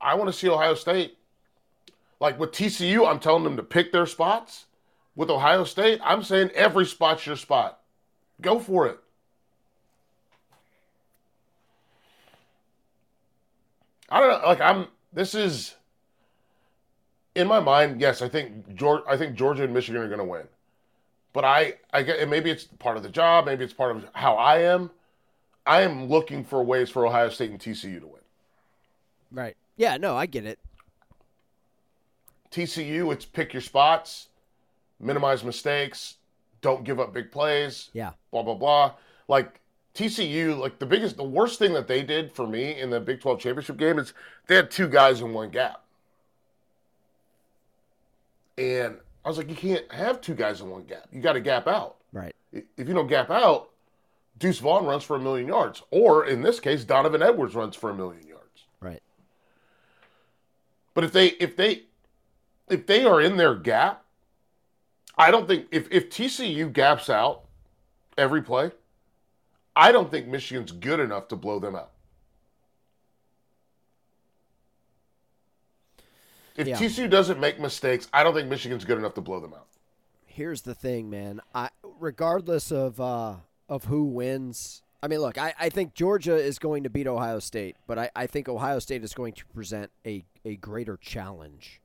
I 0.00 0.14
want 0.14 0.28
to 0.28 0.32
see 0.32 0.48
Ohio 0.48 0.74
State 0.74 1.18
like 2.20 2.38
with 2.38 2.52
TCU, 2.52 3.08
I'm 3.08 3.20
telling 3.20 3.44
them 3.44 3.56
to 3.56 3.62
pick 3.62 3.92
their 3.92 4.06
spots. 4.06 4.66
With 5.14 5.30
Ohio 5.30 5.64
State, 5.64 6.00
I'm 6.04 6.22
saying 6.22 6.50
every 6.54 6.86
spot's 6.86 7.26
your 7.26 7.36
spot. 7.36 7.80
Go 8.40 8.60
for 8.60 8.86
it. 8.86 9.00
I 14.08 14.20
don't 14.20 14.30
know. 14.42 14.46
Like 14.48 14.60
I'm. 14.60 14.86
This 15.12 15.34
is 15.34 15.74
in 17.34 17.46
my 17.46 17.60
mind. 17.60 18.00
Yes, 18.00 18.22
I 18.22 18.28
think 18.28 18.74
Georgia. 18.74 19.04
I 19.08 19.16
think 19.16 19.36
Georgia 19.36 19.64
and 19.64 19.72
Michigan 19.74 20.00
are 20.02 20.06
going 20.08 20.18
to 20.18 20.24
win. 20.24 20.46
But 21.32 21.44
I, 21.44 21.74
I 21.92 22.02
get. 22.02 22.18
And 22.18 22.30
maybe 22.30 22.50
it's 22.50 22.64
part 22.64 22.96
of 22.96 23.02
the 23.02 23.08
job. 23.08 23.46
Maybe 23.46 23.64
it's 23.64 23.72
part 23.74 23.94
of 23.96 24.04
how 24.14 24.34
I 24.36 24.58
am. 24.62 24.90
I 25.66 25.82
am 25.82 26.06
looking 26.06 26.44
for 26.44 26.62
ways 26.62 26.88
for 26.88 27.06
Ohio 27.06 27.28
State 27.28 27.50
and 27.50 27.60
TCU 27.60 28.00
to 28.00 28.06
win. 28.06 28.20
Right. 29.30 29.56
Yeah, 29.76 29.98
no, 29.98 30.16
I 30.16 30.24
get 30.26 30.46
it. 30.46 30.58
TCU, 32.50 33.12
it's 33.12 33.26
pick 33.26 33.52
your 33.52 33.60
spots, 33.60 34.28
minimize 34.98 35.44
mistakes, 35.44 36.14
don't 36.62 36.82
give 36.84 36.98
up 36.98 37.12
big 37.12 37.30
plays, 37.30 37.90
Yeah. 37.92 38.12
blah 38.30 38.42
blah 38.42 38.54
blah. 38.54 38.94
Like 39.28 39.60
TCU, 39.98 40.56
like 40.56 40.78
the 40.78 40.86
biggest, 40.86 41.16
the 41.16 41.24
worst 41.24 41.58
thing 41.58 41.72
that 41.72 41.88
they 41.88 42.04
did 42.04 42.32
for 42.32 42.46
me 42.46 42.78
in 42.78 42.88
the 42.88 43.00
Big 43.00 43.20
12 43.20 43.40
championship 43.40 43.76
game 43.76 43.98
is 43.98 44.12
they 44.46 44.54
had 44.54 44.70
two 44.70 44.86
guys 44.86 45.20
in 45.20 45.32
one 45.32 45.50
gap, 45.50 45.82
and 48.56 48.96
I 49.24 49.28
was 49.28 49.38
like, 49.38 49.48
you 49.48 49.56
can't 49.56 49.90
have 49.90 50.20
two 50.20 50.36
guys 50.36 50.60
in 50.60 50.70
one 50.70 50.84
gap. 50.84 51.08
You 51.10 51.20
got 51.20 51.32
to 51.32 51.40
gap 51.40 51.66
out. 51.66 51.96
Right. 52.12 52.32
If 52.52 52.86
you 52.86 52.94
don't 52.94 53.08
gap 53.08 53.28
out, 53.28 53.70
Deuce 54.38 54.60
Vaughn 54.60 54.86
runs 54.86 55.02
for 55.02 55.16
a 55.16 55.20
million 55.20 55.48
yards, 55.48 55.82
or 55.90 56.26
in 56.26 56.42
this 56.42 56.60
case, 56.60 56.84
Donovan 56.84 57.20
Edwards 57.20 57.56
runs 57.56 57.74
for 57.74 57.90
a 57.90 57.94
million 57.94 58.24
yards. 58.24 58.66
Right. 58.80 59.02
But 60.94 61.02
if 61.02 61.12
they 61.12 61.26
if 61.40 61.56
they 61.56 61.82
if 62.68 62.86
they 62.86 63.04
are 63.04 63.20
in 63.20 63.36
their 63.36 63.56
gap, 63.56 64.04
I 65.16 65.32
don't 65.32 65.48
think 65.48 65.66
if 65.72 65.90
if 65.90 66.08
TCU 66.08 66.72
gaps 66.72 67.10
out 67.10 67.42
every 68.16 68.42
play, 68.42 68.70
I 69.78 69.92
don't 69.92 70.10
think 70.10 70.26
Michigan's 70.26 70.72
good 70.72 70.98
enough 70.98 71.28
to 71.28 71.36
blow 71.36 71.60
them 71.60 71.76
out. 71.76 71.92
If 76.56 76.66
Yeah. 76.66 76.76
TCU 76.76 77.08
doesn't 77.08 77.38
make 77.38 77.60
mistakes, 77.60 78.08
I 78.12 78.24
don't 78.24 78.34
think 78.34 78.48
Michigan's 78.48 78.84
good 78.84 78.98
enough 78.98 79.14
to 79.14 79.20
blow 79.20 79.38
them 79.38 79.54
out. 79.54 79.68
Here's 80.26 80.62
the 80.62 80.74
thing, 80.74 81.08
man. 81.08 81.40
I 81.54 81.70
regardless 82.00 82.72
of 82.72 83.00
uh 83.00 83.36
of 83.68 83.84
who 83.84 84.04
wins, 84.04 84.82
I 85.00 85.06
mean, 85.06 85.20
look, 85.20 85.38
I, 85.38 85.54
I 85.60 85.68
think 85.68 85.94
Georgia 85.94 86.34
is 86.34 86.58
going 86.58 86.82
to 86.82 86.90
beat 86.90 87.06
Ohio 87.06 87.38
State, 87.38 87.76
but 87.86 88.00
I, 88.00 88.10
I 88.16 88.26
think 88.26 88.48
Ohio 88.48 88.80
State 88.80 89.04
is 89.04 89.14
going 89.14 89.34
to 89.34 89.46
present 89.46 89.92
a, 90.04 90.24
a 90.44 90.56
greater 90.56 90.96
challenge 90.96 91.80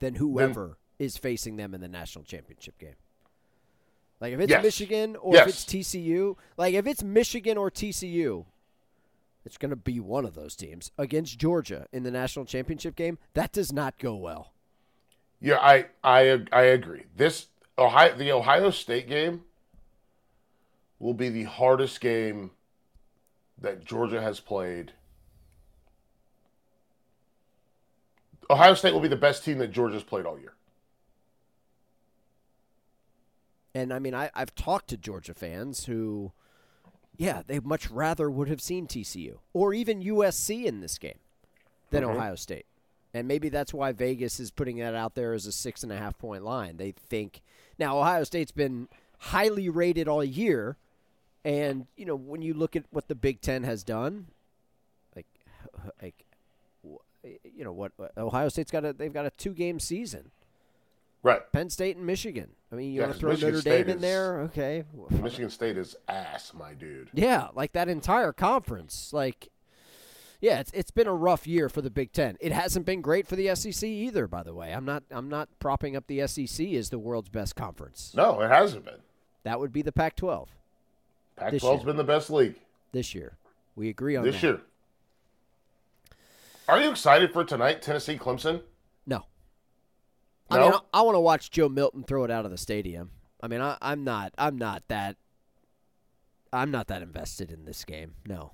than 0.00 0.16
whoever 0.16 0.76
is 0.98 1.16
facing 1.16 1.56
them 1.56 1.72
in 1.74 1.80
the 1.80 1.88
national 1.88 2.24
championship 2.24 2.76
game. 2.78 2.96
Like 4.20 4.32
if 4.32 4.40
it's 4.40 4.50
Yes. 4.50 4.62
Michigan 4.62 5.16
or 5.16 5.34
Yes. 5.34 5.42
if 5.42 5.48
it's 5.54 5.64
TCU, 5.64 6.36
like 6.56 6.74
if 6.74 6.86
it's 6.86 7.02
Michigan 7.02 7.58
or 7.58 7.70
TCU, 7.70 8.46
it's 9.44 9.58
going 9.58 9.70
to 9.70 9.76
be 9.76 10.00
one 10.00 10.24
of 10.24 10.34
those 10.34 10.56
teams 10.56 10.90
against 10.98 11.38
Georgia 11.38 11.86
in 11.92 12.02
the 12.02 12.10
national 12.10 12.44
championship 12.46 12.96
game. 12.96 13.18
That 13.34 13.52
does 13.52 13.72
not 13.72 13.98
go 13.98 14.14
well. 14.16 14.52
Yeah, 15.40 15.58
I 15.60 15.86
I 16.02 16.44
I 16.50 16.62
agree. 16.62 17.04
This 17.14 17.48
Ohio 17.78 18.16
the 18.16 18.32
Ohio 18.32 18.70
State 18.70 19.06
game 19.06 19.44
will 20.98 21.14
be 21.14 21.28
the 21.28 21.44
hardest 21.44 22.00
game 22.00 22.52
that 23.58 23.84
Georgia 23.84 24.20
has 24.22 24.40
played. 24.40 24.92
Ohio 28.48 28.74
State 28.74 28.94
will 28.94 29.00
be 29.00 29.08
the 29.08 29.16
best 29.16 29.44
team 29.44 29.58
that 29.58 29.72
Georgia's 29.72 30.02
played 30.02 30.24
all 30.24 30.38
year. 30.38 30.54
And 33.76 33.92
I 33.92 33.98
mean, 33.98 34.14
I, 34.14 34.30
I've 34.34 34.54
talked 34.54 34.88
to 34.88 34.96
Georgia 34.96 35.34
fans 35.34 35.84
who, 35.84 36.32
yeah, 37.18 37.42
they 37.46 37.60
much 37.60 37.90
rather 37.90 38.30
would 38.30 38.48
have 38.48 38.62
seen 38.62 38.86
TCU 38.86 39.36
or 39.52 39.74
even 39.74 40.02
USC 40.02 40.64
in 40.64 40.80
this 40.80 40.96
game 40.98 41.18
than 41.90 42.02
Mhm. 42.02 42.14
Ohio 42.14 42.36
State. 42.36 42.64
And 43.12 43.28
maybe 43.28 43.50
that's 43.50 43.74
why 43.74 43.92
Vegas 43.92 44.40
is 44.40 44.50
putting 44.50 44.78
that 44.78 44.94
out 44.94 45.14
there 45.14 45.34
as 45.34 45.44
a 45.44 45.52
six 45.52 45.82
and 45.82 45.92
a 45.92 45.96
half 45.98 46.16
point 46.16 46.42
line. 46.42 46.78
They 46.78 46.92
think 46.92 47.42
now 47.78 47.98
Ohio 47.98 48.24
State's 48.24 48.50
been 48.50 48.88
highly 49.18 49.68
rated 49.68 50.08
all 50.08 50.24
year, 50.24 50.76
and 51.44 51.86
you 51.96 52.06
know 52.06 52.16
when 52.16 52.40
you 52.40 52.54
look 52.54 52.76
at 52.76 52.84
what 52.90 53.08
the 53.08 53.14
Big 53.14 53.40
Ten 53.42 53.62
has 53.64 53.84
done, 53.84 54.26
like, 55.14 55.26
like, 56.02 56.26
you 57.44 57.64
know 57.64 57.72
what 57.72 57.92
Ohio 58.16 58.48
State's 58.48 58.70
got 58.70 58.84
a 58.84 58.92
they've 58.92 59.12
got 59.12 59.26
a 59.26 59.30
two 59.30 59.52
game 59.54 59.80
season. 59.80 60.30
Right. 61.26 61.42
Penn 61.50 61.70
State 61.70 61.96
and 61.96 62.06
Michigan. 62.06 62.50
I 62.70 62.76
mean, 62.76 62.92
you 62.92 63.00
Yeah, 63.00 63.06
want 63.08 63.14
to 63.14 63.18
throw 63.18 63.30
Michigan 63.30 63.48
Notre 63.54 63.60
State 63.60 63.78
Dame 63.78 63.88
in 63.90 63.96
is- 63.96 64.00
there? 64.02 64.40
Okay. 64.42 64.84
Michigan 65.10 65.50
State 65.50 65.76
is 65.76 65.96
ass, 66.06 66.52
my 66.54 66.72
dude. 66.72 67.10
Yeah, 67.12 67.48
like 67.52 67.72
that 67.72 67.88
entire 67.88 68.32
conference. 68.32 69.12
Like, 69.12 69.48
yeah, 70.40 70.60
it's 70.60 70.70
it's 70.72 70.92
been 70.92 71.08
a 71.08 71.14
rough 71.14 71.44
year 71.44 71.68
for 71.68 71.82
the 71.82 71.90
Big 71.90 72.12
Ten. 72.12 72.36
It 72.40 72.52
hasn't 72.52 72.86
been 72.86 73.00
great 73.00 73.26
for 73.26 73.34
the 73.34 73.52
SEC 73.56 73.88
either. 73.88 74.28
By 74.28 74.44
the 74.44 74.54
way, 74.54 74.72
I'm 74.72 74.84
not 74.84 75.02
I'm 75.10 75.28
not 75.28 75.48
propping 75.58 75.96
up 75.96 76.06
the 76.06 76.24
SEC 76.28 76.64
as 76.74 76.90
the 76.90 76.98
world's 77.00 77.28
best 77.28 77.56
conference. 77.56 78.12
No, 78.14 78.40
it 78.40 78.48
hasn't 78.48 78.84
been. 78.84 79.00
That 79.42 79.58
would 79.58 79.72
be 79.72 79.82
the 79.82 79.90
Pac-12 79.92 80.46
Pac-12's 81.34 81.82
been 81.84 81.96
the 81.96 82.04
best 82.04 82.30
league 82.30 82.54
this 82.92 83.16
year. 83.16 83.36
We 83.74 83.88
agree 83.88 84.14
on 84.14 84.22
this 84.22 84.40
that. 84.40 84.46
year. 84.46 84.60
Are 86.68 86.80
you 86.80 86.88
excited 86.90 87.32
for 87.32 87.42
tonight, 87.42 87.82
Tennessee 87.82 88.16
Clemson? 88.16 88.62
No. 90.50 90.56
I 90.56 90.60
mean, 90.62 90.72
I, 90.72 90.98
I 90.98 91.02
want 91.02 91.16
to 91.16 91.20
watch 91.20 91.50
Joe 91.50 91.68
Milton 91.68 92.04
throw 92.04 92.24
it 92.24 92.30
out 92.30 92.44
of 92.44 92.50
the 92.50 92.58
stadium. 92.58 93.10
I 93.40 93.48
mean, 93.48 93.60
I, 93.60 93.76
I'm 93.80 94.04
not. 94.04 94.32
I'm 94.38 94.56
not 94.56 94.82
that. 94.88 95.16
I'm 96.52 96.70
not 96.70 96.86
that 96.88 97.02
invested 97.02 97.50
in 97.50 97.64
this 97.64 97.84
game. 97.84 98.14
No. 98.26 98.52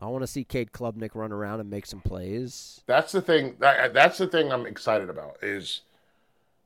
I 0.00 0.06
want 0.06 0.22
to 0.22 0.26
see 0.26 0.42
Cade 0.42 0.72
Klubnik 0.72 1.14
run 1.14 1.30
around 1.30 1.60
and 1.60 1.70
make 1.70 1.86
some 1.86 2.00
plays. 2.00 2.80
That's 2.86 3.12
the 3.12 3.22
thing. 3.22 3.56
That, 3.60 3.94
that's 3.94 4.18
the 4.18 4.26
thing 4.26 4.52
I'm 4.52 4.66
excited 4.66 5.08
about 5.08 5.36
is 5.42 5.82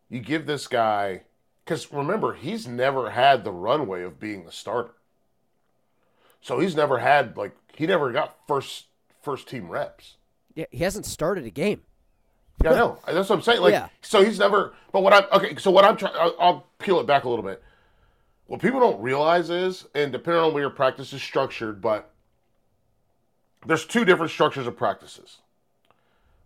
you 0.09 0.21
give 0.21 0.47
this 0.47 0.67
guy 0.67 1.23
because 1.65 1.93
remember 1.93 2.35
he's 2.35 2.67
never 2.67 3.11
had 3.11 3.45
the 3.45 3.53
runway 3.53 4.03
of 4.03 4.19
being 4.19 4.45
the 4.45 4.53
starter. 4.53 4.95
So 6.41 6.61
he's 6.61 6.77
never 6.77 6.99
had 6.99 7.37
like 7.37 7.57
he 7.77 7.87
never 7.87 8.11
got 8.13 8.37
first 8.47 8.87
first 9.21 9.49
team 9.49 9.69
reps. 9.69 10.17
Yeah, 10.55 10.67
he 10.71 10.85
hasn't 10.85 11.05
started 11.05 11.45
a 11.45 11.51
game. 11.51 11.83
Yeah, 12.63 12.73
I 12.73 12.75
know. 12.77 12.99
That's 13.07 13.29
what 13.29 13.37
I'm 13.37 13.43
saying. 13.43 13.61
Like, 13.61 13.73
Yeah. 13.73 13.89
so 14.03 14.25
he's 14.25 14.39
never. 14.39 14.75
But 14.93 15.03
what 15.03 15.13
I'm 15.13 15.25
okay. 15.33 15.57
So 15.57 15.71
what 15.71 15.85
I'm 15.85 15.97
trying, 15.97 16.15
I'll, 16.17 16.35
I'll 16.39 16.67
peel 16.79 17.01
it 17.01 17.07
back 17.07 17.25
a 17.25 17.29
little 17.29 17.45
bit. 17.45 17.63
What 18.47 18.61
people 18.61 18.81
don't 18.81 19.01
realize 19.01 19.51
is, 19.51 19.87
and 19.95 20.13
depending 20.13 20.43
on 20.43 20.53
where 20.55 20.63
your 20.63 20.71
practice 20.71 21.13
is 21.13 21.23
structured, 21.23 21.81
but 21.81 22.11
there's 23.67 23.85
two 23.85 24.05
different 24.05 24.31
structures 24.31 24.67
of 24.67 24.77
practices. 24.77 25.39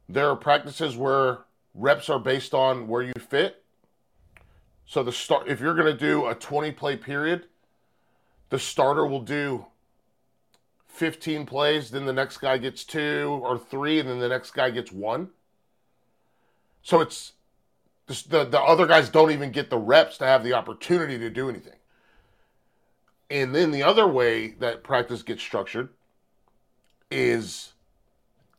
There 0.08 0.28
are 0.28 0.36
practices 0.36 0.96
where 0.96 1.40
reps 1.74 2.08
are 2.08 2.18
based 2.18 2.54
on 2.54 2.88
where 2.88 3.02
you 3.02 3.12
fit. 3.18 3.62
So 4.86 5.02
the 5.02 5.12
start, 5.12 5.46
if 5.46 5.60
you're 5.60 5.74
going 5.74 5.86
to 5.86 5.98
do 5.98 6.26
a 6.26 6.34
20 6.34 6.72
play 6.72 6.96
period, 6.96 7.44
the 8.48 8.58
starter 8.58 9.06
will 9.06 9.20
do 9.20 9.66
15 10.88 11.46
plays, 11.46 11.90
then 11.90 12.06
the 12.06 12.12
next 12.12 12.38
guy 12.38 12.58
gets 12.58 12.82
two 12.84 13.40
or 13.42 13.56
three, 13.56 14.00
and 14.00 14.08
then 14.08 14.18
the 14.18 14.28
next 14.28 14.50
guy 14.50 14.70
gets 14.70 14.90
one. 14.90 15.28
So 16.82 17.00
it's 17.00 17.32
the, 18.06 18.22
the, 18.28 18.44
the 18.44 18.60
other 18.60 18.86
guys 18.86 19.08
don't 19.08 19.30
even 19.30 19.52
get 19.52 19.70
the 19.70 19.78
reps 19.78 20.18
to 20.18 20.26
have 20.26 20.42
the 20.42 20.54
opportunity 20.54 21.18
to 21.18 21.30
do 21.30 21.48
anything. 21.48 21.74
And 23.30 23.54
then 23.54 23.70
the 23.70 23.84
other 23.84 24.08
way 24.08 24.48
that 24.58 24.82
practice 24.82 25.22
gets 25.22 25.42
structured 25.42 25.90
is 27.10 27.72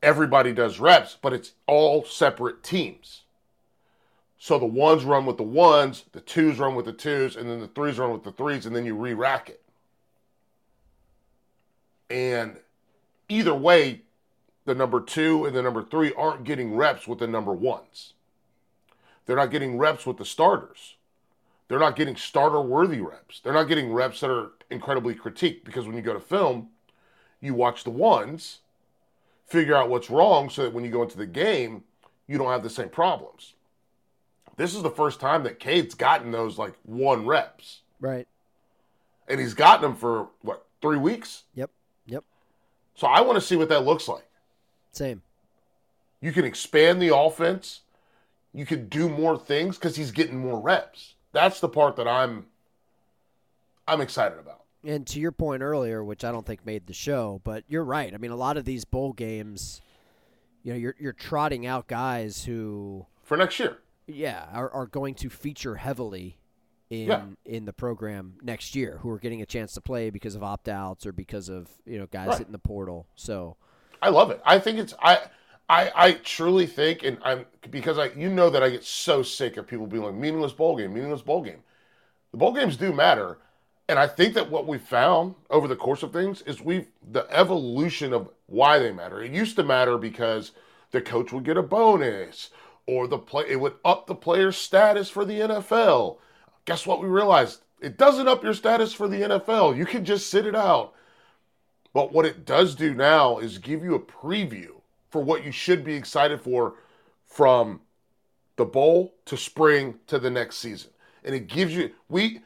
everybody 0.02 0.54
does 0.54 0.80
reps, 0.80 1.18
but 1.22 1.34
it's 1.34 1.52
all 1.68 2.06
separate 2.06 2.64
teams. 2.64 3.22
So 4.38 4.58
the 4.58 4.66
ones 4.66 5.04
run 5.04 5.26
with 5.26 5.38
the 5.38 5.44
ones, 5.44 6.06
the 6.14 6.22
twos 6.22 6.58
run 6.58 6.74
with 6.74 6.86
the 6.86 6.94
twos, 6.94 7.36
and 7.36 7.50
then 7.50 7.60
the 7.60 7.68
threes 7.68 8.00
run 8.00 8.12
with 8.12 8.24
the 8.24 8.32
threes, 8.32 8.66
and 8.66 8.76
then 8.76 8.86
you 8.86 8.96
re 8.96 9.14
rack 9.14 9.50
it. 9.50 9.62
And 12.10 12.58
either 13.30 13.54
way, 13.54 14.02
the 14.66 14.76
number 14.76 15.02
two 15.02 15.46
and 15.46 15.56
the 15.56 15.62
number 15.62 15.84
three 15.84 16.14
aren't 16.14 16.44
getting 16.44 16.76
reps 16.76 17.08
with 17.08 17.20
the 17.20 17.28
number 17.28 17.54
ones. 17.54 18.14
They're 19.26 19.36
not 19.36 19.52
getting 19.52 19.78
reps 19.78 20.06
with 20.06 20.18
the 20.18 20.26
starters. 20.26 20.96
They're 21.68 21.80
not 21.80 21.96
getting 21.96 22.16
starter 22.16 22.62
worthy 22.62 23.00
reps. 23.00 23.40
They're 23.40 23.54
not 23.54 23.68
getting 23.70 23.94
reps 23.94 24.20
that 24.20 24.30
are 24.30 24.50
incredibly 24.70 25.16
critiqued 25.16 25.64
because 25.64 25.88
when 25.88 25.96
you 25.96 26.02
go 26.02 26.14
to 26.14 26.20
film, 26.20 26.70
you 27.40 27.54
watch 27.54 27.84
the 27.84 27.90
ones, 27.92 28.60
figure 29.48 29.76
out 29.76 29.90
what's 29.90 30.10
wrong 30.10 30.50
so 30.50 30.64
that 30.64 30.74
when 30.74 30.84
you 30.84 30.92
go 30.92 31.04
into 31.04 31.18
the 31.18 31.26
game, 31.26 31.84
you 32.28 32.38
don't 32.38 32.50
have 32.50 32.64
the 32.64 32.70
same 32.70 32.90
problems. 32.90 33.54
This 34.58 34.76
is 34.76 34.84
the 34.84 34.90
first 34.90 35.20
time 35.20 35.44
that 35.44 35.60
Cade's 35.60 35.96
gotten 35.96 36.32
those 36.32 36.58
like 36.58 36.74
one 36.84 37.26
reps. 37.26 37.82
Right. 38.00 38.28
And 39.28 39.40
he's 39.40 39.54
gotten 39.54 39.82
them 39.82 39.96
for 39.96 40.28
what, 40.42 40.66
three 40.82 40.98
weeks? 40.98 41.44
Yep. 41.56 41.72
Yep. 42.06 42.24
So 42.96 43.08
I 43.08 43.22
want 43.22 43.40
to 43.40 43.42
see 43.42 43.56
what 43.56 43.70
that 43.70 43.86
looks 43.86 44.08
like. 44.08 44.26
Same. 44.92 45.22
You 46.22 46.32
can 46.32 46.46
expand 46.46 47.02
the 47.02 47.16
offense. 47.16 47.82
You 48.54 48.66
can 48.66 48.88
do 48.90 49.08
more 49.10 49.38
things 49.38 49.78
because 49.78 49.96
he's 49.96 50.12
getting 50.12 50.38
more 50.38 50.60
reps. 50.60 51.16
That's 51.32 51.60
the 51.60 51.70
part 51.70 51.96
that 51.96 52.08
I'm 52.08 52.48
I'm 53.88 54.02
excited 54.02 54.38
about. 54.38 54.62
And 54.84 55.06
to 55.08 55.20
your 55.20 55.32
point 55.32 55.62
earlier, 55.62 56.04
which 56.04 56.24
I 56.24 56.32
don't 56.32 56.46
think 56.46 56.66
made 56.66 56.88
the 56.88 56.94
show, 56.94 57.40
but 57.44 57.64
you're 57.68 57.84
right. 57.84 58.14
I 58.14 58.18
mean, 58.18 58.32
a 58.32 58.36
lot 58.36 58.58
of 58.58 58.66
these 58.66 58.84
bowl 58.84 59.14
games, 59.14 59.82
you 60.64 60.74
know, 60.74 60.78
you're 60.78 60.96
you're 61.00 61.14
trotting 61.14 61.66
out 61.66 61.88
guys 61.88 62.44
who, 62.46 63.06
For 63.24 63.38
next 63.38 63.60
year. 63.60 63.78
yeah, 64.08 64.48
are, 64.52 64.70
are 64.72 64.88
going 64.88 65.16
to 65.16 65.30
feature 65.30 65.76
heavily 65.76 66.38
in 66.90 67.08
Yeah. 67.08 67.24
in 67.46 67.66
the 67.66 67.74
program 67.74 68.34
next 68.42 68.76
year, 68.76 69.00
who 69.02 69.10
are 69.12 69.20
getting 69.20 69.42
a 69.42 69.46
chance 69.46 69.74
to 69.74 69.82
play 69.82 70.10
because 70.10 70.36
of 70.36 70.44
opt 70.44 70.68
outs 70.68 71.06
or 71.06 71.12
because 71.14 71.48
of 71.48 71.70
you 71.86 71.98
know 71.98 72.08
guys 72.08 72.30
Right. 72.30 72.38
hitting 72.40 72.52
the 72.54 72.60
portal. 72.60 73.08
So 73.16 73.56
I 74.02 74.10
love 74.10 74.32
it. 74.32 74.42
I 74.46 74.60
think 74.60 74.80
it's 74.80 74.94
I 75.02 75.20
I 75.70 75.92
I 75.96 76.12
truly 76.14 76.66
think 76.66 77.04
and 77.04 77.18
I'm 77.24 77.46
because 77.70 77.98
I 77.98 78.08
you 78.16 78.30
know 78.30 78.50
that 78.50 78.64
I 78.64 78.70
get 78.70 78.84
so 78.84 79.24
sick 79.24 79.58
of 79.58 79.68
people 79.68 79.88
being 79.88 80.04
like 80.04 80.16
meaningless 80.16 80.54
bowl 80.54 80.78
game, 80.78 80.94
meaningless 80.94 81.22
bowl 81.22 81.44
game. 81.44 81.64
The 82.32 82.38
bowl 82.38 82.54
games 82.54 82.78
do 82.78 82.94
matter. 82.94 83.38
And 83.90 84.00
I 84.00 84.08
think 84.08 84.36
that 84.36 84.50
what 84.50 84.68
we 84.68 84.78
found 84.78 85.36
over 85.50 85.68
the 85.68 85.76
course 85.76 86.02
of 86.02 86.14
things 86.14 86.42
is 86.44 86.62
we've 86.62 86.88
the 87.12 87.28
evolution 87.30 88.14
of 88.14 88.30
why 88.48 88.80
they 88.80 88.92
matter. 88.92 89.22
It 89.22 89.34
used 89.34 89.58
to 89.58 89.64
matter 89.64 89.98
because 89.98 90.52
the 90.92 91.02
coach 91.02 91.34
would 91.34 91.44
get 91.44 91.58
a 91.58 91.64
bonus 91.64 92.52
or 92.88 93.08
the 93.08 93.18
play 93.18 93.46
it 93.50 93.60
would 93.60 93.76
up 93.84 94.08
the 94.08 94.16
player's 94.16 94.58
status 94.58 95.10
for 95.10 95.26
the 95.26 95.40
NFL. 95.42 96.18
Guess 96.66 96.88
what 96.88 97.02
we 97.02 97.08
realized? 97.08 97.62
It 97.82 97.98
doesn't 97.98 98.28
up 98.28 98.44
your 98.44 98.54
status 98.54 98.94
for 98.94 99.08
the 99.08 99.22
NFL. 99.22 99.76
You 99.76 99.86
can 99.86 100.06
just 100.06 100.30
sit 100.30 100.46
it 100.46 100.56
out. 100.56 100.94
But 101.94 102.14
what 102.14 102.26
it 102.26 102.46
does 102.46 102.76
do 102.76 102.94
now 102.94 103.38
is 103.38 103.58
give 103.58 103.84
you 103.84 103.96
a 103.96 104.00
preview 104.00 104.82
for 105.10 105.22
what 105.22 105.46
you 105.46 105.52
should 105.52 105.84
be 105.84 105.96
excited 105.96 106.42
for 106.42 106.76
from 107.28 107.82
the 108.56 108.66
bowl 108.66 109.14
to 109.26 109.36
spring 109.38 109.96
to 110.08 110.20
the 110.20 110.30
next 110.30 110.58
season. 110.58 110.92
And 111.24 111.36
it 111.36 111.48
gives 111.48 111.76
you 111.76 111.92
we 112.10 112.42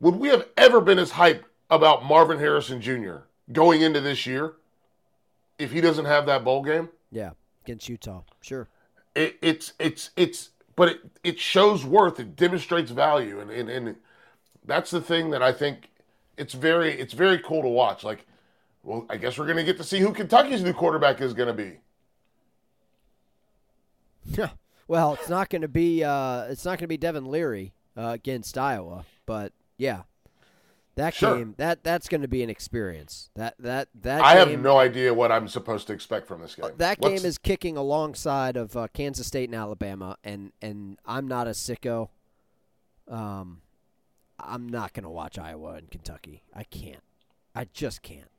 would 0.00 0.16
we 0.16 0.28
have 0.28 0.48
ever 0.56 0.80
been 0.80 0.98
as 0.98 1.12
hyped 1.12 1.44
about 1.70 2.04
Marvin 2.04 2.38
Harrison 2.38 2.80
Jr. 2.80 3.18
going 3.52 3.82
into 3.82 4.00
this 4.00 4.26
year 4.26 4.54
if 5.58 5.72
he 5.72 5.80
doesn't 5.80 6.06
have 6.06 6.26
that 6.26 6.44
bowl 6.44 6.62
game? 6.62 6.88
yeah, 7.12 7.30
against 7.64 7.88
Utah, 7.88 8.22
sure. 8.40 8.68
It, 9.14 9.36
it's 9.42 9.72
it's 9.78 10.10
it's 10.16 10.50
but 10.76 10.88
it 10.88 11.00
it 11.22 11.38
shows 11.38 11.84
worth, 11.84 12.18
it 12.18 12.36
demonstrates 12.36 12.90
value 12.90 13.40
and, 13.40 13.50
and 13.50 13.68
and 13.68 13.96
that's 14.64 14.90
the 14.90 15.00
thing 15.00 15.30
that 15.30 15.42
I 15.42 15.52
think 15.52 15.90
it's 16.36 16.54
very 16.54 16.98
it's 16.98 17.14
very 17.14 17.38
cool 17.38 17.62
to 17.62 17.68
watch. 17.68 18.04
Like 18.04 18.26
well, 18.82 19.06
I 19.10 19.16
guess 19.16 19.38
we're 19.38 19.46
going 19.46 19.56
to 19.58 19.64
get 19.64 19.76
to 19.78 19.84
see 19.84 20.00
who 20.00 20.12
Kentucky's 20.12 20.62
new 20.62 20.72
quarterback 20.72 21.20
is 21.20 21.32
going 21.34 21.48
to 21.48 21.52
be. 21.54 21.78
Yeah. 24.24 24.50
well, 24.88 25.14
it's 25.14 25.28
not 25.28 25.48
going 25.48 25.62
to 25.62 25.68
be 25.68 26.04
uh, 26.04 26.42
it's 26.44 26.64
not 26.64 26.72
going 26.72 26.84
to 26.84 26.88
be 26.88 26.96
Devin 26.96 27.26
Leary 27.26 27.72
uh, 27.96 28.08
against 28.14 28.56
Iowa, 28.58 29.04
but 29.26 29.52
yeah, 29.78 30.02
that 30.96 31.14
Sure. 31.14 31.36
game 31.38 31.54
that 31.56 31.82
that's 31.82 32.08
going 32.08 32.20
to 32.22 32.28
be 32.28 32.42
an 32.42 32.50
experience. 32.50 33.30
That 33.34 33.54
that 33.58 33.88
that 34.02 34.20
I 34.22 34.34
have 34.34 34.58
no 34.60 34.78
idea 34.78 35.12
what 35.14 35.32
I'm 35.32 35.48
supposed 35.48 35.86
to 35.88 35.92
expect 35.92 36.26
from 36.28 36.40
this 36.42 36.54
game. 36.54 36.66
that 36.76 36.98
What's- 37.00 37.20
game 37.22 37.26
is 37.28 37.38
kicking 37.38 37.76
alongside 37.76 38.56
of 38.56 38.76
uh, 38.76 38.88
Kansas 38.92 39.26
State 39.26 39.48
and 39.48 39.54
Alabama, 39.56 40.16
and 40.22 40.52
and 40.60 40.98
I'm 41.06 41.26
not 41.26 41.46
a 41.46 41.50
sicko. 41.50 42.10
Um, 43.08 43.62
I'm 44.38 44.68
not 44.68 44.92
going 44.92 45.04
to 45.04 45.10
watch 45.10 45.38
Iowa 45.38 45.72
and 45.72 45.90
Kentucky. 45.90 46.44
I 46.54 46.62
can't. 46.64 47.02
I 47.54 47.64
just 47.72 48.02
can't. 48.02 48.30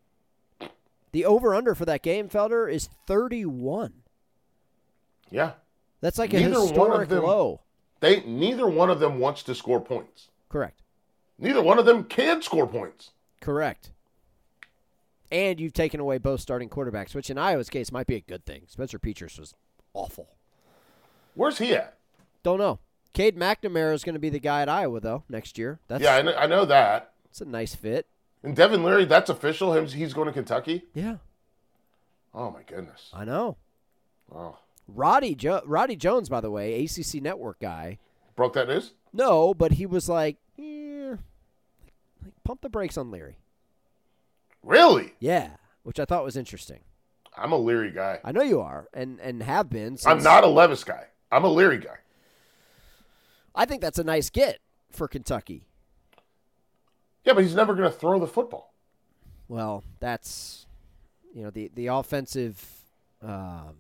The 1.12 1.26
over 1.26 1.54
under 1.54 1.76
for 1.76 1.86
that 1.86 2.02
game, 2.04 2.30
Felder, 2.30 2.72
is 2.72 2.90
31. 3.08 3.94
yeah. 5.30 5.54
That's 6.00 6.18
like 6.18 6.34
a 6.34 6.40
Neither 6.40 6.54
one 6.56 6.64
of 6.64 6.70
historic 6.70 7.10
them- 7.10 7.24
low. 7.24 7.62
They 8.00 8.22
neither 8.24 8.66
one 8.68 8.90
of 8.90 9.00
them 9.00 9.20
wants 9.20 9.44
to 9.44 9.54
score 9.54 9.80
points. 9.80 10.30
Correct. 10.50 10.82
Neither 11.38 11.62
one 11.62 11.78
of 11.78 11.86
them 11.86 12.04
can 12.06 12.42
score 12.42 12.66
points. 12.66 13.12
Correct. 13.40 13.92
And 15.32 15.60
you've 15.60 15.74
taken 15.74 16.00
away 16.00 16.18
both 16.18 16.40
starting 16.42 16.70
quarterbacks, 16.70 17.14
which 17.14 17.30
in 17.30 17.38
Iowa's 17.38 17.70
case 17.70 17.92
might 17.92 18.08
be 18.08 18.16
a 18.16 18.22
good 18.22 18.46
thing. 18.46 18.64
Spencer 18.68 18.98
Petras 18.98 19.38
was 19.40 19.54
awful. 19.94 20.30
Where's 21.36 21.60
he 21.60 21.74
at? 21.76 21.98
Don't 22.42 22.58
know. 22.58 22.80
Cade 23.14 23.38
McNamara 23.38 23.94
is 23.94 24.04
going 24.04 24.16
to 24.16 24.20
be 24.20 24.30
the 24.30 24.40
guy 24.40 24.64
at 24.64 24.70
Iowa 24.70 25.00
though 25.00 25.24
next 25.30 25.58
year. 25.60 25.80
That's 25.88 26.04
yeah, 26.04 26.16
I 26.16 26.22
know, 26.24 26.34
I 26.36 26.48
know 26.48 26.66
that. 26.66 27.12
It's 27.30 27.42
a 27.42 27.46
nice 27.46 27.76
fit. 27.76 28.08
And 28.44 28.56
Devin 28.56 28.84
Leary, 28.84 29.06
that's 29.06 29.30
official. 29.30 29.74
Him, 29.74 29.86
he's 29.88 30.14
going 30.14 30.28
to 30.28 30.34
Kentucky. 30.34 30.84
Yeah, 30.94 31.18
Oh 32.34 32.50
my 32.50 32.64
goodness. 32.64 33.10
I 33.14 33.26
know. 33.26 33.58
Oh, 34.34 34.58
Roddy 34.88 35.36
jo- 35.36 35.62
Roddy 35.66 35.96
Jones, 35.96 36.30
by 36.30 36.42
the 36.42 36.50
way, 36.50 36.84
ACC 36.86 37.22
Network 37.22 37.60
guy. 37.60 38.00
broke 38.36 38.54
that 38.54 38.68
news. 38.68 38.94
No, 39.14 39.54
but 39.54 39.74
he 39.74 39.86
was 39.86 40.08
like, 40.10 40.38
eh, 40.58 41.16
like 42.24 42.34
pump 42.44 42.62
the 42.62 42.70
brakes 42.70 42.98
on 42.98 43.12
Leary. 43.12 43.38
Really? 44.64 45.14
Yeah, 45.20 45.52
which 45.84 46.00
I 46.00 46.06
thought 46.06 46.24
was 46.24 46.38
interesting. 46.38 46.80
I'm 47.36 47.52
a 47.52 47.58
Leary 47.58 47.92
guy. 47.92 48.20
I 48.24 48.32
know 48.32 48.42
you 48.44 48.60
are, 48.62 48.88
and 48.94 49.20
and 49.20 49.44
have 49.44 49.70
been. 49.70 49.98
Since, 49.98 50.06
I'm 50.06 50.24
not 50.24 50.44
a 50.44 50.48
Levis 50.48 50.84
guy. 50.84 51.06
I'm 51.32 51.44
a 51.44 51.50
Leary 51.50 51.78
guy. 51.80 51.98
I 53.54 53.66
think 53.66 53.82
that's 53.82 54.00
a 54.00 54.04
nice 54.04 54.30
get 54.30 54.60
for 54.92 55.08
Kentucky. 55.08 55.68
Yeah, 57.24 57.34
but 57.34 57.44
he's 57.44 57.56
never 57.56 57.74
going 57.76 57.90
to 57.92 57.96
throw 57.96 58.20
the 58.20 58.28
football. 58.28 58.74
Well, 59.48 59.84
that's 60.00 60.66
you 61.34 61.44
know 61.44 61.50
the 61.50 61.70
the 61.76 61.88
offensive 61.88 62.64
um, 63.22 63.76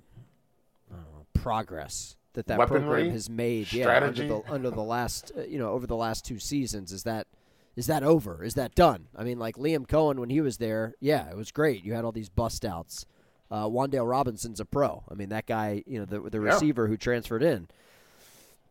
know, 0.89 1.25
progress 1.33 2.15
that 2.33 2.47
that 2.47 2.59
Weaponry? 2.59 2.81
program 2.81 3.09
has 3.11 3.29
made. 3.29 3.71
Yeah, 3.73 3.89
under 3.89 4.11
the 4.27 4.41
under 4.47 4.69
the 4.69 4.81
last 4.83 5.31
uh, 5.37 5.41
you 5.43 5.57
know 5.57 5.71
over 5.71 5.87
the 5.87 5.95
last 5.95 6.25
two 6.25 6.39
seasons 6.39 6.91
is 6.91 7.03
that 7.03 7.27
is 7.75 7.87
that 7.87 8.03
over? 8.03 8.43
Is 8.43 8.53
that 8.55 8.75
done? 8.75 9.07
I 9.15 9.23
mean, 9.23 9.39
like 9.39 9.55
Liam 9.55 9.87
Coen 9.87 10.19
when 10.19 10.29
he 10.29 10.41
was 10.41 10.57
there, 10.57 10.93
yeah, 10.99 11.29
it 11.29 11.37
was 11.37 11.51
great. 11.51 11.83
You 11.85 11.93
had 11.93 12.03
all 12.05 12.11
these 12.11 12.29
bust 12.29 12.65
outs. 12.65 13.05
Uh, 13.49 13.65
Wan'Dale 13.65 14.09
Robinson's 14.09 14.61
a 14.61 14.65
pro. 14.65 15.03
I 15.09 15.13
mean, 15.13 15.29
that 15.29 15.45
guy, 15.45 15.83
you 15.85 15.99
know, 15.99 16.05
the 16.05 16.19
the 16.29 16.37
Yeah. 16.39 16.53
receiver 16.53 16.87
who 16.87 16.97
transferred 16.97 17.43
in. 17.43 17.67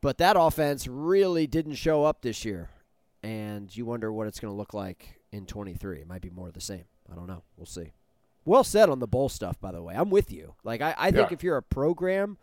But 0.02 0.16
that 0.18 0.36
offense 0.38 0.86
really 0.86 1.46
didn't 1.46 1.74
show 1.74 2.04
up 2.04 2.22
this 2.22 2.44
year, 2.46 2.70
and 3.22 3.74
you 3.76 3.84
wonder 3.84 4.12
what 4.12 4.26
it's 4.26 4.40
going 4.40 4.52
to 4.52 4.56
look 4.56 4.74
like 4.74 5.20
in 5.32 5.46
23. 5.46 6.00
It 6.00 6.06
might 6.08 6.22
be 6.22 6.30
more 6.30 6.48
of 6.48 6.54
the 6.54 6.60
same. 6.60 6.84
I 7.10 7.14
don't 7.14 7.26
know. 7.26 7.42
We'll 7.56 7.66
see. 7.66 7.92
Well 8.44 8.64
said 8.64 8.88
on 8.88 8.98
the 9.00 9.06
bowl 9.06 9.28
stuff, 9.28 9.60
by 9.60 9.70
the 9.72 9.82
way. 9.82 9.94
I'm 9.94 10.10
with 10.10 10.32
you. 10.32 10.54
Like 10.64 10.80
I, 10.80 10.94
I 10.96 11.10
think 11.10 11.30
Yeah. 11.30 11.34
if 11.34 11.42
you're 11.44 11.56
a 11.58 11.62
program 11.62 12.38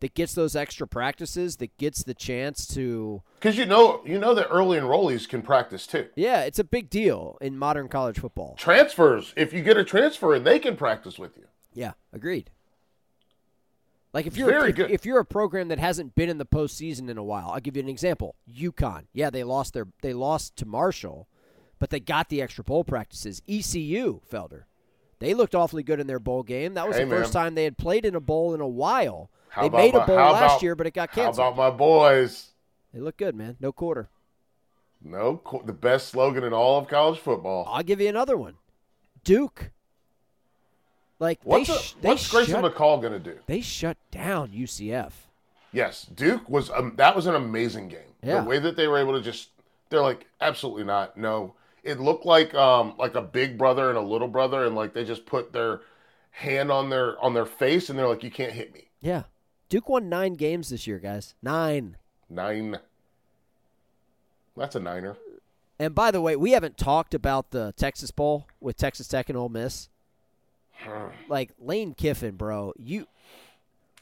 that 0.00 0.12
gets 0.14 0.34
those 0.34 0.54
extra 0.56 0.86
practices, 0.86 1.56
that 1.56 1.74
gets 1.78 2.02
the 2.02 2.12
chance 2.14 2.66
to. 2.74 3.22
Because 3.38 3.56
you 3.56 3.64
know, 3.64 4.02
you 4.04 4.18
know 4.18 4.34
that 4.34 4.48
early 4.50 4.78
enrollees 4.78 5.28
can 5.28 5.40
practice 5.42 5.86
too. 5.86 6.08
Yeah, 6.16 6.42
it's 6.42 6.58
a 6.58 6.64
big 6.64 6.90
deal 6.90 7.38
in 7.40 7.56
modern 7.56 7.88
college 7.88 8.18
football. 8.18 8.56
Transfers, 8.58 9.32
if 9.36 9.52
you 9.52 9.62
get 9.62 9.76
a 9.78 9.84
transfer 9.84 10.34
and 10.34 10.44
they 10.44 10.58
can 10.58 10.76
practice 10.76 11.18
with 11.18 11.36
you. 11.36 11.44
Yeah, 11.72 11.92
agreed. 12.12 12.50
Like 14.16 14.26
if 14.26 14.38
you're 14.38 14.66
if, 14.66 14.78
if 14.78 15.04
you're 15.04 15.18
a 15.18 15.26
program 15.26 15.68
that 15.68 15.78
hasn't 15.78 16.14
been 16.14 16.30
in 16.30 16.38
the 16.38 16.46
postseason 16.46 17.10
in 17.10 17.18
a 17.18 17.22
while, 17.22 17.50
I'll 17.50 17.60
give 17.60 17.76
you 17.76 17.82
an 17.82 17.88
example. 17.90 18.34
UConn, 18.50 19.02
yeah, 19.12 19.28
they 19.28 19.44
lost 19.44 19.74
their 19.74 19.88
they 20.00 20.14
lost 20.14 20.56
to 20.56 20.64
Marshall, 20.64 21.28
but 21.78 21.90
they 21.90 22.00
got 22.00 22.30
the 22.30 22.40
extra 22.40 22.64
bowl 22.64 22.82
practices. 22.82 23.42
ECU, 23.46 24.20
Felder, 24.32 24.62
they 25.18 25.34
looked 25.34 25.54
awfully 25.54 25.82
good 25.82 26.00
in 26.00 26.06
their 26.06 26.18
bowl 26.18 26.42
game. 26.42 26.72
That 26.72 26.88
was 26.88 26.96
Hey, 26.96 27.04
the 27.04 27.10
first 27.10 27.34
time 27.34 27.54
they 27.54 27.64
had 27.64 27.76
played 27.76 28.06
in 28.06 28.14
a 28.14 28.20
bowl 28.20 28.54
in 28.54 28.62
a 28.62 28.66
while. 28.66 29.28
How 29.50 29.68
they 29.68 29.76
made 29.76 29.94
a 29.94 30.06
bowl 30.06 30.16
last 30.16 30.52
about- 30.52 30.62
year, 30.62 30.74
but 30.74 30.86
it 30.86 30.94
got 30.94 31.12
canceled. 31.12 31.36
How 31.36 31.52
about 31.52 31.72
my 31.72 31.76
boys? 31.76 32.52
they 32.94 33.00
look 33.00 33.18
good, 33.18 33.34
man. 33.34 33.58
No 33.60 33.70
quarter. 33.70 34.08
No, 35.02 35.42
the 35.66 35.74
best 35.74 36.08
slogan 36.08 36.42
in 36.42 36.54
all 36.54 36.78
of 36.78 36.88
college 36.88 37.18
football. 37.18 37.68
I'll 37.68 37.82
give 37.82 38.00
you 38.00 38.08
another 38.08 38.38
one. 38.38 38.54
Duke. 39.24 39.72
Like 41.18 41.40
What's, 41.44 41.68
they, 41.68 41.74
a- 41.74 41.78
sh- 41.78 41.94
they 42.00 42.08
what's 42.08 42.30
Grayson 42.30 42.60
shut, 42.60 42.74
McCall 42.74 43.00
going 43.00 43.12
to 43.12 43.18
do? 43.18 43.38
they 43.46 43.60
shut 43.60 43.96
down 44.10 44.50
UCF. 44.50 45.12
Yes, 45.72 46.04
Duke 46.14 46.48
was 46.48 46.70
um, 46.70 46.94
that 46.96 47.14
was 47.16 47.26
an 47.26 47.34
amazing 47.34 47.88
game. 47.88 48.00
Yeah. 48.22 48.40
The 48.40 48.48
way 48.48 48.58
that 48.58 48.76
they 48.76 48.86
were 48.88 48.98
able 48.98 49.12
to 49.14 49.22
just 49.22 49.48
they're 49.90 50.02
like 50.02 50.26
absolutely 50.40 50.84
not. 50.84 51.16
No. 51.16 51.54
It 51.82 52.00
looked 52.00 52.26
like 52.26 52.54
um 52.54 52.94
like 52.98 53.14
a 53.14 53.22
big 53.22 53.56
brother 53.58 53.88
and 53.88 53.98
a 53.98 54.02
little 54.02 54.28
brother 54.28 54.66
and 54.66 54.74
like 54.74 54.92
they 54.94 55.04
just 55.04 55.26
put 55.26 55.52
their 55.52 55.80
hand 56.30 56.70
on 56.70 56.90
their 56.90 57.18
on 57.22 57.34
their 57.34 57.46
face 57.46 57.88
and 57.88 57.98
they're 57.98 58.08
like 58.08 58.22
you 58.22 58.30
can't 58.30 58.52
hit 58.52 58.72
me. 58.74 58.88
Yeah. 59.00 59.24
Duke 59.68 59.88
won 59.88 60.08
nine 60.08 60.34
games 60.34 60.68
this 60.70 60.86
year, 60.86 60.98
guys. 60.98 61.34
Nine. 61.42 61.96
9 62.28 62.78
That's 64.56 64.74
a 64.74 64.80
niner. 64.80 65.16
And 65.78 65.94
by 65.94 66.10
the 66.10 66.20
way, 66.20 66.36
we 66.36 66.52
haven't 66.52 66.76
talked 66.78 67.14
about 67.14 67.50
the 67.50 67.74
Texas 67.76 68.10
Bowl 68.10 68.46
with 68.60 68.76
Texas 68.76 69.06
Tech 69.08 69.28
and 69.28 69.36
Ole 69.36 69.48
Miss. 69.48 69.88
Like 71.28 71.50
Lane 71.58 71.94
Kiffin, 71.94 72.36
bro. 72.36 72.72
You 72.78 73.06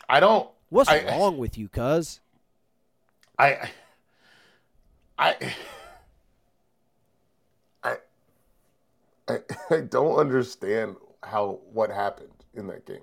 I 0.09 0.21
don't 0.21 0.49
what's 0.71 0.91
I- 0.91 1.05
wrong 1.07 1.39
with 1.39 1.57
you, 1.59 1.69
cuz? 1.69 2.21
I 3.39 3.71
I 5.19 5.55
I 7.83 7.97
I, 9.29 9.39
I 9.71 9.81
don't 9.81 10.17
understand 10.17 10.97
how 11.23 11.61
what 11.73 11.91
happened 11.91 12.29
in 12.55 12.67
that 12.69 12.87
game. 12.87 12.99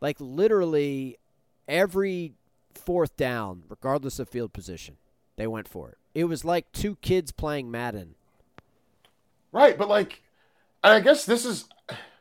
Like 0.00 0.16
literally 0.20 1.18
every 1.66 2.34
fourth 2.74 3.16
down, 3.16 3.62
regardless 3.68 4.18
of 4.18 4.28
field 4.28 4.52
position, 4.52 4.96
they 5.36 5.46
went 5.46 5.66
for 5.68 5.88
it. 5.90 5.98
It 6.14 6.24
was 6.24 6.44
like 6.44 6.70
two 6.72 6.96
kids 6.96 7.32
playing 7.32 7.70
Madden. 7.70 8.14
Right, 9.50 9.78
but 9.78 9.88
like 9.88 10.22
and 10.82 10.92
I 10.92 11.00
guess 11.00 11.24
this 11.24 11.44
is 11.46 11.64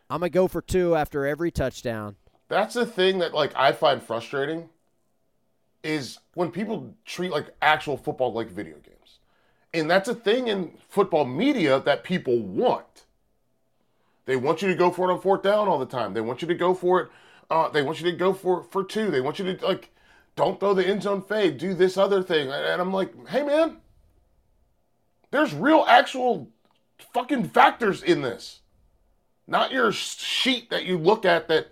I'm 0.09 0.19
gonna 0.19 0.29
go 0.29 0.47
for 0.47 0.61
two 0.61 0.95
after 0.95 1.25
every 1.25 1.51
touchdown. 1.51 2.15
that's 2.49 2.75
the 2.75 2.85
thing 2.85 3.19
that 3.19 3.33
like 3.33 3.55
I 3.55 3.71
find 3.71 4.01
frustrating 4.01 4.69
is 5.83 6.19
when 6.33 6.51
people 6.51 6.95
treat 7.05 7.31
like 7.31 7.47
actual 7.61 7.97
football 7.97 8.31
like 8.31 8.49
video 8.49 8.75
games. 8.75 9.19
And 9.73 9.89
that's 9.89 10.07
a 10.07 10.15
thing 10.15 10.47
in 10.47 10.77
football 10.87 11.25
media 11.25 11.79
that 11.79 12.03
people 12.03 12.39
want. 12.39 13.05
They 14.25 14.35
want 14.35 14.61
you 14.61 14.67
to 14.69 14.75
go 14.75 14.91
for 14.91 15.09
it 15.09 15.13
on 15.13 15.19
fourth 15.19 15.41
down 15.41 15.67
all 15.67 15.79
the 15.79 15.85
time. 15.85 16.13
They 16.13 16.21
want 16.21 16.41
you 16.41 16.47
to 16.47 16.55
go 16.55 16.73
for 16.73 17.01
it. 17.01 17.09
Uh, 17.49 17.69
they 17.69 17.81
want 17.81 17.99
you 17.99 18.09
to 18.09 18.15
go 18.15 18.33
for 18.33 18.63
for 18.63 18.83
two. 18.83 19.09
They 19.11 19.21
want 19.21 19.39
you 19.39 19.53
to 19.53 19.65
like 19.65 19.89
don't 20.35 20.59
throw 20.59 20.73
the 20.73 20.87
end 20.87 21.03
zone 21.03 21.21
fade. 21.21 21.57
Do 21.57 21.73
this 21.73 21.97
other 21.97 22.23
thing. 22.23 22.49
And 22.49 22.81
I'm 22.81 22.93
like, 22.93 23.27
hey 23.27 23.43
man, 23.43 23.77
there's 25.31 25.53
real 25.53 25.85
actual 25.87 26.49
fucking 27.13 27.49
factors 27.49 28.01
in 28.01 28.21
this. 28.21 28.59
Not 29.47 29.71
your 29.71 29.91
sheet 29.91 30.69
that 30.69 30.85
you 30.85 30.97
look 30.97 31.25
at 31.25 31.47
that 31.49 31.67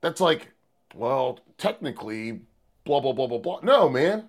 that's 0.00 0.20
like, 0.20 0.48
well, 0.94 1.38
technically, 1.56 2.40
blah, 2.84 3.00
blah, 3.00 3.12
blah, 3.12 3.26
blah, 3.26 3.38
blah. 3.38 3.60
No, 3.62 3.88
man. 3.88 4.28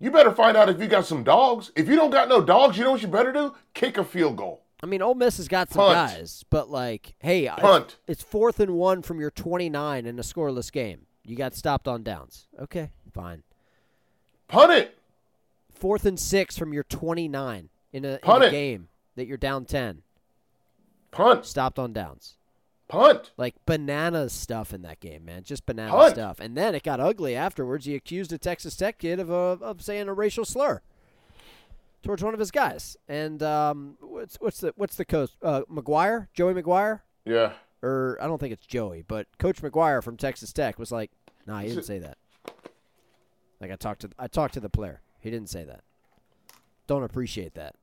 You 0.00 0.10
better 0.10 0.32
find 0.32 0.56
out 0.56 0.68
if 0.68 0.80
you 0.80 0.86
got 0.86 1.06
some 1.06 1.22
dogs. 1.24 1.70
If 1.76 1.88
you 1.88 1.96
don't 1.96 2.10
got 2.10 2.28
no 2.28 2.42
dogs, 2.42 2.76
you 2.76 2.84
know 2.84 2.92
what 2.92 3.02
you 3.02 3.08
better 3.08 3.32
do? 3.32 3.54
Kick 3.74 3.96
a 3.96 4.04
field 4.04 4.36
goal. 4.36 4.62
I 4.82 4.86
mean, 4.86 5.00
Ole 5.00 5.14
Miss 5.14 5.38
has 5.38 5.48
got 5.48 5.70
some 5.70 5.80
Punt. 5.86 5.94
guys, 5.94 6.44
but 6.50 6.68
like, 6.68 7.14
hey, 7.20 7.44
it's- 7.44 7.60
Punt. 7.60 7.96
It's, 8.06 8.22
fourth 8.22 8.60
and 8.60 8.72
one 8.74 9.00
from 9.02 9.20
your 9.20 9.30
29 9.30 10.04
in 10.04 10.18
a 10.18 10.22
scoreless 10.22 10.70
game. 10.70 11.06
You 11.24 11.36
got 11.36 11.54
stopped 11.54 11.88
on 11.88 12.02
downs. 12.02 12.48
Okay, 12.60 12.90
fine. 13.14 13.44
Punt 14.48 14.72
it. 14.72 14.98
Fourth 15.72 16.04
and 16.04 16.20
six 16.20 16.58
from 16.58 16.74
your 16.74 16.84
29 16.84 17.70
in 17.92 18.04
a, 18.04 18.18
in 18.22 18.42
a 18.42 18.50
game 18.50 18.88
that 19.16 19.26
you're 19.26 19.38
down 19.38 19.64
10. 19.64 20.02
Punt. 21.14 21.46
Stopped 21.46 21.78
on 21.78 21.92
downs. 21.92 22.34
Punt. 22.88 23.30
Like 23.36 23.54
banana 23.66 24.28
stuff 24.28 24.74
in 24.74 24.82
that 24.82 25.00
game, 25.00 25.24
man. 25.24 25.42
Just 25.42 25.64
banana 25.66 25.90
Punt. 25.90 26.14
stuff. 26.14 26.38
And 26.40 26.56
then 26.56 26.74
it 26.74 26.82
got 26.82 27.00
ugly 27.00 27.34
afterwards. 27.34 27.86
He 27.86 27.94
accused 27.94 28.32
a 28.32 28.38
Texas 28.38 28.76
Tech 28.76 28.98
kid 28.98 29.18
of, 29.20 29.30
uh, 29.30 29.56
of 29.60 29.80
saying 29.82 30.08
a 30.08 30.12
racial 30.12 30.44
slur 30.44 30.82
towards 32.02 32.22
one 32.22 32.34
of 32.34 32.40
his 32.40 32.50
guys. 32.50 32.96
And 33.08 33.42
um, 33.42 33.96
what's 34.00 34.36
what's 34.40 34.60
the 34.60 34.72
what's 34.76 34.96
the 34.96 35.04
coach? 35.04 35.30
Uh, 35.42 35.62
McGuire, 35.72 36.28
Joey 36.34 36.52
McGuire, 36.54 37.00
Yeah. 37.24 37.52
or 37.82 38.18
I 38.20 38.26
don't 38.26 38.38
think 38.38 38.52
it's 38.52 38.66
Joey, 38.66 39.02
but 39.06 39.26
Coach 39.38 39.62
McGuire 39.62 40.02
from 40.02 40.16
Texas 40.18 40.52
Tech 40.52 40.78
was 40.78 40.92
like, 40.92 41.10
"Nah, 41.46 41.60
he 41.60 41.68
didn't 41.68 41.84
say 41.84 41.98
that." 42.00 42.18
Like 43.60 43.70
I 43.70 43.76
talked 43.76 44.02
to 44.02 44.10
I 44.18 44.26
talked 44.26 44.54
to 44.54 44.60
the 44.60 44.68
player. 44.68 45.00
He 45.20 45.30
didn't 45.30 45.48
say 45.48 45.64
that. 45.64 45.80
Don't 46.86 47.02
appreciate 47.02 47.54
that. 47.54 47.74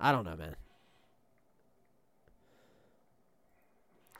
I 0.00 0.12
don't 0.12 0.24
know, 0.24 0.36
man. 0.36 0.56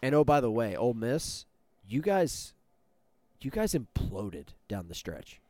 And 0.02 0.14
oh, 0.14 0.24
by 0.24 0.40
the 0.40 0.50
way, 0.50 0.76
Ole 0.76 0.94
Miss, 0.94 1.46
you 1.88 2.00
guys, 2.00 2.52
you 3.40 3.50
guys 3.50 3.74
imploded 3.74 4.48
down 4.68 4.88
the 4.88 4.94
stretch. 4.94 5.40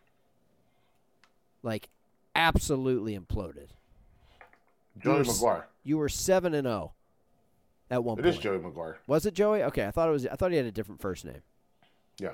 Like, 1.63 1.89
absolutely 2.35 3.19
imploded. 3.19 3.69
Joey 4.99 5.13
You 5.13 5.19
were 5.19 5.25
McGuire. 5.25 5.63
You 5.85 5.99
were 5.99 6.09
seven 6.09 6.55
and 6.55 6.67
zero 6.67 6.93
at 7.91 8.03
one 8.05 8.19
It 8.19 8.23
point. 8.23 8.35
is 8.35 8.41
Joey 8.41 8.59
McGuire. 8.59 8.97
Was 9.07 9.27
it 9.27 9.35
Joey? 9.35 9.63
Okay, 9.65 9.87
I 9.87 9.91
thought 9.91 10.09
it 10.09 10.13
was. 10.13 10.27
I 10.27 10.37
thought 10.37 10.51
he 10.53 10.57
had 10.57 10.67
a 10.67 10.73
different 10.73 11.01
first 11.01 11.25
name. 11.25 11.43
Yeah. 12.19 12.33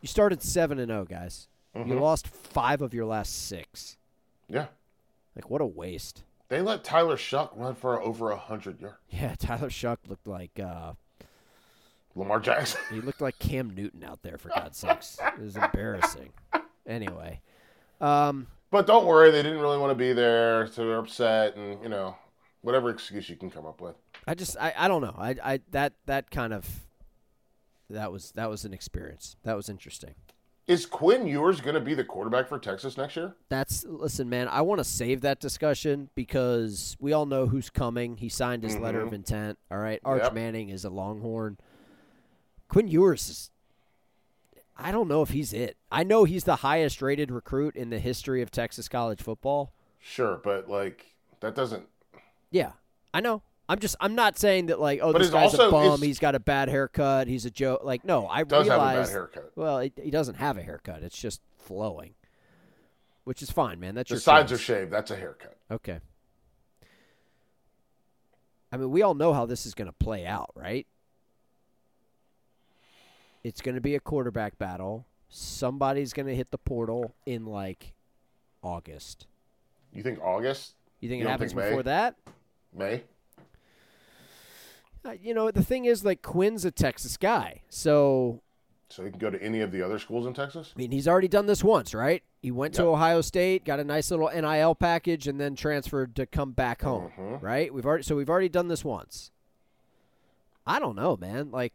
You 0.00 0.08
started 0.08 0.42
seven 0.42 0.78
and 0.78 0.88
zero, 0.90 1.04
guys. 1.04 1.48
You 1.74 1.82
Mhm. 1.84 2.00
lost 2.00 2.26
five 2.26 2.80
of 2.82 2.94
your 2.94 3.04
last 3.06 3.46
six. 3.46 3.96
Yeah. 4.48 4.68
Like, 5.36 5.50
what 5.50 5.60
a 5.60 5.66
waste. 5.66 6.24
They 6.48 6.62
let 6.62 6.82
Tyler 6.82 7.16
Shough 7.16 7.50
run 7.54 7.74
for 7.74 8.00
over 8.02 8.30
a 8.30 8.36
hundred 8.38 8.80
yards. 8.80 8.96
Yeah, 9.10 9.34
Tyler 9.38 9.68
Shough 9.68 9.98
looked 10.08 10.26
like 10.26 10.58
uh, 10.58 10.94
Lamar 12.18 12.40
Jackson. 12.40 12.80
he 12.90 13.00
looked 13.00 13.20
like 13.20 13.38
Cam 13.38 13.70
Newton 13.70 14.02
out 14.04 14.22
there. 14.22 14.36
For 14.38 14.48
God's 14.48 14.76
sakes, 14.78 15.18
it 15.36 15.40
was 15.40 15.56
embarrassing. 15.56 16.30
Anyway, 16.86 17.40
um, 18.00 18.46
But 18.70 18.86
don't 18.86 19.06
worry, 19.06 19.30
they 19.30 19.42
didn't 19.42 19.60
really 19.60 19.78
want 19.78 19.90
to 19.90 19.94
be 19.94 20.12
there, 20.12 20.66
so 20.66 20.86
they're 20.86 20.98
upset, 20.98 21.56
and 21.56 21.82
you 21.82 21.88
know, 21.88 22.16
whatever 22.62 22.90
excuse 22.90 23.28
you 23.30 23.36
can 23.36 23.50
come 23.50 23.66
up 23.66 23.80
with. 23.80 23.94
I 24.26 24.34
just 24.34 24.56
I, 24.58 24.74
I 24.76 24.88
don't 24.88 25.02
know. 25.02 25.14
I 25.16 25.36
I 25.42 25.60
that 25.70 25.92
that 26.06 26.30
kind 26.30 26.52
of 26.52 26.66
that 27.90 28.10
was 28.12 28.32
that 28.32 28.50
was 28.50 28.64
an 28.64 28.72
experience. 28.74 29.36
That 29.44 29.54
was 29.56 29.68
interesting. 29.68 30.14
Is 30.66 30.84
Quinn 30.84 31.26
Ewers 31.26 31.62
going 31.62 31.76
to 31.76 31.80
be 31.80 31.94
the 31.94 32.04
quarterback 32.04 32.46
for 32.46 32.58
Texas 32.58 32.98
next 32.98 33.16
year? 33.16 33.34
That's 33.48 33.84
listen, 33.86 34.28
man. 34.28 34.48
I 34.48 34.60
want 34.60 34.80
to 34.80 34.84
save 34.84 35.22
that 35.22 35.40
discussion 35.40 36.10
because 36.14 36.94
we 37.00 37.14
all 37.14 37.24
know 37.24 37.46
who's 37.46 37.70
coming. 37.70 38.18
He 38.18 38.28
signed 38.28 38.64
his 38.64 38.76
letter 38.76 39.00
of 39.00 39.14
intent. 39.14 39.58
All 39.70 39.78
right, 39.78 39.98
Arch 40.04 40.24
Yep. 40.24 40.34
Manning 40.34 40.68
is 40.68 40.84
a 40.84 40.90
Longhorn. 40.90 41.56
Quinn 42.68 42.88
Ewers 42.88 43.28
is. 43.28 43.50
I 44.76 44.92
don't 44.92 45.08
know 45.08 45.22
if 45.22 45.30
he's 45.30 45.52
it. 45.52 45.76
I 45.90 46.04
know 46.04 46.22
he's 46.24 46.44
the 46.44 46.56
highest 46.56 47.02
rated 47.02 47.30
recruit 47.32 47.74
in 47.74 47.90
the 47.90 47.98
history 47.98 48.42
of 48.42 48.50
Texas 48.50 48.88
college 48.88 49.20
football. 49.20 49.72
Sure, 49.98 50.40
but 50.42 50.68
like 50.68 51.06
that 51.40 51.54
doesn't. 51.56 51.86
Yeah, 52.50 52.72
I 53.12 53.20
know. 53.20 53.42
I'm 53.68 53.80
just. 53.80 53.96
I'm 54.00 54.14
not 54.14 54.38
saying 54.38 54.66
that 54.66 54.78
like, 54.80 55.00
oh, 55.02 55.12
But 55.12 55.18
this 55.18 55.30
guy's 55.30 55.54
a 55.54 55.70
bum. 55.70 56.00
He's 56.00 56.18
got 56.20 56.34
a 56.34 56.40
bad 56.40 56.68
haircut. 56.68 57.26
He's 57.26 57.44
a 57.44 57.50
joke. 57.50 57.80
Like, 57.82 58.04
no, 58.04 58.26
I 58.28 58.44
Does 58.44 58.68
have 58.68 58.80
a 58.80 58.84
bad 58.84 59.08
haircut. 59.08 59.52
Well, 59.56 59.80
he, 59.80 59.92
he 60.00 60.10
doesn't 60.10 60.36
have 60.36 60.56
a 60.56 60.62
haircut. 60.62 61.02
It's 61.02 61.18
just 61.18 61.40
flowing, 61.58 62.14
which 63.24 63.42
is 63.42 63.50
fine, 63.50 63.80
man. 63.80 63.94
That's 63.96 64.08
The 64.08 64.14
your 64.14 64.20
sides 64.20 64.50
choice. 64.52 64.60
are 64.60 64.62
shaved. 64.62 64.90
That's 64.92 65.10
a 65.10 65.16
haircut. 65.16 65.56
Okay. 65.70 65.98
I 68.70 68.76
mean, 68.76 68.90
we 68.90 69.02
all 69.02 69.14
know 69.14 69.32
how 69.32 69.44
this 69.46 69.66
is 69.66 69.74
going 69.74 69.88
to 69.88 69.92
play 69.94 70.26
out, 70.26 70.50
right? 70.54 70.86
It's 73.44 73.60
going 73.60 73.74
to 73.74 73.80
be 73.80 73.94
a 73.94 74.00
quarterback 74.00 74.58
battle. 74.58 75.06
Somebody's 75.28 76.12
going 76.12 76.26
to 76.26 76.34
hit 76.34 76.50
the 76.50 76.58
portal 76.58 77.14
in 77.26 77.46
like 77.46 77.92
August. 78.62 79.26
You 79.92 80.02
think 80.02 80.20
August, 80.22 80.74
You 81.00 81.08
think 81.08 81.20
You 81.22 81.28
it 81.28 81.30
happens 81.30 81.52
think 81.52 81.64
before 81.66 81.82
that? 81.84 82.16
May? 82.76 83.02
Uh, 85.04 85.12
you 85.22 85.32
know, 85.32 85.50
the 85.50 85.62
thing 85.62 85.84
is, 85.84 86.04
like, 86.04 86.22
Quinn's 86.22 86.64
a 86.64 86.70
Texas 86.70 87.16
guy. 87.16 87.62
So 87.70 88.40
So 88.90 89.04
he 89.04 89.10
can 89.10 89.18
go 89.18 89.30
to 89.30 89.40
any 89.42 89.60
of 89.60 89.70
the 89.70 89.80
other 89.80 89.98
schools 89.98 90.26
in 90.26 90.34
Texas. 90.34 90.72
I 90.74 90.78
mean, 90.78 90.90
he's 90.90 91.06
already 91.08 91.28
done 91.28 91.46
this 91.46 91.62
once, 91.64 91.94
right? 91.94 92.22
He 92.42 92.50
went 92.50 92.74
to 92.74 92.84
Ohio 92.84 93.20
State, 93.20 93.64
got 93.64 93.80
a 93.80 93.84
nice 93.84 94.10
little 94.10 94.28
NIL 94.28 94.74
package, 94.74 95.26
and 95.28 95.40
then 95.40 95.54
transferred 95.56 96.14
to 96.16 96.26
come 96.26 96.52
back 96.52 96.82
home, 96.82 97.10
Mhm. 97.16 97.42
right? 97.42 97.72
We've 97.72 97.86
already 97.86 98.02
so 98.04 98.16
we've 98.16 98.28
already 98.30 98.48
done 98.48 98.68
this 98.68 98.84
once. 98.84 99.30
I 100.66 100.78
don't 100.78 100.94
know, 100.96 101.16
man. 101.16 101.50
Like, 101.50 101.72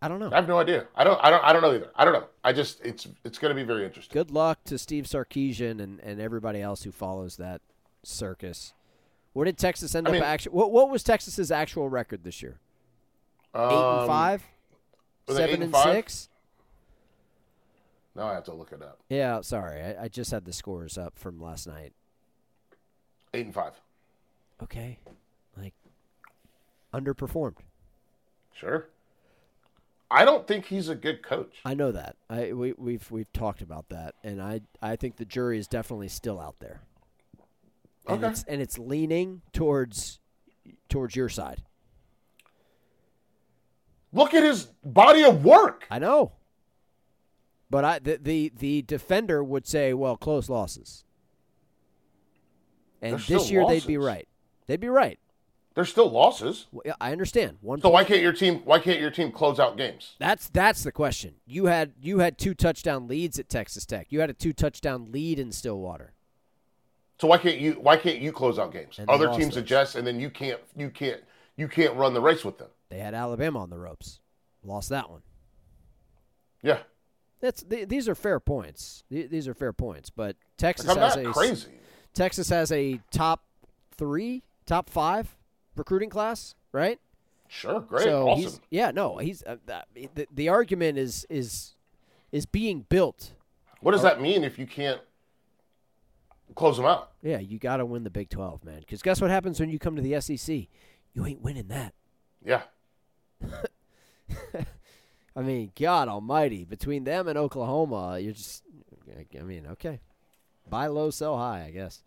I 0.00 0.06
don't 0.08 0.20
know. 0.20 0.30
I 0.32 0.36
have 0.36 0.46
no 0.48 0.58
idea. 0.58 0.86
I 0.94 1.02
don't. 1.04 1.18
I 1.22 1.30
don't. 1.30 1.44
I 1.44 1.52
don't 1.52 1.62
know 1.62 1.74
either. 1.74 1.90
I 1.96 2.04
don't 2.04 2.14
know. 2.14 2.26
I 2.44 2.52
just. 2.52 2.80
It's. 2.84 3.08
It's 3.24 3.38
going 3.38 3.50
to 3.50 3.60
be 3.60 3.66
very 3.66 3.84
interesting. 3.84 4.12
Good 4.14 4.30
luck 4.30 4.62
to 4.66 4.78
Steve 4.78 5.04
Sarkisian 5.04 5.80
and, 5.82 5.98
and 6.00 6.20
everybody 6.20 6.60
else 6.62 6.84
who 6.84 6.92
follows 6.92 7.36
that 7.38 7.60
circus. 8.04 8.74
Where 9.32 9.44
did 9.44 9.58
Texas 9.58 9.94
end 9.96 10.06
I 10.06 10.10
up? 10.10 10.14
mean- 10.14 10.22
Actually, 10.22 10.52
what 10.54 10.70
what 10.70 10.88
was 10.90 11.02
Texas's 11.02 11.50
actual 11.50 11.88
record 11.88 12.22
this 12.22 12.42
year? 12.42 12.58
Eight 13.54 13.60
and 13.62 13.72
Um, 13.72 14.06
five, 14.06 14.42
was 15.26 15.36
it 15.38 15.42
eight 15.42 15.44
seven 15.46 15.54
and 15.54 15.62
and 15.64 15.72
five? 15.72 15.94
six. 15.94 16.28
Now 18.14 18.28
I 18.28 18.34
have 18.34 18.44
to 18.44 18.52
look 18.54 18.72
it 18.72 18.82
up. 18.82 18.98
Yeah, 19.08 19.40
sorry, 19.42 19.80
I, 19.82 20.04
I 20.04 20.08
just 20.08 20.30
had 20.30 20.44
the 20.44 20.52
scores 20.52 20.96
up 20.98 21.18
from 21.18 21.40
last 21.40 21.66
night. 21.66 21.92
Eight 23.34 23.44
and 23.46 23.54
five. 23.54 23.72
Okay, 24.62 24.98
like 25.56 25.74
underperformed. 26.94 27.56
Sure. 28.54 28.86
I 30.10 30.24
don't 30.24 30.46
think 30.46 30.66
he's 30.66 30.88
a 30.88 30.94
good 30.94 31.22
coach. 31.22 31.56
I 31.64 31.74
know 31.74 31.92
that. 31.92 32.16
I 32.30 32.52
we, 32.52 32.72
we've 32.78 33.10
we've 33.10 33.32
talked 33.32 33.60
about 33.60 33.90
that, 33.90 34.14
and 34.24 34.40
I 34.40 34.62
I 34.80 34.96
think 34.96 35.16
the 35.16 35.24
jury 35.24 35.58
is 35.58 35.66
definitely 35.66 36.08
still 36.08 36.40
out 36.40 36.56
there. 36.60 36.80
And 38.06 38.24
Okay. 38.24 38.32
it's 38.32 38.44
and 38.44 38.62
it's 38.62 38.78
leaning 38.78 39.42
towards 39.52 40.18
towards 40.88 41.14
your 41.14 41.28
side. 41.28 41.62
Look 44.12 44.32
at 44.32 44.42
his 44.42 44.64
body 44.82 45.22
of 45.24 45.44
work. 45.44 45.86
I 45.90 45.98
know. 45.98 46.32
But 47.68 47.84
I 47.84 47.98
the 47.98 48.16
the, 48.16 48.52
the 48.58 48.82
defender 48.82 49.44
would 49.44 49.66
say, 49.66 49.92
well, 49.92 50.16
close 50.16 50.48
losses. 50.48 51.04
And 53.02 53.18
They're 53.18 53.38
this 53.38 53.50
year 53.50 53.66
they'd 53.66 53.86
be 53.86 53.98
right. 53.98 54.26
They'd 54.66 54.80
be 54.80 54.88
right. 54.88 55.18
There's 55.78 55.90
still 55.90 56.10
losses. 56.10 56.66
Well, 56.72 56.82
yeah, 56.84 56.94
I 57.00 57.12
understand. 57.12 57.58
One 57.60 57.80
So 57.80 57.90
why 57.90 58.02
can't 58.02 58.20
your 58.20 58.32
team? 58.32 58.62
Why 58.64 58.80
can't 58.80 58.98
your 58.98 59.12
team 59.12 59.30
close 59.30 59.60
out 59.60 59.76
games? 59.76 60.16
That's 60.18 60.48
that's 60.48 60.82
the 60.82 60.90
question. 60.90 61.34
You 61.46 61.66
had 61.66 61.92
you 62.02 62.18
had 62.18 62.36
two 62.36 62.52
touchdown 62.52 63.06
leads 63.06 63.38
at 63.38 63.48
Texas 63.48 63.86
Tech. 63.86 64.08
You 64.10 64.18
had 64.18 64.28
a 64.28 64.32
two 64.32 64.52
touchdown 64.52 65.12
lead 65.12 65.38
in 65.38 65.52
Stillwater. 65.52 66.14
So 67.20 67.28
why 67.28 67.38
can't 67.38 67.60
you? 67.60 67.74
Why 67.74 67.96
can't 67.96 68.18
you 68.18 68.32
close 68.32 68.58
out 68.58 68.72
games? 68.72 68.98
And 68.98 69.08
Other 69.08 69.28
teams 69.28 69.54
those. 69.54 69.58
adjust, 69.58 69.94
and 69.94 70.04
then 70.04 70.18
you 70.18 70.30
can't. 70.30 70.58
You 70.74 70.90
can't. 70.90 71.20
You 71.56 71.68
can't 71.68 71.94
run 71.94 72.12
the 72.12 72.20
race 72.20 72.44
with 72.44 72.58
them. 72.58 72.70
They 72.88 72.98
had 72.98 73.14
Alabama 73.14 73.60
on 73.60 73.70
the 73.70 73.78
ropes. 73.78 74.18
Lost 74.64 74.88
that 74.88 75.08
one. 75.08 75.22
Yeah. 76.60 76.78
That's 77.40 77.62
th- 77.62 77.86
these 77.86 78.08
are 78.08 78.16
fair 78.16 78.40
points. 78.40 79.04
Th- 79.12 79.30
These 79.30 79.46
are 79.46 79.54
fair 79.54 79.72
points, 79.72 80.10
but 80.10 80.34
Texas 80.56 80.88
Like, 80.88 80.98
has 80.98 81.14
not 81.14 81.24
a 81.24 81.30
crazy. 81.32 81.68
Texas 82.14 82.48
has 82.48 82.72
a 82.72 83.00
top 83.12 83.44
3, 83.96 84.42
top 84.66 84.90
5 84.90 85.36
recruiting 85.78 86.10
class, 86.10 86.54
right? 86.72 86.98
Sure. 87.48 87.80
Great. 87.80 88.04
so 88.04 88.28
awesome. 88.28 88.42
he's 88.42 88.60
yeah, 88.70 88.90
no, 88.90 89.16
he's 89.18 89.42
uh, 89.44 89.56
the, 89.94 90.26
the 90.32 90.48
argument 90.48 90.98
is 90.98 91.26
is 91.30 91.74
is 92.30 92.46
being 92.46 92.84
built. 92.88 93.32
What 93.80 93.92
does 93.92 94.02
that 94.02 94.20
mean 94.20 94.44
if 94.44 94.58
you 94.58 94.66
can't 94.66 95.00
close 96.54 96.76
them 96.76 96.86
out? 96.86 97.12
Yeah, 97.22 97.38
you 97.38 97.58
got 97.58 97.78
to 97.78 97.86
win 97.86 98.04
the 98.04 98.10
Big 98.10 98.28
12, 98.28 98.64
man. 98.64 98.82
Cuz 98.88 99.02
guess 99.02 99.20
what 99.20 99.30
happens 99.30 99.60
when 99.60 99.70
you 99.70 99.78
come 99.78 99.96
to 99.96 100.02
the 100.02 100.20
SEC? 100.20 100.66
You 101.14 101.24
ain't 101.24 101.40
winning 101.40 101.68
that. 101.68 101.94
Yeah. 102.44 102.62
I 105.36 105.42
mean, 105.42 105.72
God 105.78 106.08
Almighty, 106.08 106.64
between 106.64 107.04
them 107.04 107.28
and 107.28 107.38
Oklahoma, 107.38 108.18
you're 108.18 108.32
just. 108.32 108.64
I 109.38 109.42
mean, 109.42 109.66
okay, 109.68 110.00
buy 110.68 110.86
low, 110.88 111.10
sell 111.10 111.38
high, 111.38 111.64
I 111.66 111.70
guess. 111.70 112.02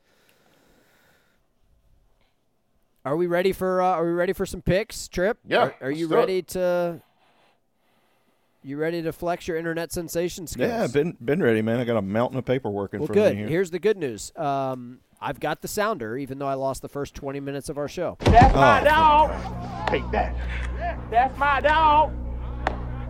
Are 3.03 3.15
we 3.15 3.27
ready 3.27 3.51
for? 3.51 3.81
Uh, 3.81 3.85
are 3.87 4.05
we 4.05 4.11
ready 4.11 4.33
for 4.33 4.45
some 4.45 4.61
picks, 4.61 5.07
Trip? 5.07 5.37
Yeah, 5.45 5.59
Are, 5.63 5.75
are 5.81 5.91
you 5.91 6.07
do 6.07 6.13
it. 6.15 6.17
ready 6.17 6.41
to? 6.43 7.01
You 8.63 8.77
ready 8.77 9.01
to 9.01 9.11
flex 9.11 9.47
your 9.47 9.57
internet 9.57 9.91
sensation 9.91 10.45
skills? 10.45 10.69
Yeah, 10.69 10.85
been 10.85 11.17
been 11.23 11.41
ready, 11.41 11.63
man. 11.63 11.79
I 11.79 11.83
got 11.83 11.97
a 11.97 12.01
mountain 12.01 12.37
of 12.37 12.45
paperwork 12.45 12.93
in 12.93 12.99
well, 12.99 13.07
front 13.07 13.15
good. 13.15 13.31
of 13.31 13.33
me 13.33 13.39
here. 13.39 13.49
Here's 13.49 13.71
the 13.71 13.79
good 13.79 13.97
news. 13.97 14.31
Um, 14.35 14.99
I've 15.19 15.39
got 15.39 15.61
the 15.63 15.67
sounder, 15.67 16.15
even 16.15 16.37
though 16.37 16.47
I 16.47 16.53
lost 16.53 16.83
the 16.83 16.89
first 16.89 17.15
20 17.15 17.39
minutes 17.39 17.69
of 17.69 17.77
our 17.79 17.87
show. 17.87 18.17
That's 18.19 18.53
my 18.53 18.81
Oh. 18.81 18.83
dog. 18.85 19.87
Take 19.89 20.09
that. 20.11 20.35
That's 21.09 21.35
my 21.39 21.59
dog. 21.61 22.13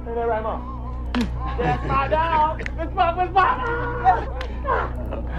Say 0.05 0.13
that 0.15 0.27
right, 0.27 0.41
mom. 0.43 1.11
That's 1.59 1.85
my 1.85 2.07
dog. 2.07 2.59
This 2.59 2.93
fuck 2.95 3.17
was 3.17 3.29
my 3.31 4.27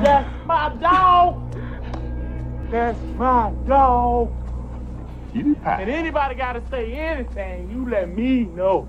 That's 0.03 0.47
my 0.47 0.69
dog. 0.81 1.53
That's 2.71 2.99
my 3.17 3.53
dog. 3.67 4.33
And 5.35 5.89
anybody 5.91 6.35
got 6.35 6.53
to 6.55 6.63
say 6.71 6.93
anything, 6.93 7.71
you 7.71 7.89
let 7.89 8.09
me 8.09 8.41
know. 8.45 8.89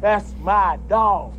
That's 0.00 0.32
my 0.40 0.78
dog. 0.88 1.34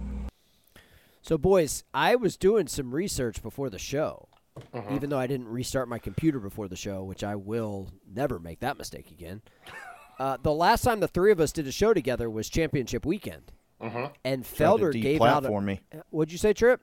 So, 1.21 1.37
boys, 1.37 1.83
I 1.93 2.15
was 2.15 2.37
doing 2.37 2.67
some 2.67 2.93
research 2.93 3.41
before 3.41 3.69
the 3.69 3.79
show, 3.79 4.27
Mm-hmm. 4.73 4.93
even 4.93 5.09
though 5.09 5.17
I 5.19 5.25
didn't 5.27 5.47
restart 5.47 5.87
my 5.87 5.99
computer 5.99 6.37
before 6.37 6.67
the 6.67 6.75
show, 6.75 7.01
which 7.05 7.23
I 7.23 7.35
will 7.37 7.87
never 8.13 8.39
make 8.39 8.59
that 8.59 8.77
mistake 8.77 9.11
again. 9.11 9.41
Uh, 10.19 10.35
the 10.43 10.51
last 10.53 10.81
time 10.83 10.99
the 10.99 11.07
three 11.07 11.31
of 11.31 11.39
us 11.39 11.53
did 11.53 11.65
a 11.65 11.71
show 11.71 11.93
together 11.93 12.29
was 12.29 12.49
Championship 12.49 13.05
Weekend, 13.05 13.53
Mm-hmm. 13.81 14.05
and 14.25 14.43
Felder 14.43 14.91
gave 14.91 15.21
out. 15.21 15.45
A, 15.45 15.61
me. 15.61 15.79
what'd 16.09 16.29
you 16.29 16.37
say, 16.37 16.51
Trip? 16.51 16.81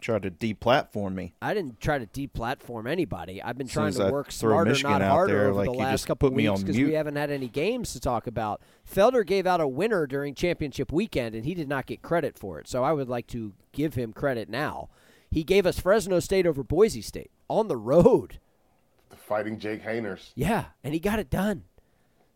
Tried 0.00 0.22
to 0.22 0.30
deplatform 0.30 1.14
me. 1.14 1.32
I 1.40 1.54
didn't 1.54 1.80
try 1.80 1.98
to 1.98 2.06
deplatform 2.06 2.88
anybody. 2.88 3.42
I've 3.42 3.56
been 3.56 3.66
trying 3.66 3.88
as 3.88 3.96
to 3.96 4.04
I 4.06 4.10
work 4.10 4.30
throw 4.30 4.50
smarter, 4.50 4.70
Michigan 4.70 4.90
not 4.92 5.02
out 5.02 5.10
harder, 5.10 5.32
there, 5.32 5.46
over 5.48 5.54
like 5.54 5.66
the 5.68 5.72
you 5.72 5.78
last 5.78 5.92
just 5.92 6.06
couple 6.06 6.28
put 6.28 6.36
me 6.36 6.48
weeks 6.48 6.60
on 6.60 6.66
because 6.66 6.76
we 6.80 6.92
haven't 6.92 7.16
had 7.16 7.30
any 7.30 7.48
games 7.48 7.92
to 7.94 8.00
talk 8.00 8.26
about. 8.26 8.60
Felder 8.88 9.26
gave 9.26 9.46
out 9.46 9.60
a 9.60 9.66
winner 9.66 10.06
during 10.06 10.34
championship 10.34 10.92
weekend, 10.92 11.34
and 11.34 11.44
he 11.46 11.54
did 11.54 11.68
not 11.68 11.86
get 11.86 12.02
credit 12.02 12.38
for 12.38 12.60
it. 12.60 12.68
So 12.68 12.84
I 12.84 12.92
would 12.92 13.08
like 13.08 13.26
to 13.28 13.54
give 13.72 13.94
him 13.94 14.12
credit 14.12 14.48
now. 14.50 14.90
He 15.30 15.42
gave 15.42 15.66
us 15.66 15.80
Fresno 15.80 16.20
State 16.20 16.46
over 16.46 16.62
Boise 16.62 17.00
State 17.02 17.30
on 17.48 17.68
the 17.68 17.76
road. 17.76 18.38
The 19.08 19.16
fighting 19.16 19.58
Jake 19.58 19.82
Haeners. 19.82 20.32
Yeah, 20.34 20.66
and 20.84 20.92
he 20.92 21.00
got 21.00 21.18
it 21.18 21.30
done. 21.30 21.64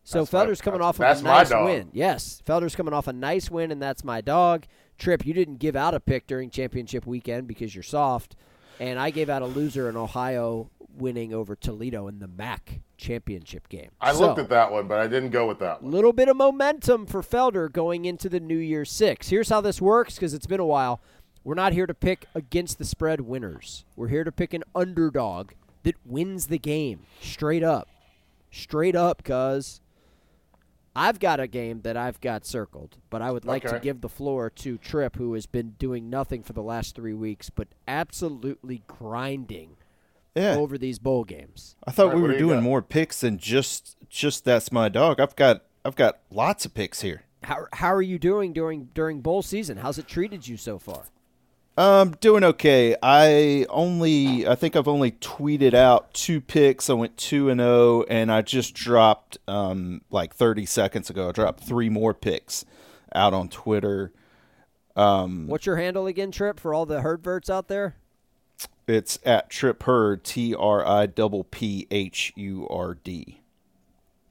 So 0.03 0.19
That's 0.19 0.33
my- 0.33 0.45
Felder's 0.45 0.61
coming 0.61 0.81
off 0.81 0.99
of 0.99 1.19
a 1.19 1.21
nice 1.21 1.51
win. 1.51 1.89
Yes, 1.93 2.41
Felder's 2.45 2.75
coming 2.75 2.93
off 2.93 3.07
a 3.07 3.13
nice 3.13 3.51
win, 3.51 3.71
and 3.71 3.79
that's 3.81 4.03
my 4.03 4.19
dog. 4.19 4.65
Trip, 5.01 5.25
you 5.25 5.33
didn't 5.33 5.57
give 5.57 5.75
out 5.75 5.95
a 5.95 5.99
pick 5.99 6.27
during 6.27 6.51
championship 6.51 7.07
weekend 7.07 7.47
because 7.47 7.73
you're 7.73 7.81
soft, 7.83 8.35
and 8.79 8.99
I 8.99 9.09
gave 9.09 9.29
out 9.31 9.41
a 9.41 9.47
loser 9.47 9.89
in 9.89 9.97
Ohio 9.97 10.69
winning 10.95 11.33
over 11.33 11.55
Toledo 11.55 12.07
in 12.07 12.19
the 12.19 12.27
MAC 12.27 12.81
championship 12.97 13.67
game. 13.67 13.89
I 13.99 14.13
So, 14.13 14.19
looked 14.19 14.37
at 14.37 14.49
that 14.49 14.71
one, 14.71 14.87
but 14.87 14.99
I 14.99 15.07
didn't 15.07 15.31
go 15.31 15.47
with 15.47 15.57
that 15.57 15.81
one. 15.81 15.91
little 15.91 16.13
bit 16.13 16.29
of 16.29 16.37
momentum 16.37 17.07
for 17.07 17.23
Felder 17.23 17.71
going 17.71 18.05
into 18.05 18.29
the 18.29 18.39
New 18.39 18.57
Year 18.59 18.85
Six. 18.85 19.29
Here's 19.29 19.49
how 19.49 19.59
this 19.59 19.81
works 19.81 20.15
because 20.15 20.35
it's 20.35 20.45
been 20.45 20.59
a 20.59 20.65
while. 20.65 21.01
We're 21.43 21.55
not 21.55 21.73
here 21.73 21.87
to 21.87 21.95
pick 21.95 22.27
against 22.35 22.77
the 22.77 22.85
spread 22.85 23.21
winners. 23.21 23.85
We're 23.95 24.09
here 24.09 24.23
to 24.23 24.31
pick 24.31 24.53
an 24.53 24.63
underdog 24.75 25.53
that 25.81 25.95
wins 26.05 26.45
the 26.45 26.59
game 26.59 27.07
straight 27.19 27.63
up. 27.63 27.87
Straight 28.51 28.95
up, 28.95 29.23
cuz. 29.23 29.81
I've 30.95 31.19
got 31.19 31.39
a 31.39 31.47
game 31.47 31.81
that 31.81 31.95
I've 31.95 32.19
got 32.19 32.45
circled, 32.45 32.97
but 33.09 33.21
I 33.21 33.31
would 33.31 33.45
like 33.45 33.63
to 33.67 33.79
give 33.79 34.01
the 34.01 34.09
floor 34.09 34.49
to 34.49 34.77
Trip, 34.77 35.15
who 35.15 35.33
has 35.35 35.45
been 35.45 35.71
doing 35.79 36.09
nothing 36.09 36.43
for 36.43 36.53
the 36.53 36.61
last 36.63 36.95
three 36.95 37.13
weeks, 37.13 37.49
but 37.49 37.69
absolutely 37.87 38.83
grinding 38.87 39.77
Yeah, 40.35 40.55
over 40.55 40.77
these 40.77 40.99
bowl 40.99 41.23
games. 41.23 41.75
I 41.87 41.91
thought 41.91 42.07
Alright, 42.07 42.15
we 42.17 42.21
were 42.23 42.33
do 42.33 42.39
doing 42.39 42.57
got? 42.57 42.63
more 42.63 42.81
picks 42.81 43.21
than 43.21 43.37
just 43.37 43.95
just 44.09 44.43
that's 44.43 44.71
my 44.71 44.89
dog. 44.89 45.19
I've 45.21 45.35
got 45.35 45.63
I've 45.85 45.95
got 45.95 46.19
lots 46.29 46.65
of 46.65 46.73
picks 46.73 47.01
here. 47.01 47.23
How, 47.43 47.65
how 47.73 47.93
are 47.93 48.01
you 48.01 48.19
doing 48.19 48.51
during 48.53 48.89
during 48.93 49.21
bowl 49.21 49.41
season? 49.41 49.77
How's 49.77 49.97
it 49.97 50.07
treated 50.07 50.47
you 50.47 50.57
so 50.57 50.77
far? 50.77 51.05
Um, 51.81 52.11
doing 52.21 52.43
okay. 52.43 52.95
I 53.01 53.65
only, 53.67 54.47
I 54.47 54.53
think 54.53 54.75
I've 54.75 54.87
only 54.87 55.13
tweeted 55.13 55.73
out 55.73 56.13
two 56.13 56.39
picks. 56.39 56.91
I 56.91 56.93
went 56.93 57.17
two 57.17 57.49
and 57.49 57.59
zero, 57.59 58.03
and 58.03 58.31
I 58.31 58.43
just 58.43 58.75
dropped 58.75 59.39
um 59.47 60.01
like 60.11 60.35
thirty 60.35 60.67
seconds 60.67 61.09
ago. 61.09 61.29
I 61.29 61.31
dropped 61.31 61.63
three 61.63 61.89
more 61.89 62.13
picks 62.13 62.65
out 63.15 63.33
on 63.33 63.49
Twitter. 63.49 64.11
Um, 64.95 65.47
What's 65.47 65.65
your 65.65 65.77
handle 65.77 66.05
again, 66.05 66.29
Trip, 66.29 66.59
for 66.59 66.71
all 66.71 66.85
the 66.85 66.99
herdverts 66.99 67.49
out 67.49 67.67
there? 67.67 67.95
it's 68.87 69.17
at 69.25 69.49
Trip 69.49 69.81
Hurd, 69.81 70.23
T 70.23 70.53
R 70.53 70.85
I 70.85 71.07
double 71.07 71.45
P 71.45 71.87
H 71.89 72.31
U 72.35 72.67
R 72.69 72.93
D. 72.93 73.41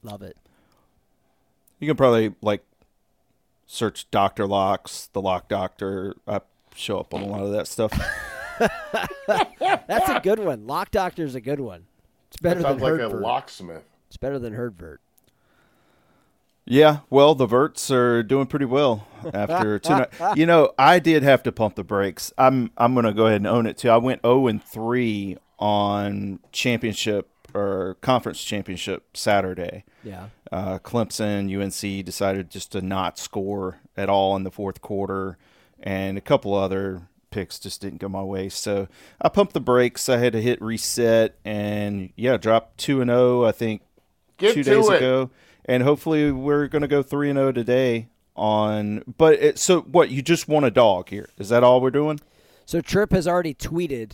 Love 0.04 0.22
it. 0.22 0.36
You 1.80 1.88
can 1.88 1.96
probably 1.96 2.32
like 2.42 2.62
search 3.66 4.08
Doctor 4.12 4.46
Locks, 4.46 5.08
the 5.12 5.20
Lock 5.20 5.48
Doctor. 5.48 6.14
I 6.28 6.42
show 6.74 6.98
up 7.00 7.12
on 7.14 7.22
a 7.22 7.26
lot 7.26 7.42
of 7.42 7.52
that 7.52 7.66
stuff. 7.68 7.92
That's 9.26 10.08
a 10.08 10.20
good 10.22 10.38
one. 10.38 10.66
Lock 10.66 10.90
Doctor's 10.90 11.30
is 11.30 11.34
a 11.34 11.40
good 11.40 11.60
one. 11.60 11.86
It's 12.28 12.36
better 12.36 12.60
That 12.62 12.68
than 12.68 12.80
sounds 12.80 12.82
like 12.82 13.00
a 13.00 13.14
Herdvert. 13.14 13.20
locksmith. 13.22 13.84
It's 14.08 14.16
better 14.16 14.38
than 14.38 14.54
Herdvert. 14.54 14.98
Yeah, 16.66 16.98
well, 17.08 17.34
the 17.34 17.46
Verts 17.46 17.90
are 17.90 18.22
doing 18.22 18.46
pretty 18.46 18.64
well 18.66 19.06
after 19.34 19.78
two. 19.80 19.90
night- 19.90 20.36
you 20.36 20.46
know, 20.46 20.72
I 20.78 20.98
did 20.98 21.22
have 21.22 21.42
to 21.44 21.52
pump 21.52 21.74
the 21.74 21.82
brakes. 21.84 22.32
I'm 22.38 22.70
I'm 22.76 22.94
going 22.94 23.06
to 23.06 23.12
go 23.12 23.26
ahead 23.26 23.38
and 23.40 23.46
own 23.46 23.66
it 23.66 23.78
too. 23.78 23.90
I 23.90 23.96
went 23.96 24.22
0 24.22 24.46
and 24.46 24.62
3 24.62 25.36
on 25.58 26.38
championship 26.52 27.28
or 27.54 27.96
conference 28.02 28.42
championship 28.44 29.16
Saturday. 29.16 29.84
Yeah. 30.04 30.28
Uh, 30.52 30.78
Clemson, 30.78 31.50
UNC 31.50 32.04
decided 32.04 32.50
just 32.50 32.72
to 32.72 32.80
not 32.82 33.18
score 33.18 33.80
at 33.96 34.08
all 34.08 34.36
in 34.36 34.44
the 34.44 34.50
fourth 34.52 34.80
quarter, 34.80 35.36
and 35.82 36.18
a 36.18 36.20
couple 36.20 36.54
other 36.54 37.02
picks 37.30 37.58
just 37.58 37.80
didn't 37.80 37.98
go 38.00 38.08
my 38.08 38.22
way. 38.22 38.48
So 38.48 38.88
I 39.20 39.28
pumped 39.28 39.52
the 39.54 39.60
brakes. 39.60 40.08
I 40.08 40.16
had 40.18 40.32
to 40.32 40.42
hit 40.42 40.60
reset, 40.60 41.36
and 41.44 42.10
yeah, 42.16 42.36
dropped 42.36 42.78
two 42.78 43.00
and 43.00 43.08
zero. 43.10 43.44
I 43.44 43.52
think 43.52 43.82
Get 44.38 44.54
two 44.54 44.62
days 44.62 44.88
it. 44.88 44.96
ago, 44.96 45.30
and 45.64 45.82
hopefully 45.82 46.32
we're 46.32 46.66
going 46.68 46.82
to 46.82 46.88
go 46.88 47.02
three 47.02 47.30
and 47.30 47.36
zero 47.38 47.52
today. 47.52 48.08
On, 48.36 49.04
but 49.18 49.34
it, 49.34 49.58
so 49.58 49.80
what? 49.82 50.10
You 50.10 50.22
just 50.22 50.48
want 50.48 50.64
a 50.64 50.70
dog 50.70 51.10
here? 51.10 51.28
Is 51.36 51.50
that 51.50 51.62
all 51.62 51.80
we're 51.80 51.90
doing? 51.90 52.20
So 52.64 52.80
Trip 52.80 53.12
has 53.12 53.28
already 53.28 53.52
tweeted 53.52 54.12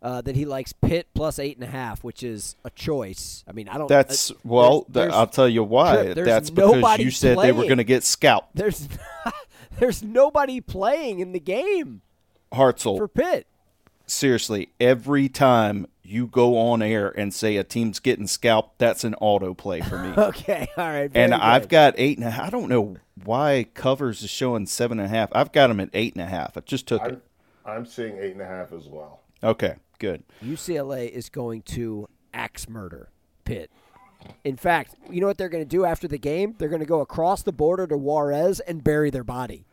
uh, 0.00 0.22
that 0.22 0.34
he 0.34 0.46
likes 0.46 0.72
Pitt 0.72 1.08
plus 1.14 1.38
eight 1.38 1.56
and 1.58 1.64
a 1.64 1.70
half, 1.70 2.02
which 2.02 2.22
is 2.22 2.56
a 2.64 2.70
choice. 2.70 3.44
I 3.46 3.52
mean, 3.52 3.68
I 3.68 3.76
don't. 3.76 3.88
That's 3.88 4.30
uh, 4.30 4.34
well. 4.44 4.86
there's- 4.88 5.10
th- 5.10 5.18
I'll 5.18 5.26
tell 5.26 5.48
you 5.48 5.62
why. 5.62 6.12
Trip, 6.12 6.24
That's 6.24 6.48
because 6.48 6.98
you 7.00 7.10
said 7.10 7.36
they 7.38 7.52
were 7.52 7.64
going 7.64 7.76
to 7.78 7.84
get 7.84 8.02
scalped. 8.02 8.54
there's 8.56 8.88
there's 9.78 10.02
nobody 10.02 10.60
playing 10.60 11.20
in 11.20 11.32
the 11.32 11.40
game 11.40 12.02
Hartzell, 12.52 12.96
for 12.98 13.08
Pitt. 13.08 13.46
seriously, 14.06 14.70
every 14.80 15.28
time 15.28 15.86
you 16.02 16.26
go 16.28 16.56
on 16.58 16.82
air 16.82 17.08
and 17.08 17.34
say 17.34 17.56
a 17.56 17.64
team's 17.64 17.98
getting 17.98 18.26
scalped, 18.26 18.78
that's 18.78 19.02
an 19.04 19.14
auto 19.20 19.54
play 19.54 19.80
for 19.80 19.98
me. 19.98 20.12
Okay, 20.16 20.68
all 20.76 20.84
right. 20.88 21.10
very 21.10 21.24
and 21.24 21.34
I've 21.34 21.62
good. 21.62 21.70
got 21.70 21.94
eight 21.96 22.16
and 22.18 22.26
a 22.26 22.30
half. 22.30 22.46
I 22.46 22.50
don't 22.50 22.68
know 22.68 22.96
why 23.24 23.66
covers 23.74 24.22
is 24.22 24.30
showing 24.30 24.66
seven 24.66 24.98
and 25.00 25.06
a 25.06 25.08
half. 25.08 25.30
I've 25.32 25.50
got 25.52 25.66
them 25.68 25.80
at 25.80 25.90
eight 25.92 26.14
and 26.14 26.22
a 26.22 26.26
half. 26.26 26.56
I 26.56 26.60
just 26.60 26.86
took 26.86 27.02
it. 27.04 27.20
I'm, 27.64 27.72
I'm 27.78 27.86
seeing 27.86 28.18
eight 28.18 28.32
and 28.32 28.42
a 28.42 28.46
half 28.46 28.72
as 28.72 28.86
well. 28.86 29.20
Okay, 29.42 29.74
good. 29.98 30.22
UCLA 30.44 31.10
is 31.10 31.28
going 31.28 31.62
to 31.62 32.08
axe 32.32 32.68
murder 32.68 33.10
Pitt. 33.44 33.70
In 34.44 34.56
fact, 34.56 34.94
you 35.10 35.20
know 35.20 35.26
what 35.26 35.38
they're 35.38 35.48
going 35.48 35.64
to 35.64 35.68
do 35.68 35.84
after 35.84 36.08
the 36.08 36.18
game? 36.18 36.54
They're 36.58 36.68
going 36.68 36.80
to 36.80 36.86
go 36.86 37.00
across 37.00 37.42
the 37.42 37.52
border 37.52 37.86
to 37.86 37.96
Juarez 37.96 38.60
and 38.60 38.82
bury 38.82 39.10
their 39.10 39.24
body. 39.24 39.66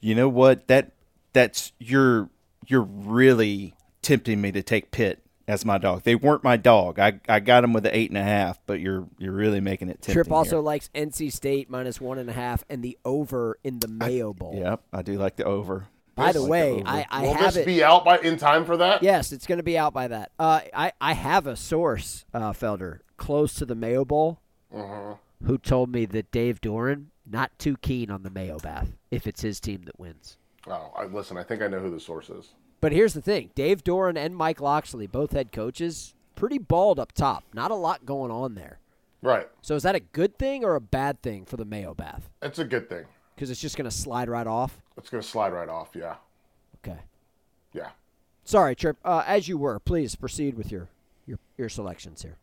You 0.00 0.14
know 0.14 0.28
what? 0.28 0.68
That 0.68 0.92
that's 1.32 1.72
you're 1.78 2.30
you're 2.66 2.82
really 2.82 3.74
tempting 4.02 4.40
me 4.40 4.52
to 4.52 4.62
take 4.62 4.90
Pitt 4.90 5.22
as 5.46 5.64
my 5.64 5.78
dog. 5.78 6.04
They 6.04 6.14
weren't 6.14 6.44
my 6.44 6.56
dog. 6.56 6.98
I 6.98 7.20
I 7.28 7.40
got 7.40 7.62
them 7.62 7.72
with 7.72 7.82
the 7.82 7.96
eight 7.96 8.10
and 8.10 8.18
a 8.18 8.22
half, 8.22 8.58
but 8.66 8.80
you're 8.80 9.06
you're 9.18 9.32
really 9.32 9.60
making 9.60 9.88
it 9.88 10.00
tempting. 10.00 10.14
Trip 10.14 10.32
also 10.32 10.56
here. 10.56 10.64
likes 10.64 10.90
NC 10.94 11.32
State 11.32 11.68
minus 11.68 12.00
one 12.00 12.18
and 12.18 12.30
a 12.30 12.32
half 12.32 12.64
and 12.70 12.82
the 12.82 12.96
over 13.04 13.58
in 13.64 13.80
the 13.80 13.88
Mayo 13.88 14.32
Bowl. 14.32 14.54
Yep, 14.56 14.82
I 14.92 15.02
do 15.02 15.18
like 15.18 15.36
the 15.36 15.44
over. 15.44 15.88
By 16.20 16.32
the 16.32 16.44
way. 16.44 16.82
I, 16.86 17.06
I 17.10 17.22
Will 17.22 17.34
have 17.34 17.54
this 17.54 17.62
it. 17.62 17.66
be 17.66 17.82
out 17.82 18.04
by 18.04 18.18
in 18.18 18.36
time 18.36 18.64
for 18.64 18.76
that? 18.78 19.02
Yes, 19.02 19.32
it's 19.32 19.46
going 19.46 19.58
to 19.58 19.62
be 19.64 19.76
out 19.78 19.92
by 19.92 20.08
that. 20.08 20.32
Uh, 20.38 20.60
I 20.74 20.92
I 21.00 21.12
have 21.14 21.46
a 21.46 21.56
source, 21.56 22.24
uh, 22.34 22.52
Felder, 22.52 23.00
close 23.16 23.54
to 23.54 23.64
the 23.66 23.74
Mayo 23.74 24.04
Bowl, 24.04 24.40
Mm-hmm. 24.74 25.46
who 25.46 25.58
told 25.58 25.90
me 25.90 26.04
that 26.06 26.30
Dave 26.30 26.60
Doeren 26.60 27.06
not 27.28 27.50
too 27.58 27.76
keen 27.78 28.10
on 28.10 28.22
the 28.22 28.30
Mayo 28.30 28.58
Bath 28.58 28.96
if 29.10 29.26
it's 29.26 29.40
his 29.42 29.58
team 29.60 29.82
that 29.86 29.98
wins. 29.98 30.36
Oh, 30.68 30.92
I, 30.96 31.04
listen. 31.06 31.36
I 31.36 31.42
think 31.42 31.60
I 31.62 31.66
know 31.66 31.80
who 31.80 31.90
the 31.90 31.98
source 32.00 32.30
is. 32.30 32.50
But 32.80 32.92
here's 32.92 33.14
the 33.14 33.20
thing: 33.22 33.50
Dave 33.54 33.82
Doeren 33.82 34.16
and 34.16 34.36
Mike 34.36 34.60
Locksley, 34.60 35.06
both 35.06 35.32
head 35.32 35.50
coaches, 35.52 36.14
pretty 36.36 36.58
bald 36.58 36.98
up 37.00 37.12
top. 37.12 37.44
Not 37.52 37.70
a 37.70 37.74
lot 37.74 38.06
going 38.06 38.30
on 38.30 38.54
there. 38.54 38.78
Right. 39.22 39.48
So 39.60 39.74
is 39.74 39.82
that 39.82 39.94
a 39.94 40.00
good 40.00 40.38
thing 40.38 40.64
or 40.64 40.76
a 40.76 40.80
bad 40.80 41.20
thing 41.20 41.44
for 41.44 41.56
the 41.58 41.64
Mayo 41.66 41.92
Bath? 41.94 42.30
It's 42.40 42.58
a 42.58 42.64
good 42.64 42.88
thing. 42.88 43.04
Because 43.40 43.50
it's 43.50 43.60
just 43.62 43.78
going 43.78 43.88
to 43.88 43.96
slide 43.96 44.28
right 44.28 44.46
off. 44.46 44.76
It's 44.98 45.08
going 45.08 45.22
to 45.22 45.26
slide 45.26 45.54
right 45.54 45.70
off. 45.70 45.92
Yeah. 45.94 46.16
Okay. 46.84 46.98
Yeah. 47.72 47.88
Sorry, 48.44 48.76
Trip. 48.76 48.98
Uh, 49.02 49.24
as 49.26 49.48
you 49.48 49.56
were, 49.56 49.78
please 49.78 50.14
proceed 50.14 50.58
with 50.58 50.70
your 50.70 50.88
your, 51.26 51.38
your 51.56 51.70
selections 51.70 52.20
here. 52.20 52.36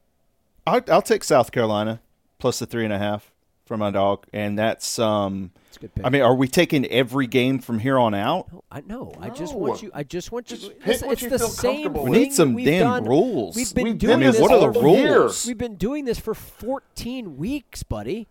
I'll, 0.66 0.82
I'll 0.88 1.04
take 1.04 1.24
South 1.24 1.52
Carolina 1.52 2.02
plus 2.40 2.58
the 2.58 2.66
three 2.66 2.84
and 2.84 2.92
a 2.92 2.98
half 2.98 3.32
for 3.68 3.78
my 3.78 3.92
dog, 3.92 4.26
and 4.34 4.58
that's 4.58 4.98
um. 4.98 5.52
It's 5.68 5.78
a 5.78 5.82
good 5.82 5.94
pick. 5.94 6.04
I 6.04 6.10
mean, 6.10 6.24
are 6.24 6.34
we 6.34 6.48
taking 6.48 6.84
every 6.88 7.28
game 7.28 7.60
from 7.60 7.78
here 7.78 8.00
on 8.00 8.16
out? 8.16 8.52
No, 8.52 8.64
I 8.72 8.82
know. 8.82 9.14
I 9.22 9.30
just 9.30 9.54
want 9.54 9.84
you. 9.84 9.92
I 9.94 10.02
just 10.02 10.32
want 10.32 10.50
you. 10.50 10.58
Just 10.58 10.80
pick 10.80 11.02
what 11.04 11.12
it's 11.14 11.22
you 11.22 11.30
the 11.30 11.38
feel 11.38 11.48
same 11.50 11.74
comfortable 11.84 12.06
thing. 12.06 12.12
We 12.12 12.18
need 12.18 12.34
some 12.34 12.56
damn 12.58 12.82
done- 12.82 13.06
rules. 13.06 13.56
We've 13.56 13.72
been 13.72 13.84
We 13.84 13.94
doing 13.94 14.00
did 14.00 14.10
I 14.10 14.16
mean, 14.16 14.32
this. 14.32 14.42
what 14.42 14.52
are 14.52 14.62
the 14.72 14.80
rules? 14.80 14.98
years. 14.98 15.46
We've 15.46 15.60
been 15.60 15.76
doing 15.76 16.06
this 16.06 16.18
for 16.18 16.34
14 16.34 17.38
weeks, 17.38 17.84
buddy. 17.84 18.26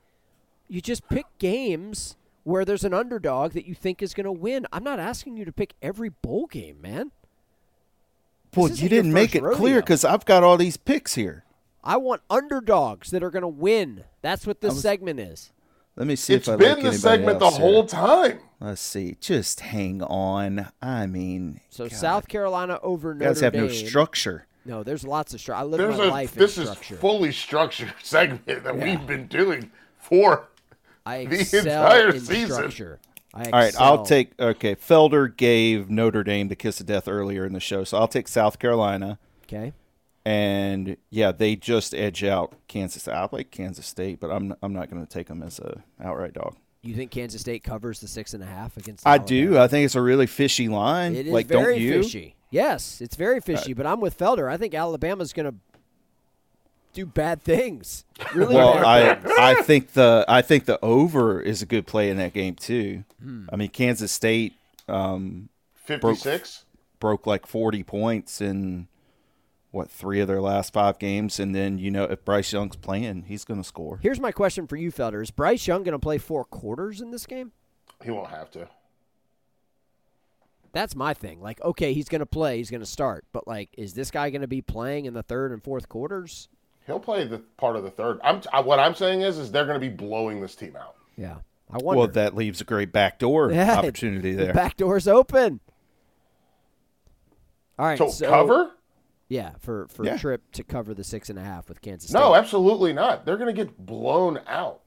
You 0.68 0.80
just 0.80 1.08
pick 1.08 1.26
games 1.38 2.16
where 2.46 2.64
there's 2.64 2.84
an 2.84 2.94
underdog 2.94 3.54
that 3.54 3.66
you 3.66 3.74
think 3.74 4.00
is 4.00 4.14
going 4.14 4.24
to 4.24 4.30
win. 4.30 4.64
I'm 4.72 4.84
not 4.84 5.00
asking 5.00 5.36
you 5.36 5.44
to 5.44 5.50
pick 5.52 5.74
every 5.82 6.10
bowl 6.10 6.46
game, 6.46 6.80
man. 6.80 7.10
Well, 8.54 8.70
you 8.70 8.88
didn't 8.88 9.12
make 9.12 9.34
it 9.34 9.40
first 9.42 9.58
clear 9.58 9.80
because 9.80 10.04
I've 10.04 10.24
got 10.24 10.44
all 10.44 10.56
these 10.56 10.76
picks 10.76 11.16
here. 11.16 11.44
I 11.82 11.96
want 11.96 12.22
underdogs 12.30 13.10
that 13.10 13.24
are 13.24 13.32
going 13.32 13.42
to 13.42 13.48
win. 13.48 14.04
That's 14.22 14.46
what 14.46 14.60
this 14.60 14.74
was- 14.74 14.82
segment 14.82 15.18
is. 15.18 15.50
Let 15.96 16.06
me 16.06 16.14
see 16.14 16.34
It's 16.34 16.46
if 16.46 16.54
I 16.54 16.56
been 16.56 16.74
like 16.74 16.82
the 16.84 16.92
segment 16.92 17.38
the 17.40 17.46
else 17.46 17.56
whole 17.56 17.82
here. 17.82 17.88
time. 17.88 18.38
Let's 18.60 18.80
see. 18.82 19.16
Just 19.20 19.60
hang 19.60 20.02
on. 20.02 20.68
I 20.80 21.06
mean, 21.06 21.60
So 21.70 21.88
God, 21.88 21.96
South 21.98 22.28
Carolina 22.28 22.78
over 22.82 23.08
you 23.08 23.14
Notre 23.14 23.30
guys 23.32 23.40
have 23.40 23.54
Dame. 23.54 23.62
no 23.62 23.68
structure. 23.72 24.46
No, 24.66 24.82
there's 24.84 25.04
lots 25.04 25.32
of 25.34 25.40
structure. 25.40 25.58
I 25.60 25.64
live 25.64 25.78
There's 25.78 25.96
my 25.98 26.04
a 26.04 26.10
life 26.10 26.34
this 26.34 26.58
in 26.58 26.64
is 26.64 26.74
fully 26.76 27.32
structured 27.32 27.92
segment 28.02 28.44
that 28.46 28.76
we've 28.78 29.04
been 29.06 29.26
doing 29.26 29.70
for 29.98 30.48
I 31.06 31.24
the 31.26 31.40
excel 31.40 31.60
entire 31.60 32.10
in 32.10 32.20
season. 32.20 32.50
structure. 32.54 32.98
I 33.32 33.44
All 33.44 33.50
right, 33.52 33.74
I'll 33.78 34.04
take. 34.04 34.38
Okay, 34.40 34.74
Felder 34.74 35.34
gave 35.34 35.90
Notre 35.90 36.24
Dame 36.24 36.48
the 36.48 36.56
kiss 36.56 36.80
of 36.80 36.86
death 36.86 37.06
earlier 37.06 37.44
in 37.44 37.52
the 37.52 37.60
show, 37.60 37.84
so 37.84 37.98
I'll 37.98 38.08
take 38.08 38.28
South 38.28 38.58
Carolina. 38.58 39.18
Okay. 39.44 39.72
And 40.24 40.96
yeah, 41.10 41.30
they 41.32 41.54
just 41.54 41.94
edge 41.94 42.24
out 42.24 42.54
Kansas. 42.66 43.02
State. 43.02 43.12
I 43.14 43.28
like 43.30 43.50
Kansas 43.50 43.86
State, 43.86 44.20
but 44.20 44.30
I'm 44.30 44.54
I'm 44.62 44.72
not 44.72 44.90
going 44.90 45.04
to 45.04 45.10
take 45.10 45.28
them 45.28 45.42
as 45.42 45.58
a 45.60 45.82
outright 46.02 46.32
dog. 46.32 46.56
You 46.82 46.94
think 46.94 47.10
Kansas 47.10 47.40
State 47.40 47.62
covers 47.62 48.00
the 48.00 48.08
six 48.08 48.32
and 48.34 48.42
a 48.42 48.46
half 48.46 48.76
against? 48.76 49.06
I 49.06 49.16
Alabama? 49.16 49.28
do. 49.28 49.58
I 49.58 49.68
think 49.68 49.84
it's 49.84 49.94
a 49.94 50.00
really 50.00 50.26
fishy 50.26 50.68
line. 50.68 51.14
It 51.14 51.26
is 51.26 51.32
like, 51.32 51.46
very 51.46 51.74
don't 51.74 51.80
you? 51.80 52.00
Uh, 52.00 52.02
fishy. 52.02 52.36
Yes, 52.50 53.00
it's 53.00 53.16
very 53.16 53.40
fishy. 53.40 53.72
but 53.72 53.86
I'm 53.86 54.00
with 54.00 54.16
Felder. 54.16 54.50
I 54.50 54.56
think 54.56 54.74
Alabama's 54.74 55.32
going 55.32 55.46
to 55.52 55.54
do 56.96 57.06
bad 57.06 57.42
things. 57.42 58.04
Really 58.34 58.54
Well, 58.54 58.74
bad 58.74 58.84
I 58.84 59.14
things. 59.14 59.34
I 59.38 59.62
think 59.62 59.92
the 59.92 60.24
I 60.26 60.42
think 60.42 60.64
the 60.64 60.82
over 60.84 61.40
is 61.40 61.62
a 61.62 61.66
good 61.66 61.86
play 61.86 62.10
in 62.10 62.16
that 62.16 62.32
game 62.32 62.54
too. 62.54 63.04
Hmm. 63.22 63.46
I 63.52 63.56
mean, 63.56 63.68
Kansas 63.68 64.10
State 64.10 64.54
um, 64.88 65.48
56. 65.74 66.64
broke 66.98 67.26
like 67.26 67.46
40 67.46 67.82
points 67.82 68.40
in 68.40 68.88
what 69.70 69.90
three 69.90 70.20
of 70.20 70.26
their 70.26 70.40
last 70.40 70.72
five 70.72 70.98
games, 70.98 71.38
and 71.38 71.54
then 71.54 71.78
you 71.78 71.90
know 71.90 72.04
if 72.04 72.24
Bryce 72.24 72.52
Young's 72.52 72.76
playing, 72.76 73.24
he's 73.28 73.44
going 73.44 73.60
to 73.60 73.66
score. 73.66 73.98
Here's 74.02 74.20
my 74.20 74.32
question 74.32 74.66
for 74.66 74.76
you, 74.76 74.90
Felder: 74.90 75.22
Is 75.22 75.30
Bryce 75.30 75.66
Young 75.66 75.82
going 75.82 75.92
to 75.92 75.98
play 75.98 76.16
four 76.18 76.44
quarters 76.44 77.02
in 77.02 77.10
this 77.10 77.26
game? 77.26 77.52
He 78.02 78.10
won't 78.10 78.30
have 78.30 78.50
to. 78.52 78.68
That's 80.72 80.94
my 80.94 81.14
thing. 81.14 81.40
Like, 81.40 81.60
okay, 81.62 81.94
he's 81.94 82.08
going 82.08 82.20
to 82.20 82.26
play, 82.26 82.58
he's 82.58 82.70
going 82.70 82.82
to 82.82 82.86
start, 82.86 83.24
but 83.32 83.46
like, 83.48 83.70
is 83.78 83.94
this 83.94 84.10
guy 84.10 84.28
going 84.28 84.42
to 84.42 84.46
be 84.48 84.60
playing 84.60 85.06
in 85.06 85.14
the 85.14 85.22
third 85.22 85.52
and 85.52 85.62
fourth 85.62 85.88
quarters? 85.88 86.48
He'll 86.86 87.00
play 87.00 87.24
the 87.26 87.38
part 87.56 87.76
of 87.76 87.82
the 87.82 87.90
third. 87.90 88.20
I'm 88.22 88.40
I, 88.52 88.60
what 88.60 88.78
I'm 88.78 88.94
saying 88.94 89.22
is 89.22 89.38
is 89.38 89.50
they're 89.50 89.66
going 89.66 89.80
to 89.80 89.86
be 89.88 89.92
blowing 89.94 90.40
this 90.40 90.54
team 90.54 90.76
out. 90.76 90.94
Yeah, 91.16 91.36
I 91.70 91.78
wonder. 91.78 91.98
Well, 91.98 92.08
that 92.08 92.34
leaves 92.36 92.60
a 92.60 92.64
great 92.64 92.92
backdoor 92.92 93.50
Yeah, 93.52 93.76
opportunity 93.78 94.32
the 94.32 94.44
there. 94.46 94.54
back 94.54 94.76
door's 94.76 95.08
open. 95.08 95.60
All 97.78 97.86
right, 97.86 97.98
So, 97.98 98.08
so 98.08 98.28
cover? 98.28 98.70
Yeah, 99.28 99.50
for 99.58 99.88
for 99.88 100.04
Yeah. 100.04 100.16
trip 100.16 100.42
to 100.52 100.62
cover 100.62 100.94
the 100.94 101.02
six 101.04 101.28
and 101.28 101.38
a 101.38 101.42
half 101.42 101.68
with 101.68 101.80
Kansas 101.82 102.10
State. 102.10 102.18
No, 102.18 102.34
absolutely 102.34 102.92
not. 102.92 103.26
They're 103.26 103.36
going 103.36 103.54
to 103.54 103.64
get 103.64 103.84
blown 103.84 104.40
out. 104.46 104.80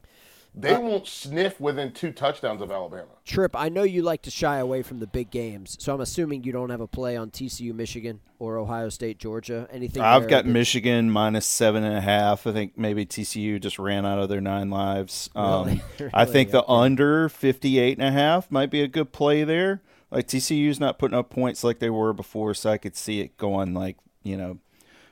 They 0.56 0.74
Uh, 0.74 0.82
won't 0.82 1.08
sniff 1.08 1.60
within 1.62 1.92
two 1.92 2.12
touchdowns 2.12 2.62
of 2.62 2.72
Alabama. 2.72 3.06
Trip, 3.24 3.56
I 3.56 3.70
know 3.70 3.84
you 3.84 4.02
like 4.02 4.24
to 4.24 4.32
shy 4.32 4.58
away 4.58 4.82
from 4.82 5.00
the 5.00 5.06
big 5.08 5.30
games, 5.30 5.78
so 5.80 5.94
I'm 5.94 6.02
assuming 6.02 6.44
you 6.44 6.52
don't 6.52 6.72
have 6.72 6.82
a 6.82 6.88
play 6.88 7.16
on 7.16 7.30
TCU, 7.30 7.72
Michigan, 7.74 8.20
or 8.40 8.58
Ohio 8.58 8.90
State, 8.90 9.20
Georgia. 9.20 9.68
Anything? 9.72 10.02
I've 10.02 10.28
got 10.28 10.46
that- 10.46 10.52
Michigan 10.52 11.12
minus 11.12 11.46
seven 11.46 11.84
and 11.84 11.96
a 11.96 12.02
half. 12.02 12.48
I 12.48 12.52
think 12.52 12.78
maybe 12.78 13.06
TCU 13.06 13.60
just 13.60 13.78
ran 13.78 14.06
out 14.06 14.20
of 14.20 14.28
their 14.28 14.42
nine 14.42 14.70
lives. 14.70 15.30
Um, 15.36 15.66
Really? 16.00 16.12
I 16.14 16.22
Really? 16.24 16.34
think 16.34 16.52
the 16.52 16.68
under 16.68 17.30
58 17.30 17.98
and 18.00 18.08
a 18.08 18.12
half 18.12 18.50
might 18.52 18.72
be 18.72 18.82
a 18.82 18.88
good 18.88 19.12
play 19.12 19.44
there. 19.44 19.82
Like 20.12 20.28
TCU's 20.28 20.80
not 20.80 20.98
putting 20.98 21.18
up 21.18 21.30
points 21.30 21.64
like 21.64 21.78
they 21.78 21.92
were 21.92 22.12
before, 22.14 22.56
so 22.56 22.72
I 22.72 22.80
could 22.80 22.96
see 22.98 23.20
it 23.22 23.38
going 23.38 23.76
like, 23.76 23.98
you 24.24 24.36
know, 24.36 24.58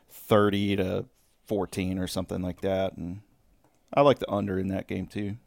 30 0.09 0.77
to 0.77 1.05
14 1.45 1.99
or 1.99 2.07
something 2.07 2.41
like 2.41 2.61
that. 2.61 2.97
And 2.97 3.21
I 3.93 4.01
like 4.01 4.19
the 4.19 4.29
under 4.29 4.59
in 4.59 4.67
that 4.69 4.87
game 4.87 5.07
too. 5.07 5.37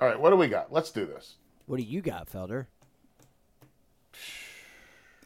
All 0.00 0.06
right, 0.06 0.18
what 0.20 0.30
do 0.30 0.36
we 0.36 0.48
got? 0.48 0.72
Let's 0.72 0.90
do 0.90 1.06
this. 1.06 1.36
What 1.66 1.78
do 1.78 1.82
you 1.82 2.00
got, 2.00 2.30
Felder? 2.30 2.66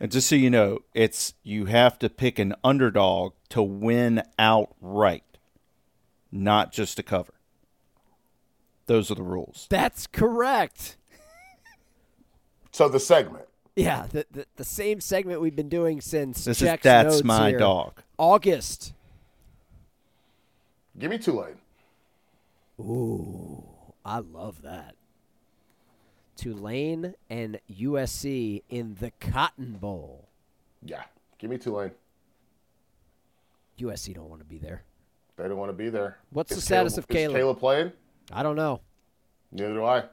And 0.00 0.10
just 0.10 0.28
so 0.28 0.34
you 0.34 0.50
know, 0.50 0.80
it's 0.94 1.34
you 1.42 1.66
have 1.66 1.98
to 2.00 2.08
pick 2.08 2.38
an 2.38 2.54
underdog 2.64 3.34
to 3.50 3.62
win 3.62 4.22
outright, 4.38 5.38
not 6.32 6.72
just 6.72 6.96
to 6.96 7.02
cover. 7.02 7.34
Those 8.86 9.10
are 9.10 9.14
the 9.14 9.22
rules. 9.22 9.66
That's 9.70 10.06
correct. 10.06 10.96
So 12.72 12.88
the 12.88 12.98
segment. 12.98 13.44
Yeah, 13.76 14.06
the, 14.10 14.26
the, 14.30 14.46
the 14.56 14.64
same 14.64 15.00
segment 15.00 15.40
we've 15.40 15.54
been 15.56 15.68
doing 15.68 16.00
since 16.00 16.44
This 16.44 16.58
Check's 16.58 16.80
is 16.80 16.84
that's 16.84 17.14
notes 17.16 17.24
my 17.24 17.50
here. 17.50 17.58
dog. 17.58 18.02
August. 18.18 18.92
Give 20.98 21.10
me 21.10 21.18
Tulane. 21.18 21.56
Ooh, 22.80 23.64
I 24.04 24.18
love 24.18 24.62
that. 24.62 24.94
Tulane 26.36 27.14
and 27.30 27.60
USC 27.70 28.62
in 28.68 28.96
the 28.98 29.12
Cotton 29.20 29.74
Bowl. 29.80 30.28
Yeah. 30.84 31.02
Give 31.38 31.50
me 31.50 31.58
Tulane. 31.58 31.92
USC 33.78 34.14
don't 34.14 34.28
want 34.28 34.40
to 34.40 34.46
be 34.46 34.58
there. 34.58 34.82
They 35.36 35.44
don't 35.48 35.56
want 35.56 35.70
to 35.70 35.76
be 35.76 35.88
there. 35.88 36.18
What's 36.30 36.50
the 36.50 36.56
Is 36.58 36.64
status 36.64 36.98
of 36.98 37.06
Is 37.08 37.14
Caleb? 37.14 37.36
Caleb 37.36 37.58
playing? 37.58 37.92
I 38.32 38.42
don't 38.42 38.56
know. 38.56 38.80
Neither 39.50 39.74
do 39.74 39.84
I. 39.84 40.04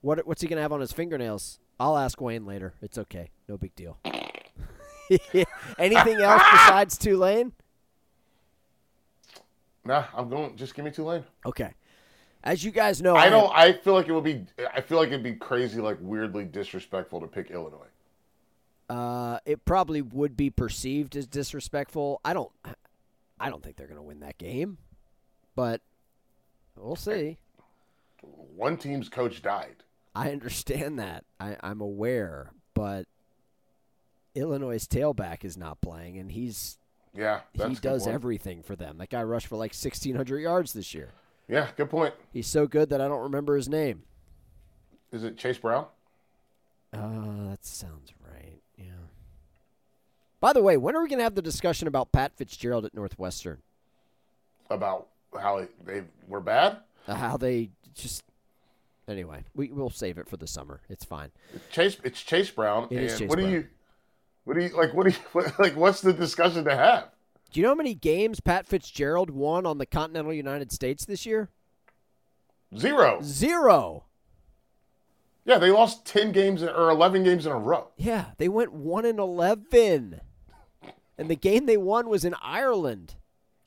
What 0.00 0.26
what's 0.26 0.42
he 0.42 0.48
gonna 0.48 0.60
have 0.62 0.72
on 0.72 0.80
his 0.80 0.92
fingernails? 0.92 1.58
I'll 1.80 1.96
ask 1.96 2.20
Wayne 2.20 2.44
later. 2.46 2.74
It's 2.82 2.98
okay. 2.98 3.30
No 3.48 3.56
big 3.56 3.74
deal. 3.74 3.98
Anything 5.78 6.20
else 6.20 6.42
besides 6.52 6.98
Tulane? 6.98 7.52
Nah, 9.84 10.04
I'm 10.14 10.28
going. 10.28 10.56
Just 10.56 10.74
give 10.74 10.84
me 10.84 10.90
Tulane. 10.90 11.24
Okay. 11.44 11.72
As 12.42 12.62
you 12.62 12.70
guys 12.70 13.00
know, 13.00 13.16
I 13.16 13.30
don't. 13.30 13.50
I 13.54 13.72
feel 13.72 13.94
like 13.94 14.08
it 14.08 14.12
would 14.12 14.24
be. 14.24 14.44
I 14.74 14.80
feel 14.80 14.98
like 14.98 15.08
it'd 15.08 15.22
be 15.22 15.34
crazy, 15.34 15.80
like 15.80 15.98
weirdly 16.00 16.44
disrespectful 16.44 17.20
to 17.20 17.26
pick 17.26 17.50
Illinois. 17.50 17.86
Uh, 18.88 19.38
it 19.46 19.64
probably 19.64 20.02
would 20.02 20.36
be 20.36 20.50
perceived 20.50 21.16
as 21.16 21.26
disrespectful. 21.26 22.20
I 22.24 22.34
don't. 22.34 22.52
I 23.40 23.48
don't 23.48 23.62
think 23.62 23.76
they're 23.76 23.86
going 23.86 23.98
to 23.98 24.02
win 24.02 24.20
that 24.20 24.38
game, 24.38 24.78
but 25.56 25.80
we'll 26.76 26.96
see. 26.96 27.38
One 28.22 28.76
team's 28.76 29.08
coach 29.08 29.42
died. 29.42 29.76
I 30.14 30.30
understand 30.30 30.98
that. 30.98 31.24
I, 31.40 31.56
I'm 31.60 31.80
aware, 31.80 32.52
but 32.74 33.06
Illinois' 34.34 34.86
tailback 34.86 35.44
is 35.44 35.56
not 35.56 35.80
playing, 35.80 36.18
and 36.18 36.30
he's 36.30 36.78
Yeah, 37.14 37.40
that's 37.54 37.70
he 37.70 37.76
does 37.76 38.04
point. 38.04 38.14
everything 38.14 38.62
for 38.62 38.74
them. 38.74 38.98
That 38.98 39.10
guy 39.10 39.22
rushed 39.22 39.46
for 39.46 39.56
like 39.56 39.72
1,600 39.72 40.38
yards 40.38 40.72
this 40.72 40.94
year. 40.94 41.12
Yeah, 41.48 41.68
good 41.76 41.90
point. 41.90 42.14
He's 42.32 42.46
so 42.46 42.66
good 42.66 42.88
that 42.90 43.00
I 43.00 43.08
don't 43.08 43.22
remember 43.22 43.56
his 43.56 43.68
name. 43.68 44.02
Is 45.12 45.22
it 45.22 45.36
Chase 45.36 45.58
Brown? 45.58 45.86
Uh, 46.92 47.50
that 47.50 47.64
sounds 47.64 48.12
right. 48.32 48.60
Yeah. 48.76 48.84
By 50.40 50.52
the 50.52 50.62
way, 50.62 50.76
when 50.76 50.96
are 50.96 51.02
we 51.02 51.08
going 51.08 51.18
to 51.18 51.24
have 51.24 51.34
the 51.34 51.42
discussion 51.42 51.86
about 51.86 52.12
Pat 52.12 52.32
Fitzgerald 52.36 52.84
at 52.84 52.94
Northwestern? 52.94 53.58
About 54.70 55.08
how 55.38 55.66
they 55.84 56.02
were 56.28 56.40
bad? 56.40 56.78
Uh, 57.06 57.14
how 57.14 57.36
they 57.36 57.70
just. 57.94 58.24
Anyway, 59.06 59.44
we 59.54 59.70
we'll 59.70 59.90
save 59.90 60.16
it 60.16 60.28
for 60.28 60.38
the 60.38 60.46
summer. 60.46 60.80
It's 60.88 61.04
fine. 61.04 61.30
Chase. 61.70 61.98
It's 62.02 62.22
Chase 62.22 62.50
Brown. 62.50 62.88
It 62.90 62.96
and 62.96 63.18
Chase 63.18 63.28
what 63.28 63.38
do 63.38 63.48
you? 63.48 63.66
What 64.44 64.54
do 64.58 64.62
you 64.62 64.70
like? 64.76 64.92
What 64.94 65.06
do 65.06 65.10
you 65.12 65.16
what, 65.32 65.58
like? 65.58 65.76
What's 65.76 66.00
the 66.00 66.12
discussion 66.12 66.64
to 66.64 66.76
have? 66.76 67.08
Do 67.52 67.60
you 67.60 67.64
know 67.64 67.70
how 67.70 67.74
many 67.76 67.94
games 67.94 68.40
Pat 68.40 68.66
Fitzgerald 68.66 69.30
won 69.30 69.64
on 69.64 69.78
the 69.78 69.86
continental 69.86 70.32
United 70.32 70.72
States 70.72 71.04
this 71.04 71.24
year? 71.24 71.48
Zero. 72.76 73.20
Zero. 73.22 74.04
Yeah, 75.44 75.58
they 75.58 75.70
lost 75.70 76.04
ten 76.06 76.32
games 76.32 76.62
or 76.62 76.90
eleven 76.90 77.22
games 77.22 77.46
in 77.46 77.52
a 77.52 77.58
row. 77.58 77.88
Yeah, 77.96 78.26
they 78.38 78.48
went 78.48 78.72
one 78.72 79.04
and 79.04 79.18
eleven, 79.18 80.20
and 81.18 81.28
the 81.30 81.36
game 81.36 81.66
they 81.66 81.76
won 81.76 82.08
was 82.08 82.24
in 82.24 82.34
Ireland 82.42 83.14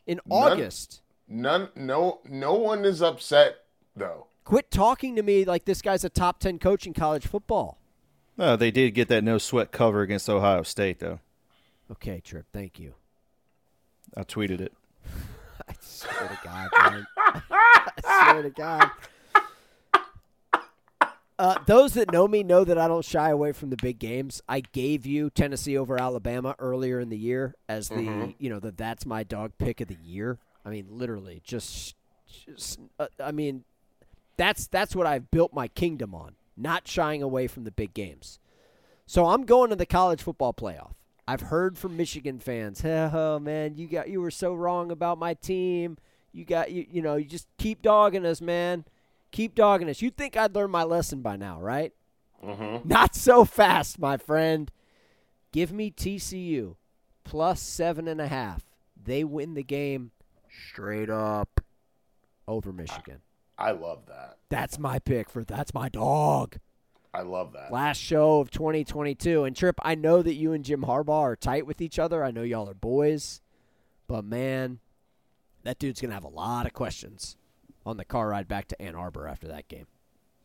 in 0.05 0.19
None- 0.25 0.51
August. 0.53 1.01
None. 1.28 1.69
No. 1.75 2.21
No 2.28 2.53
one 2.55 2.84
is 2.86 3.01
upset 3.01 3.57
though. 3.95 4.28
Quit 4.43 4.71
talking 4.71 5.15
to 5.17 5.23
me 5.23 5.43
like 5.45 5.65
this 5.65 5.82
guy's 5.82 6.03
a 6.03 6.09
top 6.09 6.39
ten 6.39 6.57
coach 6.57 6.88
in 6.88 6.93
college 6.93 7.28
football. 7.28 7.78
No, 8.38 8.55
they 8.55 8.71
did 8.71 8.91
get 8.91 9.07
that 9.07 9.23
no 9.23 9.38
sweat 9.38 9.71
cover 9.71 10.01
against 10.01 10.29
Ohio 10.29 10.63
State, 10.63 10.99
though. 10.99 11.19
Okay, 11.91 12.21
Trip. 12.23 12.45
Thank 12.53 12.79
you. 12.79 12.93
I 14.15 14.23
tweeted 14.23 14.61
it. 14.61 14.73
I 15.67 15.73
swear 15.79 16.27
to 16.27 16.39
God, 16.43 16.69
man. 16.77 17.07
I 17.17 18.31
swear 18.31 18.43
to 18.43 18.49
God. 18.51 18.89
Uh, 21.39 21.55
those 21.67 21.93
that 21.93 22.11
know 22.11 22.27
me 22.27 22.41
know 22.41 22.63
that 22.63 22.79
I 22.79 22.88
don't 22.88 23.05
shy 23.05 23.29
away 23.29 23.51
from 23.51 23.69
the 23.69 23.75
big 23.75 23.99
games. 23.99 24.41
I 24.49 24.61
gave 24.61 25.05
you 25.05 25.29
Tennessee 25.29 25.77
over 25.77 26.01
Alabama 26.01 26.55
earlier 26.57 26.99
in 26.99 27.09
the 27.09 27.17
year 27.17 27.53
as 27.69 27.89
the 27.89 28.33
you 28.39 28.49
know 28.49 28.59
the 28.59 28.71
that's 28.71 29.05
my 29.05 29.23
dog 29.23 29.51
pick 29.59 29.79
of 29.79 29.88
the 29.88 29.97
year. 30.03 30.39
I 30.65 30.69
mean, 30.69 30.88
literally, 30.89 31.41
just, 31.45 31.95
just 32.45 32.79
uh, 32.99 33.07
I 33.23 33.31
mean, 33.31 33.65
that's 34.35 34.65
that's 34.65 34.95
what 34.95 35.05
I've 35.05 35.29
built 35.29 35.53
my 35.53 35.67
kingdom 35.67 36.15
on, 36.15 36.33
not 36.58 36.88
shying 36.88 37.22
away 37.22 37.47
from 37.47 37.64
the 37.64 37.72
big 37.72 37.93
games. 37.93 38.39
So 39.05 39.28
I'm 39.28 39.45
going 39.45 39.70
to 39.70 39.76
the 39.76 39.86
college 39.86 40.22
football 40.22 40.53
playoff. 40.53 40.91
I've 41.28 41.41
heard 41.41 41.78
from 41.78 41.97
Michigan 41.97 42.39
fans, 42.39 42.84
"Oh 42.84 43.39
man, 43.39 43.76
you 43.76 43.88
got 43.88 44.10
you 44.10 44.22
were 44.22 44.32
so 44.32 44.53
wrong 44.53 44.91
about 44.91 45.18
my 45.18 45.34
team. 45.34 45.97
You 46.32 46.45
got 46.45 46.72
you 46.72 46.86
you 46.89 47.01
know, 47.01 47.16
you 47.16 47.26
just 47.26 47.47
keep 47.58 47.82
dogging 47.82 48.26
us, 48.26 48.41
man. 48.41 48.86
Keep 49.32 49.55
dogging 49.55 49.89
us. 49.89 50.01
You 50.01 50.10
think 50.10 50.38
I'd 50.38 50.55
learn 50.55 50.72
my 50.72 50.84
lesson 50.84 51.22
by 51.22 51.36
now, 51.36 51.60
right? 51.60 51.93
Mm-hmm. 52.43 52.88
Not 52.88 53.16
so 53.16 53.43
fast, 53.45 53.99
my 53.99 54.18
friend. 54.18 54.72
Give 55.51 55.72
me 55.72 55.91
TCU 55.91 56.76
plus 57.24 57.62
seven 57.62 58.08
and 58.08 58.22
a 58.22 58.28
half. 58.28 58.66
They 59.01 59.24
win 59.24 59.53
the 59.53 59.64
game 59.64 60.12
straight 60.49 61.10
up 61.10 61.62
over 62.47 62.72
Michigan. 62.72 63.22
I 63.58 63.72
love 63.72 64.05
that. 64.08 64.38
That's 64.49 64.78
my 64.80 64.99
pick 64.99 65.30
for 65.30 65.43
that's 65.43 65.74
my 65.74 65.89
dog. 65.89 66.58
I 67.14 67.22
love 67.22 67.53
that. 67.53 67.72
Last 67.72 67.97
show 67.97 68.39
of 68.39 68.51
2022. 68.51 69.43
And 69.43 69.55
Trip, 69.55 69.80
I 69.82 69.95
know 69.95 70.22
that 70.22 70.36
you 70.36 70.53
and 70.53 70.64
Jim 70.64 70.82
Harbaugh 70.84 71.22
are 71.22 71.36
tight 71.36 71.66
with 71.66 71.82
each 71.82 71.97
other. 71.97 72.24
I 72.24 72.32
know 72.32 72.43
y'all 72.43 72.70
are 72.70 72.76
boys. 72.76 73.41
But 74.08 74.24
man, 74.24 74.80
that 75.64 75.80
dude's 75.80 75.99
going 75.99 76.10
to 76.10 76.14
have 76.16 76.24
a 76.24 76.30
lot 76.30 76.66
of 76.66 76.74
questions 76.74 77.36
on 77.86 77.97
the 77.97 78.05
car 78.05 78.30
ride 78.30 78.47
back 78.47 78.68
to 78.68 78.82
Ann 78.82 78.95
Arbor 78.95 79.28
after 79.28 79.47
that 79.47 79.68
game. 79.68 79.88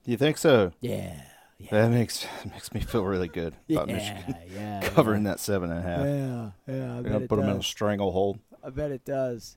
You 0.07 0.17
think 0.17 0.39
so? 0.39 0.73
Yeah. 0.81 1.21
Yeah. 1.59 1.69
That 1.71 1.91
makes 1.91 2.27
makes 2.51 2.73
me 2.73 2.81
feel 2.81 3.05
really 3.05 3.29
good 3.29 3.55
about 3.71 3.89
yeah, 3.89 3.95
Michigan 3.95 4.37
yeah, 4.53 4.81
covering 4.89 5.25
that 5.25 5.39
seven 5.39 5.71
and 5.71 5.79
a 5.79 5.83
half. 5.83 6.01
Yeah, 6.05 6.51
yeah, 6.75 6.91
I 6.91 6.95
They're 6.95 7.03
bet 7.03 7.13
gonna 7.13 7.25
it 7.25 7.29
put 7.29 7.37
them 7.37 7.45
in 7.45 7.51
a 7.53 7.55
does. 7.57 7.67
stranglehold. 7.67 8.39
I 8.65 8.71
bet 8.71 8.91
it 8.91 9.05
does. 9.05 9.57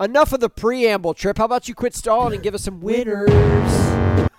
Enough 0.00 0.32
of 0.32 0.40
the 0.40 0.48
preamble, 0.48 1.12
Trip. 1.14 1.36
How 1.38 1.44
about 1.44 1.68
you 1.68 1.74
quit 1.74 1.94
stalling 1.94 2.34
and 2.34 2.42
give 2.42 2.54
us 2.54 2.62
some 2.62 2.80
winners? 2.80 3.30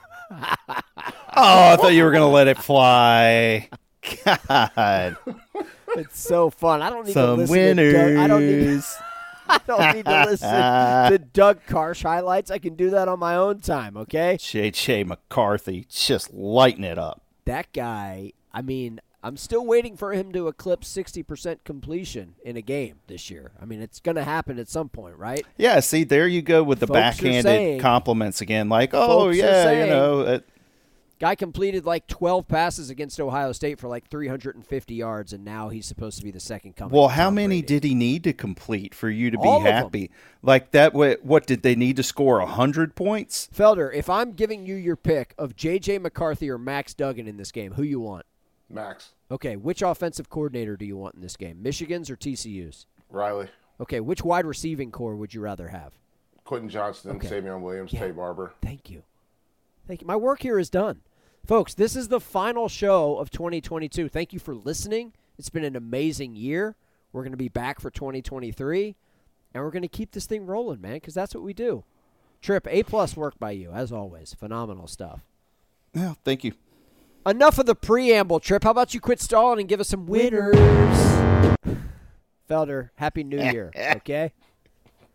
Oh, 1.33 1.69
I 1.71 1.77
thought 1.77 1.93
you 1.93 2.03
were 2.03 2.11
gonna 2.11 2.27
let 2.29 2.49
it 2.49 2.57
fly. 2.57 3.69
God, 4.25 5.15
It's 5.95 6.19
so 6.19 6.49
fun. 6.49 6.81
I 6.81 6.89
don't 6.89 7.05
need 7.05 7.13
to 7.13 7.19
some 7.19 7.37
listen 7.39 7.77
to 7.77 7.91
Doug. 7.93 8.17
I 8.17 8.27
don't 8.27 8.45
need. 8.45 8.65
winners. 8.65 8.95
I 9.47 9.59
don't 9.65 9.95
need 9.95 10.05
to 10.05 10.25
listen 10.25 10.49
to 10.49 11.17
Doug 11.33 11.61
Karsch 11.67 12.03
highlights. 12.03 12.51
I 12.51 12.57
can 12.59 12.75
do 12.75 12.89
that 12.91 13.07
on 13.07 13.19
my 13.19 13.35
own 13.37 13.59
time. 13.61 13.95
Okay. 13.95 14.35
JJ 14.39 15.05
McCarthy 15.07 15.85
just 15.89 16.33
lighting 16.33 16.83
it 16.83 16.97
up. 16.97 17.21
That 17.45 17.71
guy. 17.71 18.33
I 18.53 18.61
mean, 18.61 18.99
I'm 19.23 19.37
still 19.37 19.65
waiting 19.65 19.95
for 19.95 20.13
him 20.13 20.31
to 20.31 20.47
eclipse 20.47 20.91
60% 20.91 21.59
completion 21.63 22.35
in 22.43 22.57
a 22.57 22.61
game 22.61 22.99
this 23.07 23.29
year. 23.29 23.51
I 23.61 23.65
mean, 23.65 23.81
it's 23.81 23.99
going 23.99 24.15
to 24.15 24.23
happen 24.23 24.57
at 24.57 24.67
some 24.67 24.89
point, 24.89 25.15
right? 25.17 25.45
Yeah, 25.57 25.79
see, 25.79 26.03
there 26.03 26.27
you 26.27 26.41
go 26.41 26.63
with 26.63 26.79
the 26.79 26.87
Folks 26.87 26.99
backhanded 26.99 27.43
saying- 27.43 27.79
compliments 27.81 28.41
again. 28.41 28.67
Like, 28.67 28.91
oh 28.93 29.29
yeah, 29.29 29.63
saying- 29.63 29.87
you 29.87 29.93
know, 29.93 30.21
uh, 30.21 30.39
Guy 31.21 31.35
completed 31.35 31.85
like 31.85 32.07
12 32.07 32.47
passes 32.47 32.89
against 32.89 33.19
Ohio 33.19 33.51
State 33.51 33.77
for 33.77 33.87
like 33.87 34.09
350 34.09 34.95
yards, 34.95 35.33
and 35.33 35.45
now 35.45 35.69
he's 35.69 35.85
supposed 35.85 36.17
to 36.17 36.23
be 36.23 36.31
the 36.31 36.39
second 36.39 36.75
coming. 36.75 36.97
Well, 36.97 37.09
how 37.09 37.29
many 37.29 37.61
did 37.61 37.83
he 37.83 37.93
need 37.93 38.23
to 38.23 38.33
complete 38.33 38.95
for 38.95 39.07
you 39.07 39.29
to 39.29 39.37
be 39.37 39.47
All 39.47 39.59
happy? 39.61 40.09
Like 40.41 40.71
that? 40.71 40.95
What, 40.95 41.23
what 41.23 41.45
did 41.45 41.61
they 41.61 41.75
need 41.75 41.97
to 41.97 42.03
score 42.03 42.39
hundred 42.39 42.95
points? 42.95 43.47
Felder, 43.55 43.93
if 43.93 44.09
I'm 44.09 44.31
giving 44.31 44.65
you 44.65 44.73
your 44.73 44.95
pick 44.95 45.35
of 45.37 45.55
J.J. 45.55 45.99
McCarthy 45.99 46.49
or 46.49 46.57
Max 46.57 46.95
Duggan 46.95 47.27
in 47.27 47.37
this 47.37 47.51
game, 47.51 47.73
who 47.73 47.83
you 47.83 47.99
want? 47.99 48.25
Max 48.73 49.11
Okay, 49.29 49.55
which 49.55 49.81
offensive 49.81 50.29
coordinator 50.29 50.75
do 50.75 50.85
you 50.85 50.97
want 50.97 51.15
in 51.15 51.21
this 51.21 51.37
game? 51.37 51.61
Michigan's 51.61 52.09
or 52.09 52.15
TCU's? 52.15 52.85
Riley, 53.09 53.47
Okay, 53.79 53.99
which 53.99 54.23
wide 54.23 54.45
receiving 54.45 54.91
core 54.91 55.15
would 55.15 55.33
you 55.33 55.41
rather 55.41 55.69
have? 55.69 55.93
Quentin 56.43 56.69
Johnston, 56.69 57.15
Okay. 57.17 57.29
Savion 57.29 57.61
Williams, 57.61 57.93
Yeah. 57.93 58.01
Taye 58.07 58.15
Barber. 58.15 58.53
Thank 58.61 58.89
you. 58.89 59.03
Thank 59.87 60.01
you. 60.01 60.07
My 60.07 60.15
work 60.15 60.41
here 60.41 60.59
is 60.59 60.69
done. 60.69 61.01
Folks, 61.45 61.73
this 61.73 61.95
is 61.95 62.07
the 62.09 62.19
final 62.19 62.67
show 62.69 63.17
of 63.17 63.31
2022. 63.31 64.07
Thank 64.09 64.33
you 64.33 64.39
for 64.39 64.53
listening. 64.53 65.13
It's 65.39 65.49
been 65.49 65.63
an 65.63 65.75
amazing 65.75 66.35
year. 66.35 66.75
We're 67.11 67.23
going 67.23 67.31
to 67.31 67.37
be 67.37 67.49
back 67.49 67.79
for 67.79 67.89
2023, 67.89 68.95
and 69.53 69.63
we're 69.63 69.71
going 69.71 69.81
to 69.81 69.87
keep 69.87 70.11
this 70.11 70.25
thing 70.27 70.45
rolling, 70.45 70.79
man, 70.81 70.93
because 70.93 71.13
that's 71.15 71.33
what 71.33 71.43
we 71.43 71.53
do. 71.53 71.83
Trip, 72.41 72.67
A 72.69 72.83
plus 72.83 73.15
work 73.17 73.37
by 73.39 73.51
you, 73.51 73.71
as 73.71 73.91
always. 73.91 74.33
Phenomenal 74.33 74.87
stuff. 74.87 75.21
Yeah, 75.93 76.13
thank 76.23 76.43
you. 76.43 76.53
Enough 77.25 77.59
of 77.59 77.65
the 77.67 77.75
preamble, 77.75 78.39
Trip. 78.39 78.63
How 78.63 78.71
about 78.71 78.93
you 78.93 78.99
quit 78.99 79.19
stalling 79.21 79.59
and 79.59 79.69
give 79.69 79.79
us 79.79 79.89
some 79.89 80.07
winners? 80.07 80.55
Felder, 82.49 82.89
Happy 82.95 83.23
New 83.23 83.37
Year, 83.41 83.71
okay? 83.97 84.33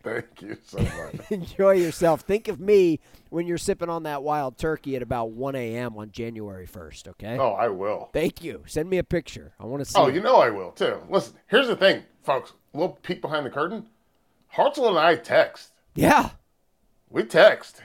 Thank 0.03 0.41
you 0.41 0.57
so 0.65 0.79
much. 0.79 1.15
Enjoy 1.31 1.71
yourself. 1.71 2.21
Think 2.21 2.47
of 2.47 2.59
me 2.61 2.99
when 3.29 3.45
you're 3.45 3.57
sipping 3.57 3.89
on 3.89 4.03
that 4.03 4.23
wild 4.23 4.57
turkey 4.57 4.95
at 4.95 5.01
about 5.01 5.31
1 5.31 5.55
a.m. 5.55 5.97
on 5.97 6.11
January 6.11 6.65
1st, 6.65 7.09
okay? 7.09 7.37
oh, 7.37 7.51
I 7.51 7.67
will. 7.67 8.09
Thank 8.13 8.41
you. 8.41 8.63
Send 8.67 8.89
me 8.89 8.99
a 8.99 9.03
picture. 9.03 9.53
I 9.59 9.65
want 9.65 9.83
to 9.83 9.85
see 9.91 9.99
Oh, 9.99 10.07
it. 10.07 10.15
you 10.15 10.21
know 10.21 10.37
I 10.37 10.49
will 10.49 10.71
too. 10.71 11.01
Listen, 11.09 11.33
here's 11.47 11.67
the 11.67 11.75
thing, 11.75 12.03
folks. 12.23 12.53
A 12.73 12.77
little 12.77 12.97
peek 13.03 13.21
behind 13.21 13.45
the 13.45 13.49
curtain. 13.49 13.85
Hartzell 14.55 14.87
and 14.87 14.97
I 14.97 15.15
text. 15.15 15.71
Yeah. 15.93 16.29
We 17.09 17.23
text. 17.23 17.81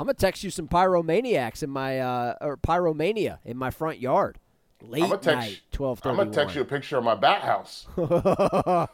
I'm 0.00 0.06
going 0.06 0.16
to 0.16 0.20
text 0.20 0.42
you 0.42 0.50
some 0.50 0.66
pyromaniacs 0.66 1.62
in 1.62 1.68
my, 1.68 2.00
uh, 2.00 2.34
or 2.40 2.56
pyromania 2.56 3.38
in 3.44 3.58
my 3.58 3.70
front 3.70 4.00
yard. 4.00 4.38
Late 4.82 5.02
I'm 5.02 5.10
gonna 5.10 5.20
text. 5.20 5.48
night, 5.48 5.60
1231. 5.76 6.10
I'm 6.10 6.16
gonna 6.16 6.34
text 6.34 6.56
you 6.56 6.62
a 6.62 6.64
picture 6.64 6.96
of 6.96 7.04
my 7.04 7.14
bat 7.14 7.42
house. 7.42 7.86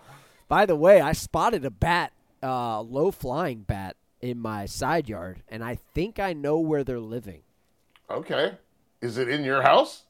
By 0.48 0.66
the 0.66 0.74
way, 0.74 1.00
I 1.00 1.12
spotted 1.12 1.64
a 1.64 1.70
bat, 1.70 2.12
uh, 2.42 2.80
low 2.80 3.12
flying 3.12 3.60
bat 3.60 3.94
in 4.20 4.40
my 4.40 4.66
side 4.66 5.08
yard, 5.08 5.42
and 5.48 5.62
I 5.62 5.78
think 5.94 6.18
I 6.18 6.32
know 6.32 6.58
where 6.58 6.82
they're 6.82 6.98
living. 6.98 7.42
Okay. 8.10 8.54
Is 9.00 9.16
it 9.16 9.28
in 9.28 9.44
your 9.44 9.62
house? 9.62 10.02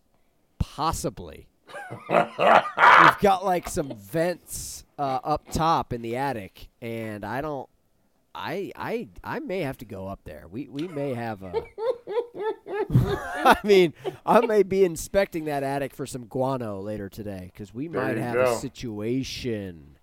Possibly. 0.58 1.46
We've 2.08 3.20
got 3.20 3.44
like 3.44 3.68
some 3.68 3.94
vents 3.96 4.84
uh, 4.98 5.18
up 5.22 5.50
top 5.52 5.92
in 5.92 6.00
the 6.00 6.16
attic, 6.16 6.68
and 6.80 7.22
I 7.22 7.42
don't. 7.42 7.68
I 8.36 8.70
I 8.76 9.08
I 9.24 9.38
may 9.40 9.60
have 9.60 9.78
to 9.78 9.84
go 9.84 10.06
up 10.08 10.20
there. 10.24 10.44
We 10.50 10.68
we 10.68 10.86
may 10.88 11.14
have 11.14 11.42
a. 11.42 11.52
I 12.90 13.56
mean, 13.64 13.94
I 14.24 14.40
may 14.46 14.62
be 14.62 14.84
inspecting 14.84 15.46
that 15.46 15.62
attic 15.62 15.94
for 15.94 16.06
some 16.06 16.26
guano 16.26 16.80
later 16.80 17.08
today 17.08 17.50
because 17.52 17.72
we 17.74 17.88
There 17.88 18.00
might 18.02 18.16
have 18.16 18.34
go. 18.34 18.52
a 18.54 18.56
situation. 18.58 19.96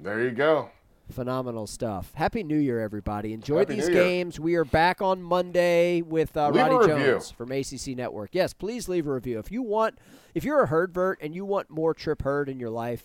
There 0.00 0.22
you 0.22 0.30
go. 0.30 0.70
Phenomenal 1.10 1.66
stuff. 1.66 2.12
Happy 2.14 2.42
New 2.42 2.56
Year, 2.58 2.80
everybody. 2.80 3.32
Enjoy 3.32 3.60
Happy 3.60 3.76
these 3.76 3.88
New 3.88 3.94
Year. 3.94 4.04
games. 4.04 4.40
We 4.40 4.56
are 4.56 4.64
back 4.64 5.00
on 5.00 5.22
Monday 5.22 6.02
with 6.02 6.36
uh, 6.36 6.50
Roddy. 6.52 6.86
Jones 6.88 7.30
from 7.30 7.52
ACC 7.52 7.88
Network. 7.96 8.30
Yes, 8.32 8.52
please 8.52 8.88
leave 8.88 9.06
a 9.06 9.12
review. 9.12 9.38
If 9.38 9.52
you 9.52 9.62
want, 9.62 9.98
if 10.34 10.42
you're 10.42 10.62
a 10.62 10.68
herdvert 10.68 11.16
and 11.20 11.34
you 11.34 11.44
want 11.44 11.70
more 11.70 11.94
Trip 11.94 12.22
Herd 12.22 12.48
in 12.48 12.58
your 12.58 12.70
life, 12.70 13.04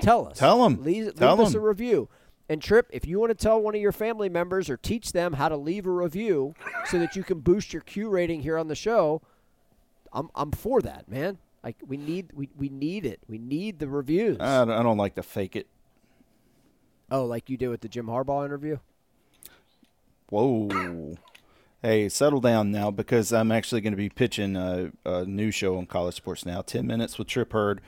tell 0.00 0.26
us. 0.26 0.38
Tell 0.38 0.64
'em. 0.64 0.82
Leave, 0.82 1.14
Tell 1.14 1.36
them. 1.36 1.38
leave 1.38 1.48
us 1.48 1.54
a 1.54 1.58
'em. 1.58 1.64
review. 1.64 2.08
And 2.48 2.62
Trip, 2.62 2.88
if 2.92 3.06
you 3.06 3.18
want 3.18 3.30
to 3.30 3.34
tell 3.34 3.60
one 3.60 3.74
of 3.74 3.80
your 3.80 3.92
family 3.92 4.28
members 4.28 4.70
or 4.70 4.76
teach 4.76 5.12
them 5.12 5.32
how 5.32 5.48
to 5.48 5.56
leave 5.56 5.86
a 5.86 5.90
review 5.90 6.54
so 6.86 6.98
that 6.98 7.16
you 7.16 7.24
can 7.24 7.40
boost 7.40 7.72
your 7.72 7.82
Q 7.82 8.08
rating 8.08 8.42
here 8.42 8.56
on 8.56 8.68
the 8.68 8.74
show, 8.76 9.20
I'm 10.12 10.30
I'm 10.34 10.52
for 10.52 10.80
that, 10.82 11.08
man. 11.08 11.38
Like 11.64 11.76
we 11.84 11.96
need 11.96 12.30
we, 12.32 12.48
we 12.56 12.68
need 12.68 13.04
it. 13.04 13.20
We 13.28 13.38
need 13.38 13.80
the 13.80 13.88
reviews. 13.88 14.36
I 14.38 14.64
don't, 14.64 14.70
I 14.70 14.82
don't 14.82 14.98
like 14.98 15.16
to 15.16 15.22
fake 15.24 15.56
it. 15.56 15.66
oh, 17.10 17.24
like 17.24 17.50
you 17.50 17.56
did 17.56 17.68
with 17.68 17.80
the 17.80 17.88
Jim 17.88 18.06
Harbaugh 18.06 18.44
interview. 18.44 18.78
Whoa. 20.28 21.16
Hey, 21.82 22.08
settle 22.08 22.40
down 22.40 22.70
now 22.72 22.90
because 22.90 23.32
I'm 23.32 23.52
actually 23.52 23.80
going 23.80 23.92
to 23.92 23.96
be 23.96 24.08
pitching 24.08 24.56
a, 24.56 24.90
a 25.04 25.24
new 25.24 25.50
show 25.50 25.76
on 25.78 25.86
College 25.86 26.14
Sports 26.16 26.44
Now, 26.44 26.62
10 26.62 26.86
Minutes 26.86 27.18
with 27.18 27.28
Trip 27.28 27.52
Herd, 27.52 27.80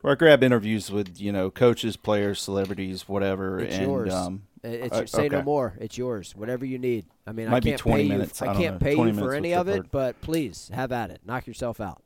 where 0.00 0.12
I 0.12 0.16
grab 0.16 0.42
interviews 0.42 0.90
with, 0.90 1.20
you 1.20 1.32
know, 1.32 1.50
coaches, 1.50 1.96
players, 1.96 2.40
celebrities, 2.40 3.08
whatever. 3.08 3.58
It's 3.60 3.76
and, 3.76 3.86
yours. 3.86 4.12
Um, 4.14 4.42
It's 4.62 4.94
uh, 4.96 5.06
say 5.06 5.28
no 5.28 5.42
more. 5.42 5.74
It's 5.80 5.96
yours. 5.98 6.34
Whatever 6.36 6.64
you 6.64 6.78
need. 6.78 7.06
I 7.26 7.32
mean, 7.32 7.48
I 7.48 7.52
Might 7.52 7.64
be 7.64 7.70
can't 7.70 7.80
20 7.80 8.02
pay 8.02 8.08
minutes. 8.08 8.40
you. 8.40 8.46
I 8.46 8.50
I 8.50 8.54
can't 8.56 8.74
know. 8.74 8.84
pay 8.84 8.94
you 8.94 9.14
for 9.14 9.34
any 9.34 9.54
of 9.54 9.68
it, 9.68 9.72
Clifford. 9.72 9.90
but 9.90 10.20
please 10.20 10.70
have 10.74 10.92
at 10.92 11.10
it. 11.10 11.20
Knock 11.24 11.46
yourself 11.46 11.80
out. 11.80 12.02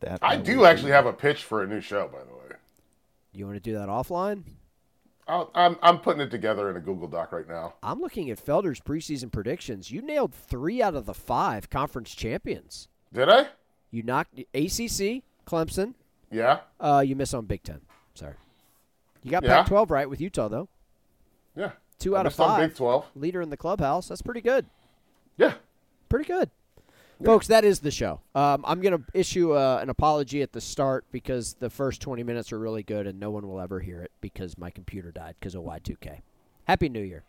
That 0.00 0.18
I 0.22 0.36
will 0.36 0.44
do 0.44 0.58
be- 0.60 0.64
actually 0.66 0.92
have 0.92 1.06
a 1.06 1.12
pitch 1.12 1.42
for 1.44 1.62
a 1.62 1.66
new 1.66 1.80
show, 1.80 2.08
by 2.08 2.18
the 2.20 2.32
way. 2.34 2.56
You 3.32 3.46
want 3.46 3.56
to 3.56 3.60
do 3.60 3.74
that 3.74 3.88
offline? 3.88 4.44
I'll, 5.28 5.50
I'm 5.54 5.76
I'm 5.82 5.98
putting 5.98 6.20
it 6.22 6.30
together 6.30 6.70
in 6.70 6.76
a 6.76 6.80
Google 6.80 7.08
Doc 7.08 7.32
right 7.32 7.48
now. 7.48 7.74
I'm 7.82 8.00
looking 8.00 8.30
at 8.30 8.42
Felder's 8.44 8.80
preseason 8.80 9.32
predictions. 9.32 9.90
You 9.90 10.00
nailed 10.00 10.32
three 10.32 10.80
out 10.80 10.94
of 10.94 11.04
the 11.06 11.14
five 11.14 11.68
conference 11.68 12.14
champions. 12.14 12.86
Did 13.12 13.28
I? 13.28 13.48
You 13.90 14.02
knocked 14.04 14.38
ACC, 14.54 15.22
Clemson. 15.46 15.94
Yeah. 16.30 16.60
Uh, 16.80 17.02
you 17.06 17.16
miss 17.16 17.32
on 17.34 17.46
Big 17.46 17.62
Ten. 17.62 17.80
Sorry. 18.14 18.34
You 19.22 19.30
got 19.30 19.42
Yeah. 19.44 19.62
Pac-12 19.62 19.90
right 19.90 20.08
with 20.08 20.20
Utah 20.20 20.48
though. 20.48 20.68
Yeah. 21.54 21.72
Two 21.98 22.16
I 22.16 22.20
out 22.20 22.26
of 22.26 22.34
five. 22.34 22.68
Big 22.68 22.76
Twelve. 22.76 23.06
Leader 23.14 23.40
in 23.40 23.50
the 23.50 23.56
clubhouse. 23.56 24.08
That's 24.08 24.22
pretty 24.22 24.40
good. 24.42 24.66
Yeah. 25.36 25.54
pretty 26.08 26.26
good. 26.26 26.50
Folks, 27.24 27.46
that 27.46 27.64
is 27.64 27.80
the 27.80 27.90
show. 27.90 28.20
Um, 28.34 28.62
I'm 28.66 28.82
going 28.82 28.96
to 28.98 29.02
issue 29.14 29.52
uh, 29.54 29.78
an 29.80 29.88
apology 29.88 30.42
at 30.42 30.52
the 30.52 30.60
start 30.60 31.06
because 31.10 31.54
the 31.54 31.70
first 31.70 32.02
20 32.02 32.22
minutes 32.22 32.52
are 32.52 32.58
really 32.58 32.82
good 32.82 33.06
and 33.06 33.18
no 33.18 33.30
one 33.30 33.48
will 33.48 33.58
ever 33.58 33.80
hear 33.80 34.02
it 34.02 34.12
because 34.20 34.58
my 34.58 34.70
computer 34.70 35.10
died 35.12 35.34
because 35.40 35.54
of 35.54 35.62
Y2K. 35.62 36.20
Happy 36.64 36.90
New 36.90 37.00
Year. 37.00 37.24